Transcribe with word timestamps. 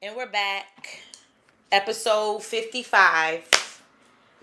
And 0.00 0.14
we're 0.14 0.28
back. 0.28 1.00
Episode 1.72 2.40
55 2.44 3.82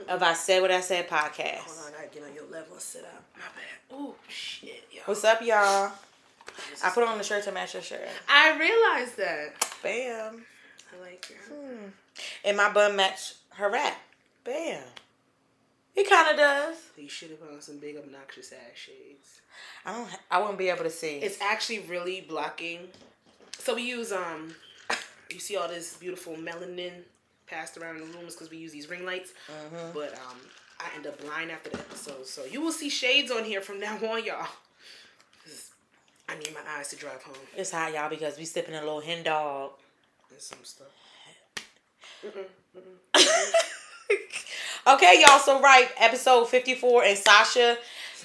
of 0.10 0.22
I 0.22 0.34
Said 0.34 0.62
What 0.62 0.70
I 0.70 0.82
Said 0.82 1.08
podcast. 1.08 1.60
Hold 1.60 1.88
on, 1.88 1.94
I 1.94 2.04
gotta 2.04 2.14
get 2.14 2.24
on 2.24 2.36
your 2.36 2.44
level 2.52 2.74
and 2.74 2.82
sit 2.82 3.06
up. 3.06 3.24
My 3.38 3.44
bad. 3.56 3.98
Ooh, 3.98 4.16
shit, 4.28 4.84
yo. 4.92 5.00
What's 5.06 5.24
up, 5.24 5.42
y'all? 5.42 5.94
I 6.84 6.90
put 6.90 7.08
on 7.08 7.18
the 7.18 7.24
shirt 7.24 7.46
to 7.46 7.54
match 7.54 7.74
your 7.74 7.84
shirt. 7.84 8.02
I 8.28 8.60
realized 8.60 9.16
that. 9.16 9.78
Bam. 9.82 10.44
I 10.94 11.02
like 11.02 11.32
it. 11.32 11.94
And 12.44 12.58
my 12.58 12.74
bun 12.74 12.98
match 12.98 13.36
her 13.52 13.72
rap. 13.72 13.98
Bam. 14.44 14.84
It 15.96 16.10
kind 16.10 16.32
of 16.32 16.36
does. 16.36 16.76
You 16.98 17.08
should 17.08 17.30
have 17.30 17.40
put 17.40 17.54
on 17.54 17.62
some 17.62 17.78
big 17.78 17.96
obnoxious 17.96 18.52
ass 18.52 18.76
shades. 18.76 19.40
I 19.86 19.94
don't. 19.94 20.10
I 20.30 20.40
wouldn't 20.40 20.58
be 20.58 20.68
able 20.68 20.84
to 20.84 20.90
see. 20.90 21.20
It's 21.20 21.40
actually 21.40 21.80
really 21.80 22.20
blocking. 22.20 22.90
So 23.58 23.76
we 23.76 23.84
use 23.84 24.12
um, 24.12 24.54
you 25.30 25.40
see 25.40 25.56
all 25.58 25.68
this 25.68 25.96
beautiful 25.98 26.36
melanin 26.36 26.92
passed 27.48 27.78
around 27.78 27.98
in 27.98 28.12
the 28.12 28.18
rooms 28.18 28.34
because 28.36 28.50
we 28.50 28.58
use 28.58 28.72
these 28.72 28.90
ring 28.90 29.06
lights. 29.06 29.34
But 29.94 30.14
um, 30.14 30.38
I 30.80 30.86
end 30.96 31.08
up 31.08 31.20
blind 31.22 31.52
after 31.52 31.70
the 31.70 31.80
episode, 31.80 32.26
so 32.26 32.46
you 32.46 32.62
will 32.62 32.72
see 32.72 32.90
shades 32.90 33.32
on 33.32 33.44
here 33.44 33.62
from 33.62 33.80
now 33.80 33.96
on, 33.98 34.24
y'all. 34.26 34.48
I 36.28 36.36
need 36.40 36.54
my 36.56 36.62
eyes 36.78 36.88
to 36.90 36.96
drive 36.96 37.22
home 37.22 37.36
It's 37.56 37.70
hot, 37.70 37.94
y'all, 37.94 38.10
because 38.10 38.38
we 38.40 38.46
sipping 38.46 38.74
a 38.74 38.80
little 38.80 39.00
hen 39.00 39.22
dog. 39.24 39.74
and 40.32 40.40
some 40.42 40.58
stuff. 40.64 40.88
Okay, 44.88 45.20
y'all. 45.20 45.40
So 45.40 45.60
right, 45.62 45.90
episode 45.98 46.48
fifty 46.48 46.76
four, 46.76 47.04
and 47.04 47.18
Sasha 47.18 47.78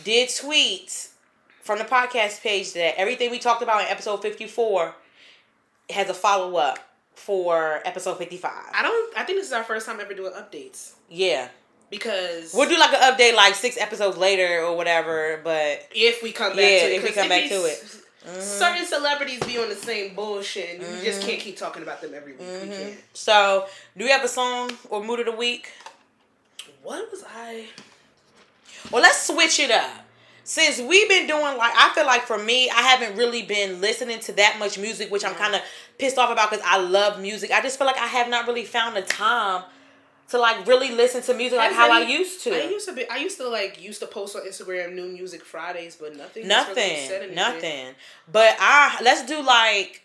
did 0.05 0.29
tweet 0.29 1.09
from 1.63 1.79
the 1.79 1.87
podcast 1.87 2.43
page 2.43 2.75
that 2.75 2.99
everything 2.99 3.31
we 3.31 3.39
talked 3.39 3.63
about 3.63 3.81
in 3.81 3.87
episode 3.87 4.21
fifty 4.21 4.47
four 4.47 4.95
has 5.89 6.11
a 6.11 6.15
follow 6.15 6.57
up 6.57 6.79
for 7.21 7.81
episode 7.85 8.19
fifty 8.19 8.37
five. 8.37 8.71
I 8.73 8.83
don't. 8.83 9.19
I 9.19 9.25
think 9.25 9.39
this 9.39 9.47
is 9.47 9.53
our 9.53 9.65
first 9.65 9.87
time 9.87 10.01
ever 10.01 10.15
doing 10.15 10.33
updates 10.33 10.95
Yeah, 11.09 11.49
because 11.91 12.55
we'll 12.55 12.69
do 12.69 12.79
like 12.79 12.93
an 12.93 13.15
update 13.15 13.35
like 13.35 13.55
six 13.55 13.77
episodes 13.79 14.17
later 14.17 14.63
or 14.63 14.77
whatever. 14.77 15.41
But 15.45 15.89
if 15.95 16.23
we 16.23 16.33
come 16.33 16.53
back 16.53 16.59
Yeah, 16.59 16.81
to 16.81 16.87
it, 16.87 16.97
if 16.97 17.03
we 17.05 17.11
come 17.13 17.29
back 17.29 17.49
to 17.49 17.65
it. 17.65 17.97
Mm-hmm. 18.27 18.39
Certain 18.39 18.85
celebrities 18.85 19.41
be 19.41 19.57
on 19.57 19.71
the 19.71 19.75
same 19.75 20.15
bullshit. 20.15 20.79
and 20.79 20.83
You 20.83 21.03
just 21.03 21.21
mm-hmm. 21.21 21.31
can't 21.31 21.41
keep 21.41 21.57
talking 21.57 21.83
about 21.83 22.03
them 22.03 22.13
every 22.15 22.33
week. 22.33 22.41
We 22.41 22.47
mm-hmm. 22.47 22.71
can't. 22.71 23.01
so, 23.15 23.67
do 23.97 24.05
we 24.05 24.11
have 24.11 24.23
a 24.23 24.29
song 24.29 24.71
or 24.91 25.03
mood 25.03 25.21
of 25.21 25.27
the 25.27 25.33
week? 25.33 25.73
What 26.83 27.11
was 27.11 27.25
I? 27.27 27.65
Well, 28.91 29.01
let's 29.01 29.27
switch 29.27 29.59
it 29.59 29.71
up. 29.71 30.05
Since 30.45 30.81
we've 30.81 31.09
been 31.09 31.27
doing 31.27 31.57
like, 31.57 31.73
I 31.77 31.93
feel 31.95 32.07
like 32.07 32.23
for 32.23 32.39
me, 32.39 32.69
I 32.69 32.83
haven't 32.83 33.17
really 33.17 33.43
been 33.43 33.81
listening 33.81 34.19
to 34.21 34.33
that 34.33 34.57
much 34.59 34.79
music, 34.79 35.11
which 35.11 35.25
I'm 35.25 35.35
mm. 35.35 35.39
kind 35.39 35.55
of 35.55 35.63
pissed 36.01 36.19
off 36.19 36.31
about 36.31 36.51
because 36.51 36.65
I 36.67 36.79
love 36.79 37.21
music. 37.21 37.51
I 37.51 37.61
just 37.61 37.79
feel 37.79 37.87
like 37.87 37.99
I 37.99 38.07
have 38.07 38.29
not 38.29 38.47
really 38.47 38.65
found 38.65 38.97
the 38.97 39.03
time 39.03 39.63
to 40.31 40.39
like 40.39 40.67
really 40.67 40.93
listen 40.93 41.23
to 41.23 41.35
music 41.35 41.59
like 41.59 41.73
how 41.73 41.91
I 41.91 42.01
used 42.01 42.43
to. 42.45 42.51
I 42.51 42.69
used 42.69 42.89
to 42.89 42.95
be. 42.95 43.09
I 43.09 43.17
used 43.17 43.37
to 43.39 43.49
like 43.49 43.83
used 43.83 44.01
to 44.01 44.07
post 44.07 44.37
on 44.37 44.43
Instagram 44.43 44.95
new 44.95 45.09
music 45.09 45.45
Fridays, 45.45 45.97
but 45.97 46.17
nothing. 46.17 46.47
nothing, 46.47 47.09
said 47.09 47.35
nothing. 47.35 47.95
But 48.31 48.57
I 48.59 48.99
let's 49.03 49.27
do 49.27 49.43
like. 49.43 50.03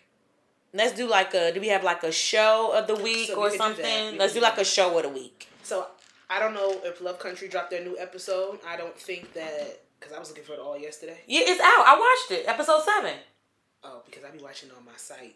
Let's 0.73 0.93
do 0.93 1.07
like 1.07 1.33
a. 1.33 1.53
Do 1.53 1.61
we 1.61 1.69
have 1.69 1.83
like 1.83 2.03
a 2.03 2.11
show 2.11 2.73
of 2.75 2.87
the 2.87 2.95
week 2.95 3.27
So 3.27 3.39
we 3.39 3.47
or 3.47 3.49
do 3.51 3.57
something? 3.57 4.11
We 4.13 4.19
Let's 4.19 4.33
do 4.33 4.39
do 4.39 4.43
like 4.43 4.57
a 4.57 4.65
show 4.65 4.97
of 4.97 5.03
the 5.03 5.09
week. 5.09 5.47
So 5.63 5.87
I 6.29 6.39
don't 6.39 6.53
know 6.53 6.81
if 6.83 6.99
Love 7.01 7.17
Country 7.17 7.47
dropped 7.47 7.71
their 7.71 7.83
new 7.83 7.97
episode. 7.97 8.59
I 8.67 8.75
don't 8.75 8.97
think 8.97 9.31
that 9.33 9.83
because 9.99 10.13
I 10.13 10.19
was 10.19 10.29
looking 10.29 10.43
for 10.43 10.53
it 10.53 10.59
all 10.59 10.77
yesterday. 10.77 11.17
Yeah, 11.27 11.41
it's 11.43 11.61
out. 11.61 11.85
I 11.87 11.97
watched 11.97 12.39
it. 12.39 12.49
Episode 12.49 12.81
seven. 12.83 13.13
Oh, 13.83 14.01
because 14.05 14.23
I 14.23 14.31
be 14.31 14.43
watching 14.43 14.69
on 14.71 14.83
my 14.83 14.97
site. 14.97 15.35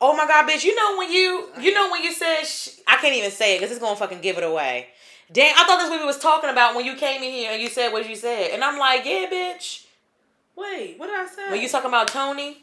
Oh 0.00 0.14
my 0.16 0.26
god, 0.26 0.48
bitch! 0.48 0.64
You 0.64 0.74
know 0.74 0.98
when 0.98 1.10
you 1.12 1.48
you 1.60 1.72
know 1.72 1.90
when 1.90 2.02
you 2.02 2.12
said 2.12 2.44
sh- 2.44 2.80
I 2.86 2.96
can't 2.96 3.14
even 3.14 3.30
say 3.30 3.54
it 3.54 3.58
because 3.60 3.70
it's 3.70 3.80
gonna 3.80 3.96
fucking 3.96 4.20
give 4.20 4.36
it 4.38 4.44
away. 4.44 4.88
Damn, 5.32 5.54
I 5.54 5.64
thought 5.64 5.78
that's 5.78 5.88
what 5.90 6.00
we 6.00 6.06
was 6.06 6.18
talking 6.18 6.50
about 6.50 6.74
when 6.76 6.84
you 6.84 6.94
came 6.96 7.22
in 7.22 7.30
here 7.32 7.50
and 7.52 7.62
you 7.62 7.68
said 7.68 7.92
what 7.92 8.08
you 8.08 8.14
said, 8.16 8.50
and 8.52 8.62
I'm 8.62 8.78
like, 8.78 9.04
yeah, 9.06 9.26
bitch. 9.30 9.86
Wait, 10.56 10.98
what 10.98 11.06
did 11.06 11.16
I 11.18 11.26
say? 11.26 11.50
When 11.50 11.60
you 11.62 11.68
talking 11.68 11.88
about 11.88 12.08
Tony, 12.08 12.58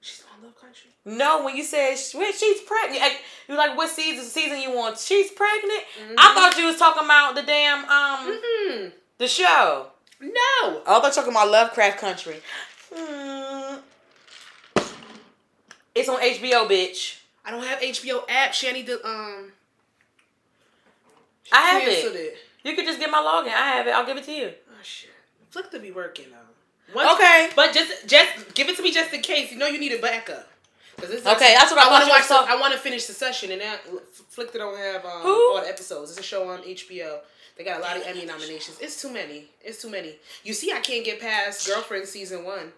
she's 0.00 0.22
on 0.36 0.44
Love 0.44 0.58
Country. 0.60 0.90
no, 1.04 1.44
when 1.44 1.56
you 1.56 1.64
said 1.64 1.96
sh- 1.96 2.14
wait, 2.14 2.34
she's 2.34 2.60
pregnant, 2.62 3.00
like, 3.02 3.20
you 3.48 3.56
like 3.56 3.76
what 3.76 3.90
season 3.90 4.24
season 4.24 4.60
you 4.60 4.70
want? 4.72 4.98
She's 4.98 5.30
pregnant. 5.32 5.82
I 6.18 6.34
thought 6.34 6.56
you 6.58 6.66
was 6.66 6.76
talking 6.76 7.04
about 7.04 7.34
the 7.34 7.42
damn 7.42 7.84
um 7.84 8.38
Hmm. 8.42 8.86
the 9.18 9.26
show. 9.28 9.88
No. 10.20 10.32
Oh, 10.62 10.82
I 10.86 11.00
thought 11.00 11.06
you 11.08 11.12
talking 11.12 11.32
about 11.32 11.50
Lovecraft 11.50 11.98
Country. 11.98 12.36
Hmm. 12.94 13.55
It's 15.96 16.08
on 16.08 16.20
HBO, 16.20 16.68
bitch. 16.68 17.18
I 17.44 17.50
don't 17.50 17.64
have 17.64 17.80
HBO 17.80 18.22
app. 18.28 18.52
She 18.54 18.68
I 18.68 18.72
need 18.72 18.86
to 18.86 19.04
um. 19.06 19.52
I 21.52 21.60
have 21.70 21.82
it. 21.88 22.04
it. 22.16 22.36
You 22.64 22.74
could 22.74 22.84
just 22.84 22.98
get 22.98 23.10
my 23.10 23.18
login. 23.18 23.48
I 23.54 23.68
have 23.76 23.86
it. 23.86 23.90
I'll 23.90 24.04
give 24.06 24.16
it 24.16 24.24
to 24.24 24.32
you. 24.32 24.50
Oh 24.68 24.74
shit. 24.82 25.10
Flixtor 25.52 25.80
be 25.80 25.92
working 25.92 26.26
though. 26.30 26.94
Once- 26.94 27.14
Okay. 27.14 27.50
But 27.54 27.72
just 27.72 28.06
just 28.08 28.54
give 28.54 28.68
it 28.68 28.76
to 28.76 28.82
me 28.82 28.92
just 28.92 29.12
in 29.14 29.20
case. 29.22 29.52
You 29.52 29.58
know 29.58 29.66
you 29.66 29.78
need 29.78 29.92
a 29.92 30.00
backup. 30.00 30.48
'Cause 30.96 31.10
this 31.10 31.26
Okay, 31.26 31.54
that's 31.54 31.70
what 31.70 31.78
I 31.78 31.82
thought 31.84 31.90
want 31.92 32.04
to 32.04 32.10
watch. 32.10 32.26
talking- 32.26 32.48
I 32.52 32.56
want 32.58 32.72
to 32.72 32.78
finish 32.78 33.04
the 33.04 33.12
session, 33.12 33.52
and 33.52 33.60
that 33.60 33.80
Flixtor 34.34 34.54
don't 34.54 34.78
have 34.78 35.04
um, 35.04 35.20
all 35.26 35.60
the 35.60 35.68
episodes. 35.68 36.10
It's 36.12 36.20
a 36.20 36.22
show 36.22 36.48
on 36.48 36.62
HBO. 36.64 37.20
They 37.56 37.64
got 37.64 37.78
a 37.80 37.82
lot 37.82 37.96
of 37.98 38.02
Emmy 38.06 38.24
nominations. 38.24 38.78
It's 38.80 39.00
too 39.00 39.10
many. 39.10 39.48
It's 39.62 39.80
too 39.82 39.90
many. 39.90 40.16
You 40.42 40.54
see, 40.54 40.72
I 40.72 40.80
can't 40.80 41.04
get 41.04 41.20
past 41.20 41.66
Girlfriend 41.66 42.08
season 42.08 42.44
one. 42.44 42.72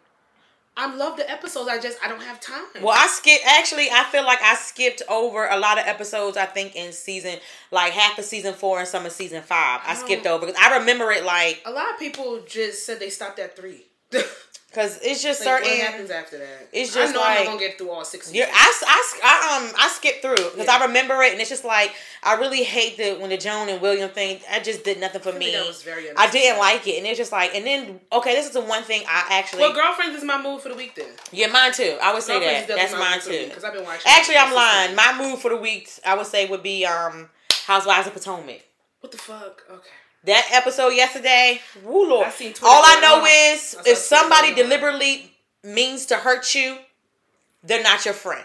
I 0.78 0.94
love 0.94 1.16
the 1.16 1.28
episodes. 1.28 1.69
I 1.69 1.81
just 1.81 1.99
I 2.03 2.09
don't 2.09 2.22
have 2.22 2.41
time. 2.41 2.62
Well, 2.81 2.97
I 2.97 3.09
skip. 3.09 3.41
Actually, 3.44 3.89
I 3.91 4.05
feel 4.05 4.25
like 4.25 4.41
I 4.41 4.55
skipped 4.55 5.03
over 5.09 5.49
a 5.49 5.59
lot 5.59 5.77
of 5.77 5.84
episodes. 5.87 6.37
I 6.37 6.47
think 6.47 6.77
in 6.77 6.93
season, 6.93 7.39
like 7.72 7.93
half 7.93 8.16
of 8.16 8.25
season 8.25 8.55
four 8.55 8.78
and 8.78 8.87
some 8.87 9.05
of 9.05 9.11
season 9.11 9.43
five, 9.43 9.81
I 9.84 9.91
I 9.91 9.94
skipped 9.94 10.27
over 10.27 10.47
because 10.47 10.61
I 10.62 10.78
remember 10.78 11.11
it 11.11 11.25
like 11.25 11.62
a 11.66 11.72
lot 11.72 11.91
of 11.93 11.99
people 11.99 12.43
just 12.47 12.87
said 12.87 13.00
they 13.00 13.11
stopped 13.11 13.41
at 13.41 13.56
three. 13.56 13.87
because 14.68 14.98
it's 15.02 15.22
just 15.22 15.40
Like, 15.44 15.60
certain. 15.64 15.78
what 15.78 15.86
happens 15.86 16.10
after 16.10 16.38
that? 16.38 16.68
it's 16.72 16.94
I 16.96 17.00
just 17.02 17.14
know 17.14 17.22
I'm 17.22 17.36
not 17.38 17.46
gonna 17.46 17.58
get 17.58 17.78
through 17.78 17.90
all 17.90 18.04
six. 18.04 18.32
Yeah. 18.32 18.48
I, 18.52 18.82
I, 18.86 19.20
I, 19.24 19.56
um 19.66 19.72
I 19.78 19.88
skipped 19.88 20.20
through 20.22 20.36
because 20.36 20.66
Yeah. 20.66 20.76
I 20.76 20.84
remember 20.86 21.20
it 21.22 21.32
and 21.32 21.40
it's 21.40 21.48
just 21.50 21.64
like 21.64 21.94
I 22.22 22.34
really 22.34 22.62
hate 22.62 22.96
the 22.98 23.14
when 23.14 23.30
the 23.30 23.38
Joan 23.38 23.68
and 23.68 23.80
William 23.80 24.10
thing. 24.10 24.40
I 24.50 24.60
just 24.60 24.84
did 24.84 25.00
nothing 25.00 25.20
for 25.22 25.32
I 25.32 25.38
me. 25.38 25.52
that 25.52 25.66
was 25.66 25.82
very 25.82 26.06
I 26.16 26.30
didn't 26.30 26.58
like 26.58 26.86
it 26.86 26.98
and 26.98 27.06
it's 27.06 27.18
just 27.18 27.32
like 27.32 27.54
and 27.54 27.64
then 27.66 28.00
okay, 28.12 28.34
this 28.34 28.46
is 28.46 28.52
the 28.52 28.60
one 28.60 28.82
thing 28.82 29.02
I 29.08 29.26
actually 29.38 29.60
Well, 29.62 29.72
girlfriends 29.74 30.16
is 30.16 30.24
my 30.24 30.40
move 30.40 30.62
for 30.62 30.68
the 30.68 30.74
week 30.76 30.94
then. 30.94 31.08
yeah 31.32 31.46
mine 31.48 31.72
too. 31.72 31.96
I 32.02 32.12
would 32.12 32.22
say 32.22 32.38
that 32.38 32.68
that's 32.68 32.92
mine 32.92 33.20
too. 33.20 33.46
Because 33.48 33.64
I've 33.64 33.72
been 33.74 33.84
watching. 33.84 34.02
Actually, 34.06 34.36
I'm 34.36 34.54
lying. 34.54 34.94
My 34.94 35.16
move 35.18 35.40
for 35.40 35.48
the 35.50 35.56
week, 35.56 35.88
I 36.04 36.14
would 36.14 36.26
say, 36.26 36.46
would 36.46 36.62
be 36.62 36.84
um 36.84 37.30
Housewives 37.66 38.06
of 38.06 38.12
Potomac. 38.14 38.62
What 39.00 39.12
the 39.12 39.18
fuck? 39.18 39.62
Okay. 39.70 39.90
That 40.24 40.48
episode 40.52 40.90
yesterday, 40.90 41.60
woo 41.84 42.08
lord. 42.08 42.26
I 42.26 42.54
All 42.62 42.82
I 42.84 43.00
know 43.00 43.24
is 43.24 43.76
I 43.78 43.90
if 43.90 43.98
somebody 43.98 44.48
Twitter 44.52 44.68
going 44.68 44.72
on. 44.72 44.78
deliberately 44.80 45.32
means 45.62 46.06
to 46.06 46.16
hurt 46.16 46.54
you, 46.54 46.78
they're 47.62 47.82
not 47.82 48.04
your 48.04 48.14
friend. 48.14 48.44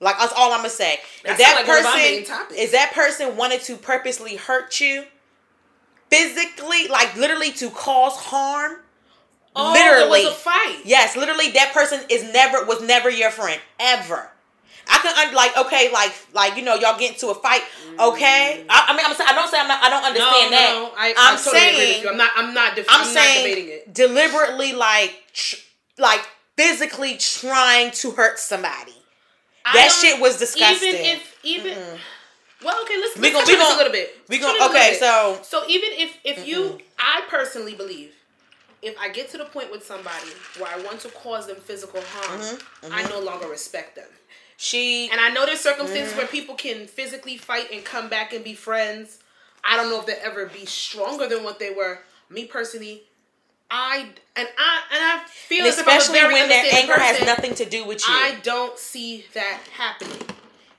Like 0.00 0.18
that's 0.18 0.34
all 0.36 0.52
I'm 0.52 0.58
gonna 0.58 0.68
say. 0.70 0.98
If 1.24 1.38
That 1.38 1.54
like 1.56 1.66
one 1.66 1.78
of 1.78 1.86
our 1.86 1.96
main 1.96 2.24
person, 2.26 2.46
if 2.58 2.72
that 2.72 2.92
person 2.92 3.36
wanted 3.36 3.62
to 3.62 3.76
purposely 3.76 4.36
hurt 4.36 4.78
you, 4.80 5.04
physically, 6.10 6.88
like 6.88 7.16
literally 7.16 7.52
to 7.52 7.70
cause 7.70 8.16
harm, 8.16 8.76
Oh, 9.58 9.72
literally, 9.72 10.20
there 10.20 10.28
was 10.30 10.36
a 10.36 10.40
fight. 10.40 10.82
Yes, 10.84 11.16
literally, 11.16 11.50
that 11.52 11.72
person 11.72 12.00
is 12.10 12.30
never 12.32 12.64
was 12.66 12.82
never 12.82 13.08
your 13.08 13.30
friend 13.30 13.58
ever. 13.80 14.30
I 14.88 14.98
can 14.98 15.28
un- 15.28 15.34
like 15.34 15.56
okay, 15.56 15.90
like 15.92 16.12
like 16.32 16.56
you 16.56 16.62
know 16.62 16.74
y'all 16.74 16.98
get 16.98 17.12
into 17.12 17.28
a 17.28 17.34
fight. 17.34 17.62
Okay, 17.98 18.64
I, 18.68 18.86
I 18.88 18.96
mean 18.96 19.04
I'm 19.06 19.14
saying 19.14 19.28
I 19.30 19.34
don't 19.34 19.50
say 19.50 19.58
I'm 19.60 19.68
not 19.68 19.82
I 19.82 19.90
don't 19.90 20.02
No, 20.02 20.08
understand 20.08 20.52
that. 20.52 20.70
no, 20.74 20.92
I, 20.96 21.14
I'm 21.16 21.34
I 21.34 21.42
totally 21.42 21.58
agree 21.58 21.76
with 21.76 21.86
saying 21.88 22.02
you. 22.02 22.08
I'm 22.10 22.16
not. 22.16 22.30
I'm 22.36 22.54
not. 22.54 22.76
Def- 22.76 22.86
I'm, 22.88 23.00
I'm, 23.00 23.06
saying 23.06 23.44
not 23.44 23.48
debating 23.48 23.68
it. 23.72 23.94
deliberately 23.94 24.72
like 24.74 25.22
tr- 25.32 25.56
like 25.98 26.20
physically 26.56 27.16
trying 27.18 27.90
to 27.92 28.10
hurt 28.12 28.38
somebody. 28.38 28.94
I 29.64 29.72
That 29.72 29.90
shit 29.90 30.20
was 30.20 30.38
disgusting. 30.38 30.88
Even 30.90 31.00
if 31.04 31.38
even. 31.42 31.78
Well, 32.64 32.80
okay. 32.84 32.96
Let's, 32.98 33.16
We 33.16 33.22
let's 33.22 33.34
gon- 33.34 33.44
touch 33.44 33.48
we 33.48 33.54
on 33.54 33.58
this 33.58 33.68
gon- 33.68 33.74
a 33.74 33.78
little 33.78 33.92
bit. 33.92 34.16
we 34.28 34.38
Touch 34.38 34.58
gon- 34.58 34.70
on 34.70 34.76
okay, 34.76 34.96
so- 34.98 35.38
so 35.42 35.64
even 35.68 35.90
if 35.92 36.16
if 36.24 36.46
you, 36.46 36.78
I 36.98 37.22
personally 37.28 37.74
believe, 37.74 38.12
if 38.82 38.96
I 38.98 39.08
get 39.10 39.28
to 39.32 39.38
the 39.38 39.44
point 39.44 39.70
with 39.70 39.84
somebody 39.84 40.28
where 40.58 40.72
I 40.72 40.80
want 40.82 41.00
to 41.00 41.08
cause 41.08 41.46
them 41.48 41.56
physical 41.56 42.00
harm, 42.00 42.40
Mm-hmm, 42.40 42.92
I 42.94 43.02
no 43.10 43.20
longer 43.20 43.46
respect 43.48 43.96
them. 43.96 44.06
She 44.56 45.10
And 45.10 45.20
I 45.20 45.30
know 45.30 45.44
there's 45.46 45.60
circumstances 45.60 46.16
where 46.16 46.26
people 46.26 46.54
can 46.54 46.86
physically 46.86 47.36
fight 47.36 47.70
and 47.72 47.84
come 47.84 48.08
back 48.08 48.32
and 48.32 48.42
be 48.42 48.54
friends. 48.54 49.18
I 49.62 49.76
don't 49.76 49.90
know 49.90 50.00
if 50.00 50.06
they'll 50.06 50.16
ever 50.22 50.46
be 50.46 50.64
stronger 50.64 51.28
than 51.28 51.44
what 51.44 51.58
they 51.58 51.70
were. 51.70 52.00
Me 52.30 52.46
personally, 52.46 53.02
I 53.70 54.06
and 54.36 54.48
I 54.58 54.82
and 54.92 55.02
I 55.02 55.24
feel 55.28 55.60
and 55.60 55.68
as 55.68 55.78
if 55.78 55.86
I'm 55.86 55.94
a 55.94 55.98
especially 55.98 56.32
when 56.32 56.48
their 56.48 56.64
anger 56.72 56.94
has 56.94 57.24
nothing 57.26 57.54
to 57.56 57.64
do 57.64 57.84
with 57.84 58.00
you. 58.00 58.14
I 58.14 58.36
don't 58.42 58.78
see 58.78 59.24
that 59.34 59.60
happening. 59.72 60.22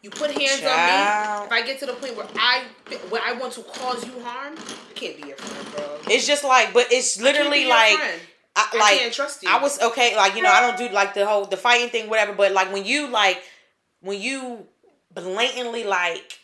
You 0.02 0.10
put 0.10 0.32
hands 0.32 0.62
Child. 0.62 1.40
on 1.40 1.42
me. 1.42 1.46
If 1.48 1.52
I 1.52 1.66
get 1.66 1.80
to 1.80 1.86
the 1.86 1.94
point 1.94 2.16
where 2.16 2.28
I 2.38 2.64
where 3.10 3.22
I 3.24 3.34
want 3.34 3.54
to 3.54 3.64
cause 3.64 4.06
you 4.06 4.14
harm, 4.22 4.56
I 4.58 4.94
can't 4.94 5.22
be 5.22 5.28
your 5.28 5.38
friend, 5.38 5.76
bro. 5.76 6.14
it's 6.14 6.26
just 6.26 6.44
like, 6.44 6.74
but 6.74 6.88
it's 6.92 7.20
I 7.20 7.24
literally 7.24 7.62
your 7.62 7.70
like. 7.70 8.00
I, 8.60 8.70
I 8.74 8.78
like 8.80 9.00
can't 9.00 9.14
trust 9.14 9.44
you. 9.44 9.50
I 9.52 9.62
was 9.62 9.80
okay, 9.80 10.16
like 10.16 10.36
you 10.36 10.42
know, 10.42 10.50
I 10.50 10.62
don't 10.62 10.78
do 10.78 10.92
like 10.94 11.14
the 11.14 11.28
whole 11.28 11.46
the 11.46 11.58
fighting 11.58 11.90
thing, 11.90 12.10
whatever. 12.10 12.34
But 12.34 12.54
like 12.54 12.74
when 12.74 12.86
you 12.86 13.08
like 13.08 13.44
when 14.02 14.22
you 14.22 14.68
blatantly 15.14 15.84
like 15.84 16.40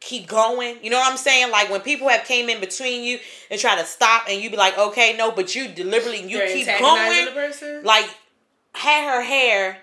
keep 0.00 0.26
going. 0.26 0.76
You 0.82 0.90
know 0.90 0.98
what 0.98 1.10
I'm 1.10 1.16
saying? 1.16 1.50
Like 1.50 1.70
when 1.70 1.80
people 1.80 2.08
have 2.08 2.24
came 2.24 2.48
in 2.48 2.60
between 2.60 3.04
you 3.04 3.18
and 3.50 3.58
try 3.58 3.76
to 3.76 3.84
stop, 3.84 4.24
and 4.28 4.40
you 4.40 4.50
be 4.50 4.56
like, 4.56 4.76
okay, 4.78 5.16
no, 5.16 5.30
but 5.30 5.54
you 5.54 5.68
deliberately 5.68 6.28
you 6.28 6.38
They're 6.38 6.54
keep 6.54 6.66
going. 6.66 7.24
the? 7.26 7.82
Like 7.84 8.08
had 8.74 9.14
her 9.14 9.22
hair 9.22 9.78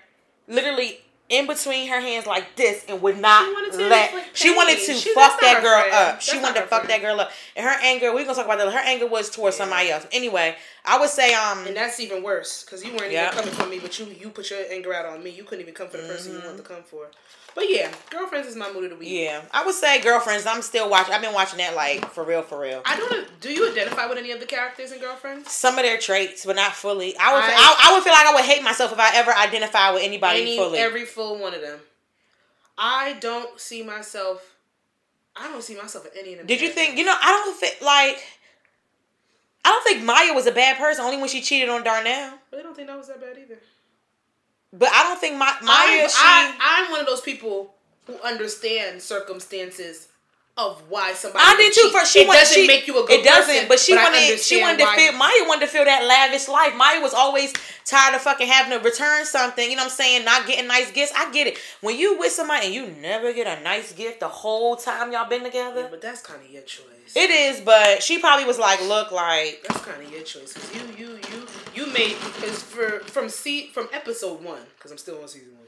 literally 0.46 1.00
in 1.32 1.46
between 1.46 1.88
her 1.88 2.00
hands 2.00 2.26
like 2.26 2.54
this 2.56 2.84
and 2.88 3.00
would 3.02 3.18
not 3.18 3.44
She 3.46 3.52
wanted 3.54 3.72
to 3.72 3.88
let 3.88 4.12
inflict 4.12 4.36
she 4.36 4.54
wanted 4.54 4.78
to 4.78 4.94
She- 4.94 5.14
fuck 5.14 5.40
that 5.40 5.62
girl 5.62 5.80
friend. 5.80 5.94
up. 5.94 6.12
That's 6.14 6.24
She 6.30 6.38
wanted 6.38 6.60
to 6.60 6.66
fuck 6.66 6.86
that 6.86 7.00
girl 7.00 7.18
up. 7.20 7.32
And 7.56 7.64
her 7.66 7.76
anger, 7.82 8.12
we're 8.14 8.24
gonna 8.24 8.34
talk 8.36 8.44
about 8.44 8.58
that. 8.58 8.72
Her 8.72 8.78
anger 8.78 9.06
was 9.06 9.30
towards 9.30 9.56
somebody 9.56 9.90
else. 9.90 10.06
Anyway, 10.12 10.56
I 10.84 10.98
would 11.00 11.08
say 11.08 11.32
um 11.34 11.66
And 11.66 11.74
that's 11.76 11.98
even 12.00 12.22
worse 12.22 12.62
because 12.64 12.84
you 12.84 12.92
weren't 12.92 13.10
Yeah. 13.12 13.28
even 13.32 13.38
coming 13.38 13.54
for 13.54 13.66
me, 13.66 13.78
but 13.78 13.98
you 13.98 14.06
you 14.20 14.28
put 14.30 14.50
your 14.50 14.60
anger 14.70 14.92
out 14.94 15.06
on 15.06 15.22
me. 15.22 15.30
You 15.30 15.44
couldn't 15.44 15.62
even 15.62 15.74
come 15.74 15.88
for 15.88 15.96
the 15.96 16.04
person 16.04 16.32
Mm-hmm. 16.32 16.40
you 16.42 16.46
wanted 16.48 16.62
to 16.62 16.68
come 16.74 16.82
for. 16.84 17.10
But 17.54 17.68
yeah, 17.68 17.92
girlfriends 18.10 18.48
is 18.48 18.56
my 18.56 18.72
mood 18.72 18.84
of 18.84 18.90
the 18.90 18.96
week. 18.96 19.08
yeah, 19.10 19.42
I 19.50 19.64
would 19.64 19.74
say 19.74 20.00
girlfriends. 20.00 20.46
I'm 20.46 20.62
still 20.62 20.88
watching. 20.88 21.12
I've 21.12 21.20
been 21.20 21.34
watching 21.34 21.58
that 21.58 21.76
like 21.76 22.04
for 22.10 22.24
real, 22.24 22.42
for 22.42 22.58
real. 22.58 22.80
I 22.86 22.96
don't. 22.96 23.28
Do 23.40 23.52
you 23.52 23.70
identify 23.70 24.06
with 24.06 24.16
any 24.18 24.30
of 24.30 24.40
the 24.40 24.46
characters 24.46 24.90
in 24.92 25.00
Girlfriends? 25.00 25.50
Some 25.52 25.76
of 25.78 25.84
their 25.84 25.98
traits, 25.98 26.46
but 26.46 26.56
not 26.56 26.72
fully. 26.72 27.14
I 27.18 27.32
would. 27.34 27.42
I- 27.42 27.48
I, 27.54 27.90
I, 27.90 27.92
would 27.92 28.02
feel 28.02 28.12
like 28.14 28.26
I 28.26 28.34
would 28.34 28.44
hate 28.44 28.62
myself 28.62 28.92
if 28.92 28.98
I 28.98 29.16
ever 29.16 29.32
identify 29.34 29.90
with 29.92 30.02
anybody 30.02 30.40
Any, 30.42 30.56
fully. 30.56 30.78
every 30.78 31.04
full 31.04 31.38
one 31.38 31.52
of 31.54 31.60
them. 31.60 31.78
I 32.78 33.14
don't 33.20 33.60
see 33.60 33.82
myself. 33.82 34.56
I 35.36 35.48
don't 35.48 35.62
see 35.62 35.76
myself 35.76 36.06
in 36.06 36.12
any 36.20 36.32
of 36.32 36.38
them. 36.38 36.46
Did 36.46 36.60
you 36.60 36.70
think? 36.70 36.96
You 36.96 37.04
know, 37.04 37.16
I 37.20 37.30
don't 37.32 37.56
think 37.56 37.82
like. 37.82 38.22
I 39.64 39.68
don't 39.70 39.84
think 39.84 40.04
Maya 40.04 40.32
was 40.32 40.46
a 40.46 40.52
bad 40.52 40.78
person. 40.78 41.04
Only 41.04 41.18
when 41.18 41.28
she 41.28 41.40
cheated 41.40 41.68
on 41.68 41.84
Darnell. 41.84 42.32
But 42.50 42.60
I 42.60 42.62
don't 42.62 42.74
think 42.74 42.88
that 42.88 42.96
was 42.96 43.08
that 43.08 43.20
bad 43.20 43.36
either. 43.38 43.58
But 44.72 44.88
I 44.92 45.02
don't 45.04 45.18
think 45.20 45.36
Ma- 45.36 45.60
Maya. 45.62 46.08
I, 46.14 46.56
I'm 46.60 46.90
one 46.90 47.00
of 47.00 47.06
those 47.06 47.20
people 47.20 47.74
who 48.06 48.18
understand 48.22 49.02
circumstances 49.02 50.08
of 50.58 50.82
why 50.90 51.14
somebody. 51.14 51.44
I 51.46 51.56
did 51.56 51.72
too. 51.72 51.80
cheat. 51.82 51.92
For 51.92 52.04
she 52.06 52.20
it 52.20 52.28
wanted, 52.28 52.40
doesn't 52.40 52.54
she, 52.54 52.66
make 52.66 52.86
you 52.86 53.02
a 53.02 53.06
good 53.06 53.20
It 53.20 53.24
doesn't. 53.24 53.46
person, 53.54 53.68
but 53.68 53.78
she 53.78 53.94
I 53.94 54.02
wanted. 54.04 54.38
She 54.38 54.60
wanted 54.60 54.78
to 54.80 54.86
feel. 54.86 55.12
Maya 55.12 55.32
wanted 55.48 55.66
to 55.66 55.72
feel 55.72 55.84
that 55.84 56.04
lavish 56.04 56.46
life. 56.48 56.74
Maya 56.76 57.00
was 57.00 57.14
always 57.14 57.52
tired 57.86 58.14
of 58.14 58.20
fucking 58.22 58.46
having 58.46 58.78
to 58.78 58.84
return 58.84 59.24
something. 59.24 59.68
You 59.70 59.76
know 59.76 59.82
what 59.84 59.92
I'm 59.92 59.96
saying? 59.96 60.24
Not 60.24 60.46
getting 60.46 60.66
nice 60.68 60.90
gifts. 60.90 61.12
I 61.16 61.30
get 61.32 61.46
it. 61.46 61.58
When 61.80 61.96
you 61.98 62.18
with 62.18 62.32
somebody 62.32 62.66
and 62.66 62.74
you 62.74 62.86
never 63.00 63.32
get 63.32 63.46
a 63.46 63.62
nice 63.62 63.92
gift 63.92 64.20
the 64.20 64.28
whole 64.28 64.76
time 64.76 65.10
y'all 65.12 65.28
been 65.28 65.42
together. 65.42 65.82
Yeah, 65.82 65.88
but 65.90 66.02
that's 66.02 66.20
kind 66.20 66.42
of 66.44 66.50
your 66.50 66.62
choice. 66.62 66.84
It 67.14 67.30
is, 67.30 67.60
but 67.60 68.02
she 68.02 68.18
probably 68.18 68.44
was 68.46 68.58
like, 68.58 68.80
look, 68.82 69.10
like 69.12 69.64
That's 69.68 69.84
kind 69.84 70.02
of 70.02 70.10
your 70.12 70.22
choice 70.22 70.52
because 70.54 70.74
you 70.74 70.82
you 71.06 71.12
you 71.14 71.46
you 71.74 71.86
made 71.86 72.16
because 72.24 72.62
for 72.62 73.00
from 73.00 73.28
see 73.28 73.68
from 73.68 73.88
episode 73.92 74.42
one 74.42 74.62
because 74.76 74.90
I'm 74.90 74.98
still 74.98 75.20
on 75.22 75.28
season 75.28 75.52
one. 75.56 75.66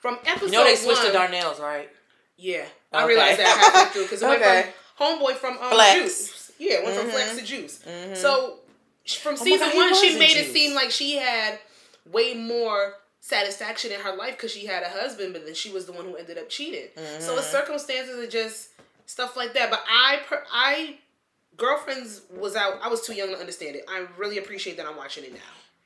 From 0.00 0.18
episode 0.24 0.46
you 0.46 0.52
know 0.52 0.64
they 0.64 0.76
switched 0.76 1.02
one, 1.02 1.06
to 1.08 1.12
Darnell's, 1.18 1.60
right? 1.60 1.88
Yeah, 2.36 2.64
I 2.92 3.06
realized 3.06 3.38
that 3.38 3.46
halfway 3.46 3.92
through 3.92 4.02
because 4.04 4.22
it 4.22 4.26
Okay. 4.26 4.40
went 4.40 4.66
from 4.96 5.18
homeboy 5.18 5.34
from 5.34 5.58
um, 5.58 5.72
Flex. 5.72 5.94
Juice. 6.00 6.52
Yeah, 6.58 6.82
went 6.84 6.96
from 6.96 7.06
Mhm. 7.08 7.12
Flex 7.12 7.36
to 7.38 7.44
Juice. 7.44 7.80
So 8.20 8.60
sh- 9.04 9.16
from 9.18 9.34
Oh 9.34 9.44
season 9.44 9.68
God, 9.68 9.76
one, 9.76 9.94
she 9.94 10.18
made 10.18 10.36
it 10.36 10.44
Juice. 10.44 10.52
seem 10.52 10.74
like 10.74 10.90
she 10.90 11.16
had 11.16 11.58
way 12.10 12.34
more 12.34 12.94
satisfaction 13.20 13.92
in 13.92 14.00
her 14.00 14.16
life 14.16 14.32
because 14.36 14.50
she 14.52 14.64
had 14.66 14.82
a 14.82 14.88
husband, 14.88 15.32
but 15.34 15.44
then 15.44 15.54
she 15.54 15.70
was 15.70 15.84
the 15.86 15.92
one 15.92 16.06
who 16.06 16.16
ended 16.16 16.38
up 16.38 16.48
cheating. 16.48 16.88
So 17.18 17.34
the 17.34 17.42
Mm-hmm. 17.42 17.50
circumstances 17.52 18.18
are 18.18 18.26
just 18.30 18.70
stuff 19.06 19.36
like 19.36 19.52
that. 19.54 19.70
But 19.70 19.82
I, 19.88 20.20
per- 20.26 20.44
I, 20.50 20.96
girlfriends 21.60 22.22
was 22.36 22.56
out. 22.56 22.74
I 22.82 22.88
was 22.88 23.02
too 23.06 23.14
young 23.14 23.28
to 23.28 23.38
understand 23.38 23.76
it. 23.76 23.84
I 23.88 24.06
really 24.18 24.38
appreciate 24.38 24.76
that 24.78 24.86
I'm 24.86 24.96
watching 24.96 25.24
it 25.24 25.32
now. 25.32 25.38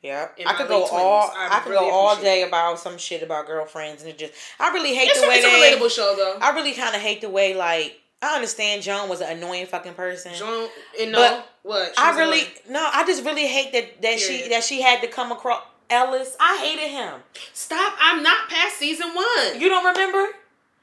Yeah, 0.03 0.29
I 0.47 0.53
could 0.55 0.69
go 0.69 0.85
20s, 0.85 0.93
all. 0.93 1.33
I 1.35 1.49
I, 1.51 1.61
could 1.61 1.71
really 1.71 1.89
go 1.89 1.95
all 1.95 2.17
day 2.17 2.43
it. 2.43 2.49
about 2.49 2.79
some 2.79 2.99
shit 2.99 3.23
about 3.23 3.47
girlfriends, 3.47 4.03
and 4.03 4.11
it 4.11 4.19
just. 4.19 4.35
I 4.61 4.71
really 4.73 4.95
hate 4.95 5.09
It's, 5.09 5.21
the 5.21 5.27
a, 5.27 5.29
way 5.31 5.37
it's 5.37 5.47
a 5.47 5.49
relatable 5.87 5.91
show 5.91 6.15
though. 6.17 6.39
I 6.41 6.51
really 6.55 6.73
kind 6.75 6.95
of 6.95 7.01
hate 7.01 7.21
the 7.23 7.31
way 7.31 7.55
like 7.55 7.99
I 8.23 8.35
understand 8.35 8.83
Joan 8.83 9.09
was 9.09 9.21
an 9.23 9.37
annoying 9.39 9.65
fucking 9.67 9.95
person. 9.95 10.33
Joan, 10.35 10.69
and 11.01 11.13
no, 11.13 11.19
But 11.19 11.49
what? 11.63 11.95
I 11.99 12.19
really 12.19 12.41
annoying. 12.41 12.53
no. 12.71 12.91
I 12.93 13.07
just 13.07 13.25
really 13.25 13.47
hate 13.47 13.73
that 13.73 14.03
that 14.03 14.21
she 14.21 14.47
that 14.51 14.63
she 14.65 14.83
had 14.83 15.01
to 15.01 15.07
come 15.09 15.33
across 15.33 15.63
Ellis. 15.89 16.37
I 16.39 16.59
hated 16.59 16.91
him. 16.91 17.21
stop. 17.55 17.95
I'm 17.99 18.23
not 18.23 18.51
past 18.51 18.77
season 18.77 19.09
one. 19.15 19.59
You 19.61 19.71
don't 19.71 19.87
remember? 19.87 20.27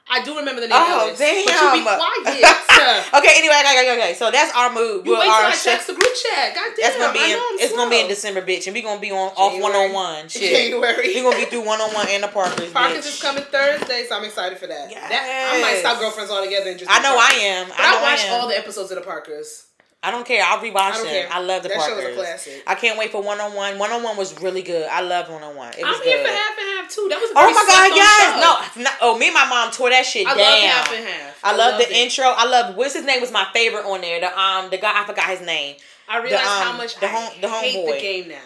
I 0.09 0.24
do 0.24 0.36
remember 0.38 0.62
the 0.62 0.68
name. 0.68 0.77
Oh 0.80 1.07
Ellis, 1.07 1.19
damn! 1.19 1.45
But 1.45 1.56
you 1.56 1.80
be 1.80 1.83
quiet. 1.83 3.06
okay, 3.13 3.33
anyway, 3.38 3.56
okay, 3.62 3.80
okay, 3.86 3.94
okay. 3.98 4.13
So 4.15 4.31
that's 4.31 4.53
our 4.56 4.74
move. 4.74 5.06
You 5.06 5.12
We'll- 5.13 5.21
wait 5.21 5.31
till 5.31 5.51
I 5.51 5.56
text 5.56 5.88
the 5.88 5.94
group 5.94 6.12
chat. 6.15 6.56
God 6.56 6.74
damn. 6.75 6.81
That's 6.81 6.98
gonna 6.98 7.13
be 7.13 7.31
in. 7.31 7.38
It's 7.62 7.74
gonna 7.75 7.89
be 7.89 8.00
in. 8.01 8.07
December, 8.07 8.42
bitch, 8.42 8.68
and 8.68 8.74
we 8.74 8.81
gonna 8.81 9.00
be 9.00 9.12
on 9.12 9.31
off 9.38 9.56
one 9.62 9.71
on 9.71 9.94
one. 9.94 10.27
Shit, 10.27 10.51
January. 10.51 11.07
we 11.15 11.21
gonna 11.21 11.38
be 11.38 11.45
through 11.45 11.65
one 11.65 11.80
on 11.80 11.94
one 11.94 12.07
and 12.09 12.24
the 12.24 12.27
Parkers. 12.27 12.71
Parkers 12.74 13.06
bitch. 13.06 13.13
is 13.13 13.21
coming 13.21 13.44
Thursday, 13.44 14.06
so 14.09 14.18
I'm 14.18 14.25
excited 14.25 14.57
for 14.57 14.68
that. 14.68 14.89
that 14.89 15.51
I 15.56 15.62
might 15.62 15.80
stop 15.80 16.00
girlfriends 16.00 16.31
altogether 16.31 16.71
and 16.71 16.80
just. 16.80 16.92
I 16.92 17.01
know 17.01 17.15
Parkers. 17.15 17.38
I 17.39 17.45
am. 17.45 17.68
I 17.77 17.92
know 17.92 18.00
I 18.00 18.01
watched 18.12 18.25
I 18.25 18.27
am. 18.27 18.42
all 18.42 18.48
the 18.50 18.57
episodes 18.57 18.92
of 18.92 18.98
the 18.98 19.06
Parkers. 19.06 19.68
I 20.03 20.09
don't 20.09 20.25
care. 20.25 20.44
I'll 20.44 20.57
rewatch 20.57 20.94
I 20.98 21.03
care. 21.03 21.27
I 21.31 21.39
love 21.42 21.62
the 21.62 21.69
That 21.69 21.77
show's 21.81 21.89
a 21.89 22.01
Parkers. 22.01 22.15
classic. 22.15 22.63
I 22.65 22.74
can't 22.74 22.98
wait 22.98 23.12
for 23.12 23.21
one 23.21 23.39
on 23.39 23.53
one. 23.53 23.77
One 23.77 23.92
on 23.92 24.01
one 24.01 24.18
was 24.18 24.39
really 24.42 24.63
good. 24.63 24.88
I 24.89 25.01
love 25.01 25.30
one 25.30 25.44
on 25.44 25.56
one. 25.56 25.74
It 25.77 25.83
was 25.86 25.95
I'm 25.98 26.03
here 26.03 26.18
good. 26.18 26.25
for 26.25 26.31
half 26.33 26.57
and 26.57 26.68
half 26.80 26.89
too. 26.89 27.07
That 27.07 27.19
was 27.21 27.30
a 27.30 27.33
Oh 27.38 27.53
my 27.53 27.65
god, 27.68 27.95
yes! 27.95 28.75
No, 28.75 28.83
no, 28.83 28.89
oh 29.01 29.18
me 29.19 29.27
and 29.27 29.36
my 29.36 29.48
mom 29.48 29.71
tore 29.71 29.92
that 29.92 30.03
shit 30.06 30.25
I 30.25 30.31
down. 30.36 30.39
love 30.39 30.59
half 30.62 30.94
and 30.94 31.06
half. 31.07 31.39
I 31.44 31.56
love 31.56 31.77
the 31.77 31.88
it. 31.88 31.92
intro. 31.92 32.25
I 32.25 32.45
love 32.45 32.75
what's 32.75 32.95
his 32.95 33.06
name 33.06 33.21
was 33.21 33.31
my 33.31 33.45
favorite 33.53 33.86
on 33.86 34.01
there. 34.01 34.19
The 34.19 34.39
um 34.39 34.69
the 34.71 34.77
guy 34.80 35.01
I 35.03 35.06
forgot 35.06 35.30
his 35.30 35.42
name. 35.42 35.75
I 36.09 36.18
realized 36.18 36.45
um, 36.48 36.63
how 36.63 36.77
much 36.77 37.00
the 37.00 37.06
I 37.06 37.09
home- 37.09 37.42
the 37.42 37.50
hate 37.50 37.75
homeboy. 37.86 37.94
the 37.95 38.01
game 38.01 38.27
now. 38.30 38.42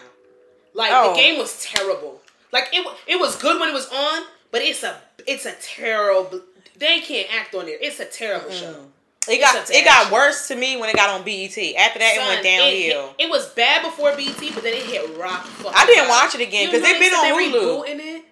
Like 0.74 0.90
Oh. 0.92 1.12
the 1.14 1.16
game 1.18 1.38
was 1.38 1.62
terrible. 1.64 2.20
Like 2.52 2.68
it, 2.74 2.86
it 3.06 3.18
was 3.18 3.34
good 3.36 3.58
when 3.58 3.70
it 3.70 3.72
was 3.74 3.88
on, 3.90 4.22
but 4.52 4.60
it's 4.60 4.82
a, 4.82 4.94
it's 5.26 5.46
a 5.46 5.52
terrible. 5.60 6.42
They 6.78 7.00
can't 7.00 7.28
act 7.34 7.54
on 7.54 7.66
it. 7.66 7.78
It's 7.80 7.98
a 7.98 8.04
terrible 8.04 8.50
show. 8.50 8.88
It 9.28 9.40
got 9.40 9.70
it 9.70 9.84
got 9.84 10.12
worse 10.12 10.48
to 10.48 10.56
me 10.56 10.76
when 10.76 10.88
it 10.88 10.96
got 10.96 11.10
on 11.10 11.24
BET. 11.24 11.56
After 11.76 11.98
that, 11.98 12.16
it 12.16 12.28
went 12.28 12.42
downhill. 12.42 13.14
It, 13.18 13.24
it 13.26 13.30
was 13.30 13.48
bad 13.50 13.82
before 13.82 14.14
BET, 14.16 14.38
but 14.54 14.62
then 14.62 14.74
it 14.74 14.84
hit 14.84 15.16
rock. 15.18 15.46
I 15.74 15.86
didn't 15.86 16.08
watch 16.08 16.34
it 16.34 16.40
again, 16.40 16.68
because 16.70 16.82
they 16.82 16.92
know 16.92 17.00
been 17.00 17.12
on 17.12 17.52
Hulu. 17.52 17.84
rebooting 17.84 18.16
it. 18.16 18.24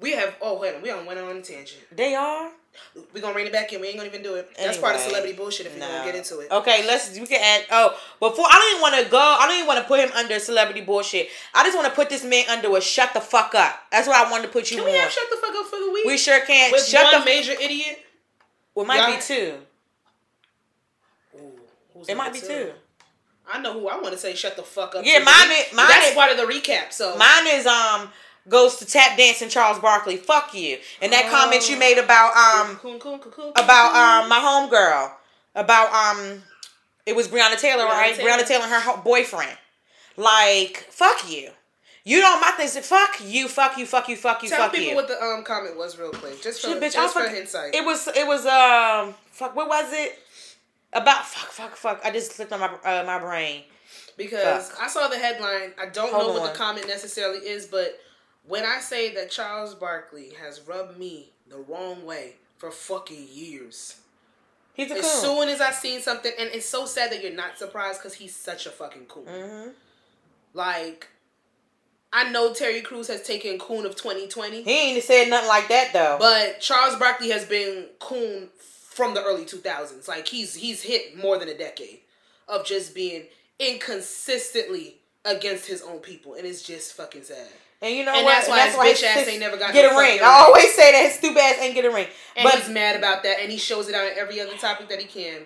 We 0.00 0.12
have. 0.12 0.34
Oh 0.42 0.58
wait, 0.58 0.82
we 0.82 0.90
on 0.90 1.06
went 1.06 1.18
on 1.18 1.36
a 1.36 1.42
tangent. 1.42 1.80
they 1.92 2.14
are. 2.14 2.50
We're 3.14 3.22
gonna 3.22 3.34
rein 3.34 3.46
it 3.46 3.52
back 3.52 3.72
in. 3.72 3.80
We 3.80 3.86
ain't 3.88 3.96
gonna 3.96 4.08
even 4.08 4.22
do 4.22 4.34
it. 4.34 4.50
That's 4.58 4.76
part 4.76 4.94
of 4.94 5.00
celebrity 5.00 5.34
bullshit. 5.34 5.66
If 5.66 5.74
you 5.74 5.80
no. 5.80 5.88
gonna 5.88 6.04
get 6.04 6.14
into 6.14 6.40
it. 6.40 6.50
Okay, 6.50 6.86
let's 6.86 7.18
we 7.18 7.26
can 7.26 7.40
add. 7.42 7.66
Oh, 7.70 7.96
before 8.20 8.44
I 8.46 8.52
don't 8.52 8.70
even 8.72 8.82
want 8.82 9.04
to 9.04 9.10
go. 9.10 9.18
I 9.18 9.46
don't 9.46 9.56
even 9.56 9.66
want 9.66 9.78
to 9.80 9.84
put 9.84 10.00
him 10.00 10.10
under 10.14 10.38
celebrity 10.38 10.82
bullshit. 10.82 11.28
I 11.54 11.64
just 11.64 11.74
want 11.76 11.88
to 11.88 11.94
put 11.94 12.10
this 12.10 12.24
man 12.24 12.44
under 12.50 12.76
a 12.76 12.80
shut 12.82 13.14
the 13.14 13.20
fuck 13.20 13.54
up. 13.54 13.74
That's 13.90 14.06
what 14.06 14.16
I 14.16 14.30
wanted 14.30 14.44
to 14.44 14.52
put 14.52 14.70
you 14.70 14.76
Can 14.78 14.86
on. 14.86 14.92
we 14.92 14.98
have 14.98 15.10
shut 15.10 15.24
the 15.30 15.36
fuck 15.36 15.54
up 15.56 15.66
for 15.66 15.78
the 15.78 15.90
week? 15.90 16.04
We 16.06 16.18
sure 16.18 16.40
can't. 16.40 16.72
With 16.72 16.84
shut 16.84 17.10
one 17.12 17.20
the. 17.20 17.24
major 17.24 17.52
idiot. 17.52 18.04
well, 18.74 18.84
it 18.84 18.88
might 18.88 19.08
Y'all- 19.08 19.16
be 19.16 19.22
two. 19.22 19.54
Ooh, 22.06 22.12
who's 22.12 22.14
It 22.14 22.16
might 22.16 22.32
number 22.32 22.40
be 22.40 22.46
two. 22.46 22.72
I 23.52 23.60
know 23.60 23.72
who 23.74 23.88
I 23.88 23.94
want 24.00 24.12
to 24.12 24.18
say 24.18 24.34
shut 24.34 24.56
the 24.56 24.62
fuck 24.62 24.94
up. 24.96 25.04
Yeah, 25.04 25.20
to. 25.20 25.24
mine 25.24 25.50
is- 25.52 25.72
mine 25.72 25.88
That's 25.88 26.08
is- 26.08 26.14
part 26.14 26.30
of 26.32 26.36
the 26.36 26.44
recap. 26.44 26.92
So 26.92 27.16
Mine 27.16 27.46
is 27.48 27.66
um 27.66 28.10
goes 28.48 28.76
to 28.76 28.86
tap 28.86 29.16
dancing 29.16 29.48
Charles 29.48 29.78
Barkley. 29.78 30.16
Fuck 30.16 30.54
you. 30.54 30.78
And 31.02 31.12
that 31.12 31.30
comment 31.30 31.68
you 31.70 31.76
made 31.76 31.98
about 31.98 32.36
um 32.36 32.76
Coon, 32.76 32.98
coon, 32.98 33.18
coon, 33.20 33.32
coon, 33.32 33.50
about 33.56 33.94
um 33.94 34.28
my 34.28 34.38
homegirl 34.38 35.12
about 35.54 35.92
um 35.92 36.42
it 37.06 37.14
was 37.14 37.28
Breonna 37.28 37.58
Taylor, 37.60 37.84
Breonna 37.84 37.90
right? 37.90 38.14
Taylor. 38.16 38.30
Breonna 38.30 38.46
Taylor 38.46 38.64
and 38.64 38.82
her 38.82 38.96
boyfriend. 39.02 39.56
Like 40.16 40.86
fuck 40.90 41.30
you. 41.30 41.50
You 42.04 42.20
don't. 42.20 42.40
My 42.40 42.52
thing 42.52 42.66
is 42.66 42.78
fuck 42.86 43.16
you, 43.24 43.48
fuck 43.48 43.76
you, 43.78 43.84
fuck 43.86 44.08
you, 44.08 44.16
fuck 44.16 44.42
you, 44.42 44.48
Tell 44.48 44.58
fuck 44.60 44.72
people 44.72 44.90
you. 44.90 44.94
what 44.96 45.08
the 45.08 45.20
um 45.22 45.42
comment 45.44 45.76
was 45.76 45.98
real 45.98 46.10
quick, 46.12 46.40
just 46.42 46.60
for 46.62 46.68
Shit, 46.68 46.80
bitch, 46.82 46.92
just 46.94 47.12
for 47.14 47.22
forg- 47.22 47.34
insight. 47.34 47.74
It 47.74 47.84
was 47.84 48.08
it 48.08 48.26
was 48.26 48.46
um 48.46 49.14
fuck 49.32 49.54
what 49.56 49.68
was 49.68 49.92
it 49.92 50.18
about 50.92 51.26
fuck 51.26 51.50
fuck 51.50 51.76
fuck 51.76 52.00
I 52.04 52.10
just 52.10 52.32
slipped 52.32 52.52
on 52.52 52.60
my 52.60 52.66
uh, 52.84 53.04
my 53.04 53.18
brain. 53.18 53.62
because 54.16 54.68
Fuck. 54.70 54.82
I 54.82 54.88
saw 54.88 55.08
the 55.08 55.18
headline. 55.18 55.72
I 55.80 55.86
don't 55.92 56.12
Hold 56.12 56.22
know 56.28 56.32
what 56.40 56.42
on. 56.42 56.52
the 56.52 56.58
comment 56.58 56.86
necessarily 56.88 57.38
is, 57.46 57.66
but 57.66 57.98
when 58.46 58.64
I 58.64 58.78
say 58.80 59.14
that 59.14 59.30
Charles 59.30 59.74
Barkley 59.74 60.30
has 60.40 60.60
rubbed 60.66 60.98
me 60.98 61.30
the 61.48 61.58
wrong 61.58 62.04
way 62.04 62.34
for 62.58 62.70
fucking 62.70 63.28
years. 63.32 63.96
He's 64.74 64.90
a 64.90 64.96
As 64.96 65.02
coon. 65.02 65.20
soon 65.22 65.48
as 65.48 65.60
I 65.60 65.70
seen 65.70 66.00
something, 66.00 66.32
and 66.38 66.50
it's 66.52 66.66
so 66.68 66.84
sad 66.86 67.10
that 67.10 67.22
you're 67.22 67.32
not 67.32 67.58
surprised 67.58 67.98
because 68.00 68.14
he's 68.14 68.36
such 68.36 68.66
a 68.66 68.70
fucking 68.70 69.06
coon. 69.06 69.24
hmm 69.26 69.68
Like, 70.52 71.08
I 72.12 72.30
know 72.30 72.52
Terry 72.52 72.80
Crews 72.82 73.08
has 73.08 73.22
taken 73.22 73.58
coon 73.58 73.86
of 73.86 73.96
2020, 73.96 74.62
He 74.62 74.70
ain't 74.70 75.02
said 75.02 75.28
nothing 75.28 75.48
like 75.48 75.68
that 75.68 75.92
though. 75.92 76.16
but 76.18 76.60
Charles 76.60 76.96
Barkley 76.96 77.30
has 77.30 77.44
been 77.46 77.86
coon 77.98 78.48
from 78.96 79.14
the 79.14 79.22
early 79.22 79.44
2000s. 79.44 80.08
Like 80.08 80.26
he's 80.26 80.54
he's 80.54 80.82
hit 80.82 81.16
more 81.16 81.38
than 81.38 81.48
a 81.48 81.56
decade 81.56 82.00
of 82.48 82.64
just 82.64 82.94
being 82.94 83.24
inconsistently 83.58 84.96
against 85.24 85.66
his 85.66 85.82
own 85.82 85.98
people, 85.98 86.34
and 86.34 86.46
it's 86.46 86.62
just 86.62 86.94
fucking 86.94 87.24
sad. 87.24 87.48
and 87.82 87.94
you 87.94 88.04
know 88.04 88.14
and 88.14 88.24
what? 88.24 88.46
that's 88.46 88.48
why 88.76 88.88
his 88.88 89.02
bitch 89.02 89.06
ass 89.06 89.28
ain't 89.28 89.40
never 89.40 89.56
got 89.56 89.72
get 89.72 89.90
no 89.90 89.98
a 89.98 90.00
ring. 90.00 90.18
I 90.22 90.44
always 90.46 90.72
say 90.74 90.92
that 90.92 91.02
his 91.04 91.14
stupid 91.14 91.38
ass 91.38 91.58
ain't 91.60 91.74
get 91.74 91.84
a 91.84 91.90
ring. 91.90 92.06
And 92.36 92.44
but 92.44 92.54
he's 92.54 92.68
mad 92.68 92.96
about 92.96 93.22
that, 93.24 93.38
and 93.40 93.50
he 93.52 93.58
shows 93.58 93.88
it 93.88 93.94
in 93.94 94.18
every 94.18 94.40
other 94.40 94.56
topic 94.56 94.88
that 94.88 95.00
he 95.00 95.06
can. 95.06 95.42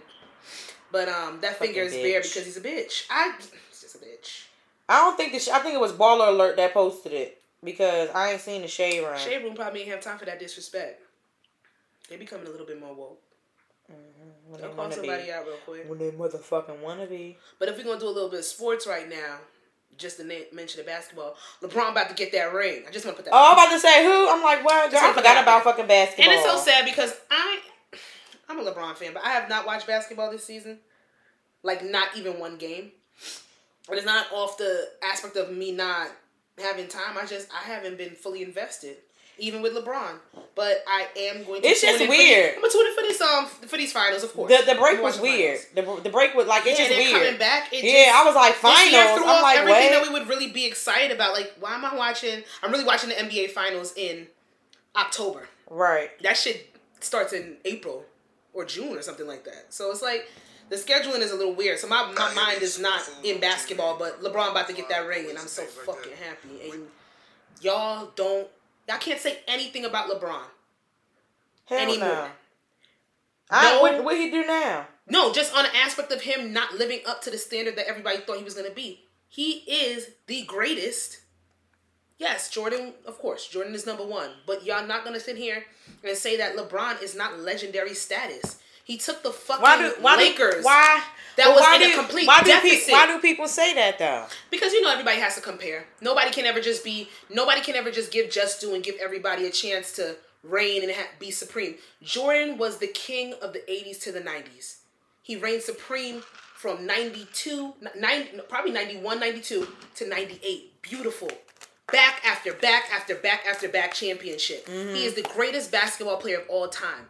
But 0.93 1.09
um, 1.09 1.39
that 1.41 1.57
finger 1.57 1.83
is 1.83 1.93
Fucking 1.93 2.05
bare 2.05 2.21
because 2.21 2.45
he's 2.45 2.57
a 2.57 2.61
bitch. 2.61 3.05
I, 3.11 3.33
he's 3.71 3.81
just 3.81 3.95
a 3.95 3.99
bitch. 3.99 4.45
I 4.89 4.99
don't 4.99 5.17
think 5.17 5.33
this. 5.33 5.49
I 5.49 5.61
think 5.61 5.75
it 5.75 5.81
was 5.81 5.93
Baller 5.93 6.29
Alert 6.29 6.57
that 6.57 6.75
posted 6.75 7.13
it. 7.13 7.41
because 7.63 8.09
I 8.15 8.33
ain't 8.33 8.41
seen 8.41 8.63
the 8.63 8.69
shade 8.69 9.03
room. 9.05 9.17
Shade 9.19 9.43
room 9.45 9.55
probably 9.55 9.81
ain't 9.83 9.91
have 9.91 10.01
time 10.01 10.19
for 10.19 10.25
that 10.25 10.41
disrespect. 10.41 11.01
They 12.09 12.17
becoming 12.17 12.47
a 12.49 12.51
little 12.51 12.67
bit 12.67 12.81
more 12.81 12.93
woke. 12.93 13.23
Mm-hmm. 13.91 14.53
When 14.53 14.61
They'll 14.61 14.71
they 14.71 14.75
call 14.75 14.85
wanna 14.85 14.95
somebody 14.97 15.25
be. 15.25 15.33
out 15.33 15.47
real 15.47 15.57
quick. 15.65 15.89
When 15.89 15.99
they 15.99 16.11
motherfucking 16.11 16.81
wanna 16.81 17.07
be. 17.07 17.39
But 17.59 17.69
if 17.69 17.77
we're 17.77 17.85
gonna 17.85 18.01
do 18.01 18.09
a 18.09 18.11
little 18.11 18.29
bit 18.31 18.41
of 18.41 18.45
sports 18.45 18.87
right 18.87 19.09
now, 19.09 19.39
just 19.97 20.17
to 20.19 20.25
mention 20.25 20.81
the 20.81 20.85
basketball, 20.87 21.37
LeBron 21.63 21.91
about 21.93 22.09
to 22.09 22.15
get 22.15 22.33
that 22.33 22.53
ring. 22.55 22.85
I 22.89 22.91
just 22.91 23.05
want 23.05 23.17
to 23.19 23.23
put 23.23 23.31
that. 23.31 23.35
Oh, 23.37 23.51
I'm 23.51 23.53
about 23.53 23.73
to 23.75 23.79
say 23.79 24.03
who? 24.03 24.31
I'm 24.31 24.43
like, 24.43 24.65
what? 24.65 24.91
Girl, 24.91 25.01
I 25.03 25.13
forgot 25.13 25.43
about 25.43 25.63
fucking 25.63 25.87
basketball. 25.87 26.25
And 26.25 26.35
it's 26.35 26.49
so 26.51 26.57
sad 26.57 26.87
because 26.87 27.15
I, 27.31 27.59
I'm 28.49 28.59
a 28.59 28.65
LeBron 28.65 28.97
fan, 28.97 29.13
but 29.13 29.23
I 29.25 29.31
have 29.31 29.49
not 29.49 29.67
watched 29.67 29.87
basketball 29.87 30.31
this 30.31 30.45
season. 30.45 30.79
Like 31.63 31.85
not 31.85 32.17
even 32.17 32.39
one 32.41 32.57
game. 32.57 32.93
But 33.89 33.99
it's 33.99 34.07
not 34.07 34.27
off 34.33 34.57
the 34.57 34.89
aspect 35.03 35.37
of 35.37 35.53
me 35.53 35.73
not 35.73 36.09
having 36.59 36.89
time. 36.89 37.19
I 37.19 37.27
just 37.27 37.49
I 37.53 37.63
haven't 37.65 37.99
been 37.99 38.15
fully 38.15 38.43
invested, 38.43 38.97
even 39.39 39.63
with 39.63 39.75
LeBron. 39.75 40.19
But 40.55 40.85
I 40.87 41.07
am 41.17 41.45
going 41.45 41.63
to. 41.63 41.69
It's 41.69 41.81
tune 41.81 41.91
just 41.91 42.03
in 42.03 42.09
weird. 42.09 42.53
the- 42.53 42.57
I'm 42.57 42.61
gonna 42.63 42.73
tune 42.73 42.87
in 42.87 42.95
for 42.95 43.03
this 43.03 43.21
um 43.21 43.47
for 43.47 43.77
these 43.77 43.93
finals, 43.93 44.23
of 44.23 44.33
course. 44.35 44.51
The, 44.51 44.73
the 44.75 44.79
break 44.79 45.03
was 45.03 45.17
the 45.17 45.23
weird. 45.23 45.61
The, 45.75 46.01
the 46.03 46.11
break 46.11 46.35
was 46.35 46.47
like, 46.47 46.67
it's 46.67 46.79
just 46.79 46.91
weird. 46.91 47.13
coming 47.23 47.39
back. 47.39 47.73
It 47.73 47.85
yeah, 47.85 48.07
just- 48.07 48.17
I 48.17 48.25
was 48.25 48.35
like, 48.35 48.61
This 48.61 48.93
year 48.93 49.01
finals. 49.03 49.19
threw 49.19 49.29
I'm 49.29 49.37
off 49.37 49.43
like, 49.43 49.59
everything 49.59 49.91
that 49.91 50.03
we 50.03 50.09
would 50.11 50.29
really 50.29 50.51
be 50.53 50.67
excited 50.67 51.13
about. 51.13 51.33
Like, 51.33 51.55
why 51.61 51.75
am 51.75 51.85
I 51.85 51.95
watching? 51.95 52.43
I'm 52.63 52.71
really 52.71 52.85
watching 52.85 53.09
the 53.09 53.15
NBA 53.17 53.51
finals 53.53 53.95
in 53.97 54.27
October. 54.97 55.49
Right. 55.69 56.11
That 56.23 56.37
shit 56.37 56.75
starts 57.01 57.33
in 57.33 57.57
April 57.65 58.05
or 58.53 58.65
June 58.65 58.97
or 58.97 59.03
something 59.03 59.27
like 59.27 59.45
that. 59.45 59.67
So 59.73 59.91
it's 59.91 60.03
like 60.03 60.29
the 60.69 60.77
scheduling 60.77 61.21
is 61.21 61.31
a 61.33 61.37
little 61.37 61.55
weird. 61.55 61.79
So 61.79 61.87
my, 61.89 62.13
my 62.17 62.35
mind 62.35 62.63
is 62.63 62.79
not 62.79 63.01
in 63.23 63.41
basketball, 63.41 63.99
but 63.99 64.21
LeBron 64.23 64.51
about 64.51 64.69
to 64.69 64.75
get 64.75 64.89
that 64.89 65.07
ring, 65.07 65.29
and 65.31 65.39
I'm 65.39 65.47
so 65.47 65.63
fucking 65.63 66.13
happy. 66.23 66.71
And 66.73 66.83
y'all 67.61 68.11
don't, 68.17 68.49
y'all 68.91 68.99
can't 68.99 69.21
say 69.21 69.39
anything 69.47 69.85
about 69.85 70.11
LeBron 70.11 70.43
Hell 71.67 71.79
anymore. 71.79 72.09
no. 72.09 72.29
I, 73.51 73.75
No. 73.75 73.83
what, 73.83 74.05
what 74.05 74.17
he 74.17 74.31
do 74.31 74.45
now? 74.45 74.87
No, 75.09 75.33
just 75.33 75.55
on 75.57 75.65
the 75.65 75.77
aspect 75.77 76.13
of 76.13 76.23
him 76.23 76.53
not 76.53 76.75
living 76.75 77.01
up 77.07 77.23
to 77.23 77.31
the 77.31 77.39
standard 77.39 77.77
that 77.77 77.89
everybody 77.89 78.19
thought 78.19 78.39
he 78.39 78.45
was 78.45 78.55
going 78.55 78.69
to 78.69 78.75
be. 78.75 79.05
He 79.29 79.59
is 79.69 80.11
the 80.27 80.45
greatest. 80.45 81.21
Yes, 82.19 82.51
Jordan, 82.51 82.95
of 83.07 83.19
course, 83.19 83.47
Jordan 83.49 83.75
is 83.75 83.87
number 83.87 84.05
one. 84.05 84.31
But 84.47 84.65
y'all 84.65 84.87
not 84.87 85.05
going 85.05 85.15
to 85.15 85.21
sit 85.21 85.37
here 85.37 85.65
and 86.05 86.17
say 86.17 86.37
that 86.37 86.57
LeBron 86.57 87.03
is 87.03 87.17
not 87.17 87.39
legendary 87.41 87.95
status. 87.95 88.61
He 88.91 88.97
took 88.97 89.23
the 89.23 89.31
fucking 89.31 89.63
Why 89.63 89.79
do 89.79 89.95
why 90.01 90.17
Lakers. 90.17 90.57
Do, 90.57 90.63
why 90.63 91.01
That 91.37 91.45
but 91.45 91.55
was 91.55 91.61
why 91.61 91.77
in 91.77 91.93
a 91.93 91.95
complete 91.95 92.27
why 92.27 92.41
do 92.41 92.47
deficit. 92.47 92.89
Pe- 92.89 92.93
why 92.93 93.07
do 93.07 93.21
people 93.21 93.47
say 93.47 93.73
that 93.75 94.01
though? 94.01 94.27
Because 94.51 94.73
you 94.73 94.83
know 94.83 94.91
everybody 94.91 95.21
has 95.21 95.37
to 95.37 95.41
compare. 95.41 95.85
Nobody 96.01 96.33
can 96.33 96.45
ever 96.45 96.61
just 96.61 96.83
be. 96.83 97.09
Nobody 97.33 97.61
can 97.61 97.77
ever 97.77 97.93
just 97.93 98.11
give 98.11 98.33
just 98.33 98.61
due 98.61 98.75
and 98.75 98.83
give 98.83 98.97
everybody 99.01 99.47
a 99.47 99.51
chance 99.51 99.93
to 99.93 100.17
reign 100.43 100.83
and 100.83 100.91
ha- 100.91 101.07
be 101.21 101.31
supreme. 101.31 101.77
Jordan 102.03 102.59
was 102.59 102.79
the 102.79 102.89
king 102.89 103.35
of 103.41 103.53
the 103.53 103.61
'80s 103.61 104.01
to 104.03 104.11
the 104.11 104.21
'90s. 104.21 104.79
He 105.23 105.37
reigned 105.37 105.63
supreme 105.63 106.25
from 106.57 106.85
'92, 106.85 107.75
nine, 107.97 108.41
probably 108.49 108.73
'91, 108.73 109.21
'92 109.21 109.69
to 109.95 110.09
'98. 110.09 110.83
Beautiful. 110.83 111.31
Back 111.93 112.23
after 112.27 112.55
back 112.55 112.91
after 112.93 113.15
back 113.15 113.45
after 113.49 113.69
back 113.69 113.95
championship. 113.95 114.67
He 114.67 114.73
mm-hmm. 114.75 114.97
is 114.97 115.15
the 115.15 115.23
greatest 115.23 115.71
basketball 115.71 116.17
player 116.17 116.41
of 116.41 116.49
all 116.49 116.67
time. 116.67 117.07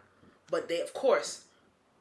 But 0.51 0.67
they, 0.67 0.81
of 0.81 0.93
course, 0.93 1.40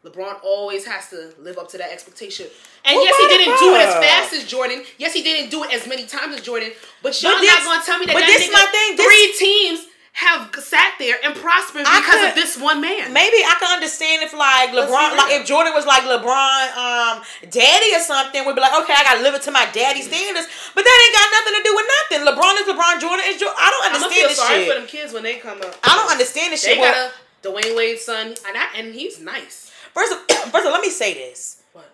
LeBron 0.04 0.40
always 0.42 0.84
has 0.86 1.10
to 1.10 1.32
live 1.38 1.58
up 1.58 1.68
to 1.70 1.78
that 1.78 1.92
expectation. 1.92 2.46
And 2.84 2.96
Well, 2.96 3.04
yes, 3.04 3.16
he 3.20 3.26
didn't 3.36 3.58
do 3.58 3.74
it 3.74 3.80
as 3.84 3.94
fast 3.94 4.32
as 4.32 4.44
Jordan. 4.46 4.82
Yes, 4.96 5.12
he 5.12 5.22
didn't 5.22 5.50
do 5.50 5.62
it 5.64 5.72
as 5.74 5.86
many 5.86 6.06
times 6.06 6.34
as 6.36 6.40
Jordan. 6.40 6.72
But 7.02 7.20
y'all 7.22 7.32
But 7.32 7.40
this- 7.42 7.50
not 7.52 7.64
gonna 7.64 7.84
tell 7.84 7.98
me 7.98 8.06
that 8.06 8.14
but 8.14 8.20
that 8.20 8.26
this 8.26 8.48
nigga, 8.48 8.52
my 8.52 8.66
thing, 8.72 8.96
this- 8.96 9.06
three 9.06 9.32
teams 9.36 9.80
have 10.12 10.50
sat 10.58 10.94
there 10.98 11.20
and 11.22 11.36
prospered 11.36 11.84
because 11.84 12.04
could- 12.04 12.28
of 12.30 12.34
this 12.34 12.56
one 12.56 12.80
man. 12.80 13.12
Maybe 13.12 13.44
I 13.44 13.54
can 13.60 13.70
understand 13.70 14.22
if 14.22 14.32
like 14.32 14.70
LeBron, 14.70 15.16
like 15.16 15.32
if 15.32 15.46
Jordan 15.46 15.72
was 15.74 15.84
like 15.86 16.02
LeBron, 16.04 16.76
um, 16.76 17.22
daddy 17.48 17.94
or 17.94 18.00
something, 18.00 18.44
we'd 18.44 18.54
be 18.54 18.60
like, 18.60 18.74
okay, 18.82 18.94
I 18.94 19.04
gotta 19.04 19.20
live 19.22 19.34
it 19.34 19.42
to 19.42 19.50
my 19.50 19.66
daddy 19.66 20.00
standards. 20.02 20.48
But 20.74 20.84
that 20.84 20.96
ain't 21.04 21.14
got 21.14 21.28
nothing 21.30 21.54
to 21.60 21.62
do 21.62 21.74
with 21.76 21.86
nothing. 22.00 22.20
LeBron 22.26 22.54
is 22.60 22.66
LeBron, 22.72 23.00
Jordan 23.00 23.26
is 23.28 23.36
Jordan. 23.36 23.56
I 23.60 23.68
don't 23.70 23.84
understand 23.84 24.12
feel 24.14 24.28
this 24.28 24.38
sorry 24.38 24.64
shit. 24.64 24.68
for 24.72 24.78
them 24.80 24.86
kids 24.88 25.12
when 25.12 25.22
they 25.22 25.36
come 25.36 25.60
up. 25.60 25.76
I 25.84 25.94
don't 25.94 26.10
understand 26.10 26.52
this 26.54 26.62
They 26.62 26.70
shit. 26.74 26.80
Well, 26.80 27.12
got 27.44 27.52
a 27.62 27.68
Dwyane 27.68 27.76
Wade's 27.76 28.04
son, 28.04 28.34
and 28.48 28.56
I, 28.58 28.66
and 28.76 28.94
he's 28.94 29.20
nice. 29.20 29.69
First, 29.94 30.12
of, 30.12 30.18
first 30.52 30.64
of 30.64 30.66
all, 30.66 30.72
let 30.72 30.82
me 30.82 30.90
say 30.90 31.14
this. 31.14 31.62
What? 31.72 31.90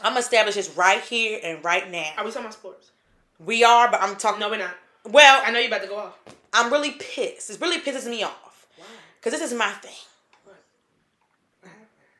I'm 0.00 0.10
gonna 0.10 0.20
establish 0.20 0.54
this 0.54 0.70
right 0.76 1.00
here 1.02 1.40
and 1.42 1.64
right 1.64 1.90
now. 1.90 2.12
Are 2.18 2.24
we 2.24 2.30
talking 2.30 2.46
about 2.46 2.54
sports? 2.54 2.90
We 3.44 3.64
are, 3.64 3.90
but 3.90 4.02
I'm 4.02 4.16
talking. 4.16 4.40
No, 4.40 4.48
we're 4.50 4.58
not. 4.58 4.74
Well, 5.04 5.42
I 5.44 5.50
know 5.50 5.58
you're 5.58 5.68
about 5.68 5.82
to 5.82 5.88
go 5.88 5.96
off. 5.98 6.18
I'm 6.52 6.72
really 6.72 6.92
pissed. 6.92 7.48
This 7.48 7.60
really 7.60 7.80
pisses 7.80 8.08
me 8.08 8.22
off 8.22 8.66
Why? 8.76 8.86
because 9.20 9.38
this 9.38 9.50
is 9.52 9.56
my 9.56 9.70
thing. 9.70 9.92
What? 10.44 10.56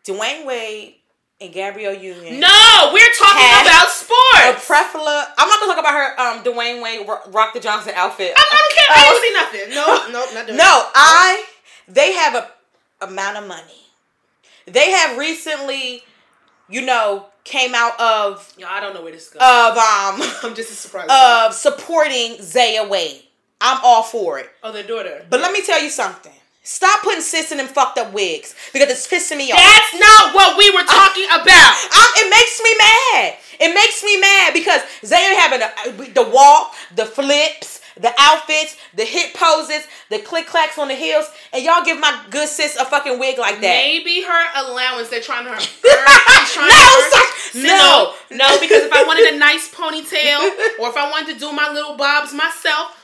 Dwyane 0.04 0.46
Wade 0.46 0.96
and 1.40 1.52
Gabrielle 1.52 1.94
Union. 1.94 2.38
No, 2.40 2.90
we're 2.92 3.12
talking 3.18 3.46
about 3.46 3.87
a 3.87 3.90
sports. 3.90 4.68
Prefla. 4.68 5.26
I'm 5.38 5.49
not 5.49 5.61
gonna 5.61 5.73
talk 5.75 5.80
about 5.80 5.94
her. 5.94 6.20
Um, 6.20 6.44
Dwyane 6.44 6.82
Wade 6.82 7.08
ro- 7.08 7.20
rock 7.28 7.54
the 7.54 7.61
Johnson 7.61 7.92
outfit. 7.96 8.35
I, 8.37 8.42
I 8.52 8.56
don't 8.58 8.75
care. 8.76 8.96
I 8.96 9.11
don't 9.11 9.23
see 9.23 9.32
nothing. 9.32 9.75
No, 9.75 10.20
no, 10.20 10.35
not 10.35 10.46
doing 10.46 10.58
No, 10.58 10.88
I. 10.94 11.44
They 11.88 12.12
have 12.12 12.35
a 12.35 12.50
amount 13.04 13.37
of 13.38 13.46
money. 13.46 13.86
They 14.66 14.90
have 14.90 15.16
recently, 15.18 16.02
you 16.68 16.82
know, 16.82 17.26
came 17.44 17.75
out 17.75 17.99
of 18.00 18.52
Yo, 18.58 18.66
I 18.68 18.80
don't 18.80 18.94
know 18.94 19.02
where 19.02 19.12
this 19.12 19.28
is 19.28 19.32
going. 19.35 19.42
of 19.44 19.76
um 19.76 20.23
I'm 20.50 20.54
just 20.56 20.70
surprised. 20.80 21.11
of 21.11 21.54
supporting 21.54 22.37
Zaya 22.42 22.87
Wade. 22.88 23.23
I'm 23.61 23.78
all 23.82 24.02
for 24.02 24.38
it. 24.38 24.50
oh, 24.62 24.73
their 24.73 24.82
daughter. 24.82 25.25
But 25.30 25.40
let 25.40 25.52
me 25.52 25.62
tell 25.64 25.82
you 25.82 25.88
something. 25.90 26.32
Stop 26.62 27.02
putting 27.02 27.20
sis 27.20 27.52
in 27.52 27.58
them 27.58 27.68
fucked 27.68 27.96
up 27.96 28.12
wigs 28.12 28.54
because 28.73 28.90
it's 28.90 29.06
pissing 29.06 29.38
me 29.38 29.52
off. 29.52 29.58
That's 29.58 29.94
not 29.94 30.35
what 30.35 30.58
we 30.58 30.68
were 30.70 30.82
talking 30.82 31.25
about. 31.26 31.75
I'm, 31.92 32.08
it 32.16 32.28
makes 32.28 32.61
me 32.61 32.75
mad. 32.76 33.35
It 33.61 33.73
makes 33.75 34.02
me 34.02 34.20
mad 34.20 34.52
because 34.52 34.80
Zaya 35.04 35.37
having 35.38 35.61
the, 35.61 36.12
the 36.23 36.28
walk, 36.28 36.75
the 36.96 37.06
flips, 37.06 37.75
the 38.00 38.12
outfits, 38.19 38.76
the 38.95 39.05
hip 39.05 39.35
poses, 39.35 39.87
the 40.11 40.19
click 40.19 40.47
clacks 40.47 40.79
on 40.79 40.88
the 40.88 40.95
heels, 40.95 41.26
and 41.53 41.65
y'all 41.65 41.85
give 41.85 41.99
my 41.99 42.25
good 42.31 42.49
sis 42.49 42.76
a 42.76 42.85
fucking 42.85 43.19
wig 43.19 43.38
like 43.38 43.57
that. 43.61 43.76
Maybe 43.85 44.23
her 44.23 44.45
allowance 44.67 45.09
they're 45.09 45.21
trying 45.21 45.45
to 45.45 45.53
earn. 45.53 45.59
she's 45.61 46.53
trying 46.53 46.69
No, 46.69 46.76
to 46.76 47.17
earn- 47.57 47.62
No. 47.62 48.15
no, 48.31 48.49
no, 48.49 48.61
because 48.61 48.83
if 48.85 48.93
I 48.93 49.05
wanted 49.05 49.35
a 49.35 49.38
nice 49.49 49.73
ponytail 49.73 50.41
or 50.79 50.88
if 50.91 50.97
I 50.97 51.11
wanted 51.11 51.35
to 51.35 51.38
do 51.41 51.53
my 51.53 51.71
little 51.73 51.97
bobs 51.97 52.33
myself, 52.35 53.03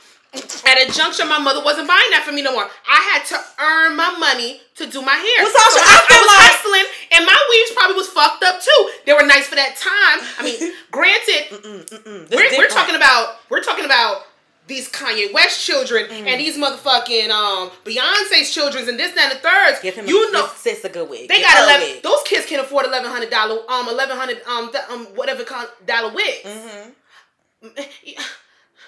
at 0.65 0.81
a 0.81 0.91
juncture, 0.91 1.25
my 1.25 1.37
mother 1.37 1.63
wasn't 1.63 1.87
buying 1.87 2.09
that 2.09 2.23
for 2.25 2.31
me 2.33 2.41
no 2.41 2.53
more. 2.53 2.65
I 2.65 2.99
had 3.13 3.21
to 3.29 3.37
earn 3.61 3.95
my 3.95 4.17
money 4.17 4.61
to 4.81 4.87
do 4.89 4.99
my 5.05 5.13
hair. 5.13 5.45
Well, 5.45 5.53
Sasha, 5.53 5.77
So 5.77 5.85
I 5.85 5.97
feel 6.09 6.25
was 6.25 6.33
like- 6.33 6.51
hustling, 6.57 6.87
and 7.13 7.21
my 7.25 7.37
weaves 7.53 7.71
probably 7.77 7.97
was 7.97 8.09
fucked 8.09 8.41
up 8.41 8.57
too. 8.59 8.89
They 9.05 9.13
were 9.13 9.21
nice 9.29 9.45
for 9.45 9.53
that 9.61 9.77
time. 9.77 10.25
I 10.37 10.41
mean, 10.41 10.73
granted, 10.91 12.29
This 12.29 12.57
we're, 12.57 12.65
we're 12.65 12.73
talking 12.73 12.95
about 12.95 13.37
we're 13.49 13.61
talking 13.61 13.85
about 13.85 14.25
these 14.67 14.89
Kanye 14.89 15.31
West 15.33 15.65
children 15.65 16.05
Mm. 16.07 16.27
and 16.27 16.39
these 16.39 16.57
motherfucking 16.57 17.29
um 17.29 17.69
Beyonce's 17.83 18.49
children 18.53 18.87
and 18.87 18.97
this 18.99 19.11
that, 19.13 19.31
and 19.31 19.39
the 19.39 19.41
thirds. 19.43 19.79
Give 19.81 19.93
him 19.95 20.07
you 20.07 20.29
a, 20.29 20.31
know 20.31 20.47
sis 20.55 20.83
a 20.85 20.89
good 20.89 21.09
wig. 21.09 21.27
they 21.27 21.37
Give 21.37 21.47
got 21.47 21.63
eleven. 21.63 21.87
wig. 21.95 22.03
Those 22.03 22.21
kids 22.25 22.45
can 22.45 22.59
afford 22.61 22.85
eleven 22.85 23.11
hundred 23.11 23.29
dollar 23.29 23.59
um 23.69 23.89
eleven 23.89 24.15
hundred 24.17 24.41
um 24.47 24.71
th- 24.71 24.83
um 24.89 25.05
whatever 25.15 25.43
con- 25.43 25.67
dollar 25.85 26.13
wigs. 26.13 26.45
Mm-hmm. 26.45 26.89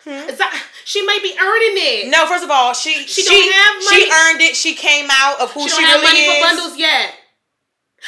Is 0.07 0.37
that- 0.37 0.63
she 0.85 1.03
might 1.05 1.23
be 1.23 1.31
earning 1.39 1.75
it. 2.05 2.09
No, 2.11 2.27
first 2.27 2.43
of 2.43 2.51
all, 2.51 2.73
she 2.73 2.93
She 3.07 3.23
she 3.23 3.29
don't 3.29 3.53
have 3.53 3.75
money. 3.83 4.05
she 4.05 4.11
earned 4.11 4.41
it. 4.41 4.55
She 4.55 4.75
came 4.75 5.07
out 5.11 5.39
of 5.41 5.51
who 5.51 5.63
she 5.63 5.69
she, 5.69 5.81
don't 5.81 5.85
have 5.89 6.01
really 6.01 6.05
money 6.13 6.19
is. 6.19 6.43
for 6.45 6.47
bundles 6.55 6.77
yet. 6.77 7.13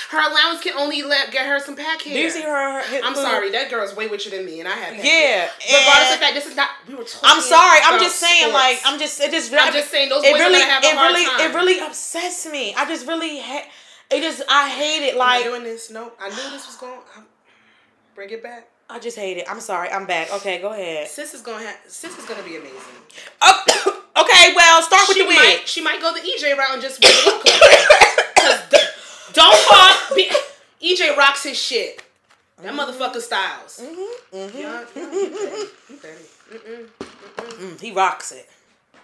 Her 0.09 0.19
allowance 0.19 0.61
can 0.61 0.77
only 0.77 1.01
let 1.03 1.31
get 1.31 1.45
her 1.45 1.59
some 1.59 1.75
pack 1.75 2.01
hair. 2.01 2.13
Do 2.13 2.19
you 2.19 2.29
see 2.29 2.41
her? 2.41 2.81
her 2.81 3.01
I'm 3.03 3.15
sorry, 3.15 3.51
that 3.51 3.69
girl's 3.69 3.95
way 3.95 4.07
richer 4.07 4.29
than 4.29 4.45
me, 4.45 4.59
and 4.59 4.67
I 4.69 4.73
have. 4.73 4.93
Yeah. 4.93 5.49
Regardless 5.65 6.13
of 6.13 6.19
that, 6.21 6.31
this 6.33 6.45
is 6.45 6.55
not. 6.55 6.69
We 6.87 6.95
were 6.95 7.03
talking. 7.03 7.29
I'm 7.29 7.41
sorry. 7.41 7.79
I'm 7.83 7.99
just 7.99 8.19
saying, 8.19 8.49
sports. 8.49 8.53
like, 8.53 8.79
I'm 8.85 8.99
just, 8.99 9.19
it 9.19 9.31
just, 9.31 9.53
I'm 9.53 9.73
just 9.73 9.89
saying 9.89 10.09
those 10.09 10.23
it 10.23 10.33
really, 10.33 10.59
gonna 10.59 10.71
have 10.71 10.83
a 10.83 10.87
it 10.87 10.95
really, 10.95 11.25
time. 11.25 11.51
it 11.51 11.55
really 11.55 11.79
upsets 11.79 12.47
me. 12.49 12.73
I 12.75 12.85
just 12.85 13.07
really, 13.07 13.39
ha- 13.39 13.67
it 14.11 14.21
just, 14.21 14.43
I 14.49 14.69
hate 14.69 15.07
it. 15.07 15.17
Like, 15.17 15.43
doing 15.43 15.63
this? 15.63 15.89
No, 15.91 16.11
I 16.19 16.29
knew 16.29 16.51
this 16.51 16.67
was 16.67 16.75
going. 16.77 16.99
I'm, 17.15 17.25
bring 18.15 18.29
it 18.29 18.43
back. 18.43 18.69
I 18.89 18.99
just 18.99 19.17
hate 19.17 19.37
it. 19.37 19.45
I'm 19.49 19.59
sorry. 19.59 19.89
I'm 19.89 20.05
back. 20.05 20.31
Okay, 20.33 20.61
go 20.61 20.71
ahead. 20.71 21.07
Sis 21.07 21.33
is 21.33 21.41
gonna 21.41 21.65
have. 21.65 21.77
Sis 21.87 22.17
is 22.17 22.25
gonna 22.25 22.43
be 22.43 22.55
amazing. 22.55 22.79
Oh, 23.41 24.03
okay, 24.21 24.53
well, 24.55 24.81
start 24.81 25.03
with 25.09 25.17
she 25.17 25.23
the 25.23 25.27
wig. 25.27 25.37
might. 25.37 25.61
She 25.65 25.81
might 25.81 25.99
go 25.99 26.13
the 26.13 26.21
EJ 26.21 26.57
route 26.57 26.71
and 26.73 26.81
just 26.81 27.03
wear 27.03 27.11
the 27.11 28.31
Cause 28.37 28.69
the, 28.69 28.79
don't 29.33 29.57
fall. 29.57 29.86
Be, 30.15 30.29
EJ 30.81 31.15
rocks 31.17 31.43
his 31.43 31.57
shit. 31.59 32.01
That 32.61 32.73
motherfucker 32.73 33.21
styles. 33.21 33.79
Mm-hmm, 33.83 34.35
mm-hmm. 34.37 34.57
Yeah, 34.57 34.85
yeah, 34.95 35.65
he 35.87 35.95
petty. 35.95 36.25
Mm-mm. 36.51 36.87
Mm, 37.37 37.79
he 37.81 37.91
rocks 37.91 38.31
it. 38.31 38.49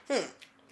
Hmm. 0.10 0.25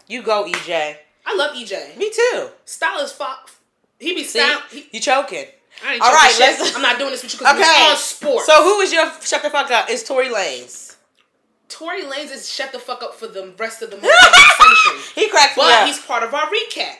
You 0.07 0.23
go, 0.23 0.45
EJ. 0.45 0.95
I 1.25 1.35
love 1.35 1.55
EJ. 1.55 1.97
Me 1.97 2.09
too. 2.11 2.49
Style 2.65 2.99
is 3.01 3.11
fuck. 3.11 3.51
He 3.99 4.15
be 4.15 4.23
See, 4.23 4.39
style. 4.39 4.61
He, 4.71 4.87
you 4.91 4.99
choking. 4.99 5.45
I 5.85 5.93
ain't 5.93 6.01
All 6.01 6.07
All 6.09 6.13
right, 6.15 6.23
right, 6.23 6.31
shit. 6.31 6.59
let's- 6.59 6.75
I'm 6.75 6.81
not 6.81 6.97
doing 6.97 7.11
this 7.11 7.21
with 7.23 7.33
you 7.33 7.39
because 7.39 7.55
Okay. 7.55 7.83
we're 7.83 7.91
on 7.91 7.97
sports. 7.97 8.45
So 8.47 8.63
who 8.63 8.79
is 8.81 8.91
your 8.91 9.11
shut 9.21 9.43
the 9.43 9.49
fuck 9.51 9.69
up? 9.69 9.85
It's 9.89 10.03
Tory 10.03 10.29
Lanez. 10.29 10.95
Tory 11.69 12.01
Lanez 12.03 12.31
is 12.31 12.51
shut 12.51 12.71
the 12.71 12.79
fuck 12.79 13.01
up 13.03 13.13
for 13.15 13.27
the 13.27 13.53
rest 13.57 13.81
of 13.81 13.91
the 13.91 13.97
century. 14.01 15.01
he 15.23 15.29
cracks 15.29 15.55
me 15.55 15.63
But 15.63 15.71
up. 15.81 15.87
he's 15.87 15.99
part 15.99 16.23
of 16.23 16.33
our 16.33 16.47
recap. 16.47 16.95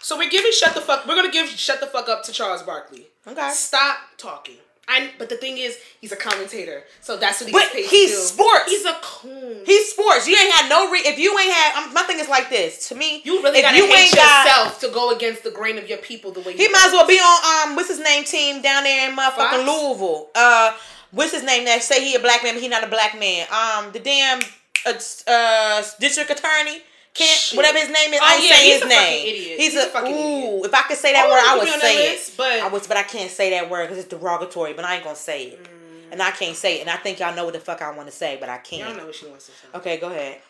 So 0.00 0.16
we're 0.16 0.30
giving 0.30 0.52
shut 0.52 0.74
the 0.74 0.80
fuck. 0.80 1.06
We're 1.06 1.16
gonna 1.16 1.30
give 1.30 1.48
shut 1.48 1.80
the 1.80 1.86
fuck 1.86 2.08
up 2.08 2.22
to 2.24 2.32
Charles 2.32 2.62
Barkley. 2.62 3.06
Okay. 3.26 3.50
Stop 3.52 3.98
talking. 4.16 4.56
I, 4.90 5.10
but 5.18 5.28
the 5.28 5.36
thing 5.36 5.58
is, 5.58 5.76
he's 6.00 6.12
a 6.12 6.16
commentator, 6.16 6.82
so 7.02 7.18
that's 7.18 7.42
what 7.42 7.50
he's 7.50 7.52
But 7.60 7.70
paid 7.74 7.84
he's 7.90 8.08
to 8.10 8.16
do. 8.16 8.22
sports. 8.22 8.70
He's 8.70 8.84
a 8.86 8.96
coon. 9.02 9.62
He's 9.66 9.90
sports. 9.92 10.26
You 10.26 10.34
ain't 10.34 10.50
had 10.54 10.70
no 10.70 10.90
re. 10.90 11.00
If 11.00 11.18
you 11.18 11.38
ain't 11.38 11.52
had, 11.52 11.82
um, 11.84 11.92
my 11.92 12.04
thing 12.04 12.18
is 12.18 12.28
like 12.28 12.48
this. 12.48 12.88
To 12.88 12.94
me, 12.94 13.20
you 13.22 13.42
really 13.42 13.60
gotta 13.60 13.76
you 13.76 13.84
hate 13.84 14.06
ain't 14.06 14.14
got- 14.14 14.46
yourself 14.46 14.80
to 14.80 14.88
go 14.88 15.10
against 15.14 15.44
the 15.44 15.50
grain 15.50 15.76
of 15.76 15.90
your 15.90 15.98
people 15.98 16.30
the 16.32 16.40
way 16.40 16.54
He 16.56 16.68
might 16.68 16.86
as 16.86 16.92
well 16.92 17.06
be 17.06 17.18
on 17.18 17.68
um 17.70 17.76
what's 17.76 17.88
his 17.90 18.00
name 18.00 18.24
team 18.24 18.62
down 18.62 18.84
there 18.84 19.10
in 19.10 19.14
motherfucking 19.14 19.66
Fox? 19.66 19.66
Louisville. 19.68 20.28
Uh, 20.34 20.72
what's 21.10 21.32
his 21.32 21.42
name? 21.42 21.66
That 21.66 21.82
say 21.82 22.02
he 22.02 22.14
a 22.14 22.20
black 22.20 22.42
man, 22.42 22.54
but 22.54 22.62
he 22.62 22.68
not 22.68 22.82
a 22.82 22.88
black 22.88 23.18
man. 23.18 23.46
Um, 23.52 23.92
the 23.92 23.98
damn 24.00 24.40
uh, 24.86 24.92
uh 25.30 25.82
district 26.00 26.30
attorney. 26.30 26.80
Can't 27.18 27.30
Shit. 27.38 27.56
whatever 27.56 27.78
his 27.78 27.88
name 27.90 28.12
is. 28.14 28.20
Oh, 28.22 28.26
I 28.26 28.34
ain't 28.36 28.44
yeah, 28.44 28.56
say 28.56 28.64
he's 28.64 28.74
his 28.74 28.82
a 28.82 28.88
fucking 28.88 29.10
name. 29.10 29.26
idiot. 29.26 29.58
He's, 29.58 29.72
He's 29.72 29.82
a, 29.82 29.86
a 29.86 29.90
fucking 29.90 30.14
ooh. 30.14 30.18
idiot. 30.18 30.64
If 30.66 30.74
I 30.74 30.82
could 30.82 30.96
say 30.98 31.12
that 31.12 31.26
I 31.26 31.30
word, 31.30 31.42
I 31.44 31.58
would 31.58 31.80
say 31.80 31.96
that 31.96 32.14
it. 32.14 32.34
but- 32.36 32.60
I 32.60 32.68
was, 32.68 32.86
but 32.86 32.96
I 32.96 33.02
can't 33.02 33.30
say 33.30 33.50
that 33.50 33.68
word 33.68 33.88
because 33.88 33.98
it's 34.04 34.08
derogatory. 34.08 34.72
But 34.74 34.84
I 34.84 34.94
ain't 34.96 35.04
gonna 35.04 35.16
say 35.16 35.48
it, 35.48 35.62
mm. 35.64 36.12
and 36.12 36.22
I 36.22 36.30
can't 36.30 36.56
say 36.56 36.78
it. 36.78 36.82
And 36.82 36.90
I 36.90 36.96
think 36.96 37.18
y'all 37.18 37.34
know 37.34 37.44
what 37.44 37.54
the 37.54 37.60
fuck 37.60 37.82
I 37.82 37.90
want 37.90 38.08
to 38.08 38.14
say, 38.14 38.36
but 38.38 38.48
I 38.48 38.58
can't. 38.58 38.86
Y'all 38.88 38.96
know 38.96 39.06
what 39.06 39.14
she 39.16 39.26
wants 39.26 39.46
to 39.46 39.52
say. 39.52 39.68
Okay, 39.74 39.96
go 39.98 40.08
ahead. 40.10 40.40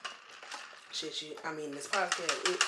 Shit, 0.92 1.22
you. 1.22 1.28
I 1.44 1.52
mean, 1.54 1.70
this 1.72 1.86
podcast. 1.88 2.50
It, 2.52 2.62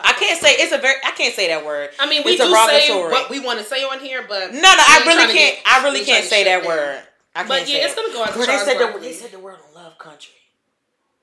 I 0.00 0.12
can't 0.14 0.40
say 0.40 0.52
it's 0.54 0.72
a 0.72 0.78
very. 0.78 0.96
I 1.04 1.12
can't 1.12 1.34
say 1.34 1.48
that 1.48 1.64
word. 1.64 1.90
I 2.00 2.08
mean, 2.08 2.22
we 2.24 2.32
it's 2.32 2.40
do 2.42 2.50
say 2.50 2.88
derogatory. 2.88 3.12
what 3.12 3.30
we 3.30 3.40
want 3.40 3.58
to 3.60 3.64
say 3.64 3.84
on 3.84 4.00
here, 4.00 4.24
but 4.28 4.52
No, 4.52 4.60
no, 4.60 4.68
I 4.70 5.02
really 5.06 5.32
can't. 5.32 5.56
get- 5.56 5.62
I 5.66 5.84
really 5.84 6.04
can't 6.04 6.24
say 6.24 6.44
that 6.44 6.58
down. 6.62 6.66
word. 6.68 7.02
I 7.36 7.38
can't 7.40 7.48
But 7.48 7.68
yeah, 7.68 7.84
it's 7.84 7.94
gonna 7.94 8.12
go 8.12 8.22
out 8.24 8.32
Girl, 8.34 8.46
they 8.46 8.58
said 8.58 8.78
the 8.78 8.98
they 8.98 9.12
said 9.12 9.30
the 9.32 9.38
word 9.38 9.56
on 9.68 9.74
love 9.82 9.98
country. 9.98 10.34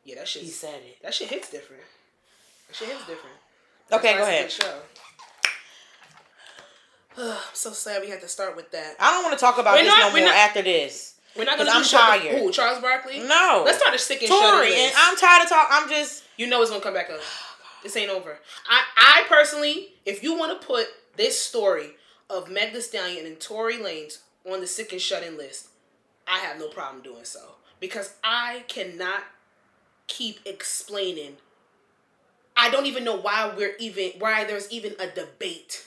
Yeah, 0.03 0.15
that 0.15 0.27
shit. 0.27 0.41
He 0.43 0.49
said 0.49 0.75
it. 0.85 1.01
That 1.03 1.13
shit 1.13 1.29
hits 1.29 1.49
different. 1.51 1.83
Shit 2.71 2.87
hits 2.89 2.99
different. 3.01 3.35
Okay, 3.91 4.15
go 4.17 4.23
ahead. 4.23 4.45
it's 4.45 4.57
a 4.57 4.61
good 4.61 4.67
show. 4.67 4.79
I'm 7.17 7.37
so 7.53 7.71
sad 7.71 8.01
we 8.01 8.09
had 8.09 8.21
to 8.21 8.27
start 8.27 8.55
with 8.55 8.71
that. 8.71 8.95
I 8.99 9.11
don't 9.11 9.23
want 9.23 9.37
to 9.37 9.43
talk 9.43 9.57
about 9.57 9.73
We're 9.75 9.83
this 9.83 9.93
not- 9.93 10.13
no 10.13 10.17
more 10.19 10.27
not- 10.27 10.35
after 10.35 10.61
this. 10.61 11.15
We're 11.37 11.45
not 11.45 11.57
gonna 11.57 11.71
I'm 11.71 11.83
tired. 11.83 12.39
Who, 12.39 12.51
Charles 12.51 12.81
Barkley? 12.81 13.19
No, 13.19 13.63
Let's 13.65 13.77
start 13.77 13.95
a 13.95 13.97
sick 13.97 14.19
and 14.21 14.27
shut 14.27 14.53
Tory, 14.53 14.73
and. 14.75 14.93
I'm 14.97 15.15
tired 15.15 15.43
of 15.43 15.49
talking. 15.49 15.69
I'm 15.71 15.89
just 15.89 16.23
You 16.35 16.47
know 16.47 16.61
it's 16.61 16.69
gonna 16.71 16.83
come 16.83 16.93
back 16.93 17.09
up. 17.09 17.19
Oh, 17.83 17.83
this 17.83 17.97
ain't 17.97 18.11
over. 18.11 18.37
I, 18.69 18.83
I 18.95 19.23
personally, 19.27 19.87
if 20.05 20.21
you 20.21 20.37
want 20.37 20.61
to 20.61 20.67
put 20.67 20.85
this 21.17 21.41
story 21.41 21.95
of 22.29 22.47
Meg 22.47 22.73
Thee 22.73 22.81
Stallion 22.81 23.25
and 23.25 23.39
Tory 23.39 23.77
Lanez 23.77 24.19
on 24.45 24.61
the 24.61 24.67
sick 24.67 24.91
and 24.91 25.01
shut 25.01 25.23
in 25.23 25.35
list, 25.35 25.69
I 26.27 26.37
have 26.39 26.59
no 26.59 26.67
problem 26.67 27.01
doing 27.01 27.23
so 27.25 27.39
because 27.79 28.13
I 28.23 28.65
cannot 28.67 29.23
keep 30.05 30.41
explaining. 30.45 31.37
I 32.55 32.69
don't 32.69 32.85
even 32.85 33.03
know 33.03 33.17
why 33.17 33.53
we're 33.55 33.75
even 33.79 34.11
why 34.19 34.43
there's 34.43 34.71
even 34.71 34.95
a 34.99 35.07
debate 35.07 35.85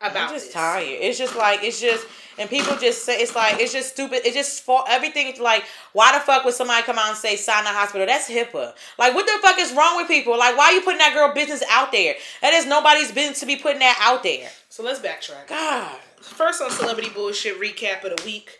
about 0.00 0.28
I'm 0.28 0.34
just 0.34 0.46
this. 0.46 0.54
tired. 0.54 0.86
It's 0.88 1.18
just 1.18 1.36
like 1.36 1.62
it's 1.62 1.80
just, 1.80 2.06
and 2.38 2.48
people 2.48 2.76
just 2.76 3.04
say 3.04 3.20
it's 3.20 3.36
like 3.36 3.60
it's 3.60 3.72
just 3.72 3.92
stupid. 3.92 4.20
It's 4.24 4.34
just 4.34 4.62
for 4.62 4.82
everything. 4.88 5.34
Like 5.40 5.64
why 5.92 6.12
the 6.12 6.20
fuck 6.20 6.44
would 6.44 6.54
somebody 6.54 6.82
come 6.84 6.98
out 6.98 7.08
and 7.08 7.16
say 7.16 7.36
sign 7.36 7.64
the 7.64 7.70
hospital? 7.70 8.06
That's 8.06 8.28
HIPAA. 8.28 8.74
Like 8.98 9.14
what 9.14 9.26
the 9.26 9.38
fuck 9.42 9.58
is 9.58 9.72
wrong 9.72 9.96
with 9.96 10.08
people? 10.08 10.38
Like 10.38 10.56
why 10.56 10.66
are 10.66 10.72
you 10.72 10.80
putting 10.80 10.98
that 10.98 11.14
girl 11.14 11.32
business 11.34 11.62
out 11.70 11.92
there? 11.92 12.14
That 12.40 12.54
is 12.54 12.66
nobody's 12.66 13.12
business 13.12 13.40
to 13.40 13.46
be 13.46 13.56
putting 13.56 13.80
that 13.80 13.98
out 14.00 14.22
there. 14.22 14.48
So 14.68 14.82
let's 14.82 15.00
backtrack. 15.00 15.48
God. 15.48 15.98
First 16.20 16.62
on 16.62 16.70
celebrity 16.70 17.10
bullshit 17.10 17.60
recap 17.60 18.04
of 18.04 18.16
the 18.16 18.22
week. 18.24 18.58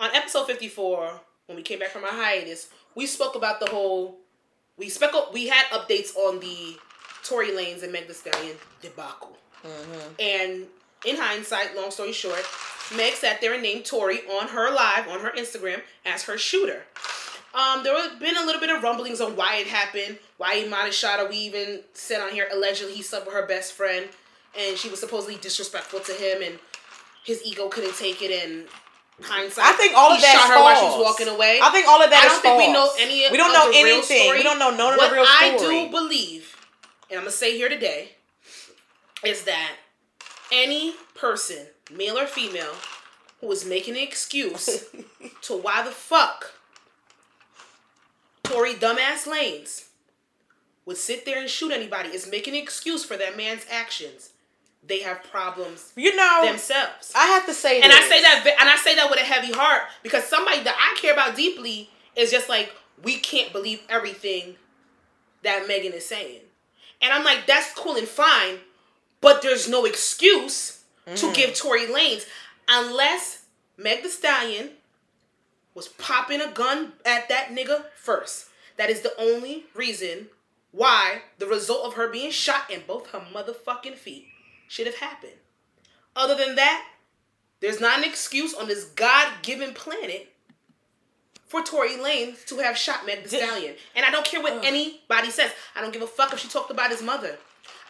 On 0.00 0.10
episode 0.14 0.46
54, 0.46 1.20
when 1.46 1.56
we 1.56 1.62
came 1.62 1.78
back 1.78 1.90
from 1.90 2.04
our 2.04 2.10
hiatus, 2.10 2.68
we 2.94 3.06
spoke 3.06 3.36
about 3.36 3.60
the 3.60 3.66
whole 3.66 4.18
we 4.82 4.88
spec- 4.88 5.32
we 5.32 5.46
had 5.46 5.64
updates 5.66 6.16
on 6.16 6.40
the 6.40 6.76
Tory 7.22 7.50
Lanez 7.50 7.84
and 7.84 7.92
Meg 7.92 8.08
Thee 8.08 8.14
Stallion 8.14 8.56
debacle. 8.80 9.36
And 10.18 10.66
in 11.06 11.16
hindsight, 11.16 11.76
long 11.76 11.92
story 11.92 12.12
short, 12.12 12.44
Meg 12.96 13.14
sat 13.14 13.40
there 13.40 13.54
and 13.54 13.62
named 13.62 13.84
Tory 13.84 14.22
on 14.28 14.48
her 14.48 14.74
live 14.74 15.06
on 15.06 15.20
her 15.20 15.30
Instagram 15.30 15.82
as 16.04 16.24
her 16.24 16.36
shooter. 16.36 16.82
Um, 17.54 17.84
there 17.84 17.96
have 17.96 18.18
been 18.18 18.36
a 18.36 18.44
little 18.44 18.60
bit 18.60 18.70
of 18.70 18.82
rumblings 18.82 19.20
on 19.20 19.36
why 19.36 19.56
it 19.56 19.68
happened, 19.68 20.18
why 20.36 20.56
he 20.56 20.68
might 20.68 20.86
have 20.86 20.94
shot 20.94 21.20
her. 21.20 21.28
We 21.28 21.36
even 21.36 21.82
said 21.92 22.20
on 22.20 22.32
here 22.32 22.48
allegedly 22.52 22.94
he 22.94 23.02
slept 23.02 23.26
with 23.26 23.36
her 23.36 23.46
best 23.46 23.74
friend, 23.74 24.08
and 24.58 24.76
she 24.76 24.88
was 24.88 24.98
supposedly 24.98 25.36
disrespectful 25.36 26.00
to 26.00 26.12
him, 26.12 26.42
and 26.42 26.58
his 27.24 27.40
ego 27.44 27.68
couldn't 27.68 27.94
take 27.94 28.20
it. 28.20 28.32
And 28.32 28.66
hindsight, 29.22 29.64
I 29.64 29.72
think 29.72 29.96
all 29.96 30.10
he 30.10 30.16
of 30.16 30.22
that 30.22 30.34
shot 30.34 30.50
her 30.50 30.62
while 30.62 30.76
she 30.76 30.84
was 30.84 31.04
walking 31.04 31.28
away. 31.28 31.60
I 31.62 31.70
think 31.70 31.88
all 31.88 32.02
of 32.02 32.10
that 32.10 32.24
I 32.24 32.28
don't 32.28 32.42
think 32.42 32.58
we 32.58 32.72
know 32.72 32.86
false. 32.86 32.96
any. 33.00 33.30
We 33.30 33.36
don't 33.36 33.50
of 33.50 33.56
know 33.56 33.70
anything. 33.74 34.30
We 34.30 34.42
don't 34.42 34.58
know 34.58 34.70
none 34.70 34.94
of 34.94 34.98
what 34.98 35.10
the 35.10 35.16
real 35.16 35.26
story. 35.26 35.50
I 35.50 35.86
do 35.86 35.90
believe, 35.90 36.56
and 37.10 37.18
I'm 37.18 37.24
gonna 37.24 37.32
say 37.32 37.56
here 37.56 37.68
today, 37.68 38.10
is 39.24 39.44
that 39.44 39.76
any 40.52 40.94
person, 41.14 41.66
male 41.90 42.18
or 42.18 42.26
female, 42.26 42.74
who 43.40 43.50
is 43.50 43.64
making 43.64 43.96
an 43.96 44.02
excuse 44.02 44.86
to 45.42 45.56
why 45.56 45.82
the 45.82 45.90
fuck 45.90 46.52
Tory 48.42 48.74
dumbass 48.74 49.26
Lanez 49.26 49.88
would 50.84 50.96
sit 50.96 51.24
there 51.24 51.40
and 51.40 51.48
shoot 51.48 51.72
anybody 51.72 52.10
is 52.10 52.30
making 52.30 52.54
an 52.54 52.62
excuse 52.62 53.04
for 53.04 53.16
that 53.16 53.36
man's 53.36 53.64
actions. 53.70 54.30
They 54.84 55.00
have 55.02 55.22
problems 55.22 55.92
You 55.94 56.14
know, 56.16 56.42
themselves. 56.44 57.12
I 57.14 57.26
have 57.26 57.46
to 57.46 57.54
say, 57.54 57.80
And 57.80 57.92
I 57.92 58.00
say 58.00 58.20
that, 58.20 58.56
and 58.60 58.68
I 58.68 58.76
say 58.76 58.96
that 58.96 59.08
with 59.10 59.20
a 59.20 59.24
heavy 59.24 59.52
heart 59.52 59.82
because 60.02 60.24
somebody 60.24 60.62
that 60.64 60.76
I 60.76 60.98
care 61.00 61.12
about 61.12 61.36
deeply 61.36 61.88
is 62.16 62.30
just 62.30 62.48
like 62.48 62.72
we 63.02 63.16
can't 63.18 63.52
believe 63.52 63.80
everything 63.88 64.56
that 65.42 65.66
Megan 65.68 65.92
is 65.92 66.06
saying, 66.06 66.40
and 67.00 67.12
I'm 67.12 67.24
like, 67.24 67.46
that's 67.46 67.72
cool 67.74 67.96
and 67.96 68.06
fine, 68.08 68.58
but 69.20 69.42
there's 69.42 69.68
no 69.68 69.84
excuse 69.84 70.78
Mm. 71.04 71.16
to 71.18 71.32
give 71.32 71.52
Tory 71.56 71.86
Lanez 71.86 72.26
unless 72.68 73.46
Meg 73.76 74.04
Thee 74.04 74.08
Stallion 74.08 74.70
was 75.74 75.88
popping 75.88 76.40
a 76.40 76.52
gun 76.52 76.92
at 77.04 77.28
that 77.28 77.48
nigga 77.48 77.86
first. 77.96 78.46
That 78.76 78.88
is 78.88 79.00
the 79.00 79.12
only 79.18 79.64
reason 79.74 80.28
why 80.70 81.22
the 81.38 81.48
result 81.48 81.84
of 81.86 81.94
her 81.94 82.06
being 82.08 82.30
shot 82.30 82.70
in 82.70 82.82
both 82.86 83.10
her 83.10 83.18
motherfucking 83.34 83.96
feet 83.96 84.28
should 84.72 84.86
have 84.86 84.96
happened. 84.96 85.34
Other 86.16 86.34
than 86.34 86.54
that, 86.54 86.82
there's 87.60 87.78
not 87.78 87.98
an 87.98 88.04
excuse 88.04 88.54
on 88.54 88.68
this 88.68 88.84
God 88.84 89.28
given 89.42 89.74
planet 89.74 90.32
for 91.46 91.62
Tory 91.62 92.00
Lane 92.00 92.36
to 92.46 92.56
have 92.56 92.78
shot 92.78 93.04
Meg 93.04 93.24
Thee 93.24 93.36
Stallion. 93.36 93.74
And 93.94 94.06
I 94.06 94.10
don't 94.10 94.24
care 94.24 94.40
what 94.40 94.64
anybody 94.64 95.28
says. 95.30 95.50
I 95.76 95.82
don't 95.82 95.92
give 95.92 96.00
a 96.00 96.06
fuck 96.06 96.32
if 96.32 96.38
she 96.38 96.48
talked 96.48 96.70
about 96.70 96.90
his 96.90 97.02
mother. 97.02 97.36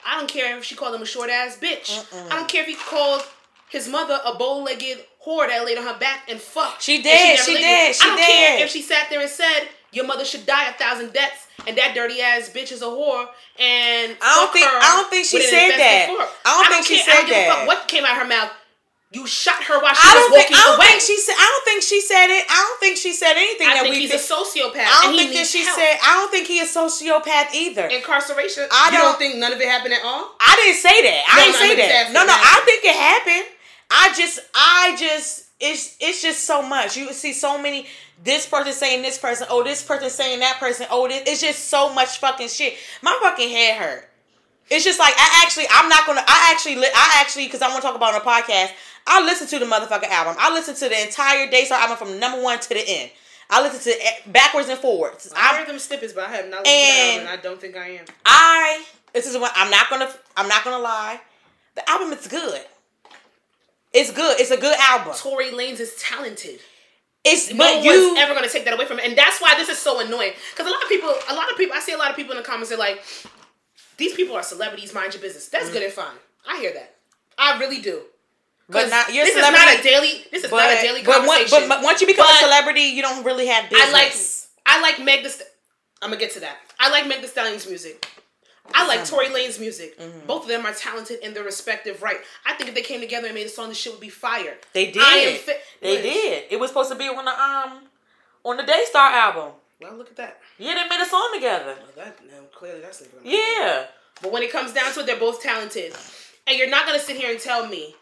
I 0.04 0.18
don't 0.18 0.28
care 0.28 0.58
if 0.58 0.64
she 0.64 0.74
called 0.74 0.96
him 0.96 1.02
a 1.02 1.06
short 1.06 1.30
ass 1.30 1.56
bitch. 1.56 2.04
I 2.32 2.34
don't 2.34 2.48
care 2.48 2.62
if 2.62 2.68
he 2.68 2.74
called 2.74 3.22
his 3.70 3.88
mother 3.88 4.18
a 4.26 4.34
bow 4.34 4.64
legged 4.64 4.98
whore 5.24 5.46
that 5.46 5.64
laid 5.64 5.78
on 5.78 5.84
her 5.84 5.98
back 6.00 6.28
and 6.28 6.40
fucked. 6.40 6.82
She 6.82 7.00
did, 7.00 7.38
she 7.38 7.52
lived 7.52 7.62
did, 7.62 7.94
she 7.94 8.02
I 8.02 8.06
don't 8.08 8.18
care 8.18 8.58
did. 8.58 8.64
if 8.64 8.70
she 8.70 8.82
sat 8.82 9.06
there 9.08 9.20
and 9.20 9.30
said, 9.30 9.68
Your 9.92 10.04
mother 10.04 10.24
should 10.24 10.46
die 10.46 10.68
a 10.68 10.72
thousand 10.72 11.12
deaths 11.12 11.46
and 11.66 11.76
that 11.78 11.94
dirty 11.94 12.20
ass 12.20 12.50
bitch 12.50 12.72
is 12.72 12.82
a 12.82 12.86
whore 12.86 13.26
and 13.58 14.16
I 14.20 14.34
don't 14.40 14.52
think- 14.52 14.66
I 14.66 14.96
don't 14.96 15.10
think 15.10 15.26
she 15.26 15.40
said 15.42 15.70
that. 15.78 16.08
I 16.44 16.62
don't 16.62 16.66
think 16.72 16.86
she. 16.86 17.00
I 17.00 17.04
said 17.04 17.14
don't 17.16 17.26
give 17.28 17.36
a 17.36 17.44
fuck 17.48 17.58
that. 17.58 17.66
what 17.66 17.88
came 17.88 18.04
out 18.04 18.12
of 18.12 18.18
her 18.18 18.28
mouth. 18.28 18.50
You 19.12 19.26
shot 19.26 19.62
her 19.64 19.76
while 19.78 19.92
she 19.92 20.00
I 20.08 20.14
was 20.16 20.24
don't 20.24 20.32
think. 20.32 20.48
walking 20.48 20.56
I 20.56 20.60
don't 20.72 20.76
away. 20.80 20.86
think 20.88 21.00
she 21.04 21.18
said. 21.20 21.36
I 21.36 21.44
don't 21.44 21.64
think 21.68 21.82
she 21.84 22.00
said 22.00 22.28
it. 22.32 22.44
I 22.48 22.56
don't 22.64 22.80
think 22.80 22.96
she 22.96 23.12
said 23.12 23.34
anything 23.36 23.68
I 23.68 23.74
that 23.74 23.82
think 23.84 23.94
we. 23.94 24.00
he's 24.08 24.10
think- 24.10 24.24
a 24.24 24.32
sociopath. 24.32 24.88
I 24.88 25.00
don't 25.04 25.16
think 25.20 25.32
that 25.36 25.46
she 25.46 25.60
help. 25.68 25.76
said. 25.78 25.98
I 26.00 26.14
don't 26.16 26.30
think 26.32 26.46
he 26.48 26.58
is 26.64 26.72
sociopath 26.74 27.52
either. 27.52 27.86
incarceration. 27.92 28.64
I 28.72 28.88
don't- 28.90 29.02
don't 29.02 29.18
think 29.20 29.36
none 29.36 29.52
of 29.52 29.60
it 29.60 29.68
happened 29.68 29.92
at 29.92 30.00
all? 30.02 30.32
I 30.40 30.56
didn't 30.56 30.80
say 30.80 30.96
that. 31.04 31.20
I 31.28 31.36
No, 31.36 31.44
didn't 31.44 31.60
say 31.60 31.74
that. 31.76 32.12
No, 32.16 32.24
no. 32.24 32.32
I 32.32 32.62
think 32.64 32.84
it 32.88 32.96
happened. 32.96 33.46
I 33.90 34.14
just, 34.16 34.40
I 34.54 34.96
just, 34.96 35.44
it's, 35.62 35.96
it's 36.00 36.20
just 36.20 36.44
so 36.44 36.60
much. 36.60 36.96
You 36.96 37.12
see 37.12 37.32
so 37.32 37.56
many. 37.60 37.86
This 38.22 38.46
person 38.46 38.72
saying 38.72 39.02
this 39.02 39.18
person. 39.18 39.46
Oh, 39.50 39.62
this 39.62 39.82
person 39.82 40.10
saying 40.10 40.40
that 40.40 40.58
person. 40.60 40.86
Oh, 40.90 41.08
this, 41.08 41.22
it's 41.26 41.40
just 41.40 41.68
so 41.68 41.92
much 41.94 42.18
fucking 42.18 42.48
shit. 42.48 42.74
My 43.00 43.16
fucking 43.22 43.48
head 43.48 43.78
hurt. 43.80 44.08
It's 44.70 44.84
just 44.84 44.98
like 44.98 45.12
I 45.16 45.42
actually, 45.44 45.66
I'm 45.70 45.88
not 45.88 46.06
gonna. 46.06 46.22
I 46.26 46.52
actually, 46.54 46.76
I 46.84 47.18
actually, 47.20 47.46
because 47.46 47.62
I 47.62 47.68
want 47.68 47.82
to 47.82 47.86
talk 47.86 47.96
about 47.96 48.14
it 48.14 48.20
on 48.20 48.22
a 48.22 48.24
podcast. 48.24 48.72
I 49.06 49.24
listened 49.24 49.50
to 49.50 49.58
the 49.58 49.66
motherfucking 49.66 50.08
album. 50.08 50.36
I 50.38 50.52
listened 50.54 50.76
to 50.78 50.88
the 50.88 51.02
entire 51.02 51.50
Daystar 51.50 51.74
album 51.78 51.96
from 51.96 52.18
number 52.20 52.40
one 52.40 52.60
to 52.60 52.68
the 52.68 52.82
end. 52.86 53.10
I 53.50 53.60
listened 53.60 53.82
to 53.82 53.90
it 53.90 54.32
backwards 54.32 54.68
and 54.68 54.78
forwards. 54.78 55.32
I 55.36 55.56
heard 55.58 55.68
them 55.68 55.78
snippets, 55.78 56.12
but 56.12 56.24
I 56.24 56.36
have 56.36 56.48
not 56.48 56.62
listened 56.64 56.64
to 56.64 56.66
the 56.66 57.20
And- 57.20 57.28
I 57.28 57.42
don't 57.42 57.60
think 57.60 57.76
I 57.76 57.88
am. 57.88 58.04
I, 58.24 58.84
this 59.12 59.26
is 59.26 59.36
what 59.36 59.52
I'm 59.56 59.70
not 59.70 59.90
gonna. 59.90 60.10
I'm 60.36 60.48
not 60.48 60.64
gonna 60.64 60.82
lie. 60.82 61.20
The 61.74 61.88
album 61.90 62.12
is 62.12 62.26
good. 62.28 62.62
It's 63.92 64.10
good. 64.10 64.40
It's 64.40 64.50
a 64.50 64.56
good 64.56 64.76
album. 64.80 65.14
Tory 65.16 65.50
Lanez 65.50 65.80
is 65.80 65.94
talented. 65.96 66.60
It's 67.24 67.50
No 67.52 67.58
but 67.58 67.74
one's 67.76 67.84
you. 67.86 68.16
ever 68.18 68.34
gonna 68.34 68.48
take 68.48 68.64
that 68.64 68.74
away 68.74 68.84
from 68.86 68.98
him, 68.98 69.10
and 69.10 69.18
that's 69.18 69.40
why 69.40 69.54
this 69.56 69.68
is 69.68 69.78
so 69.78 70.00
annoying. 70.00 70.32
Because 70.50 70.66
a 70.66 70.70
lot 70.70 70.82
of 70.82 70.88
people, 70.88 71.10
a 71.28 71.34
lot 71.34 71.50
of 71.50 71.56
people, 71.56 71.76
I 71.76 71.80
see 71.80 71.92
a 71.92 71.98
lot 71.98 72.10
of 72.10 72.16
people 72.16 72.32
in 72.32 72.38
the 72.38 72.42
comments 72.44 72.72
are 72.72 72.76
like, 72.76 73.02
"These 73.96 74.14
people 74.14 74.34
are 74.34 74.42
celebrities. 74.42 74.92
Mind 74.92 75.12
your 75.14 75.22
business." 75.22 75.46
That's 75.48 75.70
good 75.70 75.82
and 75.82 75.92
fine. 75.92 76.16
I 76.48 76.58
hear 76.58 76.72
that. 76.72 76.96
I 77.38 77.58
really 77.58 77.80
do. 77.80 78.02
but 78.68 78.88
not 78.88 79.12
your 79.12 79.24
this 79.24 79.36
is 79.36 79.42
not 79.42 79.78
a 79.78 79.82
daily. 79.82 80.24
This 80.32 80.44
is 80.44 80.50
but, 80.50 80.56
not 80.56 80.78
a 80.78 80.82
daily 80.82 81.02
but, 81.02 81.26
once, 81.26 81.50
conversation. 81.50 81.68
but, 81.68 81.76
but 81.76 81.84
once 81.84 82.00
you 82.00 82.06
become 82.06 82.26
But 82.26 82.36
a 82.36 82.38
celebrity, 82.44 82.80
you 82.82 83.02
don't 83.02 83.24
really 83.24 83.46
have 83.46 83.68
business. 83.68 83.88
I 83.88 83.92
like 83.92 84.14
I 84.66 84.80
like 84.80 85.04
Meg 85.04 85.22
the 85.22 85.28
St- 85.30 85.48
I'm 86.00 86.10
gonna 86.10 86.18
get 86.20 86.32
to 86.32 86.40
that. 86.40 86.56
I 86.80 86.90
like 86.90 87.06
Meg 87.06 87.20
Thee 87.20 87.28
Stallion's 87.28 87.66
music. 87.68 88.04
I 88.74 88.86
like 88.86 89.04
Tory 89.04 89.28
Lane's 89.28 89.58
music. 89.58 89.98
Both 90.26 90.42
of 90.42 90.48
them 90.48 90.64
are 90.64 90.72
talented 90.72 91.18
in 91.20 91.34
their 91.34 91.42
respective 91.44 92.02
right. 92.02 92.18
I 92.46 92.54
think 92.54 92.68
if 92.68 92.74
they 92.74 92.82
came 92.82 93.00
together 93.00 93.26
and 93.26 93.34
made 93.34 93.46
a 93.46 93.50
song, 93.50 93.68
this 93.68 93.78
shit 93.78 93.92
would 93.92 94.00
be 94.00 94.08
fire. 94.08 94.56
They 94.72 94.90
did. 94.90 95.40
Fi- 95.40 95.56
they 95.80 95.94
What? 95.96 96.02
did. 96.02 96.44
It 96.50 96.60
was 96.60 96.70
supposed 96.70 96.90
to 96.90 96.96
be 96.96 97.08
on 97.08 97.24
the 97.24 97.30
um 97.42 97.82
on 98.44 98.56
the 98.56 98.62
Daystar 98.62 98.98
album. 99.10 99.52
Well, 99.80 99.94
look 99.96 100.10
at 100.10 100.16
that. 100.16 100.38
Yeah, 100.58 100.74
they 100.74 100.88
made 100.88 101.02
a 101.04 101.06
song 101.08 101.30
together. 101.34 101.74
Well, 101.76 102.04
that 102.06 102.18
no, 102.30 102.42
clearly 102.54 102.80
that's. 102.80 103.02
Yeah. 103.24 103.86
But 104.22 104.30
when 104.30 104.42
it 104.44 104.52
comes 104.52 104.72
down 104.72 104.92
to 104.92 105.00
it, 105.00 105.06
they're 105.06 105.18
both 105.18 105.42
talented, 105.42 105.92
and 106.46 106.56
you're 106.56 106.70
not 106.70 106.86
gonna 106.86 107.00
sit 107.00 107.16
here 107.16 107.30
and 107.32 107.40
tell 107.40 107.66
me 107.66 107.96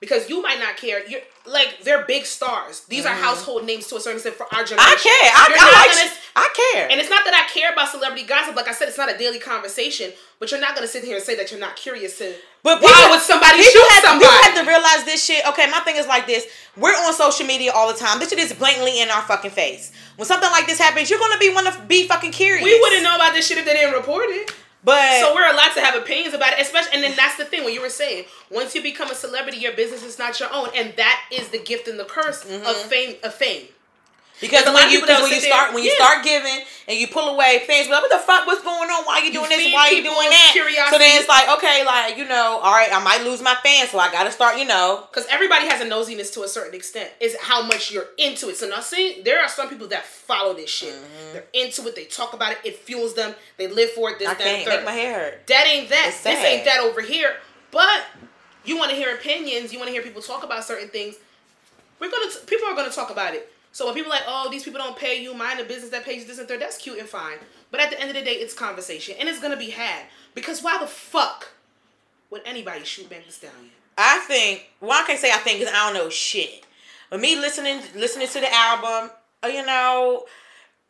because 0.00 0.28
you 0.28 0.42
might 0.42 0.58
not 0.58 0.76
care. 0.76 1.06
You're 1.08 1.20
like 1.46 1.78
they're 1.84 2.04
big 2.06 2.24
stars. 2.26 2.80
These 2.88 3.06
are 3.06 3.14
household 3.14 3.64
names 3.64 3.86
to 3.88 3.96
a 3.96 4.00
certain 4.00 4.16
extent 4.16 4.36
for 4.36 4.44
our 4.54 4.64
generation. 4.64 4.78
Mm-hmm. 4.78 4.98
I 4.98 5.02
care. 5.02 5.32
I, 5.34 5.46
You're 5.48 5.58
I 5.58 5.94
gonna- 5.94 6.16
I 6.36 6.72
care. 6.72 6.88
and 6.90 7.00
it's 7.00 7.10
not 7.10 7.24
that 7.24 7.34
I 7.34 7.52
care 7.52 7.72
about 7.72 7.88
celebrity 7.90 8.24
gossip. 8.24 8.56
Like 8.56 8.68
I 8.68 8.72
said, 8.72 8.88
it's 8.88 8.96
not 8.98 9.12
a 9.12 9.18
daily 9.18 9.38
conversation. 9.38 10.12
But 10.38 10.50
you're 10.50 10.60
not 10.60 10.74
gonna 10.74 10.86
sit 10.88 11.04
here 11.04 11.16
and 11.16 11.24
say 11.24 11.34
that 11.36 11.50
you're 11.50 11.60
not 11.60 11.76
curious 11.76 12.16
to. 12.18 12.34
But 12.62 12.80
why 12.80 13.08
would 13.10 13.20
somebody 13.20 13.58
people 13.58 13.72
shoot 13.72 13.88
have, 13.92 14.04
somebody? 14.04 14.24
People 14.24 14.42
have 14.44 14.64
to 14.64 14.66
realize 14.68 15.04
this 15.04 15.22
shit. 15.24 15.46
Okay, 15.48 15.66
my 15.70 15.80
thing 15.80 15.96
is 15.96 16.06
like 16.06 16.26
this. 16.26 16.46
We're 16.76 16.90
on 16.92 17.12
social 17.12 17.46
media 17.46 17.72
all 17.74 17.92
the 17.92 17.98
time. 17.98 18.18
This 18.20 18.30
shit 18.30 18.38
is 18.38 18.52
blatantly 18.54 19.00
in 19.02 19.10
our 19.10 19.22
fucking 19.22 19.50
face. 19.50 19.92
When 20.16 20.26
something 20.26 20.50
like 20.50 20.66
this 20.66 20.78
happens, 20.78 21.10
you're 21.10 21.18
gonna 21.18 21.38
be 21.38 21.52
one 21.52 21.64
to 21.64 21.78
be 21.88 22.06
fucking 22.08 22.32
curious. 22.32 22.64
we 22.64 22.78
wouldn't 22.80 23.02
know 23.02 23.16
about 23.16 23.34
this 23.34 23.46
shit 23.48 23.58
if 23.58 23.64
they 23.66 23.74
didn't 23.74 23.94
report 23.94 24.26
it. 24.28 24.50
But 24.82 25.20
So 25.20 25.34
we're 25.34 25.50
allowed 25.50 25.74
to 25.74 25.80
have 25.80 25.94
opinions 25.94 26.34
about 26.34 26.54
it, 26.54 26.60
especially. 26.60 26.94
And 26.94 27.04
then 27.04 27.14
that's 27.16 27.36
the 27.36 27.44
thing 27.44 27.64
when 27.64 27.74
you 27.74 27.82
were 27.82 27.90
saying, 27.90 28.24
once 28.50 28.74
you 28.74 28.82
become 28.82 29.10
a 29.10 29.14
celebrity, 29.14 29.58
your 29.58 29.72
business 29.72 30.02
is 30.02 30.18
not 30.18 30.40
your 30.40 30.48
own, 30.52 30.68
and 30.74 30.94
that 30.96 31.22
is 31.30 31.48
the 31.48 31.58
gift 31.58 31.86
and 31.86 31.98
the 31.98 32.04
curse 32.04 32.44
of 32.44 32.50
mm-hmm. 32.50 32.88
fame. 32.88 33.16
Of 33.22 33.34
fame. 33.34 33.66
Because 34.40 34.64
when 34.66 34.90
you 34.90 35.00
because 35.00 35.22
when 35.22 35.30
you 35.30 35.40
sit 35.40 35.48
there- 35.48 35.52
start 35.52 35.74
when 35.74 35.84
you 35.84 35.90
yeah. 35.90 36.04
start 36.04 36.24
giving 36.24 36.64
and 36.88 36.98
you 36.98 37.08
pull 37.08 37.28
away, 37.28 37.62
fans 37.66 37.86
be 37.86 37.92
like, 37.92 38.02
"What 38.02 38.10
the 38.10 38.18
fuck? 38.18 38.46
What's 38.46 38.62
going 38.62 38.90
on? 38.90 39.04
Why 39.04 39.20
are 39.20 39.24
you 39.24 39.32
doing 39.32 39.48
this? 39.48 39.58
feed 39.58 39.74
Why 39.74 39.90
you 39.90 40.02
doing 40.02 40.30
that?" 40.30 40.50
curiosity. 40.52 40.90
So 40.90 40.98
then 40.98 41.20
it's 41.20 41.28
like, 41.28 41.48
okay, 41.58 41.84
like 41.84 42.16
you 42.16 42.26
know, 42.26 42.58
all 42.62 42.72
right, 42.72 42.88
I 42.92 43.02
might 43.02 43.22
lose 43.22 43.42
my 43.42 43.54
fans, 43.62 43.90
so 43.90 43.98
I 43.98 44.10
got 44.10 44.24
to 44.24 44.30
start, 44.30 44.58
you 44.58 44.64
know. 44.64 45.06
Because 45.10 45.26
everybody 45.30 45.68
has 45.68 45.80
a 45.80 45.84
nosiness 45.84 46.32
to 46.34 46.42
a 46.42 46.48
certain 46.48 46.74
extent. 46.74 47.10
Is 47.20 47.36
how 47.40 47.62
much 47.62 47.90
you're 47.92 48.08
into 48.18 48.48
it. 48.48 48.56
So 48.56 48.68
now, 48.68 48.80
see, 48.80 49.22
there 49.22 49.40
are 49.40 49.48
some 49.48 49.68
people 49.68 49.88
that 49.88 50.04
follow 50.04 50.54
this 50.54 50.70
shit. 50.70 50.94
Mm-hmm. 50.94 51.32
They're 51.32 51.44
into 51.52 51.86
it. 51.86 51.94
They 51.94 52.04
talk 52.04 52.32
about 52.32 52.52
it. 52.52 52.58
It 52.64 52.76
fuels 52.76 53.14
them. 53.14 53.34
They 53.56 53.68
live 53.68 53.90
for 53.90 54.10
it. 54.10 54.18
This, 54.18 54.28
I 54.28 54.34
that, 54.34 54.42
can't 54.42 54.68
make 54.68 54.84
my 54.84 54.92
hair 54.92 55.14
hurt. 55.20 55.46
that 55.46 55.66
ain't 55.66 55.88
that. 55.90 56.14
This 56.22 56.44
ain't 56.44 56.64
that 56.64 56.80
over 56.80 57.00
here. 57.00 57.36
But 57.70 58.02
you 58.64 58.76
want 58.76 58.90
to 58.90 58.96
hear 58.96 59.14
opinions. 59.14 59.72
You 59.72 59.78
want 59.78 59.88
to 59.88 59.92
hear 59.92 60.02
people 60.02 60.22
talk 60.22 60.44
about 60.44 60.64
certain 60.64 60.88
things. 60.88 61.16
We're 61.98 62.10
gonna. 62.10 62.30
T- 62.30 62.38
people 62.46 62.66
are 62.68 62.74
gonna 62.74 62.90
talk 62.90 63.10
about 63.10 63.34
it. 63.34 63.52
So 63.72 63.86
when 63.86 63.94
people 63.94 64.10
are 64.12 64.16
like, 64.16 64.24
oh, 64.26 64.48
these 64.50 64.64
people 64.64 64.80
don't 64.80 64.96
pay 64.96 65.22
you, 65.22 65.32
mind 65.34 65.60
a 65.60 65.64
business 65.64 65.90
that 65.90 66.04
pays 66.04 66.22
you 66.22 66.28
this 66.28 66.38
and 66.38 66.48
third, 66.48 66.60
that's 66.60 66.76
cute 66.76 66.98
and 66.98 67.08
fine. 67.08 67.38
But 67.70 67.80
at 67.80 67.90
the 67.90 68.00
end 68.00 68.10
of 68.10 68.16
the 68.16 68.22
day, 68.22 68.32
it's 68.32 68.54
conversation 68.54 69.14
and 69.18 69.28
it's 69.28 69.40
gonna 69.40 69.56
be 69.56 69.70
had. 69.70 70.06
Because 70.34 70.62
why 70.62 70.78
the 70.78 70.86
fuck 70.86 71.52
would 72.30 72.42
anybody 72.44 72.84
shoot 72.84 73.08
Meg 73.10 73.24
Thee 73.24 73.30
Stallion? 73.30 73.70
I 73.96 74.18
think. 74.20 74.70
Well, 74.80 75.02
I 75.02 75.06
can't 75.06 75.20
say 75.20 75.30
I 75.32 75.36
think 75.36 75.60
because 75.60 75.74
I 75.74 75.92
don't 75.92 75.94
know 75.94 76.10
shit. 76.10 76.64
But 77.10 77.20
me 77.20 77.36
listening 77.36 77.80
listening 77.94 78.28
to 78.28 78.40
the 78.40 78.52
album, 78.52 79.10
uh, 79.42 79.48
you 79.48 79.64
know, 79.64 80.24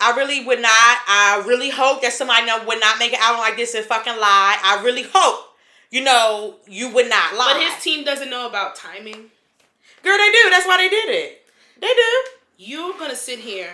I 0.00 0.16
really 0.16 0.44
would 0.44 0.60
not. 0.60 0.70
I 0.72 1.42
really 1.46 1.70
hope 1.70 2.02
that 2.02 2.12
somebody 2.12 2.46
would 2.66 2.80
not 2.80 2.98
make 2.98 3.12
an 3.12 3.20
album 3.20 3.40
like 3.40 3.56
this 3.56 3.74
and 3.74 3.84
fucking 3.84 4.16
lie. 4.18 4.58
I 4.62 4.82
really 4.82 5.04
hope, 5.12 5.56
you 5.90 6.02
know, 6.02 6.56
you 6.66 6.90
would 6.90 7.08
not 7.08 7.34
lie. 7.34 7.54
But 7.54 7.62
his 7.62 7.82
team 7.82 8.04
doesn't 8.04 8.30
know 8.30 8.48
about 8.48 8.76
timing. 8.76 9.30
girl, 10.02 10.16
they 10.16 10.30
do. 10.32 10.50
That's 10.50 10.66
why 10.66 10.78
they 10.78 10.88
did 10.88 11.08
it. 11.08 11.42
They 11.80 11.86
do. 11.86 12.39
You're 12.62 12.92
gonna 12.98 13.16
sit 13.16 13.38
here 13.38 13.70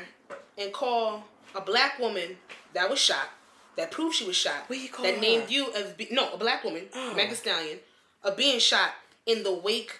and 0.56 0.72
call 0.72 1.24
a 1.56 1.60
black 1.60 1.98
woman 1.98 2.36
that 2.72 2.88
was 2.88 3.00
shot, 3.00 3.28
that 3.76 3.90
proved 3.90 4.14
she 4.14 4.24
was 4.24 4.36
shot, 4.36 4.68
What 4.68 4.78
you 4.78 4.88
call 4.88 5.04
that 5.04 5.16
her? 5.16 5.20
named 5.20 5.50
you 5.50 5.72
as 5.74 5.92
be- 5.94 6.06
no 6.12 6.30
a 6.32 6.36
black 6.36 6.62
woman, 6.62 6.86
Oh. 6.94 7.12
Meg 7.14 7.28
Thee 7.30 7.34
Stallion, 7.34 7.80
of 8.22 8.36
being 8.36 8.60
shot 8.60 8.90
in 9.26 9.42
the 9.42 9.52
wake 9.52 9.98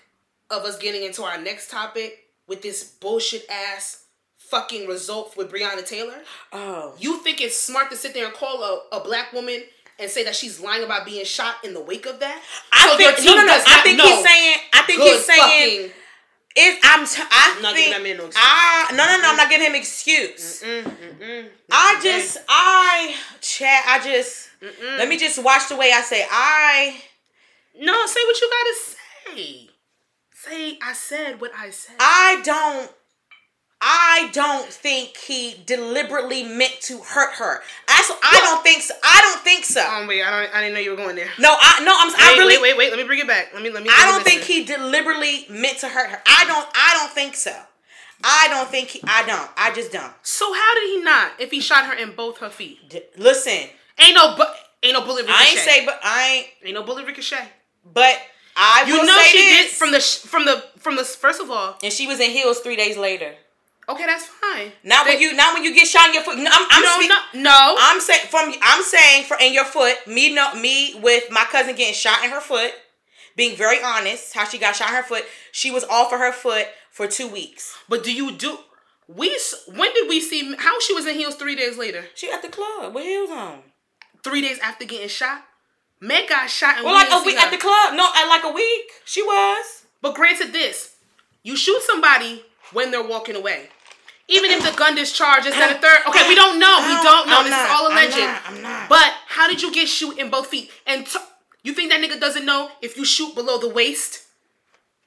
of 0.51 0.63
us 0.65 0.79
getting 0.79 1.03
into 1.03 1.25
our 1.25 1.37
next 1.37 1.69
topic 1.69 2.29
with 2.47 2.63
this 2.63 2.85
bullshit 2.85 3.45
ass 3.51 4.05
fucking 4.37 4.87
result 4.87 5.37
with 5.37 5.51
Breonna 5.51 5.85
Taylor. 5.85 6.23
Oh. 6.53 6.95
You 7.01 7.19
think 7.25 7.41
it's 7.41 7.59
smart 7.59 7.91
to 7.91 7.97
sit 7.97 8.15
there 8.15 8.27
and 8.27 8.35
call 8.35 8.63
a, 8.63 8.97
a 8.99 9.01
black 9.01 9.33
woman 9.33 9.65
and 9.99 10.09
say 10.09 10.23
that 10.23 10.37
she's 10.37 10.61
lying 10.61 10.85
about 10.85 11.05
being 11.05 11.25
shot 11.25 11.57
in 11.65 11.75
the 11.75 11.81
wake 11.81 12.07
of 12.07 12.21
that? 12.21 12.41
I 12.73 12.91
So 12.91 12.97
think 12.97 13.19
no, 13.27 13.35
no, 13.35 13.47
no. 13.47 13.53
I 13.67 13.81
think 13.83 13.99
know. 13.99 14.05
he's 14.05 14.25
saying. 14.25 14.57
I 14.73 14.83
think 14.83 14.99
Good 15.01 15.09
he's 15.11 15.25
saying. 15.27 15.91
It, 16.59 16.81
I'm. 16.85 17.07
T- 17.07 17.23
I 17.23 17.55
I'm 17.57 17.63
not 17.63 17.75
think. 17.75 17.89
giving 17.89 18.03
that 18.03 18.09
man 18.09 18.17
no 18.17 18.27
excuse. 18.27 18.45
I 18.47 18.89
no 18.93 19.05
no 19.07 19.21
no. 19.21 19.31
I'm 19.31 19.37
not 19.37 19.51
giving 19.51 19.67
him 19.67 19.75
excuse. 19.75 20.63
Mm, 20.63 20.83
mm, 20.85 21.19
mm. 21.19 21.49
I 21.71 22.01
just 22.03 22.39
I 22.49 23.15
chat. 23.43 23.85
I 23.87 24.01
just 24.03 24.49
Mm-mm. 24.63 24.99
let 24.99 25.07
me 25.09 25.19
just 25.19 25.43
watch 25.45 25.69
the 25.69 25.77
way 25.77 25.93
I 25.93 26.01
say 26.01 26.25
I. 26.31 26.97
No, 27.79 28.07
say 28.07 28.21
what 28.25 28.41
you 28.41 28.51
gotta 28.51 29.37
say. 29.37 29.69
Say 30.33 30.79
I 30.83 30.93
said 30.95 31.41
what 31.41 31.51
I 31.55 31.69
said. 31.71 31.97
I 32.01 32.41
don't. 32.43 32.91
I 33.81 34.31
don't 34.33 34.67
think 34.73 35.17
he 35.17 35.55
deliberately 35.67 36.43
meant 36.45 36.81
to 36.83 36.99
hurt 36.99 37.35
her. 37.35 37.61
That's 37.87 38.11
I 38.23 38.41
don't 38.43 38.63
think 38.63 38.83
so. 38.83 38.95
I 39.05 39.21
don't 39.21 39.45
think 39.45 39.65
so. 39.65 39.87
um, 39.87 40.07
wait, 40.07 40.23
I 40.23 40.31
don't. 40.45 40.55
I 40.55 40.61
didn't 40.63 40.75
know 40.75 40.81
you 40.81 40.91
were 40.91 40.97
going 40.97 41.15
there. 41.17 41.29
No, 41.39 41.55
I 41.59 41.85
no. 41.85 41.93
I'm. 41.95 42.09
Wait, 42.09 42.17
I 42.19 42.39
really. 42.39 42.57
wait, 42.57 42.63
wait, 42.63 42.79
wait. 42.79 42.91
Let 42.91 42.99
me 42.99 43.05
bring 43.05 43.19
it 43.19 43.27
back. 43.29 43.53
Let 43.53 43.63
me. 43.63 43.71
Let 43.71 43.83
me. 43.83 43.91
I 43.93 44.07
don't 44.11 44.25
think 44.25 44.43
he 44.43 44.65
deliberately 44.65 45.47
meant 45.51 45.79
to 45.79 45.89
hurt 45.89 46.09
her. 46.11 46.23
I 46.27 46.45
don't. 46.47 46.67
I 46.75 46.97
don't 46.99 47.13
think 47.13 47.35
so. 47.35 47.55
I 48.25 48.47
don't 48.51 48.69
think. 48.71 48.89
He, 48.89 49.01
I 49.05 49.25
don't. 49.27 49.51
I 49.57 49.73
just 49.75 49.93
don't. 49.93 50.13
So 50.23 50.53
how 50.53 50.75
did 50.75 50.89
he 50.91 51.03
not? 51.03 51.33
If 51.39 51.51
he 51.51 51.61
shot 51.61 51.85
her 51.85 51.93
in 51.95 52.13
both 52.17 52.39
her 52.39 52.49
feet, 52.51 52.89
D- 52.89 53.03
listen, 53.19 53.69
ain't 53.99 54.15
no. 54.15 54.37
Bu- 54.37 54.45
ain't 54.83 54.95
no 54.95 55.03
bullet 55.05 55.27
ricochet. 55.27 55.45
I 55.45 55.49
ain't 55.51 55.59
say, 55.59 55.85
but 55.85 56.01
I 56.03 56.29
ain't. 56.37 56.47
Ain't 56.65 56.75
no 56.75 56.83
bullet 56.83 57.07
ricochet. 57.07 57.47
But 57.93 58.19
I 58.57 58.85
You 58.89 59.05
know 59.05 59.19
say 59.19 59.29
she 59.29 59.39
this. 59.39 59.69
did 59.69 59.71
from 59.77 59.93
the 59.93 60.01
sh- 60.01 60.17
from 60.21 60.47
the 60.47 60.65
from 60.79 60.97
the 60.97 61.05
first 61.05 61.43
of 61.43 61.51
all. 61.51 61.77
and 61.83 61.93
she 61.93 62.07
was 62.07 62.21
in 62.21 62.31
heels 62.31 62.61
three 62.61 62.77
days 62.77 62.97
later. 62.97 63.35
Okay, 63.89 64.05
that's 64.07 64.27
fine. 64.27 64.73
Not 64.83 65.05
They- 65.07 65.13
when 65.15 65.21
you. 65.23 65.33
Not 65.35 65.55
when 65.55 65.63
you 65.65 65.73
get 65.75 65.87
shot 65.87 66.09
in 66.09 66.15
your 66.15 66.23
foot. 66.25 66.39
No, 66.39 66.51
I'm. 66.53 66.67
I'm 66.71 66.83
no, 66.83 66.95
speak- 66.97 67.09
no, 67.35 67.43
no. 67.43 67.77
I'm 67.79 68.01
saying 68.01 68.27
from. 68.29 68.53
I'm 68.63 68.83
saying 68.83 69.25
for 69.25 69.37
in 69.39 69.53
your 69.53 69.65
foot. 69.65 70.07
Me 70.07 70.33
no. 70.35 70.55
Me 70.55 70.95
with 71.01 71.31
my 71.31 71.45
cousin 71.45 71.75
getting 71.77 71.95
shot 71.95 72.25
in 72.25 72.31
her 72.31 72.41
foot. 72.41 72.73
Being 73.37 73.55
very 73.57 73.83
honest, 73.83 74.33
how 74.35 74.45
she 74.45 74.59
got 74.59 74.75
shot 74.75 74.89
in 74.89 74.95
her 74.97 75.03
foot. 75.03 75.25
She 75.53 75.71
was 75.71 75.85
off 75.85 76.13
of 76.13 76.19
her 76.19 76.33
foot 76.33 76.67
for 76.91 77.07
two 77.07 77.29
weeks. 77.29 77.77
But 77.89 78.03
do 78.03 78.13
you 78.13 78.33
do? 78.33 78.59
We 79.09 79.39
when 79.69 79.93
did 79.95 80.09
we 80.09 80.21
see 80.21 80.57
how 80.59 80.81
she 80.81 80.93
was 80.93 81.07
in 81.07 81.15
heels 81.15 81.37
three 81.37 81.55
days 81.55 81.79
later? 81.79 82.07
She 82.15 82.31
at 82.31 82.43
the 82.43 82.49
club 82.49 82.93
with 82.93 83.05
heels 83.05 83.31
on. 83.31 83.61
Three 84.25 84.41
days 84.43 84.59
after 84.59 84.85
getting 84.85 85.09
shot. 85.09 85.45
Meg 86.01 86.29
got 86.29 86.51
shot 86.51 86.77
and 86.77 86.85
Well, 86.85 86.95
we 86.95 87.09
like 87.11 87.23
a 87.23 87.25
week 87.25 87.39
her. 87.39 87.45
at 87.47 87.51
the 87.53 87.57
club. 87.59 87.95
No, 87.95 88.11
at 88.17 88.27
like 88.29 88.43
a 88.43 88.51
week. 88.53 88.91
She 89.05 89.23
was. 89.23 89.85
But 90.03 90.15
granted 90.17 90.53
this, 90.53 90.97
you 91.45 91.57
shoot 91.57 91.81
somebody 91.83 92.45
when 92.73 92.91
they're 92.91 93.03
walking 93.07 93.37
away. 93.37 93.69
Even 94.29 94.51
if 94.51 94.65
the 94.65 94.77
gun 94.77 94.95
discharges 94.97 95.53
and 95.55 95.71
a 95.77 95.79
third, 95.79 95.99
okay, 96.09 96.27
we 96.29 96.35
don't 96.35 96.59
know. 96.59 96.77
We 96.89 96.95
don't 97.03 97.29
know. 97.29 97.39
I'm 97.39 97.45
This 97.45 97.51
not, 97.53 97.65
is 97.67 97.71
all 97.71 97.87
I'm 97.87 97.93
alleged. 97.93 98.17
not, 98.19 98.43
I'm 98.47 98.63
not. 98.63 98.89
But 98.89 99.13
how 99.29 99.47
did 99.49 99.63
you 99.63 99.73
get 99.73 99.89
shoot 99.89 100.19
in 100.19 100.31
both 100.31 100.49
feet? 100.49 100.71
And 100.87 101.07
t- 101.07 101.19
you 101.63 101.73
think 101.73 101.91
that 101.93 102.01
nigga 102.03 102.19
doesn't 102.19 102.45
know 102.45 102.71
if 102.83 102.97
you 102.97 103.05
shoot 103.05 103.35
below 103.37 103.59
the 103.59 103.69
waist? 103.69 104.25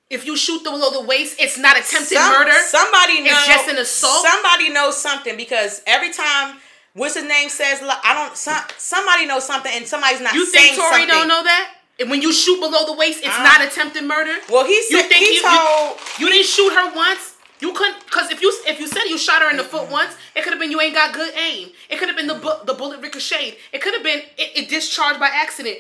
If 0.09 0.25
you 0.25 0.35
shoot 0.37 0.63
below 0.63 0.89
the 0.91 1.01
waist, 1.05 1.35
it's 1.39 1.57
not 1.57 1.77
attempted 1.77 2.17
Some- 2.17 2.31
murder. 2.31 2.53
Somebody 2.67 3.21
knows. 3.21 3.33
It's 3.33 3.47
just 3.47 3.67
an 3.69 3.77
assault? 3.77 4.25
Somebody 4.25 4.69
knows 4.69 4.97
something 4.97 5.35
because 5.37 5.81
every 5.85 6.11
time 6.13 6.57
what's 6.93 7.15
his 7.15 7.25
name 7.25 7.49
says, 7.49 7.81
I 7.83 8.13
don't. 8.13 8.35
Some, 8.37 8.63
somebody 8.77 9.25
knows 9.25 9.45
something, 9.45 9.71
and 9.75 9.85
somebody's 9.85 10.21
not 10.21 10.33
you 10.33 10.45
think 10.45 10.77
Tory 10.77 10.89
something. 10.91 11.07
don't 11.09 11.27
know 11.27 11.43
that? 11.43 11.75
And 11.99 12.09
when 12.09 12.21
you 12.21 12.31
shoot 12.31 12.59
below 12.61 12.85
the 12.85 12.93
waist, 12.93 13.19
it's 13.19 13.37
not 13.39 13.61
attempted 13.61 14.05
murder. 14.05 14.33
Well, 14.49 14.65
he 14.65 14.73
You 14.75 15.01
said 15.01 15.09
think 15.09 15.27
he 15.27 15.35
you- 15.35 15.41
told. 15.41 15.99
You 16.17 16.29
didn't 16.29 16.45
shoot 16.47 16.71
her 16.73 16.95
once. 16.95 17.28
You 17.61 17.73
couldn't, 17.73 18.09
cause 18.09 18.31
if 18.31 18.41
you 18.41 18.53
if 18.67 18.79
you 18.79 18.87
said 18.87 19.03
you 19.09 19.17
shot 19.17 19.41
her 19.41 19.49
in 19.51 19.57
the 19.57 19.63
foot 19.63 19.89
once, 19.91 20.15
it 20.35 20.43
could 20.43 20.53
have 20.53 20.59
been 20.59 20.71
you 20.71 20.79
ain't 20.79 20.95
got 20.95 21.13
good 21.13 21.33
aim. 21.35 21.69
It 21.89 21.97
could 21.99 22.07
have 22.07 22.15
been 22.17 22.27
the 22.27 22.35
bu- 22.35 22.65
the 22.65 22.73
bullet 22.73 23.01
ricocheted. 23.01 23.55
It 23.73 23.81
could 23.81 23.93
have 23.93 24.03
been 24.03 24.19
it, 24.37 24.57
it 24.63 24.69
discharged 24.69 25.19
by 25.19 25.27
accident. 25.27 25.79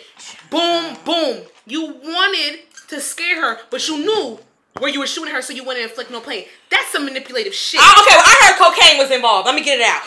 Boom, 0.49 0.97
boom. 1.05 1.43
You 1.65 1.93
wanted 2.03 2.59
to 2.89 2.99
scare 2.99 3.41
her, 3.41 3.59
but 3.69 3.87
you 3.87 3.97
knew 3.99 4.39
where 4.79 4.91
you 4.91 4.99
were 4.99 5.07
shooting 5.07 5.33
her, 5.33 5.41
so 5.41 5.53
you 5.53 5.63
wouldn't 5.63 5.83
inflict 5.83 6.11
no 6.11 6.19
pain. 6.19 6.45
That's 6.69 6.89
some 6.93 7.05
manipulative 7.05 7.53
shit. 7.53 7.81
I, 7.81 7.89
okay, 7.89 8.13
well, 8.13 8.29
I 8.29 8.35
heard 8.45 8.55
cocaine 8.61 8.97
was 9.01 9.09
involved. 9.09 9.49
Let 9.49 9.55
me 9.57 9.65
get 9.65 9.81
it 9.81 9.85
out. 9.89 10.05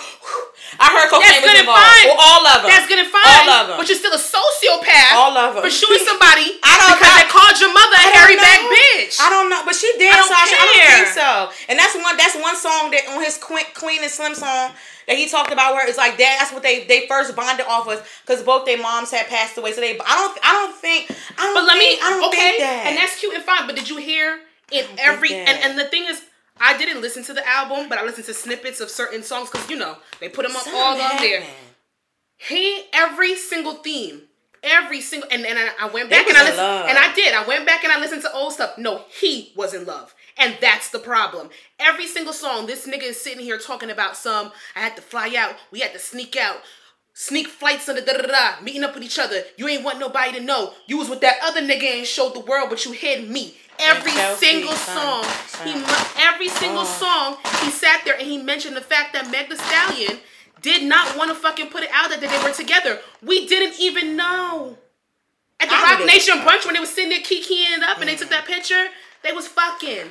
I 0.78 0.88
heard 0.94 1.10
cocaine 1.10 1.42
That's 1.42 1.52
was 1.52 1.58
involved. 1.58 1.82
fine. 1.84 2.06
Well, 2.08 2.22
all 2.22 2.42
of 2.48 2.58
them. 2.62 2.70
That's 2.70 2.86
good 2.88 3.02
and 3.02 3.10
fine. 3.10 3.26
All 3.28 3.50
of 3.50 3.64
them. 3.68 3.76
But 3.82 3.90
you're 3.90 3.98
still 3.98 4.14
a 4.14 4.22
sociopath. 4.22 5.12
All 5.18 5.34
of 5.36 5.58
'em. 5.58 5.62
For 5.66 5.68
shooting 5.68 6.00
somebody 6.06 6.56
I 6.64 6.72
don't 6.80 6.96
because 6.96 7.12
know. 7.12 7.18
they 7.20 7.28
called 7.28 7.56
your 7.60 7.72
mother 7.74 7.98
a 7.98 8.06
I 8.06 8.08
hairy 8.14 8.36
back 8.40 8.60
bitch. 8.62 9.18
I 9.20 9.26
don't 9.28 9.50
know, 9.50 9.60
but 9.66 9.74
she 9.74 9.90
did. 9.98 10.08
I 10.08 10.16
don't 10.22 10.30
Sasha. 10.32 10.54
I 10.56 10.62
don't 10.64 10.78
care. 10.80 10.96
think 11.02 11.10
so. 11.12 11.30
And 11.68 11.76
that's 11.76 11.92
one. 11.98 12.14
That's 12.16 12.36
one 12.38 12.56
song 12.56 12.94
that 12.94 13.04
on 13.10 13.20
his 13.20 13.36
Queen, 13.42 13.66
Queen 13.74 14.00
and 14.00 14.10
Slim 14.10 14.32
song 14.38 14.72
that 15.10 15.18
he 15.18 15.26
talked 15.28 15.50
about 15.52 15.74
where 15.74 15.84
it's 15.84 15.98
like 15.98 16.16
that. 16.22 16.40
That's 16.40 16.54
what 16.54 16.62
they 16.62 16.86
they 16.86 17.04
first 17.10 17.34
bonded 17.36 17.66
off 17.66 17.90
of 17.90 18.00
because 18.24 18.40
both 18.46 18.64
their 18.64 18.78
moms 18.80 19.10
had 19.10 19.26
passed 19.28 19.58
away. 19.58 19.74
So 19.74 19.82
they. 19.82 19.98
I 19.98 20.14
don't. 20.16 20.34
I 20.46 20.50
don't 20.56 20.74
think. 20.78 21.10
I 21.36 21.42
don't. 21.42 21.54
But 21.58 21.66
let 21.68 21.76
me 21.76 21.98
think, 21.98 22.06
I 22.06 22.08
don't 22.16 22.24
okay, 22.32 22.38
think 22.38 22.64
that. 22.64 22.82
and 22.88 22.94
that's 22.96 23.18
cute 23.20 23.34
and 23.34 23.44
fine. 23.44 23.66
But 23.68 23.76
did 23.76 23.90
you 23.92 23.98
hear 24.00 24.40
in 24.72 24.86
every 24.96 25.34
and 25.34 25.58
and 25.68 25.76
the 25.76 25.84
thing 25.84 26.06
is, 26.08 26.22
I 26.60 26.76
didn't 26.78 27.00
listen 27.00 27.24
to 27.24 27.32
the 27.32 27.46
album, 27.48 27.88
but 27.88 27.98
I 27.98 28.04
listened 28.04 28.26
to 28.26 28.34
snippets 28.34 28.80
of 28.80 28.90
certain 28.90 29.22
songs 29.22 29.50
because 29.50 29.68
you 29.68 29.76
know 29.76 29.96
they 30.20 30.28
put 30.28 30.46
them 30.46 30.54
up 30.56 30.62
Something 30.62 30.80
all 30.80 31.00
on 31.00 31.16
there. 31.18 31.42
He 32.36 32.84
every 32.92 33.36
single 33.36 33.74
theme, 33.74 34.22
every 34.62 35.00
single 35.00 35.28
and, 35.30 35.46
and 35.46 35.58
I, 35.58 35.70
I 35.80 35.88
went 35.88 36.10
back 36.10 36.26
and 36.26 36.36
I 36.36 36.42
listened 36.42 36.58
love. 36.58 36.86
and 36.88 36.98
I 36.98 37.12
did. 37.14 37.34
I 37.34 37.46
went 37.46 37.66
back 37.66 37.84
and 37.84 37.92
I 37.92 38.00
listened 38.00 38.22
to 38.22 38.32
old 38.32 38.52
stuff. 38.52 38.76
No, 38.78 39.04
he 39.20 39.52
was 39.56 39.74
in 39.74 39.84
love. 39.84 40.14
And 40.38 40.56
that's 40.60 40.90
the 40.90 40.98
problem. 40.98 41.50
Every 41.78 42.06
single 42.06 42.32
song, 42.32 42.66
this 42.66 42.86
nigga 42.86 43.02
is 43.02 43.20
sitting 43.20 43.44
here 43.44 43.58
talking 43.58 43.90
about 43.90 44.16
some. 44.16 44.50
I 44.74 44.80
had 44.80 44.96
to 44.96 45.02
fly 45.02 45.34
out. 45.36 45.56
We 45.70 45.80
had 45.80 45.92
to 45.92 45.98
sneak 45.98 46.36
out. 46.36 46.56
Sneak 47.14 47.48
flights 47.48 47.88
under 47.90 48.00
da 48.00 48.14
da 48.14 48.22
da. 48.26 48.62
Meeting 48.62 48.82
up 48.84 48.94
with 48.94 49.02
each 49.04 49.18
other. 49.18 49.42
You 49.58 49.68
ain't 49.68 49.84
want 49.84 49.98
nobody 49.98 50.32
to 50.38 50.40
know. 50.44 50.72
You 50.86 50.96
was 50.96 51.10
with 51.10 51.20
that 51.20 51.36
other 51.44 51.60
nigga 51.60 51.98
and 51.98 52.06
showed 52.06 52.34
the 52.34 52.40
world, 52.40 52.70
but 52.70 52.84
you 52.86 52.92
hid 52.92 53.28
me. 53.28 53.56
Every 53.80 54.12
single 54.36 54.72
song, 54.72 55.24
son. 55.46 55.66
he 55.66 55.84
every 56.18 56.48
single 56.48 56.84
song, 56.84 57.36
he 57.62 57.70
sat 57.70 58.02
there 58.04 58.14
and 58.14 58.26
he 58.26 58.38
mentioned 58.38 58.76
the 58.76 58.80
fact 58.80 59.12
that 59.12 59.30
Meg 59.30 59.48
Thee 59.48 59.56
Stallion 59.56 60.20
did 60.60 60.84
not 60.84 61.16
want 61.16 61.30
to 61.30 61.34
fucking 61.34 61.68
put 61.68 61.82
it 61.82 61.90
out 61.92 62.10
that 62.10 62.20
they 62.20 62.28
were 62.42 62.54
together. 62.54 63.00
We 63.22 63.46
didn't 63.46 63.80
even 63.80 64.16
know. 64.16 64.78
At 65.58 65.68
the 65.68 65.74
I 65.74 65.96
Roc 65.98 66.06
Nation 66.06 66.38
brunch 66.38 66.64
when 66.64 66.74
they 66.74 66.80
was 66.80 66.92
sitting 66.92 67.10
there 67.10 67.20
kikiing 67.20 67.78
it 67.78 67.82
up 67.82 67.98
and 67.98 68.08
they 68.08 68.16
took 68.16 68.30
that 68.30 68.46
picture, 68.46 68.86
they 69.22 69.32
was 69.32 69.48
fucking. 69.48 70.10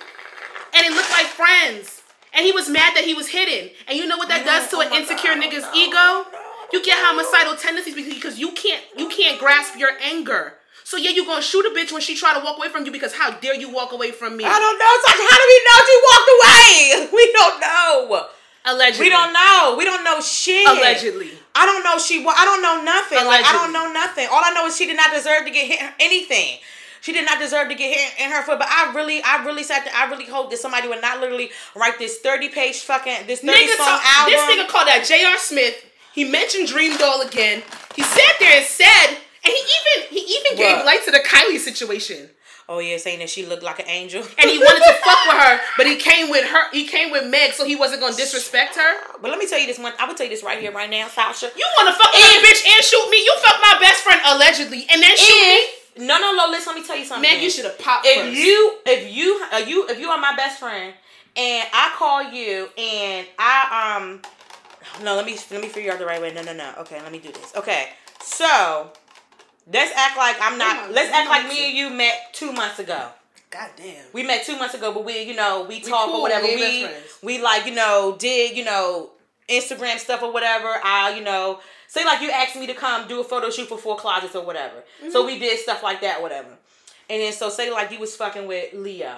And 0.73 0.85
it 0.85 0.91
looked 0.91 1.11
like 1.11 1.27
friends. 1.27 2.01
And 2.33 2.45
he 2.45 2.51
was 2.51 2.69
mad 2.69 2.95
that 2.95 3.03
he 3.03 3.13
was 3.13 3.27
hidden. 3.27 3.71
And 3.87 3.97
you 3.97 4.07
know 4.07 4.17
what 4.17 4.29
that 4.29 4.45
does 4.45 4.69
to 4.69 4.77
oh 4.77 4.81
an 4.81 4.93
insecure 4.93 5.35
God, 5.35 5.43
nigga's 5.43 5.67
ego? 5.75 6.31
you 6.71 6.83
get 6.83 6.95
homicidal 6.97 7.55
tendencies 7.55 7.95
because 7.95 8.39
you 8.39 8.51
can't 8.51 8.83
you 8.97 9.09
can't 9.09 9.39
grasp 9.39 9.77
your 9.77 9.91
anger. 10.01 10.55
So 10.83 10.97
yeah, 10.97 11.11
you 11.11 11.25
gonna 11.25 11.41
shoot 11.41 11.65
a 11.65 11.69
bitch 11.69 11.91
when 11.91 12.01
she 12.01 12.15
try 12.15 12.33
to 12.37 12.43
walk 12.43 12.57
away 12.57 12.69
from 12.69 12.85
you 12.85 12.91
because 12.91 13.13
how 13.13 13.31
dare 13.39 13.55
you 13.55 13.69
walk 13.71 13.91
away 13.93 14.11
from 14.11 14.35
me? 14.37 14.43
I 14.45 14.59
don't 14.59 14.77
know. 14.79 14.93
Sasha, 15.05 15.23
how 15.23 15.37
do 15.39 15.45
we 15.47 15.59
know 15.67 15.77
she 15.87 15.97
walked 16.09 16.29
away? 16.35 17.07
We 17.15 17.33
don't 17.33 17.59
know. 17.61 18.27
Allegedly. 18.63 19.05
We 19.05 19.09
don't 19.09 19.33
know. 19.33 19.75
We 19.77 19.85
don't 19.85 20.03
know 20.03 20.19
shit. 20.21 20.67
Allegedly. 20.67 21.31
I 21.55 21.65
don't 21.65 21.83
know. 21.83 21.97
She. 21.97 22.23
wa- 22.23 22.35
I 22.37 22.45
don't 22.45 22.61
know 22.61 22.83
nothing. 22.83 23.17
Like 23.25 23.43
I 23.45 23.53
don't 23.53 23.73
know 23.73 23.91
nothing. 23.91 24.27
All 24.31 24.41
I 24.43 24.51
know 24.53 24.67
is 24.67 24.77
she 24.77 24.85
did 24.85 24.97
not 24.97 25.11
deserve 25.11 25.45
to 25.45 25.51
get 25.51 25.65
hit 25.67 25.79
anything. 25.99 26.59
She 27.01 27.11
did 27.13 27.25
not 27.25 27.39
deserve 27.39 27.69
to 27.69 27.75
get 27.75 27.89
hit 27.97 28.23
in 28.23 28.31
her 28.31 28.43
foot. 28.43 28.59
But 28.59 28.67
I 28.69 28.93
really, 28.93 29.21
I 29.23 29.43
really 29.43 29.63
sat 29.63 29.83
there. 29.85 29.93
I 29.95 30.05
really 30.11 30.25
hope 30.27 30.51
that 30.51 30.57
somebody 30.59 30.87
would 30.87 31.01
not 31.01 31.19
literally 31.19 31.49
write 31.75 31.97
this 31.97 32.19
thirty 32.19 32.49
page 32.49 32.81
fucking 32.81 33.25
this 33.25 33.39
thirty 33.41 33.65
Nigga 33.65 33.77
song 33.77 33.87
talk, 33.97 34.05
album. 34.05 34.33
this 34.33 34.41
nigga 34.55 34.67
called 34.69 34.87
that 34.87 35.05
J.R. 35.07 35.37
Smith. 35.39 35.83
He 36.13 36.23
mentioned 36.25 36.67
Dream 36.67 36.95
Doll 36.97 37.21
again. 37.21 37.63
He 37.95 38.03
sat 38.03 38.35
there 38.39 38.57
and 38.57 38.65
said, 38.65 39.17
and 39.43 39.53
he 39.53 39.59
even 39.59 40.09
he 40.09 40.35
even 40.37 40.57
gave 40.57 40.77
What? 40.77 40.85
light 40.85 41.03
to 41.05 41.11
the 41.11 41.19
Kylie 41.19 41.59
situation. 41.59 42.29
oh 42.69 42.79
yeah, 42.79 42.95
saying 42.97 43.19
that 43.19 43.29
she 43.29 43.45
looked 43.45 43.63
like 43.63 43.79
an 43.79 43.87
angel. 43.89 44.21
And 44.39 44.49
he 44.49 44.57
wanted 44.59 44.83
to 44.85 44.93
fuck 45.05 45.19
with 45.27 45.37
her, 45.43 45.59
but 45.77 45.87
he 45.87 45.95
came 45.97 46.29
with 46.29 46.45
her. 46.47 46.69
He 46.71 46.87
came 46.87 47.11
with 47.11 47.25
Meg, 47.29 47.53
so 47.53 47.65
he 47.65 47.75
wasn't 47.75 48.01
gonna 48.01 48.15
disrespect 48.15 48.75
her. 48.75 48.91
But 49.21 49.29
let 49.31 49.39
me 49.39 49.47
tell 49.47 49.59
you 49.59 49.67
this 49.67 49.79
one. 49.79 49.93
I 49.99 50.07
would 50.07 50.15
tell 50.15 50.25
you 50.25 50.31
this 50.31 50.43
right 50.43 50.59
here, 50.59 50.71
right 50.71 50.89
now, 50.89 51.07
Sasha. 51.07 51.49
You 51.57 51.65
want 51.77 51.89
to 51.89 51.95
fuck 52.01 52.13
another 52.15 52.39
bitch 52.47 52.61
and 52.65 52.83
shoot 52.85 53.07
me? 53.09 53.17
You 53.17 53.33
fuck 53.43 53.57
my 53.61 53.77
best 53.81 54.03
friend 54.03 54.21
allegedly, 54.25 54.85
and 54.91 55.01
then 55.01 55.15
shoot 55.17 55.25
me. 55.35 55.55
If 55.57 55.77
no, 55.97 56.17
no, 56.19 56.33
no. 56.33 56.47
Listen, 56.49 56.73
let 56.73 56.81
me 56.81 56.87
tell 56.87 56.97
you 56.97 57.03
something. 57.05 57.29
Meg, 57.29 57.41
you 57.43 57.49
should 57.49 57.65
have 57.65 57.77
popped 57.79 58.05
if 58.07 58.21
first. 58.21 58.37
you 58.37 58.77
if 58.85 59.13
you 59.13 59.41
uh, 59.51 59.57
you 59.57 59.87
if 59.89 59.99
you 59.99 60.09
are 60.09 60.19
my 60.19 60.35
best 60.37 60.59
friend 60.59 60.93
and 61.35 61.67
I 61.73 61.91
call 61.97 62.23
you 62.31 62.69
and 62.77 63.27
I 63.39 63.97
um 63.97 64.21
no 65.03 65.15
let 65.15 65.25
me 65.25 65.37
let 65.51 65.61
me 65.61 65.67
figure 65.67 65.91
out 65.91 65.99
the 65.99 66.05
right 66.05 66.21
way 66.21 66.33
no 66.33 66.41
no 66.43 66.53
no 66.53 66.73
okay 66.79 67.01
let 67.01 67.11
me 67.11 67.19
do 67.19 67.31
this 67.31 67.53
okay 67.55 67.89
so 68.21 68.91
let's 69.71 69.91
act 69.95 70.17
like 70.17 70.37
I'm 70.41 70.57
not 70.57 70.89
on, 70.89 70.93
let's 70.93 71.11
act 71.11 71.29
like 71.29 71.47
me 71.47 71.69
and 71.69 71.77
you 71.77 71.89
met 71.89 72.33
two 72.33 72.51
months 72.51 72.79
ago. 72.79 73.09
God 73.49 73.69
damn. 73.75 74.05
we 74.13 74.23
met 74.23 74.45
two 74.45 74.57
months 74.57 74.75
ago 74.75 74.93
but 74.93 75.03
we 75.03 75.23
you 75.23 75.35
know 75.35 75.65
we 75.67 75.81
talk 75.81 76.05
cool, 76.05 76.15
or 76.15 76.21
whatever. 76.21 76.47
we 76.47 76.55
we 76.55 76.63
ain't 76.63 76.89
best 76.89 77.03
friends. 77.03 77.19
we 77.21 77.41
like 77.41 77.65
you 77.65 77.75
know 77.75 78.15
did 78.17 78.55
you 78.55 78.63
know 78.63 79.09
Instagram 79.49 79.97
stuff 79.97 80.21
or 80.23 80.31
whatever. 80.31 80.67
I 80.83 81.15
you 81.17 81.23
know 81.23 81.59
say 81.87 82.05
like 82.05 82.21
you 82.21 82.31
asked 82.31 82.55
me 82.55 82.67
to 82.67 82.73
come 82.73 83.07
do 83.07 83.19
a 83.19 83.23
photo 83.23 83.49
shoot 83.49 83.67
for 83.67 83.77
four 83.77 83.97
closets 83.97 84.35
or 84.35 84.45
whatever. 84.45 84.83
Mm-hmm. 85.01 85.11
so 85.11 85.25
we 85.25 85.37
did 85.39 85.59
stuff 85.59 85.83
like 85.83 86.01
that 86.01 86.21
whatever. 86.21 86.49
And 87.09 87.21
then 87.21 87.33
so 87.33 87.49
say 87.49 87.71
like 87.71 87.91
you 87.91 87.99
was 87.99 88.15
fucking 88.15 88.47
with 88.47 88.73
Leo 88.73 89.17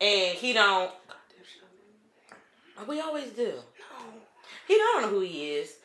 and 0.00 0.36
he 0.36 0.52
don't 0.52 0.90
we 2.88 3.00
always 3.00 3.30
do. 3.30 3.52
He 4.66 4.74
don't 4.74 5.02
know 5.02 5.08
who 5.08 5.20
he 5.20 5.50
is. 5.52 5.76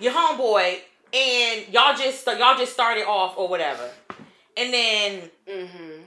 Your 0.00 0.12
homeboy 0.12 0.78
and 1.12 1.68
y'all 1.72 1.96
just 1.96 2.26
y'all 2.26 2.56
just 2.56 2.72
started 2.72 3.04
off 3.06 3.36
or 3.36 3.48
whatever 3.48 3.88
and 4.56 4.72
then 4.72 5.30
Mm-hmm. 5.48 6.02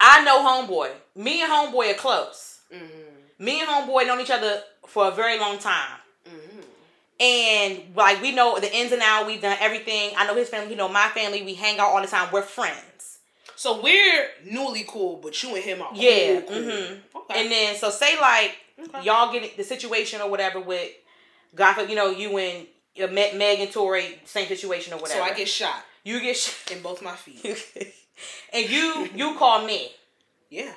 I 0.00 0.24
know 0.24 0.38
homeboy 0.44 0.90
me 1.16 1.42
and 1.42 1.52
homeboy 1.52 1.90
are 1.92 1.94
close 1.94 2.60
Mm-hmm. 2.72 3.44
me 3.44 3.60
and 3.60 3.68
homeboy 3.68 4.06
known 4.06 4.20
each 4.20 4.30
other 4.30 4.62
for 4.86 5.08
a 5.08 5.10
very 5.10 5.38
long 5.38 5.58
time 5.58 5.98
Mm-hmm. 6.28 6.60
and 7.20 7.96
like 7.96 8.20
we 8.22 8.32
know 8.32 8.58
the 8.60 8.72
ins 8.74 8.92
and 8.92 9.02
outs 9.02 9.26
we've 9.26 9.40
done 9.42 9.56
everything 9.60 10.12
i 10.16 10.26
know 10.26 10.34
his 10.36 10.48
family 10.48 10.70
you 10.70 10.76
know 10.76 10.88
my 10.88 11.08
family 11.08 11.42
we 11.42 11.54
hang 11.54 11.78
out 11.78 11.88
all 11.90 12.00
the 12.00 12.06
time 12.06 12.28
we're 12.32 12.42
friends 12.42 13.18
So 13.56 13.80
we're 13.82 14.28
newly 14.50 14.84
cool, 14.88 15.18
but 15.22 15.42
you 15.42 15.54
and 15.54 15.62
him 15.64 15.82
are 15.82 15.90
yeah 15.94 16.40
cool. 16.40 16.62
cool. 16.62 17.22
Okay. 17.22 17.42
and 17.42 17.50
then 17.52 17.76
so 17.76 17.90
say 17.90 18.18
like 18.20 18.56
Okay. 18.82 19.02
y'all 19.04 19.30
get 19.30 19.58
the 19.58 19.62
situation 19.64 20.22
or 20.22 20.30
whatever 20.30 20.58
with 20.58 20.90
god 21.54 21.88
you 21.90 21.94
know 21.96 22.08
you 22.10 22.38
and 22.38 22.66
Meg, 23.08 23.36
Meg 23.36 23.60
and 23.60 23.72
Tory 23.72 24.20
same 24.24 24.46
situation 24.48 24.92
or 24.92 24.96
whatever 24.98 25.20
so 25.20 25.24
I 25.24 25.34
get 25.34 25.48
shot 25.48 25.84
you 26.04 26.20
get 26.20 26.36
shot 26.36 26.74
in 26.74 26.82
both 26.82 27.02
my 27.02 27.14
feet. 27.14 27.44
and 28.52 28.68
you 28.70 29.08
you 29.14 29.36
call 29.36 29.64
me 29.66 29.92
Yeah. 30.48 30.72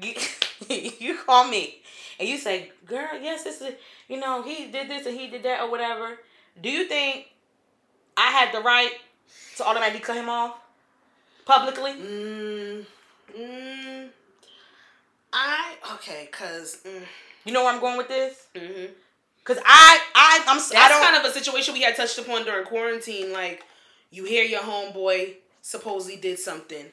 you, 0.00 0.14
you 0.98 1.18
call 1.18 1.46
me 1.48 1.82
and 2.18 2.28
you 2.28 2.36
say, 2.38 2.70
"Girl, 2.84 3.18
yes, 3.20 3.44
this 3.44 3.60
is 3.60 3.74
you 4.08 4.18
know 4.20 4.42
he 4.42 4.66
did 4.70 4.88
this 4.90 5.06
and 5.06 5.18
he 5.18 5.28
did 5.28 5.42
that 5.44 5.62
or 5.62 5.70
whatever." 5.70 6.18
Do 6.60 6.68
you 6.70 6.86
think 6.86 7.26
I 8.16 8.30
had 8.30 8.52
the 8.52 8.60
right 8.60 8.92
to 9.56 9.64
automatically 9.66 10.00
cut 10.00 10.16
him 10.16 10.28
off 10.28 10.56
publicly? 11.46 11.92
Mm, 11.92 12.84
mm, 13.38 14.08
I 15.32 15.74
okay, 15.94 16.28
cause 16.30 16.78
mm, 16.84 17.02
You 17.44 17.52
know 17.52 17.64
where 17.64 17.72
I'm 17.72 17.80
going 17.80 17.96
with 17.96 18.08
this? 18.08 18.46
mhm. 18.54 18.90
Cause 19.44 19.58
I 19.64 20.00
I 20.14 20.44
I'm 20.46 20.58
I 20.58 20.60
that's 20.60 20.70
don't 20.70 21.02
kind 21.02 21.16
of 21.16 21.24
a 21.24 21.32
situation 21.32 21.74
we 21.74 21.82
had 21.82 21.96
touched 21.96 22.18
upon 22.18 22.44
during 22.44 22.64
quarantine. 22.66 23.32
Like 23.32 23.64
you 24.10 24.24
hear 24.24 24.44
your 24.44 24.60
homeboy 24.60 25.34
supposedly 25.62 26.16
did 26.16 26.38
something, 26.38 26.86